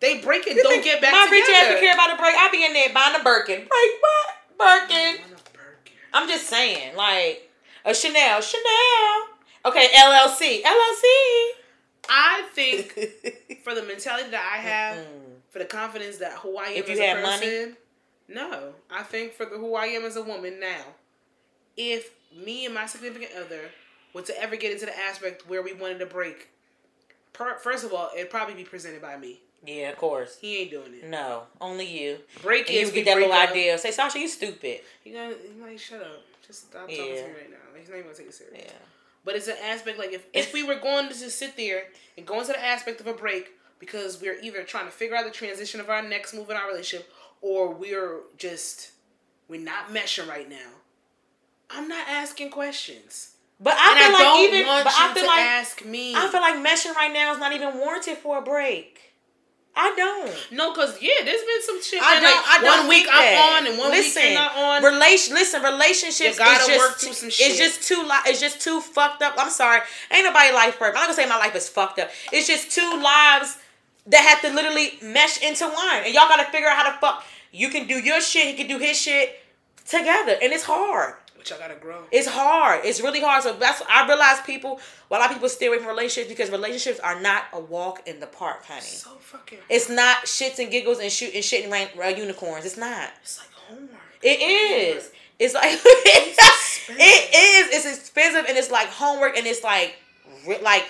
they 0.00 0.20
break 0.20 0.46
and 0.46 0.56
You 0.56 0.62
don't 0.62 0.82
get 0.84 1.00
back 1.00 1.12
my 1.12 1.24
together. 1.26 1.32
rich 1.36 1.48
ass 1.56 1.68
would 1.72 1.80
care 1.80 1.94
about 1.94 2.14
a 2.14 2.16
break. 2.16 2.34
I 2.36 2.48
be 2.50 2.64
in 2.64 2.72
there 2.72 2.88
buying 2.92 3.14
a 3.20 3.22
Birkin. 3.22 3.58
Break 3.68 3.68
what? 3.68 4.88
Birkin. 4.88 5.16
I'm 6.12 6.28
just 6.28 6.46
saying, 6.48 6.96
like 6.96 7.50
a 7.84 7.92
Chanel, 7.94 8.40
Chanel. 8.40 9.28
Okay, 9.66 9.88
LLC, 9.96 10.62
LLC. 10.62 11.04
I 12.08 12.46
think 12.52 12.92
for 13.64 13.74
the 13.74 13.82
mentality 13.82 14.30
that 14.30 14.52
I 14.54 14.58
have, 14.60 14.96
Mm. 14.98 15.33
For 15.54 15.60
the 15.60 15.64
confidence 15.66 16.16
that 16.16 16.32
who 16.38 16.58
I 16.58 16.64
am 16.70 16.76
If 16.78 16.88
you 16.88 16.94
as 16.94 16.98
a 16.98 17.06
had 17.06 17.22
money? 17.22 17.46
person, 17.46 17.76
no. 18.26 18.72
I 18.90 19.04
think 19.04 19.32
for 19.34 19.46
the 19.46 19.56
who 19.56 19.76
I 19.76 19.84
am 19.86 20.04
as 20.04 20.16
a 20.16 20.22
woman 20.22 20.58
now, 20.58 20.82
if 21.76 22.10
me 22.36 22.64
and 22.66 22.74
my 22.74 22.86
significant 22.86 23.30
other 23.38 23.60
were 24.12 24.22
to 24.22 24.42
ever 24.42 24.56
get 24.56 24.72
into 24.72 24.84
the 24.86 24.98
aspect 24.98 25.48
where 25.48 25.62
we 25.62 25.72
wanted 25.72 26.00
to 26.00 26.06
break, 26.06 26.48
per, 27.32 27.56
first 27.58 27.84
of 27.84 27.92
all, 27.92 28.10
it'd 28.16 28.30
probably 28.30 28.54
be 28.54 28.64
presented 28.64 29.00
by 29.00 29.16
me. 29.16 29.38
Yeah, 29.64 29.90
of 29.90 29.96
course. 29.96 30.38
He 30.40 30.58
ain't 30.62 30.72
doing 30.72 30.92
it. 30.92 31.08
No, 31.08 31.44
only 31.60 31.86
you. 31.86 32.18
Break 32.42 32.68
And 32.68 32.76
you 32.80 32.90
get 32.90 33.04
that 33.04 33.14
little 33.16 33.32
up. 33.32 33.50
idea. 33.50 33.78
Say, 33.78 33.92
Sasha, 33.92 34.18
you 34.18 34.26
stupid. 34.26 34.80
He 35.04 35.12
gonna, 35.12 35.34
like, 35.62 35.78
shut 35.78 36.02
up. 36.02 36.20
Just 36.44 36.62
stop 36.68 36.82
talking 36.82 36.96
to 36.96 37.02
me 37.04 37.20
right 37.20 37.50
now. 37.50 37.56
Like, 37.72 37.80
he's 37.80 37.88
not 37.88 37.94
even 37.98 38.06
gonna 38.08 38.16
take 38.18 38.26
it 38.26 38.34
serious. 38.34 38.64
Yeah. 38.66 38.72
But 39.24 39.36
it's 39.36 39.46
an 39.46 39.56
aspect 39.64 40.00
like 40.00 40.12
if, 40.12 40.26
if 40.34 40.52
we 40.52 40.64
were 40.64 40.80
going 40.80 41.08
to 41.08 41.14
just 41.14 41.38
sit 41.38 41.56
there 41.56 41.84
and 42.18 42.26
go 42.26 42.40
into 42.40 42.52
the 42.52 42.62
aspect 42.62 43.00
of 43.00 43.06
a 43.06 43.14
break 43.14 43.52
because 43.78 44.20
we're 44.20 44.38
either 44.42 44.62
trying 44.62 44.86
to 44.86 44.90
figure 44.92 45.16
out 45.16 45.24
the 45.24 45.30
transition 45.30 45.80
of 45.80 45.90
our 45.90 46.02
next 46.02 46.34
move 46.34 46.50
in 46.50 46.56
our 46.56 46.68
relationship 46.68 47.12
or 47.40 47.72
we're 47.72 48.20
just 48.38 48.92
we're 49.48 49.60
not 49.60 49.88
meshing 49.90 50.28
right 50.28 50.48
now. 50.48 50.70
I'm 51.70 51.88
not 51.88 52.06
asking 52.08 52.50
questions. 52.50 53.30
But 53.60 53.74
I 53.78 53.92
And 53.92 53.98
feel 53.98 54.08
I 54.08 54.12
like 54.12 54.18
don't 54.22 54.54
even, 54.54 54.66
want 54.66 54.84
but 54.84 54.92
you 54.98 55.04
I 55.04 55.14
feel 55.14 55.22
to 55.22 55.28
like 55.28 55.40
ask 55.40 55.84
me. 55.84 56.14
I 56.14 56.28
feel 56.28 56.40
like 56.40 56.56
meshing 56.56 56.94
right 56.94 57.12
now 57.12 57.32
is 57.32 57.38
not 57.38 57.52
even 57.52 57.78
warranted 57.78 58.18
for 58.18 58.38
a 58.38 58.42
break. 58.42 59.00
I 59.76 59.92
don't. 59.96 60.52
no, 60.52 60.72
cause 60.72 60.98
yeah, 61.02 61.10
there's 61.24 61.40
been 61.42 61.62
some 61.62 61.82
shit. 61.82 62.00
I 62.00 62.14
don't. 62.14 62.22
like, 62.22 62.32
I 62.46 62.58
don't 62.62 62.78
one 62.80 62.88
week 62.88 63.06
that. 63.06 63.56
I'm 63.58 63.64
on 63.66 63.70
and 63.72 63.78
one 63.78 63.90
listen, 63.90 64.22
week 64.22 64.30
you're 64.32 64.40
not 64.40 64.56
on. 64.56 64.84
Relation, 64.84 65.34
listen, 65.34 65.62
relationships 65.62 66.20
You 66.38 66.44
gotta 66.44 66.60
is 66.62 66.66
just 66.68 66.78
work 66.78 66.96
through 66.98 67.12
some 67.12 67.30
shit. 67.30 67.48
it's 67.50 67.58
just 67.58 67.82
too 67.88 68.02
li- 68.02 68.22
it's 68.26 68.40
just 68.40 68.60
too 68.60 68.80
fucked 68.80 69.22
up. 69.22 69.34
I'm 69.36 69.50
sorry, 69.50 69.80
ain't 70.12 70.24
nobody 70.24 70.52
life 70.52 70.78
perfect. 70.78 70.96
I'm 70.96 71.02
not 71.02 71.16
gonna 71.16 71.22
say 71.22 71.28
my 71.28 71.38
life 71.38 71.56
is 71.56 71.68
fucked 71.68 71.98
up. 71.98 72.08
It's 72.32 72.46
just 72.46 72.70
two 72.70 73.00
lives 73.02 73.58
that 74.06 74.20
have 74.20 74.40
to 74.42 74.54
literally 74.54 74.98
mesh 75.02 75.42
into 75.42 75.64
one, 75.64 76.02
and 76.04 76.14
y'all 76.14 76.28
gotta 76.28 76.50
figure 76.50 76.68
out 76.68 76.76
how 76.76 76.90
to 76.92 76.98
fuck. 76.98 77.24
You 77.52 77.68
can 77.70 77.86
do 77.86 77.94
your 77.94 78.20
shit, 78.20 78.46
he 78.46 78.54
can 78.54 78.66
do 78.66 78.78
his 78.78 79.00
shit 79.00 79.40
together, 79.86 80.36
and 80.42 80.52
it's 80.52 80.64
hard. 80.64 81.14
Which 81.44 81.52
I 81.52 81.58
gotta 81.58 81.74
grow. 81.74 81.98
It's 82.10 82.26
hard. 82.26 82.86
It's 82.86 83.02
really 83.02 83.20
hard. 83.20 83.42
So 83.42 83.52
that's 83.52 83.82
I 83.86 84.06
realize 84.08 84.40
people. 84.46 84.80
Well, 85.10 85.20
a 85.20 85.22
lot 85.22 85.28
of 85.30 85.36
people 85.36 85.50
stay 85.50 85.66
away 85.66 85.76
from 85.76 85.88
relationships 85.88 86.28
because 86.30 86.50
relationships 86.50 86.98
are 87.00 87.20
not 87.20 87.44
a 87.52 87.60
walk 87.60 88.08
in 88.08 88.18
the 88.18 88.26
park, 88.26 88.64
honey. 88.64 88.80
so 88.80 89.10
fucking. 89.20 89.58
It's 89.68 89.90
not 89.90 90.24
shits 90.24 90.58
and 90.58 90.70
giggles 90.70 91.00
and 91.00 91.12
shoot 91.12 91.34
and 91.34 91.44
shit 91.44 91.64
and 91.64 91.98
rain, 91.98 92.16
unicorns. 92.16 92.64
It's 92.64 92.78
not. 92.78 93.10
It's 93.20 93.38
like 93.38 93.50
homework. 93.52 94.00
It 94.22 94.40
is. 94.40 95.10
It's 95.38 95.52
like 95.52 95.74
expensive. 95.74 96.96
it 96.98 97.34
is. 97.34 97.84
It's 97.84 97.98
expensive 97.98 98.46
and 98.48 98.56
it's 98.56 98.70
like 98.70 98.88
homework 98.88 99.36
and 99.36 99.46
it's 99.46 99.62
like 99.62 99.96
like. 100.62 100.86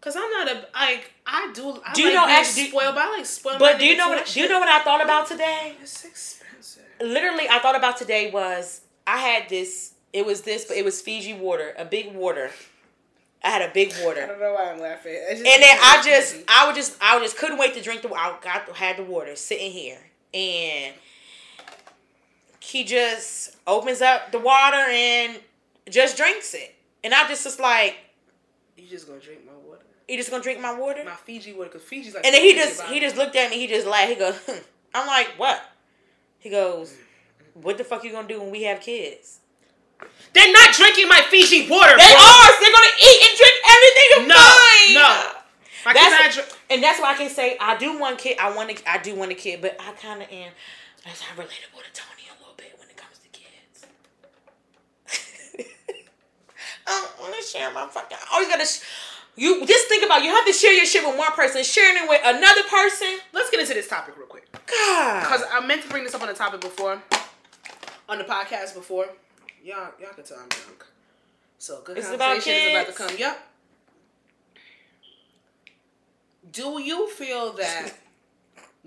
Cause 0.00 0.16
I'm 0.16 0.30
not 0.32 0.48
a 0.48 0.66
like 0.74 1.13
I 1.26 1.50
do. 1.54 1.80
I 1.84 1.92
Do 1.94 2.02
you 2.02 2.08
like 2.08 2.14
know 2.16 2.28
actually- 2.28 2.68
spoiled, 2.68 2.94
but 2.94 3.04
I 3.04 3.10
like 3.16 3.26
spoiled. 3.26 3.58
But 3.58 3.78
do 3.78 3.86
you 3.86 3.96
know 3.96 4.08
what? 4.10 4.26
Do 4.26 4.40
you 4.40 4.48
know 4.48 4.58
what 4.60 4.68
I 4.68 4.82
thought 4.82 5.02
about 5.02 5.26
today? 5.28 5.74
It's 5.80 6.04
expensive. 6.04 6.82
Literally, 7.00 7.48
I 7.48 7.58
thought 7.60 7.76
about 7.76 7.96
today 7.96 8.30
was 8.30 8.82
I 9.06 9.18
had 9.18 9.48
this. 9.48 9.92
It 10.12 10.24
was 10.24 10.42
this, 10.42 10.64
but 10.66 10.76
it 10.76 10.84
was 10.84 11.00
Fiji 11.00 11.32
water, 11.34 11.74
a 11.76 11.84
big 11.84 12.14
water. 12.14 12.50
I 13.42 13.50
had 13.50 13.62
a 13.62 13.72
big 13.74 13.92
water. 14.02 14.22
I 14.22 14.26
don't 14.26 14.40
know 14.40 14.52
why 14.54 14.70
I'm 14.72 14.80
laughing. 14.80 15.16
And 15.28 15.44
then 15.44 15.62
I 15.82 16.00
just. 16.04 16.36
I 16.48 16.66
would 16.66 16.76
just, 16.76 16.96
I 17.02 17.16
would 17.16 17.22
just 17.24 17.36
couldn't 17.36 17.58
wait 17.58 17.74
to 17.74 17.82
drink 17.82 18.02
the. 18.02 18.10
I 18.12 18.36
got 18.42 18.68
had 18.76 18.96
the 18.96 19.02
water 19.04 19.34
sitting 19.36 19.70
here, 19.72 19.98
and 20.32 20.94
he 22.60 22.84
just 22.84 23.56
opens 23.66 24.00
up 24.02 24.30
the 24.32 24.38
water 24.38 24.76
and 24.76 25.38
just 25.90 26.16
drinks 26.16 26.54
it, 26.54 26.74
and 27.02 27.12
I 27.12 27.28
just 27.28 27.44
was 27.44 27.58
like, 27.60 27.96
you 28.76 28.86
just 28.88 29.06
gonna 29.06 29.20
drink 29.20 29.40
my 29.44 29.52
water, 29.52 29.63
"You 30.08 30.16
just 30.16 30.30
gonna 30.30 30.42
drink 30.42 30.60
my 30.60 30.78
water?" 30.78 31.02
my 31.04 31.12
Fiji 31.12 31.52
water, 31.52 31.70
cause 31.70 31.82
Fiji's 31.82 32.14
like. 32.14 32.24
And 32.24 32.34
then 32.34 32.42
he 32.42 32.54
just, 32.54 32.82
he 32.82 33.00
just 33.00 33.16
looked 33.16 33.36
at 33.36 33.50
me. 33.50 33.58
He 33.58 33.66
just 33.66 33.86
laughed. 33.86 34.08
He 34.10 34.16
goes, 34.16 34.36
hmm. 34.46 34.58
"I'm 34.94 35.06
like, 35.06 35.28
what?" 35.36 35.62
He 36.38 36.50
goes, 36.50 36.94
"What 37.54 37.78
the 37.78 37.84
fuck 37.84 38.04
you 38.04 38.12
gonna 38.12 38.28
do 38.28 38.40
when 38.40 38.50
we 38.50 38.62
have 38.64 38.80
kids?" 38.80 39.40
They're 40.32 40.52
not 40.52 40.74
drinking 40.74 41.08
my 41.08 41.22
Fiji 41.30 41.68
water. 41.70 41.96
They 41.96 42.12
bro. 42.12 42.24
are. 42.24 42.50
They're 42.60 42.72
gonna 42.72 42.96
eat 43.02 43.20
and 43.28 43.38
drink 43.38 43.56
everything. 43.70 44.28
No, 44.28 44.34
fine. 44.34 44.94
no. 44.94 45.30
My 45.84 45.92
That's 45.92 46.38
it. 46.38 46.56
And 46.70 46.82
that's 46.82 47.00
why 47.00 47.12
I 47.12 47.14
can 47.14 47.30
say 47.30 47.56
I 47.60 47.76
do 47.76 47.98
want 47.98 48.18
kid. 48.18 48.38
I 48.38 48.54
want 48.54 48.70
to. 48.70 48.90
I 48.90 48.98
do 48.98 49.14
want 49.14 49.30
a 49.30 49.34
kid, 49.34 49.60
but 49.60 49.76
I 49.78 49.92
kind 49.92 50.22
of 50.22 50.30
am. 50.30 50.52
That's 51.04 51.20
how 51.20 51.34
relatable 51.36 51.82
to 51.84 51.92
Tony 51.92 52.24
a 52.28 52.40
little 52.40 52.54
bit 52.56 52.74
when 52.78 52.88
it 52.88 52.96
comes 52.96 53.18
to 53.18 53.28
kids. 53.28 53.86
I 56.86 56.90
don't 56.90 57.20
want 57.20 57.34
to 57.34 57.42
share 57.42 57.70
my 57.72 57.86
fucking. 57.86 58.16
I 58.18 58.34
always 58.34 58.48
gotta. 58.48 58.64
Sh- 58.64 58.80
you 59.36 59.66
just 59.66 59.88
think 59.88 60.04
about. 60.04 60.22
You 60.22 60.30
have 60.30 60.46
to 60.46 60.52
share 60.52 60.72
your 60.72 60.86
shit 60.86 61.04
with 61.04 61.16
one 61.16 61.32
person. 61.32 61.64
Sharing 61.64 62.04
it 62.04 62.08
with 62.08 62.20
another 62.24 62.62
person. 62.70 63.18
Let's 63.32 63.50
get 63.50 63.60
into 63.60 63.74
this 63.74 63.88
topic 63.88 64.16
real 64.16 64.26
quick, 64.26 64.50
God. 64.52 65.24
cause 65.24 65.42
I 65.52 65.64
meant 65.66 65.82
to 65.82 65.88
bring 65.88 66.04
this 66.04 66.14
up 66.14 66.22
on 66.22 66.28
the 66.28 66.34
topic 66.34 66.60
before, 66.60 67.02
on 68.08 68.18
the 68.18 68.24
podcast 68.24 68.74
before. 68.74 69.06
Y'all, 69.62 69.92
y'all 70.00 70.12
can 70.14 70.24
tell 70.24 70.38
I'm 70.38 70.48
drunk. 70.48 70.84
So 71.58 71.80
good 71.82 71.96
It's 71.98 72.10
about 72.10 72.42
conversation 72.42 72.76
is 72.76 72.82
about 72.82 72.86
to 72.86 72.92
come. 72.92 73.18
Yep. 73.18 73.48
Do 76.52 76.82
you 76.82 77.08
feel 77.08 77.52
that 77.54 77.92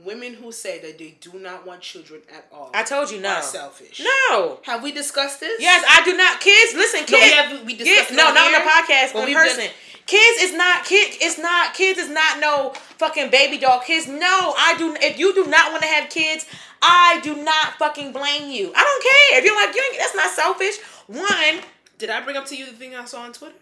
women 0.03 0.33
who 0.33 0.51
say 0.51 0.79
that 0.79 0.97
they 0.97 1.17
do 1.21 1.39
not 1.39 1.65
want 1.65 1.81
children 1.81 2.21
at 2.35 2.47
all 2.51 2.69
I 2.73 2.83
told 2.83 3.09
you 3.11 3.19
no. 3.19 3.29
are 3.29 3.41
selfish? 3.41 4.01
No. 4.29 4.59
Have 4.63 4.83
we 4.83 4.91
discussed 4.91 5.39
this? 5.39 5.59
Yes, 5.61 5.83
I 5.89 6.03
do 6.05 6.15
not. 6.15 6.39
Kids, 6.39 6.73
listen, 6.75 6.99
kids. 7.05 7.11
No, 7.11 7.17
we 7.19 7.31
have- 7.31 7.65
we 7.65 7.75
discussed 7.75 8.09
kids, 8.09 8.17
no, 8.17 8.33
not 8.33 8.45
on 8.45 8.51
the 8.53 8.69
podcast, 8.69 9.13
but 9.13 9.27
in 9.27 9.35
person. 9.35 9.65
done- 9.65 9.73
Kids 10.05 10.41
is 10.41 10.53
not 10.53 10.85
kid. 10.85 11.17
It's 11.19 11.37
not 11.37 11.73
kids. 11.73 11.99
Is 11.99 12.09
not 12.09 12.39
no 12.39 12.71
fucking 12.97 13.29
baby 13.29 13.57
dog. 13.57 13.83
Kids. 13.83 14.07
No, 14.07 14.53
I 14.57 14.75
do. 14.77 14.95
If 15.01 15.19
you 15.19 15.33
do 15.35 15.45
not 15.47 15.71
want 15.73 15.83
to 15.83 15.89
have 15.89 16.09
kids, 16.09 16.45
I 16.81 17.19
do 17.23 17.35
not 17.43 17.77
fucking 17.77 18.13
blame 18.13 18.49
you. 18.49 18.71
I 18.73 18.83
don't 18.85 19.03
care 19.03 19.39
if 19.39 19.43
you're 19.43 19.53
like 19.55 19.75
you. 19.75 19.83
Ain't, 19.83 19.97
that's 19.99 20.15
not 20.15 20.31
selfish. 20.31 20.79
One, 21.07 21.61
Did 21.97 22.09
I 22.09 22.21
bring 22.21 22.37
up 22.37 22.45
to 22.45 22.55
you 22.55 22.65
the 22.67 22.71
thing 22.71 22.95
I 22.95 23.03
saw 23.03 23.23
on 23.23 23.33
Twitter? 23.33 23.55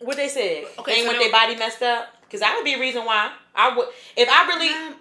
what 0.00 0.16
they 0.16 0.28
said. 0.28 0.64
Okay, 0.78 0.92
they 0.92 0.98
ain't 0.98 1.06
so 1.06 1.12
want 1.12 1.18
their 1.18 1.32
body 1.32 1.56
messed 1.56 1.82
up. 1.82 2.08
Because 2.22 2.40
that 2.40 2.54
would 2.56 2.64
be 2.64 2.74
a 2.74 2.80
reason 2.80 3.04
why 3.06 3.32
I 3.54 3.74
would. 3.74 3.88
If 4.16 4.28
I 4.28 4.46
really. 4.46 4.96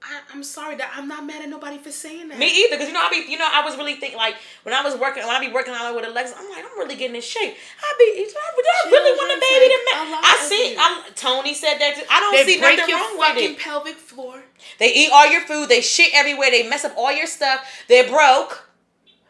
I, 0.00 0.20
I'm 0.32 0.44
sorry 0.44 0.76
that 0.76 0.92
I'm 0.94 1.08
not 1.08 1.26
mad 1.26 1.42
at 1.42 1.48
nobody 1.48 1.76
for 1.76 1.90
saying 1.90 2.28
that. 2.28 2.38
Me 2.38 2.46
either, 2.46 2.76
because 2.76 2.86
you 2.86 2.94
know 2.94 3.02
I 3.02 3.10
be, 3.10 3.30
you 3.30 3.36
know, 3.36 3.48
I 3.50 3.64
was 3.64 3.76
really 3.76 3.94
thinking 3.96 4.16
like 4.16 4.36
when 4.62 4.72
I 4.72 4.80
was 4.82 4.94
working, 4.96 5.26
when 5.26 5.34
I 5.34 5.40
be 5.44 5.52
working 5.52 5.74
out 5.74 5.92
with 5.94 6.06
Alexis, 6.06 6.36
I'm 6.38 6.48
like, 6.50 6.64
I'm 6.64 6.78
really 6.78 6.94
getting 6.94 7.16
in 7.16 7.22
shape. 7.22 7.56
I 7.82 7.94
be, 7.98 8.06
do 8.14 8.30
I, 8.30 8.48
do 8.54 8.62
I 8.62 8.90
really 8.92 9.12
want 9.18 9.30
a 9.34 9.40
baby 9.42 9.66
to 9.66 9.78
take 9.90 9.98
a 9.98 10.10
make? 10.10 10.24
I 10.24 10.46
see. 10.48 10.76
I'm, 10.78 11.12
Tony 11.14 11.52
said 11.52 11.78
that. 11.78 11.96
Too. 11.96 12.02
I 12.10 12.20
don't 12.20 12.32
they 12.32 12.46
see 12.52 12.60
break 12.60 12.78
nothing 12.78 12.94
your 12.94 12.98
wrong 13.02 13.18
with 13.18 13.26
fucking 13.28 13.50
it. 13.54 13.58
pelvic 13.58 13.94
floor. 13.96 14.42
They 14.78 14.94
eat 14.94 15.10
all 15.12 15.26
your 15.30 15.40
food. 15.42 15.68
They 15.68 15.80
shit 15.80 16.10
everywhere. 16.14 16.50
They 16.52 16.68
mess 16.68 16.84
up 16.84 16.94
all 16.96 17.12
your 17.12 17.26
stuff. 17.26 17.66
They're 17.88 18.08
broke. 18.08 18.70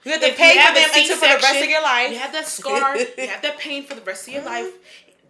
You 0.04 0.12
have 0.12 0.20
to 0.20 0.28
If 0.28 0.36
pay 0.36 0.54
you 0.54 0.60
for 0.68 0.74
them 0.74 0.90
until 0.94 1.16
for 1.16 1.28
the 1.28 1.42
rest 1.42 1.62
of 1.64 1.68
your 1.70 1.82
life. 1.82 2.10
You 2.12 2.18
have 2.18 2.32
that 2.32 2.46
scar. 2.46 2.96
you 2.96 3.06
have 3.28 3.42
that 3.42 3.58
pain 3.64 3.84
for 3.84 3.94
the 3.94 4.00
rest 4.02 4.28
of 4.28 4.34
your 4.34 4.42
Mhm. 4.42 4.46
life. 4.46 4.72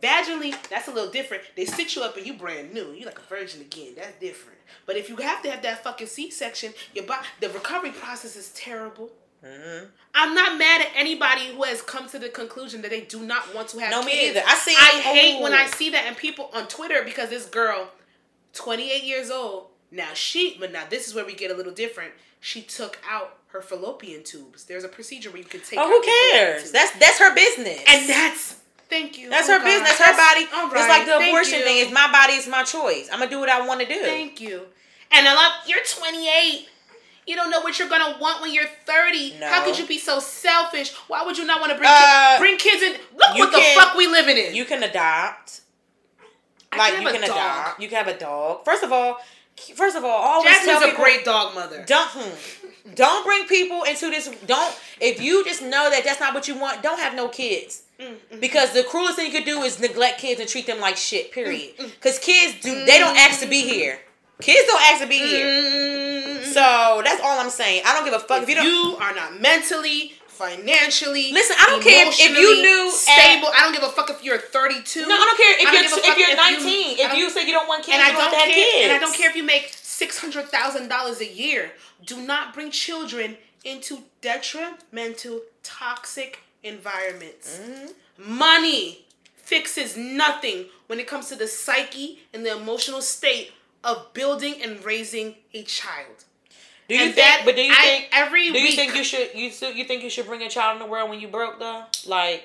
Vaginally, 0.03 0.55
that's 0.69 0.87
a 0.89 0.93
little 0.93 1.11
different. 1.11 1.43
They 1.57 1.65
sit 1.65 1.97
you 1.97 2.03
up 2.03 2.17
and 2.17 2.27
you 2.27 2.35
brand 2.35 2.73
new. 2.73 2.93
You 2.93 3.05
like 3.07 3.19
a 3.19 3.23
virgin 3.23 3.61
again. 3.61 3.95
That's 3.97 4.19
different. 4.21 4.59
But 4.87 4.97
if 4.97 5.09
you 5.09 5.17
have 5.17 5.43
to 5.43 5.51
have 5.51 5.63
that 5.63 5.83
fucking 5.83 6.07
C-section, 6.07 6.73
your 6.95 7.05
body, 7.05 7.27
the 7.41 7.49
recovery 7.51 7.91
process 7.91 8.37
is 8.37 8.51
terrible. 8.51 9.11
Mhm. 9.45 9.89
I'm 10.15 10.35
not 10.35 10.59
mad 10.59 10.81
at 10.83 10.89
anybody 10.97 11.49
who 11.49 11.63
has 11.63 11.81
come 11.83 12.09
to 12.11 12.19
the 12.19 12.29
conclusion 12.29 12.83
that 12.83 12.91
they 12.91 13.03
do 13.03 13.21
not 13.21 13.55
want 13.55 13.69
to 13.71 13.79
have 13.79 13.91
No, 13.91 14.03
kids. 14.03 14.13
me 14.13 14.29
either. 14.31 14.43
I 14.47 14.55
see- 14.57 14.75
I 14.77 15.01
hate 15.01 15.41
when 15.41 15.53
oh. 15.53 15.57
I 15.57 15.67
see 15.69 15.91
that 15.91 16.07
and 16.07 16.17
people 16.17 16.51
on 16.53 16.67
Twitter 16.69 17.03
because 17.03 17.31
this 17.31 17.47
girl, 17.47 17.91
28 18.53 19.05
years 19.05 19.31
old, 19.31 19.69
now 19.91 20.13
she, 20.15 20.57
but 20.59 20.73
now 20.73 20.85
this 20.89 21.07
is 21.07 21.15
where 21.15 21.25
we 21.25 21.35
get 21.35 21.51
a 21.51 21.55
little 21.55 21.73
different. 21.73 22.13
She 22.41 22.63
took 22.63 22.99
out 23.09 23.39
her 23.49 23.63
fallopian 23.63 24.23
tubes. 24.25 24.65
There's 24.65 24.85
a 24.85 24.89
procedure 24.89 25.31
where 25.31 25.39
you 25.39 25.45
can 25.45 25.61
take. 25.61 25.79
Oh, 25.79 25.89
who 25.89 26.03
cares? 26.03 26.71
That's 26.73 26.91
that's 26.99 27.19
her 27.19 27.35
business. 27.35 27.81
and 27.87 28.09
that's 28.09 28.57
thank 28.89 29.19
you. 29.19 29.31
that's 29.31 29.49
Oh, 29.49 29.53
her 29.53 29.59
God. 29.59 29.65
business. 29.65 29.99
Her 29.99 30.17
body. 30.17 30.47
all 30.55 30.67
It's 30.73 30.89
like 30.89 31.07
the 31.07 31.13
thank 31.13 31.29
abortion 31.33 31.59
you. 31.61 31.65
thing. 31.65 31.83
It's 31.83 31.93
my 31.93 32.11
body. 32.11 32.35
It's 32.35 32.49
my 32.49 32.63
choice. 32.65 33.09
I'm 33.13 33.19
gonna 33.19 33.31
do 33.31 33.41
what 33.41 33.49
I 33.49 33.67
want 33.67 33.81
to 33.81 33.87
do. 33.87 34.01
Thank 34.03 34.41
you. 34.41 34.63
And 35.11 35.27
I 35.29 35.35
love 35.35 35.53
you're 35.67 35.85
28. 35.85 36.69
You 37.27 37.37
don't 37.37 37.51
know 37.51 37.61
what 37.61 37.79
you're 37.79 37.89
gonna 37.91 38.17
want 38.19 38.41
when 38.41 38.53
you're 38.55 38.69
30. 38.87 39.37
No. 39.39 39.47
How 39.49 39.65
could 39.65 39.79
you 39.79 39.87
be 39.87 39.99
so 39.99 40.19
selfish? 40.19 40.95
Why 41.09 41.23
would 41.25 41.37
you 41.37 41.45
not 41.45 41.61
want 41.61 41.73
to 41.73 41.79
bring 41.79 41.91
Uh, 41.93 42.37
kids, 42.37 42.41
bring 42.41 42.57
kids 42.59 42.83
in? 42.83 42.93
Look 43.17 43.37
you 43.37 43.45
what 43.45 43.53
the 43.53 43.63
fuck 43.77 43.95
we 43.97 44.07
living 44.07 44.37
in. 44.39 44.55
You 44.55 44.65
can 44.65 44.83
adopt. 44.83 45.61
I 46.73 46.77
like 46.79 46.95
can 46.95 47.03
you 47.03 47.09
can 47.11 47.21
dog. 47.23 47.31
adopt. 47.31 47.81
You 47.83 47.89
can 47.89 48.05
have 48.05 48.09
a 48.15 48.19
dog. 48.19 48.65
First 48.65 48.83
of 48.83 48.93
all, 48.93 49.19
first 49.75 49.97
of 49.97 50.05
all, 50.05 50.11
always 50.11 50.55
Jasmine's 50.55 50.81
tell 50.81 50.91
a 50.91 50.95
great 50.95 51.25
dog 51.25 51.55
mother. 51.55 51.85
Don't 51.87 52.09
hmm, 52.13 52.95
don't 52.95 53.25
bring 53.25 53.47
people 53.47 53.83
into 53.85 54.11
this. 54.11 54.29
Don't 54.47 54.75
if 55.01 55.21
you 55.21 55.45
just 55.45 55.63
know 55.63 55.91
that 55.91 56.05
that's 56.05 56.21
not 56.21 56.35
what 56.35 56.49
you 56.49 56.59
want. 56.59 56.83
Don't 56.83 56.99
have 57.01 57.15
no 57.15 57.29
kids. 57.29 57.83
Mm, 58.01 58.41
Because 58.41 58.73
the 58.73 58.85
cruelest 58.85 59.17
thing 59.17 59.27
you 59.27 59.33
could 59.33 59.45
do 59.45 59.63
is 59.63 59.81
neglect 59.81 60.21
kids 60.21 60.41
and 60.41 60.49
treat 60.49 60.67
them 60.67 60.81
like 60.81 60.97
shit. 60.97 61.33
Period. 61.33 61.75
Because 61.77 62.19
kids 62.19 62.61
do 62.63 62.85
they 62.85 62.99
don't 62.99 63.17
ask 63.17 63.41
to 63.41 63.47
be 63.49 63.63
here. 63.63 63.99
Kids 64.41 64.67
don't 64.69 64.83
ask 64.83 65.03
to 65.03 65.09
be 65.09 65.19
here. 65.19 65.45
Mm, 65.47 66.45
So 66.45 67.03
that's 67.05 67.21
all 67.23 67.41
I'm 67.41 67.51
saying. 67.51 67.83
I 67.85 67.95
don't 67.95 68.05
give 68.05 68.15
a 68.15 68.21
fuck 68.21 68.43
if, 68.45 68.49
you 68.49 68.55
don't. 68.55 68.65
You 68.67 68.97
are 69.01 69.13
not 69.15 69.41
mentally, 69.41 70.13
financially, 70.29 71.33
Listen, 71.33 71.57
I 71.59 71.67
don't 71.67 71.83
care 71.83 72.07
if- 72.07 72.21
if 72.21 72.39
you 72.39 72.63
knew 72.63 72.87
at- 72.87 72.95
stable. 72.95 73.49
I 73.53 73.63
don't 73.63 73.73
give 73.73 73.83
a 73.83 73.91
fuck 73.91 74.09
if 74.11 74.23
you're 74.23 74.39
32. 74.39 75.07
no, 75.09 75.15
I 75.17 75.19
don't 75.19 75.37
care 75.37 75.53
if 75.55 75.63
don't 75.65 75.75
you're 75.75 75.83
if 75.99 76.19
you're 76.19 76.29
if 76.31 76.61
you- 76.61 76.65
19. 76.65 76.99
If 77.01 77.15
you 77.15 77.31
say 77.31 77.45
you 77.47 77.53
don't 77.53 77.67
want 77.67 77.83
kids, 77.85 77.95
and 77.99 78.03
I 78.03 78.13
don't 78.13 78.21
don't 78.31 78.35
have 78.35 78.45
care. 78.45 78.55
kids. 78.55 78.85
And 78.85 78.93
I 78.93 78.99
don't 79.01 79.15
care 79.17 79.29
if 79.29 79.35
you 79.35 79.43
make 79.43 79.73
six 79.75 80.19
hundred 80.19 80.49
thousand 80.49 80.87
dollars 80.89 81.21
a 81.21 81.27
year. 81.27 81.73
Do 82.07 82.21
not 82.21 82.55
bring 82.55 82.71
children 82.71 83.37
into 83.65 84.05
detrimental, 84.21 85.41
toxic 85.65 86.39
environments. 86.63 87.59
Mhm. 87.59 87.93
Money 88.19 89.05
fixes 89.37 89.97
nothing 89.97 90.67
when 90.89 90.99
it 91.01 91.07
comes 91.07 91.29
to 91.29 91.37
the 91.37 91.49
psyche 91.49 92.21
and 92.33 92.45
the 92.45 92.53
emotional 92.57 93.01
state 93.03 93.53
of 93.85 94.13
building 94.13 94.61
and 94.63 94.85
raising 94.85 95.37
a 95.55 95.63
child. 95.63 96.25
Do 96.89 96.95
you 96.97 97.03
And 97.05 97.15
think? 97.15 97.27
that- 97.27 97.43
but 97.45 97.55
do 97.57 97.63
you 97.63 97.73
I- 97.73 97.83
think? 97.83 98.09
every 98.13 98.51
Do 98.51 98.59
you 98.59 98.65
week- 98.65 98.77
think 98.77 98.95
you 98.95 99.05
should? 99.05 99.31
You 99.35 99.51
still, 99.51 99.73
you 99.73 99.85
think 99.85 100.03
you 100.03 100.11
should 100.11 100.27
bring 100.27 100.43
a 100.43 100.49
child 100.51 100.75
in 100.75 100.79
the 100.81 100.87
world 100.87 101.11
when 101.11 101.21
you 101.21 101.29
broke 101.29 101.59
though? 101.59 101.85
Like 102.07 102.45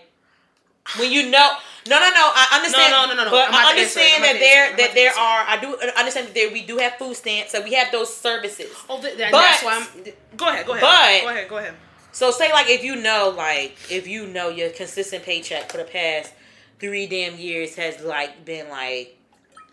when 0.98 1.12
you 1.12 1.24
know? 1.30 1.56
No, 1.88 1.98
no, 2.00 2.10
no. 2.10 2.32
I 2.36 2.50
understand. 2.58 2.92
No, 2.92 3.06
no, 3.06 3.14
no, 3.16 3.24
no. 3.26 3.32
But 3.32 3.54
I 3.54 3.70
understand 3.70 4.24
that 4.24 4.40
there 4.40 4.64
answer 4.66 4.70
it. 4.76 4.80
I'm 4.82 4.88
that 4.88 4.94
there 4.96 5.14
are. 5.18 5.46
I 5.48 5.58
do 5.58 5.78
understand 5.98 6.28
that 6.28 6.34
there 6.36 6.50
we 6.52 6.62
do 6.62 6.78
have 6.78 6.98
food 6.98 7.16
stamps, 7.16 7.52
so 7.54 7.62
we 7.62 7.74
have 7.74 7.92
those 7.92 8.16
services. 8.16 8.70
Oh, 8.90 9.02
th- 9.02 9.18
that, 9.18 9.32
But- 9.32 9.42
that's 9.42 9.64
why 9.64 9.76
I'm. 9.78 10.04
Go 10.38 10.48
ahead. 10.48 10.66
Go 10.66 10.74
ahead. 10.74 10.82
But- 10.82 11.22
go 11.24 11.30
ahead. 11.30 11.50
Go 11.50 11.58
ahead. 11.58 11.74
So 12.14 12.30
say 12.30 12.52
like 12.52 12.70
if 12.70 12.84
you 12.84 12.96
know 12.96 13.34
like 13.36 13.76
if 13.90 14.08
you 14.08 14.28
know 14.28 14.50
your 14.50 14.70
consistent 14.70 15.24
paycheck 15.24 15.72
for 15.72 15.78
the 15.78 15.84
past 15.84 16.32
three 16.80 17.08
damn 17.08 17.38
years 17.38 17.76
has 17.76 18.02
like 18.02 18.46
been 18.46 18.70
like 18.70 19.18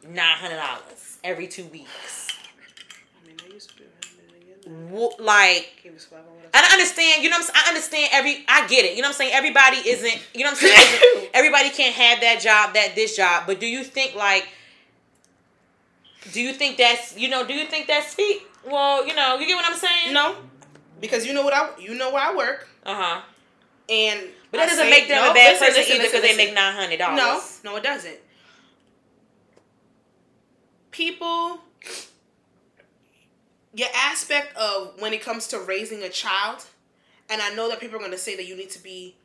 nine 0.09 0.39
hundred 0.39 0.57
dollars 0.57 1.19
every 1.23 1.47
two 1.47 1.67
weeks. 1.67 2.29
I 3.23 3.27
mean, 3.29 3.37
I 3.45 3.53
used 3.53 3.71
to 3.71 3.77
do 3.77 3.85
it. 3.85 5.21
Like 5.21 5.81
Keep 5.83 5.93
it 5.93 6.01
swag 6.01 6.21
on 6.21 6.35
whatever. 6.35 6.51
And 6.55 6.65
I 6.65 6.73
understand, 6.73 7.23
you 7.23 7.29
know 7.29 7.37
what 7.37 7.51
I'm 7.51 7.55
saying? 7.55 7.65
I 7.67 7.69
understand 7.69 8.09
every 8.13 8.45
I 8.49 8.67
get 8.69 8.85
it. 8.87 8.97
You 8.97 9.03
know 9.03 9.09
what 9.09 9.15
I'm 9.15 9.19
saying? 9.19 9.33
Everybody 9.35 9.77
isn't 9.77 10.29
you 10.35 10.45
know 10.45 10.53
what 10.53 10.63
I'm 10.63 10.69
saying? 10.69 11.29
Everybody 11.35 11.69
can't 11.71 11.95
have 11.95 12.21
that 12.23 12.41
job, 12.41 12.73
that 12.73 12.95
this 12.95 13.17
job. 13.17 13.45
But 13.47 13.61
do 13.61 13.67
you 13.67 13.85
think 13.85 14.15
like 14.15 14.49
do 16.33 16.41
you 16.41 16.55
think 16.55 16.79
that's 16.79 17.19
you 17.19 17.29
know, 17.29 17.47
do 17.47 17.53
you 17.53 17.67
think 17.67 17.87
that's 17.87 18.15
feet? 18.15 18.41
Well, 18.65 19.07
you 19.07 19.15
know, 19.15 19.39
you 19.39 19.47
get 19.47 19.57
what 19.57 19.67
I'm 19.67 19.77
saying? 19.77 20.15
No, 20.15 20.37
because 21.01 21.27
you 21.27 21.33
know 21.33 21.43
what 21.43 21.55
I 21.55 21.71
you 21.79 21.95
know 21.95 22.11
where 22.13 22.23
I 22.23 22.35
work, 22.35 22.69
Uh-huh. 22.85 23.21
and 23.89 24.21
But 24.51 24.59
that 24.59 24.65
I 24.65 24.71
doesn't 24.71 24.85
say- 24.85 24.91
make 24.91 25.09
them 25.09 25.23
no, 25.25 25.31
a 25.31 25.35
bad 25.35 25.53
listen, 25.53 25.67
person 25.69 25.81
listen, 25.83 25.97
either 25.97 26.05
because 26.05 26.23
they 26.23 26.37
make 26.37 26.55
nine 26.55 26.75
hundred 26.75 26.99
dollars. 26.99 27.61
No, 27.65 27.71
no, 27.73 27.77
it 27.77 27.83
doesn't. 27.83 28.19
People, 30.91 31.61
your 33.75 33.89
aspect 33.95 34.57
of 34.57 34.95
when 35.01 35.13
it 35.13 35.23
comes 35.23 35.47
to 35.49 35.61
raising 35.61 36.03
a 36.03 36.09
child, 36.09 36.65
and 37.29 37.41
I 37.41 37.55
know 37.55 37.69
that 37.69 37.79
people 37.81 37.97
are 37.97 38.01
going 38.01 38.11
to 38.11 38.19
say 38.19 38.35
that 38.37 38.47
you 38.47 38.57
need 38.57 38.71
to 38.71 38.83
be 38.83 39.17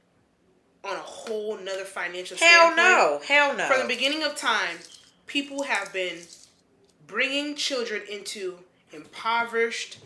on 0.84 0.94
a 0.96 1.00
whole 1.00 1.58
nother 1.58 1.84
financial 1.84 2.38
Hell 2.38 2.72
standpoint. 2.72 2.78
no. 2.78 3.20
Hell 3.28 3.58
no. 3.58 3.66
From 3.68 3.82
the 3.82 3.88
beginning 3.88 4.22
of 4.24 4.36
time, 4.36 4.78
people 5.26 5.64
have 5.64 5.92
been 5.92 6.20
bringing 7.08 7.56
children 7.56 8.04
into 8.10 8.60
impoverished, 8.94 9.98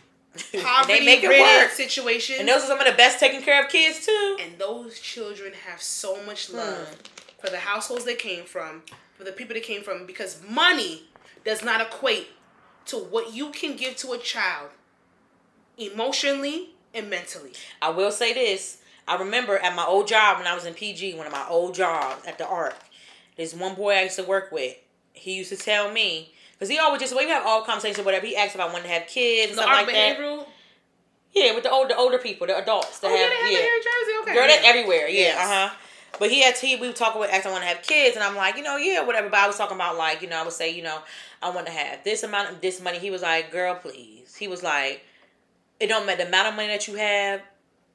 poverty 0.62 1.06
ridden 1.06 1.30
work. 1.62 1.72
situations. 1.72 2.40
And 2.40 2.48
those 2.48 2.64
are 2.64 2.68
some 2.68 2.80
of 2.80 2.86
the 2.86 2.94
best 2.94 3.20
taking 3.20 3.42
care 3.42 3.64
of 3.64 3.70
kids 3.70 4.06
too. 4.06 4.38
and 4.42 4.58
those 4.58 5.00
children 5.00 5.54
have 5.68 5.82
so 5.82 6.22
much 6.26 6.48
Hmm. 6.48 6.58
love 6.58 6.98
for 7.42 7.50
the 7.50 7.58
households 7.60 8.06
they 8.06 8.16
came 8.16 8.44
from, 8.46 8.84
for 9.18 9.24
the 9.24 9.32
people 9.32 9.54
they 9.54 9.60
came 9.62 9.82
from, 9.82 10.06
because 10.06 10.42
money 10.48 11.04
does 11.46 11.64
not 11.64 11.80
equate 11.82 12.28
to 12.86 12.98
what 12.98 13.34
you 13.34 13.50
can 13.52 13.76
give 13.76 13.96
to 13.98 14.12
a 14.14 14.18
child 14.18 14.70
emotionally 15.78 16.70
and 16.94 17.10
mentally. 17.10 17.52
I 17.82 17.90
will 17.90 18.12
say 18.12 18.34
this. 18.34 18.82
I 19.08 19.16
remember 19.18 19.58
at 19.58 19.76
my 19.76 19.86
old 19.86 20.08
job 20.08 20.38
when 20.38 20.48
I 20.48 20.54
was 20.54 20.66
in 20.66 20.74
PG, 20.74 21.16
one 21.16 21.26
of 21.26 21.32
my 21.32 21.46
old 21.50 21.74
jobs 21.74 22.26
at 22.28 22.38
the 22.38 22.46
Arc, 22.48 22.76
this 23.38 23.54
one 23.54 23.74
boy 23.76 23.94
I 23.94 24.04
used 24.04 24.18
to 24.18 24.24
work 24.24 24.52
with, 24.52 24.76
he 25.14 25.36
used 25.36 25.50
to 25.50 25.58
tell 25.58 25.92
me, 25.92 26.34
because 26.60 26.70
he 26.70 26.78
always 26.78 27.00
just, 27.00 27.16
when 27.16 27.26
we 27.26 27.32
have 27.32 27.46
all 27.48 27.62
conversations, 27.64 28.06
whatever. 28.06 28.26
He 28.28 28.36
asked 28.36 28.54
if 28.54 28.60
I 28.62 28.66
wanted 28.66 28.84
to 28.84 28.90
have 28.90 29.08
kids 29.08 29.52
and 29.52 29.58
The 29.58 29.64
stuff 29.64 29.74
like 29.88 29.88
that. 29.88 30.46
Yeah, 31.34 31.54
with 31.56 31.64
the 31.64 31.72
older 31.72 31.96
older 31.98 32.18
people, 32.18 32.48
the 32.48 32.58
adults 32.58 33.00
that 33.00 33.10
Oh, 33.12 33.16
yeah, 33.16 33.22
have, 33.22 33.30
they 33.30 33.36
have 33.36 33.52
yeah. 33.52 33.60
here 33.60 33.76
in 33.76 33.82
Jersey. 33.84 34.12
Okay. 34.24 34.34
Girl, 34.34 34.48
that's 34.48 34.66
everywhere. 34.68 35.08
Yeah, 35.08 35.20
Yes. 35.22 35.38
uh 35.38 35.70
huh. 35.70 35.76
But 36.20 36.32
he 36.32 36.42
had 36.42 36.58
he 36.58 36.76
we 36.76 36.88
were 36.88 36.94
talking 36.94 37.22
with 37.22 37.30
asked 37.32 37.46
I 37.46 37.52
want 37.52 37.62
to 37.64 37.68
have 37.70 37.82
kids, 37.84 38.16
and 38.16 38.26
I'm 38.26 38.36
like, 38.36 38.58
you 38.58 38.64
know, 38.64 38.78
yeah, 38.78 39.06
whatever. 39.06 39.30
But 39.30 39.40
I 39.40 39.48
was 39.48 39.56
talking 39.56 39.76
about 39.76 39.96
like, 39.96 40.22
you 40.22 40.28
know, 40.28 40.38
I 40.42 40.44
would 40.44 40.52
say, 40.54 40.74
you 40.76 40.82
know, 40.84 41.00
I 41.42 41.52
want 41.52 41.68
to 41.68 41.72
have 41.72 42.04
this 42.04 42.24
amount 42.24 42.50
of 42.50 42.62
this 42.62 42.82
money. 42.82 42.98
He 42.98 43.12
was 43.12 43.22
like, 43.22 43.52
girl, 43.52 43.76
please. 43.76 44.36
He 44.36 44.48
was 44.48 44.64
like, 44.64 45.06
it 45.80 45.88
don't 45.88 46.06
matter 46.06 46.24
the 46.24 46.28
amount 46.28 46.48
of 46.50 46.56
money 46.56 46.68
that 46.70 46.88
you 46.88 46.96
have. 46.96 47.42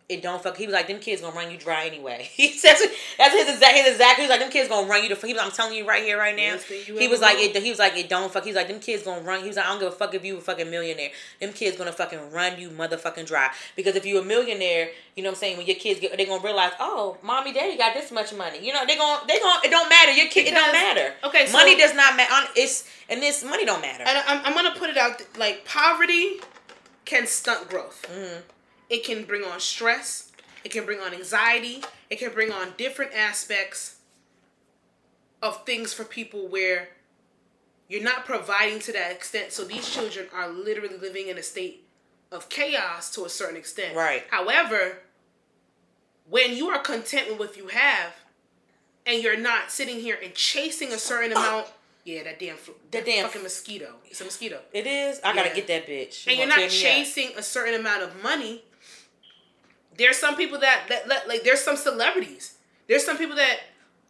It 0.07 0.21
don't 0.21 0.43
fuck. 0.43 0.57
He 0.57 0.67
was 0.67 0.75
like, 0.75 0.87
them 0.87 0.99
kids 0.99 1.23
gonna 1.23 1.35
run 1.35 1.51
you 1.51 1.57
dry 1.57 1.87
anyway. 1.87 2.29
He 2.35 2.53
says 2.53 2.79
that's 3.17 3.35
his 3.35 3.55
exact 3.55 3.75
his 3.75 3.93
exact. 3.93 4.17
He 4.17 4.23
was 4.23 4.31
like, 4.31 4.41
them 4.41 4.51
kids 4.51 4.69
gonna 4.69 4.87
run 4.87 5.03
you 5.03 5.09
to. 5.15 5.27
He 5.27 5.33
was, 5.33 5.43
I'm 5.43 5.51
telling 5.51 5.75
you 5.75 5.87
right 5.89 6.03
here, 6.03 6.19
right 6.19 6.37
now. 6.37 6.53
Best 6.53 6.67
thing 6.67 6.83
you 6.87 6.99
He 6.99 7.09
was 7.09 7.21
like, 7.21 7.39
it, 7.39 7.57
he 7.57 7.71
was 7.71 7.79
like, 7.79 7.97
it 7.97 8.09
don't 8.09 8.31
fuck. 8.31 8.45
He's 8.45 8.55
like, 8.55 8.69
them 8.69 8.81
kids 8.81 9.03
gonna 9.03 9.23
run. 9.23 9.41
He 9.41 9.49
was 9.49 9.57
like, 9.57 9.65
I 9.65 9.71
don't 9.71 9.79
give 9.79 9.89
a 9.89 9.93
fuck 9.93 10.13
if 10.15 10.25
you 10.25 10.37
a 10.37 10.41
fucking 10.41 10.71
millionaire. 10.71 11.11
Them 11.41 11.53
kids 11.53 11.79
gonna 11.79 11.93
fucking 11.93 12.33
run 12.33 12.61
you 12.61 12.69
motherfucking 12.69 13.27
dry. 13.27 13.51
Because 13.77 13.97
if 13.97 14.05
you 14.05 14.21
a 14.21 14.25
millionaire, 14.25 14.91
you 15.17 15.23
know 15.23 15.31
what 15.31 15.37
I'm 15.37 15.41
saying. 15.41 15.57
When 15.57 15.67
your 15.67 15.77
kids 15.77 16.01
get, 16.01 16.17
they 16.17 16.27
gonna 16.27 16.43
realize, 16.43 16.73
oh, 16.81 17.17
mommy, 17.23 17.55
daddy 17.55 17.79
got 17.79 17.95
this 17.95 18.13
much 18.13 18.35
money. 18.35 18.65
You 18.65 18.75
know, 18.75 18.85
they 18.87 18.97
gonna 18.97 19.27
they 19.27 19.39
gonna 19.39 19.61
it 19.65 19.71
don't 19.71 19.89
matter. 19.89 20.13
Your 20.13 20.29
kid, 20.29 20.49
it 20.49 20.55
don't 20.55 20.73
matter. 20.73 21.15
okay, 21.25 21.47
so- 21.47 21.53
money 21.53 21.77
does 21.77 21.95
not 21.95 22.17
matter. 22.17 22.49
It's 22.57 22.87
and 23.09 23.23
this 23.23 23.43
money 23.43 23.65
don't 23.65 23.81
matter. 23.81 24.05
And 24.07 24.19
I'm, 24.27 24.45
I'm 24.45 24.55
gonna 24.55 24.79
put 24.79 24.91
it 24.91 24.99
out 24.99 25.23
like 25.39 25.65
poverty 25.65 26.41
can 27.05 27.27
stunt 27.27 27.71
growth. 27.71 28.05
Mm-hmm. 28.11 28.41
It 28.91 29.05
can 29.05 29.25
bring 29.25 29.45
on 29.45 29.61
stress. 29.61 30.33
It 30.65 30.71
can 30.71 30.85
bring 30.85 31.01
on 31.01 31.13
anxiety. 31.13 31.83
It 32.11 32.19
can 32.19 32.33
bring 32.33 32.53
on 32.53 32.75
different 32.77 33.13
aspects 33.15 33.97
of 35.43 35.65
things 35.65 35.93
for 35.93 36.05
people 36.05 36.49
where 36.49 36.89
you're 37.89 38.03
not 38.03 38.25
providing 38.25 38.79
to 38.81 38.93
that 38.93 39.13
extent. 39.13 39.53
So 39.53 39.65
these 39.65 39.89
children 39.89 40.27
are 40.35 40.49
literally 40.49 40.97
living 40.97 41.29
in 41.29 41.37
a 41.37 41.43
state 41.43 41.85
of 42.33 42.49
chaos 42.49 43.11
to 43.15 43.25
a 43.25 43.29
certain 43.29 43.57
extent. 43.57 43.95
Right. 43.95 44.25
However, 44.31 44.99
when 46.29 46.57
you 46.57 46.69
are 46.69 46.79
content 46.81 47.29
with 47.29 47.39
what 47.39 47.57
you 47.57 47.69
have, 47.69 48.15
and 49.07 49.23
you're 49.23 49.39
not 49.39 49.71
sitting 49.71 50.01
here 50.01 50.19
and 50.23 50.35
chasing 50.35 50.93
a 50.93 50.99
certain 50.99 51.33
oh. 51.35 51.41
amount. 51.41 51.67
Yeah, 52.05 52.23
that 52.25 52.39
damn, 52.39 52.57
that 52.91 53.07
damn- 53.07 53.27
fucking 53.27 53.43
mosquito. 53.43 53.95
It's 54.07 54.21
a 54.21 54.25
mosquito. 54.25 54.61
It 54.73 54.87
is. 54.87 55.21
I 55.25 55.35
gotta 55.35 55.55
get 55.55 55.67
that 55.69 55.87
bitch. 55.87 56.13
She 56.13 56.31
and 56.31 56.39
you're 56.39 56.49
not 56.49 56.69
chasing 56.69 57.31
a 57.37 57.43
certain 57.43 57.81
amount 57.81 58.03
of 58.03 58.23
money. 58.23 58.63
There's 59.97 60.17
some 60.17 60.37
people 60.37 60.59
that, 60.61 60.87
that, 60.89 61.09
that 61.09 61.29
like 61.29 61.43
there's 61.45 61.61
some 61.61 61.77
celebrities. 61.77 62.57
There's 62.89 63.05
some 63.05 63.17
people 63.19 63.37
that 63.37 63.59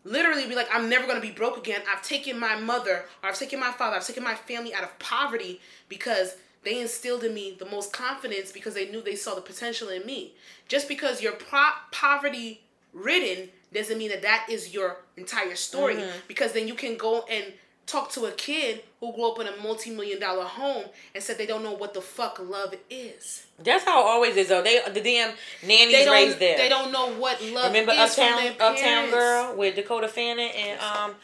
literally 0.05 0.47
be 0.47 0.55
like, 0.55 0.69
I'm 0.73 0.89
never 0.89 1.07
gonna 1.07 1.21
be 1.21 1.31
broke 1.31 1.57
again. 1.57 1.83
I've 1.91 2.03
taken 2.03 2.39
my 2.39 2.57
mother 2.57 3.05
or 3.23 3.29
I've 3.29 3.39
taken 3.39 3.61
my 3.61 3.71
father, 3.73 3.97
I've 3.97 4.07
taken 4.07 4.23
my 4.25 4.35
family 4.35 4.75
out 4.75 4.83
of 4.83 4.99
poverty 4.99 5.61
because 5.89 6.37
they 6.63 6.81
instilled 6.81 7.25
in 7.25 7.35
me 7.35 7.57
the 7.59 7.67
most 7.67 7.93
confidence 7.93 8.51
because 8.51 8.75
they 8.75 8.91
knew 8.91 9.03
they 9.03 9.17
saw 9.17 9.35
the 9.35 9.41
potential 9.43 9.89
in 9.91 10.05
me. 10.07 10.35
Just 10.69 10.89
because 10.89 11.21
you're 11.23 11.33
pro- 11.33 11.73
poverty 11.93 12.63
ridden 12.93 13.51
doesn't 13.73 13.99
mean 13.99 14.09
that 14.11 14.23
that 14.23 14.47
is 14.49 14.73
your 14.73 14.99
entire 15.17 15.57
story 15.57 15.97
Mm-hmm. 15.97 16.19
because 16.29 16.53
then 16.53 16.67
you 16.69 16.75
can 16.75 16.97
go 16.97 17.25
and 17.31 17.53
talk 17.87 18.11
to 18.13 18.25
a 18.27 18.33
kid 18.33 18.83
who 19.01 19.13
grew 19.13 19.31
up 19.33 19.41
in 19.41 19.47
a 19.47 19.57
multi-million 19.63 20.19
dollar 20.19 20.45
home 20.45 20.85
and 21.15 21.23
said 21.23 21.39
they 21.39 21.47
don't 21.47 21.63
know 21.63 21.73
what 21.73 21.95
the 21.95 22.01
fuck 22.01 22.39
love 22.41 22.75
is. 22.91 23.47
That's 23.63 23.85
how 23.85 24.01
it 24.01 24.07
always 24.07 24.37
is 24.37 24.49
though. 24.49 24.63
They 24.63 24.81
the 24.93 25.01
damn 25.01 25.35
nannies 25.67 25.93
They 25.93 26.09
raised 26.11 26.39
there. 26.39 26.57
They 26.57 26.69
don't 26.69 26.91
know 26.93 27.13
what 27.13 27.43
love 27.43 27.67
Remember 27.73 27.93
is 27.93 28.15
from 28.15 28.25
Uptown 28.33 28.53
Uptown. 28.61 29.11
Girl 29.11 29.57
with 29.57 29.77
Dakota 29.77 30.09
Fanning 30.09 30.51
and 30.51 30.81
um 30.81 31.15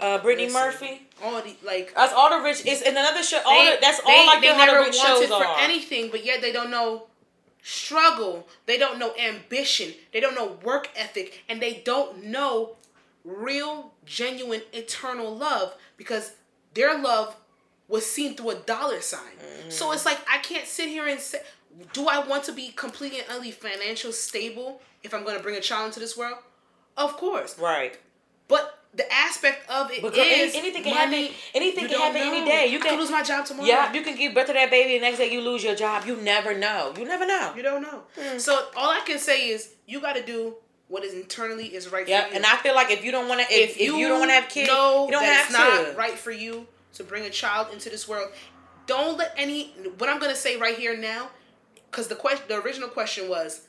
uh 0.00 0.18
Brittany 0.18 0.48
Listen, 0.48 0.60
Murphy? 0.60 1.06
All 1.22 1.40
the 1.42 1.56
like. 1.64 1.94
That's 1.94 2.12
all 2.12 2.30
the 2.36 2.44
rich. 2.44 2.66
is 2.66 2.82
in 2.82 2.96
another 2.96 3.22
show. 3.22 3.40
All 3.44 3.64
they- 3.64 3.76
the, 3.76 3.78
that's 3.80 4.00
they, 4.02 4.12
all 4.12 4.26
like 4.26 4.40
they 4.42 4.48
all 4.50 4.58
never 4.58 4.78
the 4.78 4.84
rich 4.86 4.98
wanted 4.98 5.28
for 5.28 5.34
are. 5.34 5.58
anything, 5.60 6.10
but 6.10 6.24
yet 6.24 6.40
they 6.40 6.52
don't 6.52 6.70
know 6.70 7.04
struggle. 7.62 8.46
They 8.66 8.78
don't 8.78 8.98
know 8.98 9.12
ambition. 9.16 9.92
They 10.12 10.20
don't 10.20 10.34
know 10.34 10.58
work 10.64 10.90
ethic, 10.96 11.44
and 11.48 11.60
they 11.62 11.82
don't 11.84 12.24
know 12.24 12.76
real, 13.24 13.92
genuine, 14.04 14.62
eternal 14.72 15.34
love 15.34 15.74
because 15.96 16.32
their 16.74 16.98
love 16.98 17.36
was 17.88 18.06
seen 18.06 18.34
through 18.36 18.50
a 18.50 18.54
dollar 18.56 19.00
sign. 19.00 19.20
So 19.68 19.92
it's 19.92 20.04
like 20.06 20.18
I 20.30 20.38
can't 20.38 20.66
sit 20.66 20.88
here 20.88 21.06
and 21.06 21.20
say, 21.20 21.40
do 21.92 22.06
I 22.08 22.18
want 22.26 22.44
to 22.44 22.52
be 22.52 22.68
completely 22.70 23.20
and 23.20 23.28
utterly 23.30 23.50
financial 23.50 24.12
stable 24.12 24.80
if 25.02 25.12
I'm 25.14 25.24
going 25.24 25.36
to 25.36 25.42
bring 25.42 25.56
a 25.56 25.60
child 25.60 25.86
into 25.86 26.00
this 26.00 26.16
world? 26.16 26.38
Of 26.96 27.16
course. 27.16 27.58
right. 27.58 27.98
But 28.48 28.78
the 28.94 29.10
aspect 29.10 29.70
of 29.70 29.90
it 29.90 30.04
any- 30.04 30.18
is 30.42 30.54
anything 30.54 30.82
can 30.82 30.94
money. 30.94 31.22
happen- 31.28 31.36
anything 31.54 31.88
can 31.88 31.98
happen 31.98 32.20
any 32.20 32.44
day. 32.44 32.66
You 32.66 32.78
can- 32.78 32.98
lose 32.98 33.10
my 33.10 33.22
job 33.22 33.46
tomorrow. 33.46 33.66
Yeah, 33.66 33.90
you 33.94 34.02
can 34.02 34.14
give 34.16 34.34
birth 34.34 34.48
to 34.48 34.52
that 34.52 34.70
baby, 34.70 34.94
and 34.96 35.02
next 35.02 35.16
day 35.18 35.32
you 35.32 35.40
lose 35.40 35.64
your 35.64 35.74
job. 35.74 36.04
You 36.06 36.16
never 36.16 36.52
know. 36.52 36.92
You 36.98 37.06
never 37.06 37.24
know. 37.26 37.54
You 37.56 37.62
don't 37.62 37.80
know. 37.80 38.02
Hmm. 38.18 38.38
So 38.38 38.68
all 38.76 38.90
I 38.90 39.00
can 39.00 39.18
say 39.18 39.48
is 39.48 39.70
you 39.86 40.00
got 40.02 40.14
to 40.16 40.22
do 40.22 40.56
what 40.92 41.04
is 41.04 41.14
internally 41.14 41.74
is 41.74 41.90
right 41.90 42.06
Yeah, 42.06 42.24
for 42.24 42.28
you. 42.28 42.36
and 42.36 42.44
I 42.44 42.56
feel 42.58 42.74
like 42.74 42.90
if 42.90 43.02
you 43.02 43.12
don't 43.12 43.26
want 43.26 43.40
to, 43.40 43.46
if, 43.50 43.78
if 43.78 43.80
you, 43.80 44.08
don't 44.08 44.18
want 44.18 44.28
to 44.28 44.34
have 44.34 44.50
kids, 44.50 44.68
know 44.68 45.06
you 45.06 45.12
don't 45.12 45.24
have 45.24 45.46
it's 45.46 45.56
to. 45.56 45.86
not 45.86 45.96
right 45.96 46.18
for 46.18 46.30
you 46.30 46.66
to 46.92 47.02
bring 47.02 47.24
a 47.24 47.30
child 47.30 47.68
into 47.72 47.88
this 47.88 48.06
world. 48.06 48.30
Don't 48.86 49.16
let 49.16 49.32
any. 49.38 49.68
What 49.96 50.10
I'm 50.10 50.20
gonna 50.20 50.36
say 50.36 50.58
right 50.58 50.76
here 50.76 50.94
now, 50.94 51.30
because 51.90 52.08
the 52.08 52.14
question, 52.14 52.44
the 52.46 52.60
original 52.60 52.90
question 52.90 53.26
was, 53.26 53.62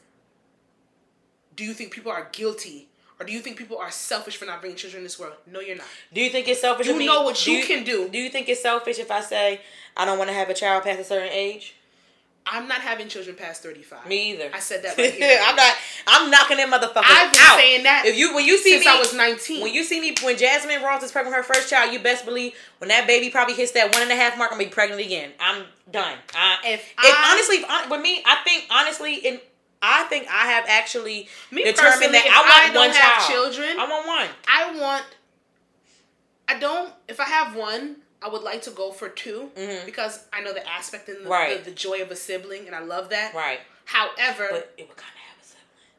do 1.56 1.64
you 1.64 1.74
think 1.74 1.92
people 1.92 2.12
are 2.12 2.28
guilty? 2.34 2.90
Or 3.20 3.26
do 3.26 3.32
you 3.32 3.40
think 3.40 3.58
people 3.58 3.78
are 3.78 3.92
selfish 3.92 4.36
for 4.36 4.44
not 4.44 4.60
bringing 4.60 4.76
children 4.76 5.00
in 5.00 5.04
this 5.06 5.18
world? 5.18 5.36
No, 5.50 5.62
you're 5.62 5.78
not. 5.78 5.86
Do 6.12 6.20
you 6.20 6.30
think 6.30 6.50
it's 6.50 6.60
selfish? 6.60 6.88
You 6.88 6.98
me? 6.98 7.06
know 7.06 7.22
what 7.22 7.38
do 7.38 7.52
you 7.54 7.66
can 7.66 7.86
do. 7.86 8.10
Do 8.10 8.18
you 8.18 8.30
think 8.30 8.50
it's 8.50 8.62
selfish 8.62 9.00
if 9.00 9.10
I 9.10 9.22
say 9.22 9.62
I 9.96 10.04
don't 10.04 10.18
want 10.18 10.30
to 10.30 10.34
have 10.34 10.50
a 10.50 10.54
child 10.54 10.84
past 10.84 11.00
a 11.00 11.04
certain 11.06 11.32
age? 11.32 11.76
I'm 12.46 12.68
not 12.68 12.82
having 12.82 13.08
children 13.08 13.36
past 13.38 13.64
35. 13.64 14.06
Me 14.08 14.32
either. 14.34 14.50
I 14.54 14.60
said 14.60 14.84
that 14.84 14.98
right 14.98 15.14
here. 15.14 15.40
I'm 15.44 15.56
not. 15.56 15.74
I'm 16.08 16.30
knocking 16.30 16.58
that 16.58 16.68
motherfucker 16.68 16.98
out. 16.98 17.06
I've 17.06 17.32
been 17.32 17.42
out. 17.42 17.58
saying 17.58 17.84
that 17.84 18.04
If 18.06 18.18
you 18.18 18.36
when 18.36 18.44
you 18.46 18.58
see 18.58 18.72
since 18.74 18.86
me, 18.86 18.92
I 18.92 19.00
was 19.00 19.14
19. 19.14 19.62
When 19.64 19.74
you 19.74 19.84
see 19.84 20.02
me, 20.02 20.14
when 20.22 20.38
Jasmine 20.38 20.82
Ross 20.84 21.04
is 21.04 21.12
pregnant 21.12 21.36
her 21.38 21.44
first 21.44 21.70
child, 21.70 21.94
you 21.94 22.00
best 22.00 22.26
believe 22.26 22.54
when 22.80 22.90
that 22.90 23.08
baby 23.08 23.30
probably 23.30 23.54
hits 23.56 23.72
that 23.72 23.92
one 23.94 24.02
and 24.02 24.12
a 24.12 24.16
half 24.16 24.38
mark, 24.38 24.52
I'm 24.52 24.58
gonna 24.58 24.70
be 24.70 24.74
pregnant 24.74 25.00
again. 25.02 25.32
I'm 25.40 25.64
done. 25.92 26.18
I, 26.36 26.58
If 26.66 26.82
if, 26.82 26.94
I- 26.98 27.32
honestly, 27.32 27.58
if, 27.58 27.90
with 27.90 28.02
me, 28.02 28.22
I 28.26 28.38
think 28.44 28.66
honestly, 28.70 29.16
in 29.16 29.40
I 29.82 30.04
think 30.06 30.28
I 30.28 30.48
have 30.52 30.66
actually 30.68 31.28
determined 31.50 32.14
that 32.14 32.26
I 32.26 32.72
want 32.72 32.76
I 32.76 32.88
one 32.88 32.90
have 32.96 33.28
child. 33.28 33.32
children, 33.54 33.80
I 33.80 33.90
want 33.90 34.08
one. 34.08 34.28
I 34.48 34.80
want. 34.80 35.06
I 36.48 36.60
don't. 36.60 36.92
If 37.08 37.20
I 37.20 37.26
have 37.26 37.56
one, 37.56 37.98
I 38.24 38.30
would 38.30 38.42
like 38.44 38.62
to 38.64 38.72
go 38.72 38.92
for 38.92 39.10
2 39.10 39.52
Mhm. 39.56 39.86
because 39.86 40.26
I 40.32 40.42
know 40.42 40.54
the 40.54 40.66
aspect 40.68 41.10
and 41.10 41.26
the, 41.26 41.30
Right. 41.30 41.64
the, 41.64 41.70
the 41.72 41.76
joy 41.76 42.02
of 42.02 42.10
a 42.12 42.16
sibling, 42.16 42.68
and 42.68 42.76
I 42.76 42.80
love 42.80 43.10
that. 43.10 43.34
Right, 43.34 43.60
However, 43.86 44.48
but 44.52 44.74
it 44.78 44.88
would 44.88 44.98
kind 44.98 45.12
of 45.14 45.20
have 45.30 45.38
a 45.42 45.46
sibling. 45.46 45.92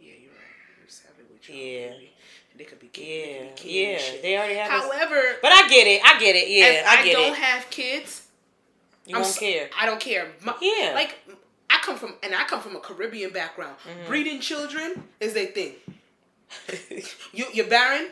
yeah, 0.00 0.12
you're 0.22 0.30
right. 0.32 1.06
Have 1.06 1.18
it 1.18 1.30
with 1.30 1.48
you. 1.48 1.54
Yeah. 1.56 1.88
baby. 1.90 2.06
They 2.56 2.64
could 2.64 2.78
be 2.80 2.86
Yeah, 2.86 2.92
kids. 2.92 3.38
they 3.38 3.44
could 3.54 3.56
be 3.56 3.62
kids 3.62 3.74
yeah, 3.74 3.88
and 3.92 4.00
shit. 4.02 4.22
they 4.22 4.36
already 4.36 4.54
have. 4.54 4.68
a, 4.70 4.86
However, 4.86 5.38
but 5.42 5.52
I 5.52 5.68
get 5.68 5.86
it. 5.86 6.02
I 6.04 6.18
get 6.18 6.36
it. 6.36 6.48
Yeah, 6.48 6.84
I 6.86 7.00
I, 7.00 7.04
get 7.04 7.12
don't 7.14 7.32
it. 7.32 7.38
have 7.38 7.70
kids, 7.70 8.22
You 9.06 9.16
I'm 9.16 9.22
won't 9.22 9.32
s- 9.34 9.38
care. 9.38 9.70
I 9.78 9.86
don't 9.86 10.00
care. 10.00 10.30
My- 10.42 10.56
Yeah. 10.60 10.92
Like 10.94 11.16
I 11.70 11.78
come 11.78 11.96
from, 11.98 12.16
and 12.22 12.34
I 12.34 12.44
come 12.44 12.60
from 12.60 12.76
a 12.76 12.80
Caribbean 12.80 13.30
background. 13.30 13.76
Mm-hmm. 13.88 14.08
Breeding 14.08 14.40
children 14.40 15.08
is 15.20 15.32
their 15.34 15.46
thing. 15.46 15.76
You, 17.32 17.46
you're 17.52 17.66
barren. 17.68 18.10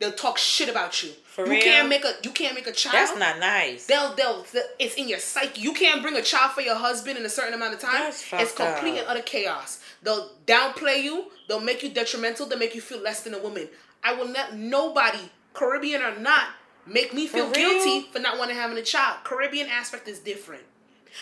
They'll 0.00 0.12
talk 0.12 0.38
shit 0.38 0.68
about 0.68 1.02
you. 1.02 1.12
For 1.34 1.44
you 1.46 1.50
real? 1.50 1.62
can't 1.62 1.88
make 1.88 2.04
a 2.04 2.12
you 2.22 2.30
can't 2.30 2.54
make 2.54 2.68
a 2.68 2.72
child. 2.72 2.94
That's 2.94 3.18
not 3.18 3.40
nice. 3.40 3.86
They'll, 3.86 4.14
they'll, 4.14 4.46
it's 4.78 4.94
in 4.94 5.08
your 5.08 5.18
psyche. 5.18 5.60
You 5.60 5.72
can't 5.72 6.00
bring 6.00 6.14
a 6.16 6.22
child 6.22 6.52
for 6.52 6.60
your 6.60 6.76
husband 6.76 7.18
in 7.18 7.26
a 7.26 7.28
certain 7.28 7.54
amount 7.54 7.74
of 7.74 7.80
time. 7.80 7.98
That's 7.98 8.32
it's 8.34 8.52
complete 8.54 8.92
up. 8.92 8.98
and 8.98 9.06
utter 9.08 9.22
chaos. 9.22 9.80
They'll 10.04 10.30
downplay 10.46 11.02
you. 11.02 11.32
They'll 11.48 11.58
make 11.60 11.82
you 11.82 11.88
detrimental. 11.88 12.46
They'll 12.46 12.60
make 12.60 12.76
you 12.76 12.80
feel 12.80 13.00
less 13.02 13.24
than 13.24 13.34
a 13.34 13.40
woman. 13.40 13.68
I 14.04 14.14
will 14.14 14.28
not, 14.28 14.54
nobody, 14.54 15.28
Caribbean 15.54 16.02
or 16.02 16.16
not, 16.20 16.50
make 16.86 17.12
me 17.12 17.26
feel 17.26 17.48
For 17.48 17.54
guilty 17.54 18.02
for 18.12 18.20
not 18.20 18.38
wanting 18.38 18.54
having 18.54 18.78
a 18.78 18.82
child. 18.82 19.24
Caribbean 19.24 19.66
aspect 19.66 20.06
is 20.06 20.20
different. 20.20 20.62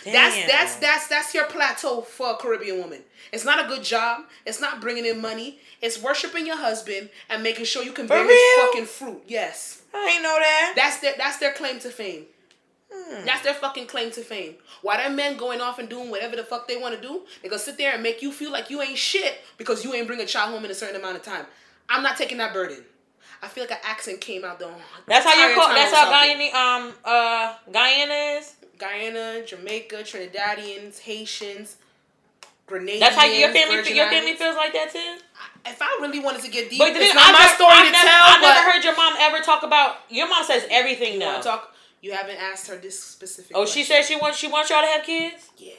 That's 0.05 0.37
Damn. 0.37 0.49
that's 0.49 0.77
that's 0.77 1.07
that's 1.09 1.35
your 1.35 1.45
plateau 1.45 2.03
for 2.03 2.33
a 2.33 2.37
Caribbean 2.37 2.79
woman. 2.79 3.01
It's 3.33 3.45
not 3.45 3.65
a 3.65 3.69
good 3.69 3.83
job. 3.83 4.25
It's 4.45 4.61
not 4.61 4.81
bringing 4.81 5.07
in 5.07 5.23
money. 5.23 5.59
It's 5.81 6.03
worshiping 6.03 6.47
your 6.47 6.57
husband 6.57 7.09
and 7.31 7.43
making 7.43 7.65
sure 7.65 7.83
you 7.83 7.93
can 7.93 8.07
For 8.07 8.15
bear 8.15 8.27
his 8.27 8.67
fucking 8.67 8.87
fruit. 8.87 9.23
Yes. 9.27 9.82
I 9.95 10.13
ain't 10.15 10.23
know 10.23 10.37
that. 10.39 10.73
That's 10.77 11.01
their 11.01 11.15
that's 11.17 11.39
their 11.39 11.53
claim 11.53 11.79
to 11.81 11.91
fame. 11.91 12.27
Hmm. 12.93 13.25
That's 13.25 13.43
their 13.43 13.55
fucking 13.55 13.87
claim 13.87 14.11
to 14.13 14.23
fame. 14.23 14.57
Why 14.83 14.99
them 14.99 15.17
men 15.17 15.37
going 15.37 15.61
off 15.61 15.79
and 15.79 15.89
doing 15.89 16.11
whatever 16.11 16.37
the 16.37 16.45
fuck 16.45 16.69
they 16.69 16.77
want 16.77 16.95
to 16.95 17.01
do? 17.01 17.23
They 17.43 17.49
gonna 17.49 17.59
sit 17.59 17.79
there 17.79 17.95
and 17.95 18.03
make 18.03 18.23
you 18.23 18.33
feel 18.33 18.53
like 18.53 18.71
you 18.71 18.83
ain't 18.83 18.99
shit 18.99 19.39
because 19.59 19.85
you 19.85 19.95
ain't 19.95 20.07
bring 20.07 20.21
a 20.21 20.27
child 20.27 20.51
home 20.53 20.65
in 20.65 20.71
a 20.71 20.75
certain 20.75 20.97
amount 20.97 21.17
of 21.17 21.23
time. 21.23 21.47
I'm 21.89 22.03
not 22.03 22.17
taking 22.17 22.39
that 22.39 22.53
burden. 22.53 22.85
I 23.43 23.49
feel 23.49 23.65
like 23.65 23.73
an 23.73 23.79
accent 23.85 24.21
came 24.21 24.45
out 24.45 24.59
though. 24.59 24.75
That's 25.07 25.27
how 25.27 25.49
you 25.49 25.55
call. 25.55 25.69
That's 25.69 25.93
how. 25.95 26.11
Guyana, 26.11 26.57
um, 26.57 26.95
uh, 27.05 27.55
Guyana 27.73 28.39
is. 28.39 28.55
Guyana, 28.79 29.45
Jamaica, 29.47 29.97
Trinidadians, 29.97 30.99
Haitians, 31.01 31.77
Grenadians. 32.73 33.01
That's 33.01 33.17
how 33.17 33.27
your 33.27 33.53
family. 33.53 33.77
Your 33.95 34.09
family 34.09 34.35
feels 34.35 34.57
like 34.57 34.73
that 34.73 34.91
too. 34.93 35.19
If 35.65 35.81
I 35.81 35.99
really 36.01 36.19
wanted 36.19 36.43
to 36.43 36.51
get 36.51 36.71
deep, 36.71 36.79
But 36.79 36.97
it's 36.97 37.15
not 37.15 37.27
I've 37.27 37.33
my 37.35 37.39
never- 37.45 37.55
story 37.55 37.73
I've 37.73 37.87
to 37.87 37.93
never, 37.93 38.09
tell. 38.09 38.41
But 38.41 38.55
never 38.55 38.71
heard 38.73 38.85
your 38.85 38.97
mom 38.97 39.15
ever 39.19 39.39
talk 39.45 39.63
about. 39.63 39.97
Your 40.09 40.29
mom 40.29 40.43
says 40.45 40.67
everything 40.71 41.19
now. 41.19 41.41
talk? 41.41 41.75
You 42.01 42.13
haven't 42.15 42.37
asked 42.39 42.67
her 42.69 42.77
this 42.77 42.99
specific. 42.99 43.53
Oh, 43.55 43.65
she 43.65 43.85
question. 43.85 43.97
said 43.97 44.03
she 44.03 44.17
wants 44.17 44.39
she 44.39 44.49
wants 44.49 44.71
y'all 44.71 44.81
to 44.83 44.89
have 44.89 45.05
kids. 45.05 45.51
Yeah. 45.59 45.75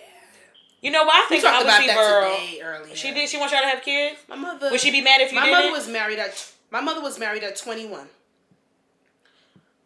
You 0.82 0.92
know 0.92 1.04
what? 1.04 1.16
I 1.16 1.28
think 1.28 1.44
I 1.44 1.58
would 1.58 1.66
about 1.66 1.82
see 1.82 1.88
that 1.88 1.96
Burl. 1.96 2.30
today 2.36 2.62
earlier. 2.62 2.96
She 2.96 3.12
did. 3.14 3.28
She 3.30 3.38
wants 3.38 3.52
y'all 3.54 3.62
to 3.62 3.68
have 3.68 3.82
kids. 3.84 4.20
My 4.30 4.36
mother. 4.36 4.70
Would 4.72 4.80
she 4.80 4.92
be 4.92 5.02
mad 5.02 5.20
if 5.22 5.32
you 5.32 5.40
my 5.40 5.46
didn't? 5.46 5.60
mother 5.60 5.72
was 5.72 5.88
married 5.90 6.20
at. 6.20 6.52
My 6.72 6.80
mother 6.82 7.02
was 7.02 7.20
married 7.20 7.44
at 7.44 7.56
21. 7.56 8.08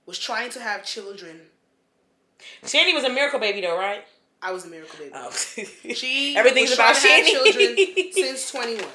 Was 0.05 0.17
trying 0.19 0.49
to 0.51 0.59
have 0.59 0.83
children. 0.85 1.41
Sandy 2.63 2.93
was 2.93 3.03
a 3.03 3.09
miracle 3.09 3.39
baby 3.39 3.61
though, 3.61 3.77
right? 3.77 4.05
I 4.47 4.51
was 4.51 4.63
a 4.63 4.69
miracle 4.69 4.97
baby. 4.97 5.11
Oh. 5.13 5.29
She 5.93 6.33
Everything's 6.37 6.69
was 6.69 6.79
about 6.79 6.95
trying 6.95 7.25
to 7.25 7.31
have 7.31 7.45
Shani. 7.47 7.75
children 7.75 8.11
since 8.13 8.51
21. 8.51 8.85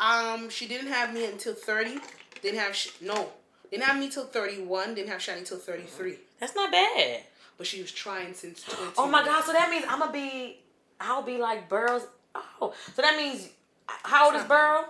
Um, 0.00 0.48
she 0.48 0.66
didn't 0.66 0.88
have 0.90 1.12
me 1.12 1.26
until 1.26 1.52
30. 1.52 1.98
Didn't 2.40 2.58
have 2.58 2.74
sh- 2.74 2.92
no. 3.02 3.28
Didn't 3.70 3.84
have 3.84 3.98
me 4.00 4.08
till 4.08 4.24
31. 4.24 4.94
Didn't 4.94 5.10
have 5.10 5.20
Shani 5.20 5.46
till 5.46 5.58
33. 5.58 6.14
That's 6.40 6.54
not 6.54 6.72
bad. 6.72 7.24
But 7.58 7.66
she 7.66 7.82
was 7.82 7.92
trying 7.92 8.32
since 8.32 8.62
20. 8.62 8.92
Oh 8.96 9.06
my 9.06 9.22
god! 9.22 9.44
So 9.44 9.52
that 9.52 9.68
means 9.68 9.84
I'm 9.86 9.98
gonna 9.98 10.10
be. 10.10 10.60
I'll 10.98 11.22
be 11.22 11.36
like 11.36 11.68
Burrow's. 11.68 12.06
Oh, 12.34 12.72
so 12.94 13.02
that 13.02 13.18
means 13.18 13.50
how 13.86 14.26
old 14.26 14.34
is 14.36 14.44
Burrow? 14.44 14.86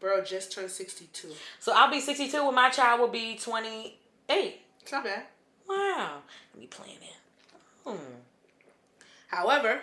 Bro 0.00 0.24
just 0.24 0.50
turned 0.50 0.72
62. 0.72 1.28
So 1.60 1.72
I'll 1.72 1.90
be 1.90 2.00
62 2.00 2.44
when 2.44 2.54
my 2.54 2.70
child 2.70 3.00
will 3.00 3.08
be 3.08 3.36
28. 3.36 4.60
It's 4.82 4.92
not 4.92 5.04
bad. 5.04 5.22
Wow. 5.68 6.18
Let 6.52 6.60
me 6.60 6.66
plan 6.66 6.90
it. 7.00 7.16
Hmm. 7.88 7.96
However, 9.28 9.80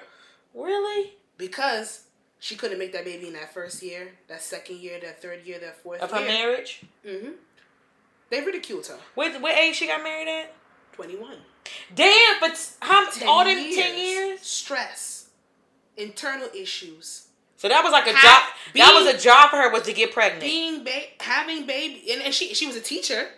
Really? 0.53 1.13
because 1.37 2.03
she 2.39 2.55
couldn't 2.55 2.77
make 2.79 2.93
that 2.93 3.05
baby 3.05 3.27
in 3.27 3.33
that 3.33 3.53
first 3.53 3.81
year, 3.81 4.11
that 4.27 4.41
second 4.41 4.77
year, 4.77 4.99
that 5.01 5.21
third 5.21 5.45
year, 5.45 5.59
that 5.59 5.81
fourth 5.81 6.01
Of 6.01 6.11
her 6.11 6.19
marriage? 6.21 6.81
Mm-hmm. 7.05 7.31
They 8.29 8.41
ridiculed 8.41 8.87
her. 8.87 8.97
With 9.15 9.41
what 9.41 9.55
age 9.57 9.75
she 9.75 9.87
got 9.87 10.03
married 10.03 10.27
at? 10.27 10.53
21. 10.93 11.37
Damn, 11.95 12.39
but 12.39 12.71
how 12.81 13.09
10 13.09 13.27
all 13.27 13.43
them 13.45 13.57
years. 13.57 13.75
10 13.75 13.97
years? 13.97 14.41
Stress. 14.41 15.29
Internal 15.97 16.49
issues. 16.55 17.27
So 17.57 17.69
that 17.69 17.83
was 17.83 17.93
like 17.93 18.07
a 18.07 18.13
Ha- 18.13 18.51
job. 18.73 18.75
that 18.75 18.93
was 18.93 19.13
a 19.13 19.17
job 19.17 19.49
for 19.49 19.57
her 19.57 19.71
was 19.71 19.83
to 19.83 19.93
get 19.93 20.11
pregnant. 20.11 20.41
being 20.41 20.83
ba- 20.83 21.07
having 21.21 21.65
baby 21.65 22.11
and, 22.11 22.21
and 22.21 22.33
she 22.33 22.53
she 22.53 22.67
was 22.67 22.75
a 22.75 22.81
teacher 22.81 23.29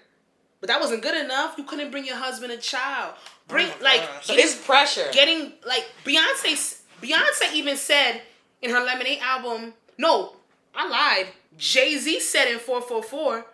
but 0.66 0.74
that 0.74 0.82
wasn't 0.82 1.04
good 1.04 1.16
enough. 1.24 1.54
You 1.60 1.64
couldn't 1.64 1.92
bring 1.92 2.08
your 2.08 2.16
husband 2.16 2.52
a 2.52 2.58
child. 2.58 3.14
Bring 3.48 3.68
Oh 3.68 3.84
like 3.84 4.02
so 4.24 4.34
getting, 4.34 4.46
it's 4.46 4.66
pressure. 4.66 5.06
getting 5.12 5.54
like 5.64 5.86
beyonce 6.04 6.82
beyonce 7.00 7.54
even 7.54 7.78
said 7.78 8.24
in 8.64 8.72
her 8.72 8.84
lemonade 8.84 9.20
album 9.22 9.76
no 10.00 10.34
i 10.74 10.90
lied. 10.90 11.28
Jay-z 11.56 12.20
said 12.20 12.52
in 12.52 12.58
444 12.58 13.46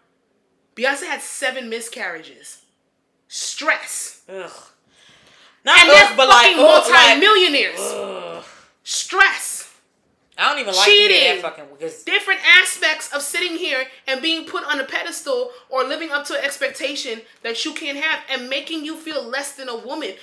beyonce 0.73 1.05
had 1.05 1.21
seven 1.21 1.69
miscarriages. 1.69 2.63
Stress. 3.27 4.21
Ugh. 4.29 4.49
Not 5.65 5.79
and 5.81 5.89
ugh, 5.89 6.13
but 6.15 6.29
like, 6.29 6.55
fucking 6.55 6.63
like, 6.63 7.19
multi-millionaires. 7.19 7.79
ugh. 7.79 8.45
stress 8.83 9.60
I 10.41 10.49
don't 10.49 10.59
even 10.59 10.73
like 10.73 10.87
Cheating. 10.89 11.35
that 11.35 11.41
fucking 11.41 11.65
because 11.77 12.03
different 12.03 12.39
aspects 12.59 13.13
of 13.13 13.21
sitting 13.21 13.57
here 13.57 13.85
and 14.07 14.21
being 14.21 14.45
put 14.45 14.63
on 14.65 14.79
a 14.79 14.83
pedestal 14.83 15.51
or 15.69 15.83
living 15.83 16.09
up 16.09 16.25
to 16.25 16.33
an 16.33 16.43
expectation 16.43 17.21
that 17.43 17.63
you 17.63 17.73
can't 17.73 17.97
have 17.97 18.21
and 18.31 18.49
making 18.49 18.83
you 18.83 18.95
feel 18.97 19.23
less 19.23 19.53
than 19.53 19.69
a 19.69 19.77
woman. 19.77 20.13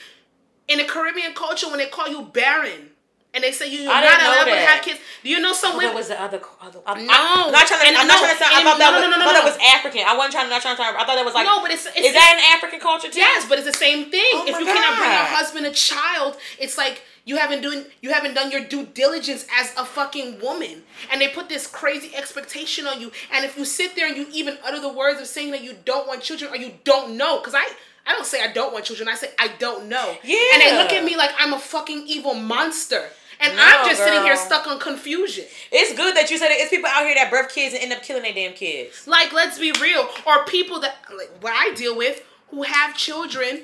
In 0.66 0.78
the 0.78 0.84
Caribbean 0.84 1.34
culture, 1.34 1.68
when 1.68 1.78
they 1.78 1.86
call 1.86 2.08
you 2.08 2.22
barren 2.22 2.90
and 3.32 3.44
they 3.44 3.52
say 3.52 3.70
you're 3.70 3.90
I 3.90 4.02
not 4.02 4.20
allowed 4.20 4.44
to 4.52 4.58
have 4.58 4.82
kids, 4.82 4.98
do 5.22 5.30
you 5.30 5.40
know 5.40 5.52
some 5.52 5.76
women? 5.78 5.94
was 5.94 6.08
the 6.08 6.20
other? 6.20 6.40
other 6.60 6.80
I'm, 6.84 7.06
No. 7.06 7.14
I'm 7.14 7.52
not 7.52 7.66
trying 7.66 7.80
to. 7.80 7.86
And 7.86 7.96
I'm 7.96 8.06
not 8.08 8.18
trying 8.18 8.34
to 8.34 8.42
sound. 8.42 8.52
I 8.52 8.62
thought 8.64 8.78
that 8.78 8.90
no, 8.90 9.00
was. 9.00 9.10
no, 9.10 9.22
no, 9.22 9.30
I 9.30 9.32
no, 9.32 9.40
it 9.40 9.44
was 9.54 9.58
African. 9.62 10.02
I 10.04 10.16
wasn't 10.16 10.32
trying. 10.34 10.50
Not 10.50 10.60
trying 10.60 10.76
to. 10.76 10.82
I 10.82 11.04
thought 11.06 11.14
that 11.14 11.24
was 11.24 11.34
like. 11.34 11.46
no, 11.46 11.62
but 11.62 11.70
it's, 11.70 11.86
it's 11.86 12.08
is 12.08 12.12
that 12.12 12.36
an 12.36 12.58
African 12.58 12.80
culture 12.80 13.08
too? 13.08 13.20
Yes, 13.20 13.46
but 13.48 13.58
it's 13.58 13.68
the 13.68 13.72
same 13.76 14.10
thing. 14.10 14.32
Oh 14.34 14.44
if 14.48 14.58
you 14.58 14.66
cannot 14.66 14.98
bring 14.98 15.12
your 15.14 15.28
husband 15.30 15.64
a 15.66 15.72
child, 15.72 16.36
it's 16.58 16.76
like 16.76 17.02
you 17.28 17.36
haven't 17.36 17.60
doing 17.60 17.84
you 18.00 18.10
haven't 18.10 18.32
done 18.32 18.50
your 18.50 18.64
due 18.64 18.86
diligence 18.86 19.46
as 19.60 19.74
a 19.76 19.84
fucking 19.84 20.40
woman. 20.40 20.82
And 21.12 21.20
they 21.20 21.28
put 21.28 21.50
this 21.50 21.66
crazy 21.66 22.16
expectation 22.16 22.86
on 22.86 23.02
you. 23.02 23.12
And 23.30 23.44
if 23.44 23.58
you 23.58 23.66
sit 23.66 23.94
there 23.94 24.08
and 24.08 24.16
you 24.16 24.26
even 24.32 24.56
utter 24.64 24.80
the 24.80 24.88
words 24.88 25.20
of 25.20 25.26
saying 25.26 25.50
that 25.50 25.62
you 25.62 25.76
don't 25.84 26.08
want 26.08 26.22
children 26.22 26.50
or 26.50 26.56
you 26.56 26.72
don't 26.84 27.18
know, 27.18 27.38
because 27.38 27.54
I 27.54 27.68
I 28.06 28.14
don't 28.14 28.24
say 28.24 28.42
I 28.42 28.50
don't 28.50 28.72
want 28.72 28.86
children. 28.86 29.10
I 29.10 29.14
say 29.14 29.28
I 29.38 29.48
don't 29.58 29.90
know. 29.90 30.16
Yeah. 30.24 30.38
And 30.54 30.62
they 30.62 30.82
look 30.82 30.90
at 30.90 31.04
me 31.04 31.16
like 31.16 31.30
I'm 31.38 31.52
a 31.52 31.58
fucking 31.58 32.04
evil 32.06 32.32
monster. 32.32 33.04
And 33.40 33.54
No, 33.54 33.62
I'm 33.62 33.88
just 33.88 34.02
sitting 34.02 34.22
here 34.22 34.34
stuck 34.34 34.66
on 34.66 34.80
confusion. 34.80 35.44
It's 35.70 35.94
good 35.94 36.16
that 36.16 36.30
you 36.30 36.38
said 36.38 36.48
it. 36.48 36.60
It's 36.60 36.70
people 36.70 36.88
out 36.88 37.04
here 37.04 37.14
that 37.14 37.30
birth 37.30 37.54
kids 37.54 37.74
and 37.74 37.82
end 37.82 37.92
up 37.92 38.02
killing 38.02 38.22
their 38.22 38.32
damn 38.32 38.52
kids. 38.52 39.06
Like, 39.06 39.32
let's 39.32 39.60
be 39.60 39.70
real. 39.80 40.08
Or 40.26 40.44
people 40.46 40.80
that, 40.80 40.96
like, 41.16 41.30
what 41.40 41.52
I 41.52 41.72
deal 41.74 41.96
with, 41.96 42.20
who 42.48 42.64
have 42.64 42.96
children, 42.96 43.60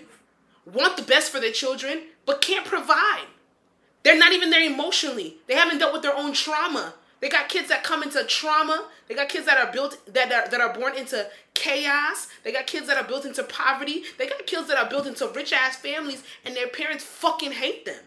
want 0.65 0.97
the 0.97 1.03
best 1.03 1.32
for 1.32 1.41
their 1.41 1.51
children, 1.51 2.03
but 2.24 2.41
can't 2.41 2.65
provide. 2.65 3.27
They're 4.05 4.18
not 4.18 4.32
even 4.32 4.51
there 4.51 4.62
emotionally. 4.62 5.39
They 5.47 5.55
haven't 5.55 5.78
dealt 5.78 5.93
with 5.93 6.02
their 6.02 6.16
own 6.16 6.32
trauma. 6.32 6.94
They 7.20 7.31
got 7.31 7.48
kids 7.48 7.68
that 7.68 7.82
come 7.82 8.02
into 8.02 8.22
trauma. 8.24 8.86
They 9.09 9.14
got 9.14 9.31
kids 9.31 9.47
that 9.47 9.56
are 9.56 9.72
built 9.72 9.98
that 10.12 10.31
are, 10.31 10.48
that 10.51 10.60
are 10.60 10.74
born 10.74 10.94
into 10.97 11.26
chaos. 11.55 12.28
They 12.43 12.52
got 12.52 12.66
kids 12.66 12.86
that 12.86 12.98
are 12.98 13.09
built 13.09 13.24
into 13.24 13.43
poverty. 13.44 14.02
They 14.18 14.26
got 14.26 14.47
kids 14.47 14.68
that 14.68 14.76
are 14.76 14.89
built 14.89 15.06
into 15.06 15.26
rich 15.28 15.52
ass 15.52 15.76
families, 15.76 16.22
and 16.44 16.55
their 16.55 16.68
parents 16.68 17.02
fucking 17.02 17.52
hate 17.52 17.86
them. 17.86 18.02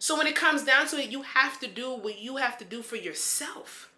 So 0.00 0.18
when 0.18 0.26
it 0.26 0.34
comes 0.34 0.64
down 0.64 0.88
to 0.88 0.96
it, 0.96 1.10
you 1.10 1.22
have 1.22 1.60
to 1.60 1.68
do 1.68 1.94
what 1.94 2.18
you 2.18 2.38
have 2.38 2.58
to 2.58 2.64
do 2.64 2.82
for 2.82 2.96
yourself. 2.96 3.88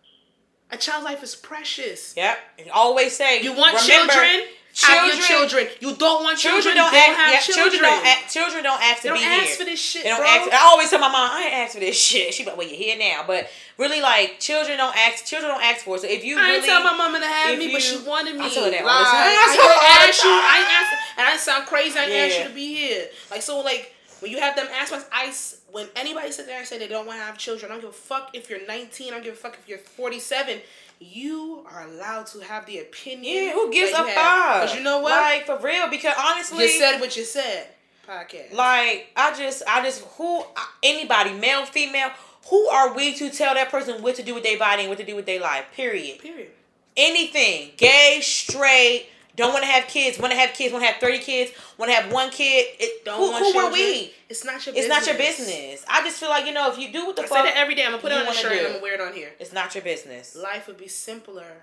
A 0.70 0.76
child's 0.76 1.04
life 1.04 1.22
is 1.22 1.34
precious. 1.34 2.14
Yep. 2.14 2.38
And 2.58 2.70
always 2.70 3.16
say 3.16 3.40
You 3.42 3.54
want 3.54 3.80
remember, 3.80 4.12
children? 4.12 4.46
Your 4.74 5.14
children. 5.22 5.68
You 5.80 5.94
don't 5.94 6.24
want 6.24 6.36
children? 6.38 6.62
Children 6.62 6.76
don't, 6.82 6.90
don't 6.92 7.00
ask. 7.08 7.16
have 7.18 7.32
yeah, 7.32 7.40
children. 7.40 7.70
children 7.78 7.82
don't. 7.82 8.06
Ask, 8.06 8.34
children 8.34 8.62
don't 8.64 8.82
ask 8.82 8.96
to 8.96 9.02
They 9.02 9.08
don't 9.10 9.18
be 9.18 9.24
ask 9.24 9.46
here. 9.46 9.56
for 9.56 9.64
this 9.64 9.80
shit, 9.80 10.02
They 10.02 10.08
don't 10.10 10.18
bro. 10.18 10.26
ask. 10.26 10.50
I 10.52 10.62
always 10.66 10.90
tell 10.90 10.98
my 10.98 11.08
mom, 11.08 11.30
I 11.30 11.42
ain't 11.46 11.54
asked 11.54 11.74
for 11.74 11.80
this 11.80 11.96
shit. 11.96 12.34
She 12.34 12.42
be 12.42 12.50
like, 12.50 12.58
well, 12.58 12.66
you're 12.66 12.76
here 12.76 12.98
now. 12.98 13.22
But 13.26 13.48
really, 13.78 14.00
like, 14.00 14.40
children 14.40 14.76
don't 14.78 14.96
ask. 14.96 15.24
Children 15.24 15.52
don't 15.52 15.62
ask 15.62 15.84
for 15.84 15.94
it. 15.96 16.00
So 16.02 16.08
if 16.08 16.24
you 16.24 16.36
I 16.38 16.42
really, 16.42 16.56
ain't 16.56 16.64
tell 16.66 16.82
my 16.82 16.96
mama 16.96 17.20
to 17.20 17.26
have 17.26 17.56
me, 17.58 17.70
but 17.70 17.82
she 17.82 17.98
wanted 18.02 18.34
me. 18.34 18.44
I 18.44 18.48
tell 18.50 18.64
her 18.64 18.70
that 18.70 18.82
all 18.82 18.86
Like, 18.90 18.98
the 18.98 19.14
time. 19.14 19.22
I 19.22 19.30
I 19.30 19.54
tell 19.54 19.62
her 19.62 19.72
ain't 19.72 19.80
the 19.80 20.08
asked 20.10 20.24
you. 20.24 20.30
I 20.30 20.58
asked, 20.74 21.18
and 21.18 21.24
I 21.28 21.36
sound 21.36 21.66
crazy. 21.66 21.98
I 21.98 22.04
ain't 22.04 22.32
asked 22.32 22.38
you 22.42 22.48
to 22.48 22.54
be 22.54 22.74
here. 22.74 23.06
Like 23.30 23.42
so, 23.42 23.60
like 23.60 23.94
when 24.20 24.32
you 24.32 24.40
have 24.40 24.56
them 24.56 24.66
aspects, 24.74 25.06
I 25.12 25.26
s- 25.26 25.58
when 25.70 25.86
anybody 25.94 26.32
sit 26.32 26.46
there 26.46 26.58
and 26.58 26.66
say 26.66 26.78
they 26.78 26.88
don't 26.88 27.06
want 27.06 27.18
to 27.20 27.24
have 27.24 27.36
children, 27.38 27.70
I 27.70 27.74
don't 27.74 27.82
give 27.82 27.90
a 27.90 27.92
fuck 27.92 28.30
if 28.32 28.48
you're 28.50 28.64
19. 28.66 29.08
I 29.08 29.10
don't 29.10 29.24
give 29.24 29.34
a 29.34 29.36
fuck 29.36 29.56
if 29.60 29.68
you're 29.68 29.78
47. 29.78 30.60
You 31.00 31.66
are 31.70 31.86
allowed 31.86 32.26
to 32.28 32.40
have 32.40 32.66
the 32.66 32.78
opinion. 32.78 33.34
Yeah, 33.34 33.52
who 33.52 33.72
gives 33.72 33.90
a 33.90 33.94
that 33.94 34.00
you 34.02 34.14
have. 34.14 34.14
fuck? 34.16 34.62
Because 34.62 34.76
you 34.76 34.84
know 34.84 35.00
what? 35.00 35.10
Like 35.10 35.46
for 35.46 35.58
real, 35.64 35.88
because 35.88 36.14
honestly, 36.18 36.64
you 36.64 36.70
said 36.70 37.00
what 37.00 37.16
you 37.16 37.24
said. 37.24 37.68
Podcast. 38.08 38.54
Like 38.54 39.08
I 39.16 39.34
just, 39.36 39.62
I 39.68 39.82
just, 39.82 40.02
who 40.16 40.44
anybody, 40.82 41.32
male, 41.32 41.64
female, 41.66 42.10
who 42.50 42.68
are 42.68 42.94
we 42.94 43.14
to 43.14 43.30
tell 43.30 43.54
that 43.54 43.70
person 43.70 44.02
what 44.02 44.16
to 44.16 44.22
do 44.22 44.34
with 44.34 44.42
their 44.44 44.58
body 44.58 44.82
and 44.82 44.90
what 44.90 44.98
to 44.98 45.04
do 45.04 45.16
with 45.16 45.26
their 45.26 45.40
life? 45.40 45.64
Period. 45.74 46.18
Period. 46.20 46.50
Anything, 46.96 47.72
gay, 47.76 48.20
straight, 48.22 49.06
don't 49.36 49.52
want 49.52 49.64
to 49.64 49.70
have 49.70 49.86
kids, 49.88 50.18
want 50.18 50.32
to 50.32 50.38
have 50.38 50.54
kids, 50.54 50.72
want 50.72 50.84
to 50.84 50.90
have 50.90 51.00
thirty 51.00 51.18
kids, 51.18 51.50
want 51.78 51.90
to 51.90 51.94
have 51.94 52.12
one 52.12 52.30
kid. 52.30 52.66
It, 52.78 53.04
Don't 53.04 53.18
who 53.18 53.30
want 53.32 53.44
who 53.44 53.52
children. 53.52 53.72
are 53.72 53.74
we? 53.74 54.12
It's 54.28 54.44
not 54.44 54.64
your. 54.64 54.74
It's 54.74 54.86
business. 54.86 54.88
not 54.88 55.06
your 55.06 55.16
business. 55.16 55.84
I 55.88 56.02
just 56.02 56.18
feel 56.18 56.28
like 56.28 56.46
you 56.46 56.52
know 56.52 56.70
if 56.70 56.78
you 56.78 56.92
do 56.92 57.06
what 57.06 57.16
the 57.16 57.22
I 57.22 57.26
fuck, 57.26 57.38
say 57.38 57.44
that 57.50 57.56
every 57.56 57.74
day. 57.74 57.84
I'm 57.84 57.90
gonna 57.90 58.02
put 58.02 58.12
it 58.12 58.18
on 58.18 58.28
a 58.28 58.32
shirt 58.32 58.52
do. 58.52 58.58
and 58.58 58.66
I'm 58.66 58.72
gonna 58.74 58.82
wear 58.82 58.94
it 58.94 59.00
on 59.00 59.12
here. 59.12 59.32
it's 59.38 59.52
not 59.52 59.74
your 59.74 59.84
business. 59.84 60.36
Life 60.36 60.66
would 60.66 60.78
be 60.78 60.88
simpler 60.88 61.62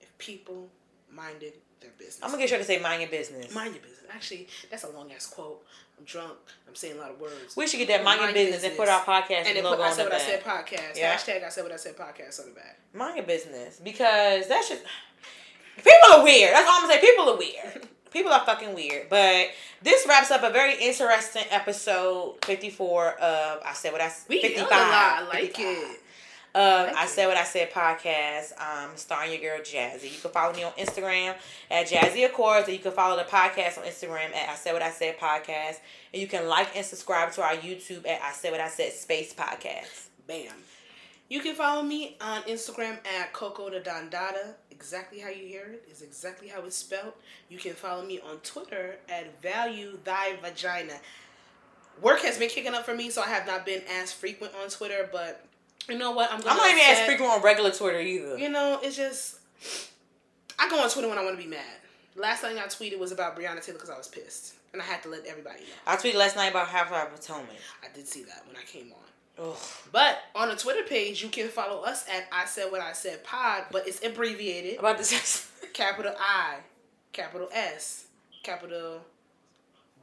if 0.00 0.16
people 0.18 0.68
minded 1.12 1.54
their 1.80 1.90
business. 1.98 2.20
I'm 2.22 2.30
gonna 2.30 2.42
get 2.42 2.48
sure 2.48 2.58
to 2.58 2.64
say 2.64 2.80
mind 2.80 3.02
your 3.02 3.10
business. 3.10 3.54
mind 3.54 3.74
your 3.74 3.82
business. 3.82 4.00
Actually, 4.12 4.48
that's 4.70 4.84
a 4.84 4.90
long 4.90 5.12
ass 5.12 5.26
quote. 5.26 5.64
I'm 5.98 6.04
drunk. 6.04 6.32
I'm 6.68 6.74
saying 6.74 6.96
a 6.96 7.00
lot 7.00 7.10
of 7.10 7.20
words. 7.20 7.56
we 7.56 7.68
should 7.68 7.78
get 7.78 7.88
that 7.88 8.02
mind, 8.04 8.20
your 8.20 8.32
business, 8.32 8.64
and 8.64 8.76
put 8.76 8.88
our 8.88 9.00
podcast 9.02 9.46
and 9.46 9.56
then 9.56 9.62
put 9.62 9.78
I 9.78 9.92
said 9.92 10.04
what 10.04 10.12
I 10.14 10.18
said 10.18 10.42
podcast. 10.42 10.96
Yeah. 10.96 11.14
Hashtag 11.14 11.44
I 11.44 11.48
said 11.48 11.62
what 11.62 11.72
I 11.72 11.76
said 11.76 11.96
podcast 11.96 12.40
on 12.40 12.48
the 12.48 12.54
back. 12.54 12.78
mind 12.92 13.16
your 13.16 13.26
business 13.26 13.80
because 13.82 14.48
that 14.48 14.64
should 14.64 14.80
people 15.76 16.08
are 16.14 16.22
weird 16.24 16.52
that's 16.52 16.68
all 16.68 16.76
i'm 16.82 16.88
gonna 16.88 16.94
say 16.94 17.00
people 17.00 17.28
are 17.30 17.36
weird 17.38 17.88
people 18.10 18.32
are 18.32 18.44
fucking 18.46 18.74
weird 18.74 19.08
but 19.08 19.48
this 19.82 20.06
wraps 20.08 20.30
up 20.30 20.42
a 20.42 20.50
very 20.50 20.74
interesting 20.80 21.42
episode 21.50 22.36
54 22.44 23.08
of 23.20 23.60
i 23.64 23.72
said 23.72 23.92
what 23.92 24.00
i 24.00 24.10
We 24.28 24.40
55 24.40 24.56
yelled 24.56 24.70
a 24.70 24.74
lot. 24.74 25.22
I 25.22 25.26
like 25.28 25.40
55 25.56 25.66
it. 25.66 26.00
of 26.54 26.88
I 26.96 27.04
it. 27.04 27.08
Said 27.08 27.26
What 27.26 27.36
I 27.36 27.42
Said 27.42 27.72
podcast, 27.72 28.52
um, 28.60 28.90
starring 28.94 29.32
your 29.32 29.40
girl 29.40 29.60
Jazzy. 29.60 30.04
You 30.04 30.20
can 30.20 30.30
follow 30.30 30.54
me 30.54 30.62
on 30.62 30.70
Instagram 30.72 31.34
at 31.68 31.88
Jazzy 31.88 32.24
Accords, 32.24 32.68
and 32.68 32.76
you 32.76 32.82
can 32.82 32.92
follow 32.92 33.16
the 33.16 33.24
podcast 33.24 33.76
on 33.76 33.84
Instagram 33.84 34.32
at 34.32 34.48
I 34.48 34.54
Said 34.54 34.72
What 34.72 34.82
I 34.82 34.90
Said 34.92 35.18
podcast, 35.18 35.80
and 36.12 36.22
you 36.22 36.28
can 36.28 36.48
like 36.48 36.68
and 36.76 36.86
subscribe 36.86 37.32
to 37.32 37.42
our 37.42 37.56
YouTube 37.56 38.06
at 38.06 38.22
I 38.22 38.30
Said 38.32 38.52
What 38.52 38.60
I 38.60 38.68
Said 38.68 38.92
Space 38.92 39.34
Podcast. 39.34 40.06
Bam. 40.28 40.52
You 41.28 41.40
can 41.40 41.56
follow 41.56 41.82
me 41.82 42.16
on 42.20 42.42
Instagram 42.42 42.98
at 43.18 43.32
Coco 43.32 43.68
the 43.70 43.80
Dondada. 43.80 44.54
Exactly 44.74 45.20
how 45.20 45.28
you 45.28 45.46
hear 45.46 45.64
it 45.64 45.84
is 45.90 46.02
exactly 46.02 46.48
how 46.48 46.60
it's 46.62 46.76
spelled. 46.76 47.14
You 47.48 47.58
can 47.58 47.72
follow 47.72 48.04
me 48.04 48.20
on 48.20 48.38
Twitter 48.38 48.96
at 49.08 49.40
Value 49.40 49.98
Thy 50.04 50.36
Vagina. 50.42 50.94
Work 52.02 52.20
has 52.22 52.38
been 52.38 52.48
kicking 52.48 52.74
up 52.74 52.84
for 52.84 52.94
me, 52.94 53.08
so 53.08 53.22
I 53.22 53.28
have 53.28 53.46
not 53.46 53.64
been 53.64 53.82
as 54.00 54.12
frequent 54.12 54.52
on 54.62 54.68
Twitter. 54.68 55.08
But 55.10 55.46
you 55.88 55.96
know 55.96 56.10
what? 56.10 56.30
I'm 56.30 56.40
I'm 56.40 56.56
not 56.56 56.70
even 56.70 56.84
as 56.84 57.00
frequent 57.06 57.30
on 57.30 57.42
regular 57.42 57.70
Twitter 57.70 58.00
either. 58.00 58.36
You 58.36 58.48
know, 58.48 58.80
it's 58.82 58.96
just 58.96 59.38
I 60.58 60.68
go 60.68 60.82
on 60.82 60.90
Twitter 60.90 61.08
when 61.08 61.18
I 61.18 61.24
want 61.24 61.36
to 61.36 61.42
be 61.42 61.48
mad. 61.48 61.78
Last 62.16 62.42
thing 62.42 62.58
I 62.58 62.64
tweeted 62.64 62.98
was 62.98 63.12
about 63.12 63.36
Breonna 63.36 63.64
Taylor 63.64 63.78
because 63.78 63.90
I 63.90 63.96
was 63.96 64.08
pissed, 64.08 64.54
and 64.72 64.82
I 64.82 64.84
had 64.84 65.02
to 65.04 65.08
let 65.08 65.24
everybody 65.26 65.60
know. 65.60 65.66
I 65.86 65.96
tweeted 65.96 66.14
last 66.14 66.36
night 66.36 66.50
about 66.50 66.68
half 66.68 66.92
of 66.92 67.14
Potomac. 67.14 67.48
I 67.82 67.94
did 67.94 68.06
see 68.06 68.22
that 68.24 68.44
when 68.46 68.56
I 68.56 68.62
came 68.62 68.92
on. 68.92 69.13
Ugh. 69.40 69.56
But 69.90 70.18
on 70.34 70.48
the 70.48 70.56
Twitter 70.56 70.84
page, 70.84 71.22
you 71.22 71.28
can 71.28 71.48
follow 71.48 71.82
us 71.82 72.06
at 72.08 72.26
I 72.32 72.44
Said 72.44 72.70
What 72.70 72.80
I 72.80 72.92
Said 72.92 73.24
Pod, 73.24 73.64
but 73.72 73.88
it's 73.88 74.04
abbreviated. 74.04 74.78
About 74.78 74.98
this. 74.98 75.50
Capital 75.72 76.14
I, 76.18 76.58
capital 77.12 77.48
S, 77.52 78.06
capital 78.44 79.00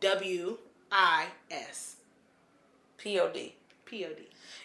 W 0.01 0.57
I 0.91 1.27
S. 1.49 1.95
Pod. 3.01 3.33
Pod. 3.85 4.17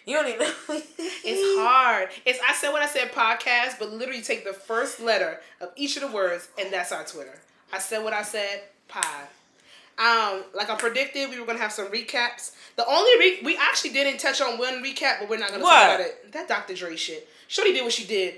You 0.05 0.15
don't 0.15 0.27
even. 0.27 0.47
It's 0.69 1.59
hard. 1.59 2.09
It's 2.25 2.39
I 2.47 2.53
said 2.53 2.71
what 2.71 2.81
I 2.81 2.87
said 2.87 3.11
podcast, 3.11 3.79
but 3.79 3.91
literally 3.91 4.21
take 4.21 4.43
the 4.45 4.53
first 4.53 4.99
letter 4.99 5.39
of 5.61 5.69
each 5.75 5.95
of 5.95 6.01
the 6.01 6.11
words, 6.15 6.49
and 6.59 6.71
that's 6.71 6.91
our 6.91 7.03
Twitter. 7.03 7.39
I 7.71 7.79
said 7.79 8.03
what 8.03 8.13
I 8.13 8.23
said. 8.23 8.61
Pod. 8.87 9.27
Um, 9.99 10.43
like 10.53 10.69
I 10.69 10.75
predicted, 10.75 11.29
we 11.31 11.39
were 11.39 11.45
gonna 11.45 11.59
have 11.59 11.71
some 11.71 11.87
recaps. 11.87 12.51
The 12.75 12.85
only 12.87 13.11
re- 13.19 13.39
we 13.43 13.57
actually 13.57 13.91
didn't 13.91 14.19
touch 14.19 14.41
on 14.41 14.57
one 14.59 14.83
recap, 14.83 15.19
but 15.19 15.29
we're 15.29 15.37
not 15.39 15.49
gonna 15.49 15.63
What? 15.63 15.73
talk 15.73 15.95
about 15.95 15.99
it. 16.01 16.31
That 16.33 16.47
Dr. 16.47 16.75
Dre 16.75 16.95
shit. 16.95 17.27
Shorty 17.47 17.73
did 17.73 17.83
what 17.83 17.93
she 17.93 18.05
did. 18.05 18.35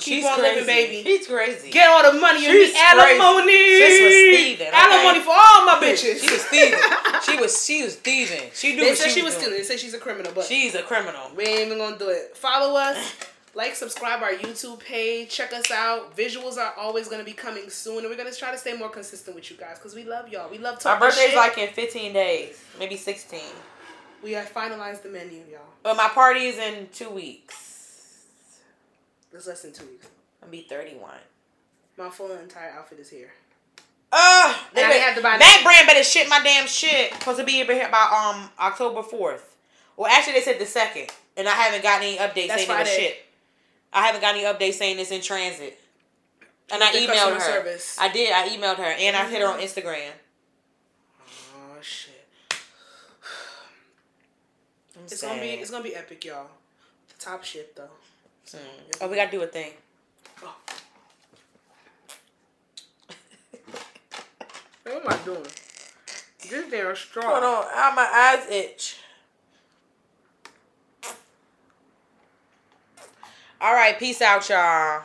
She's 0.00 0.22
on 0.26 0.36
living, 0.42 0.64
crazy. 0.64 1.02
baby. 1.02 1.02
She's 1.16 1.26
crazy. 1.26 1.70
Get 1.70 1.88
all 1.88 2.12
the 2.12 2.20
money 2.20 2.44
and 2.44 2.52
She's 2.52 2.74
the 2.74 2.78
alimony. 2.78 3.52
This 3.52 4.02
was 4.02 4.12
thieving, 4.12 4.66
okay? 4.68 4.76
Alimony 4.76 5.20
for 5.24 5.30
all 5.30 5.64
my 5.64 5.78
bitches. 5.82 6.20
She 6.20 6.30
was 6.30 6.44
thieving. 6.44 6.78
She 7.24 7.36
was 7.36 7.64
she 7.66 7.82
was 7.82 7.96
thieving. 7.96 8.50
She 8.54 8.76
knew 8.76 8.84
They 8.84 8.94
said 8.94 9.08
she, 9.08 9.20
she 9.20 9.22
was 9.22 9.32
doing. 9.34 9.42
stealing. 9.44 9.58
They 9.58 9.64
said 9.64 9.80
she's 9.80 9.94
a 9.94 9.98
criminal, 9.98 10.30
but 10.34 10.44
She's 10.44 10.74
a 10.74 10.82
criminal. 10.82 11.30
we 11.34 11.44
ain't 11.44 11.66
even 11.66 11.78
gonna 11.78 11.98
do 11.98 12.10
it. 12.10 12.36
Follow 12.36 12.76
us, 12.78 12.96
like, 13.54 13.74
subscribe 13.74 14.22
our 14.22 14.32
YouTube 14.32 14.80
page, 14.80 15.30
check 15.30 15.52
us 15.52 15.70
out. 15.70 16.16
Visuals 16.16 16.56
are 16.56 16.74
always 16.76 17.08
gonna 17.08 17.24
be 17.24 17.32
coming 17.32 17.68
soon, 17.70 17.98
and 17.98 18.08
we're 18.08 18.16
gonna 18.16 18.32
try 18.34 18.50
to 18.50 18.58
stay 18.58 18.74
more 18.76 18.88
consistent 18.90 19.34
with 19.34 19.50
you 19.50 19.56
guys 19.56 19.78
because 19.78 19.94
we 19.94 20.04
love 20.04 20.28
y'all. 20.28 20.50
We 20.50 20.58
love 20.58 20.78
talking. 20.78 21.00
My 21.00 21.06
birthday's 21.06 21.28
shit. 21.30 21.36
like 21.36 21.58
in 21.58 21.68
15 21.70 22.12
days, 22.12 22.62
maybe 22.78 22.96
16. 22.96 23.40
we 24.22 24.32
have 24.32 24.52
finalized 24.52 25.02
the 25.02 25.08
menu, 25.08 25.42
y'all. 25.50 25.60
But 25.82 25.96
my 25.96 26.08
party 26.08 26.46
is 26.46 26.58
in 26.58 26.88
two 26.92 27.10
weeks. 27.10 27.64
It's 29.32 29.46
less 29.46 29.62
than 29.62 29.72
two 29.72 29.84
weeks. 29.86 30.06
I'll 30.42 30.48
be 30.48 30.62
31. 30.62 31.10
My 31.96 32.10
full 32.10 32.32
entire 32.32 32.70
outfit 32.70 33.00
is 33.00 33.10
here. 33.10 33.30
Uh, 34.10 34.54
they 34.74 34.82
And 34.82 34.92
I 34.92 34.96
had 34.96 35.16
to 35.16 35.22
buy 35.22 35.36
that. 35.36 35.60
brand 35.62 35.86
better 35.86 36.02
shit 36.02 36.28
my 36.28 36.40
damn 36.42 36.66
shit. 36.66 37.12
Supposed 37.14 37.38
to 37.40 37.44
be 37.44 37.52
here 37.52 37.66
by 37.66 38.32
um 38.32 38.50
October 38.58 39.02
4th. 39.02 39.40
Well, 39.96 40.10
actually, 40.10 40.34
they 40.34 40.42
said 40.42 40.58
the 40.58 40.64
second, 40.66 41.08
and 41.36 41.48
I 41.48 41.52
haven't 41.52 41.82
got 41.82 42.00
any 42.02 42.16
updates 42.16 42.48
That's 42.48 42.64
Friday. 42.64 42.88
shit. 42.96 43.16
I 43.92 44.06
haven't 44.06 44.20
got 44.20 44.34
any 44.34 44.44
updates 44.44 44.74
saying 44.74 44.98
it's 44.98 45.10
in 45.10 45.20
transit. 45.20 45.78
And 46.70 46.82
I 46.82 46.92
emailed 46.92 47.34
her. 47.34 47.40
service. 47.40 47.96
I 47.98 48.08
did. 48.12 48.32
I 48.32 48.48
emailed 48.48 48.76
her, 48.76 48.84
and 48.84 49.16
I 49.16 49.28
hit 49.28 49.40
her 49.40 49.48
on 49.48 49.58
Instagram. 49.60 50.10
Oh 51.56 51.76
shit! 51.80 52.14
It's 55.04 55.22
gonna 55.22 55.40
be 55.40 55.48
it's 55.50 55.70
gonna 55.70 55.84
be 55.84 55.94
epic, 55.94 56.24
y'all. 56.24 56.48
The 57.08 57.24
top 57.24 57.44
shit 57.44 57.74
though. 57.74 57.88
Mm. 58.48 58.58
Oh, 59.00 59.08
we 59.08 59.16
gotta 59.16 59.30
do 59.30 59.42
a 59.42 59.46
thing. 59.46 59.72
Oh. 60.42 60.54
What 64.82 65.06
am 65.06 65.08
I 65.08 65.24
doing? 65.24 65.46
This 66.48 66.70
damn 66.70 66.96
straw. 66.96 67.22
Hold 67.22 67.44
on, 67.44 67.64
how 67.74 67.94
my 67.94 68.02
eyes 68.04 68.46
itch. 68.50 68.97
All 73.60 73.74
right, 73.74 73.98
peace 73.98 74.22
out, 74.22 74.48
y'all. 74.48 75.02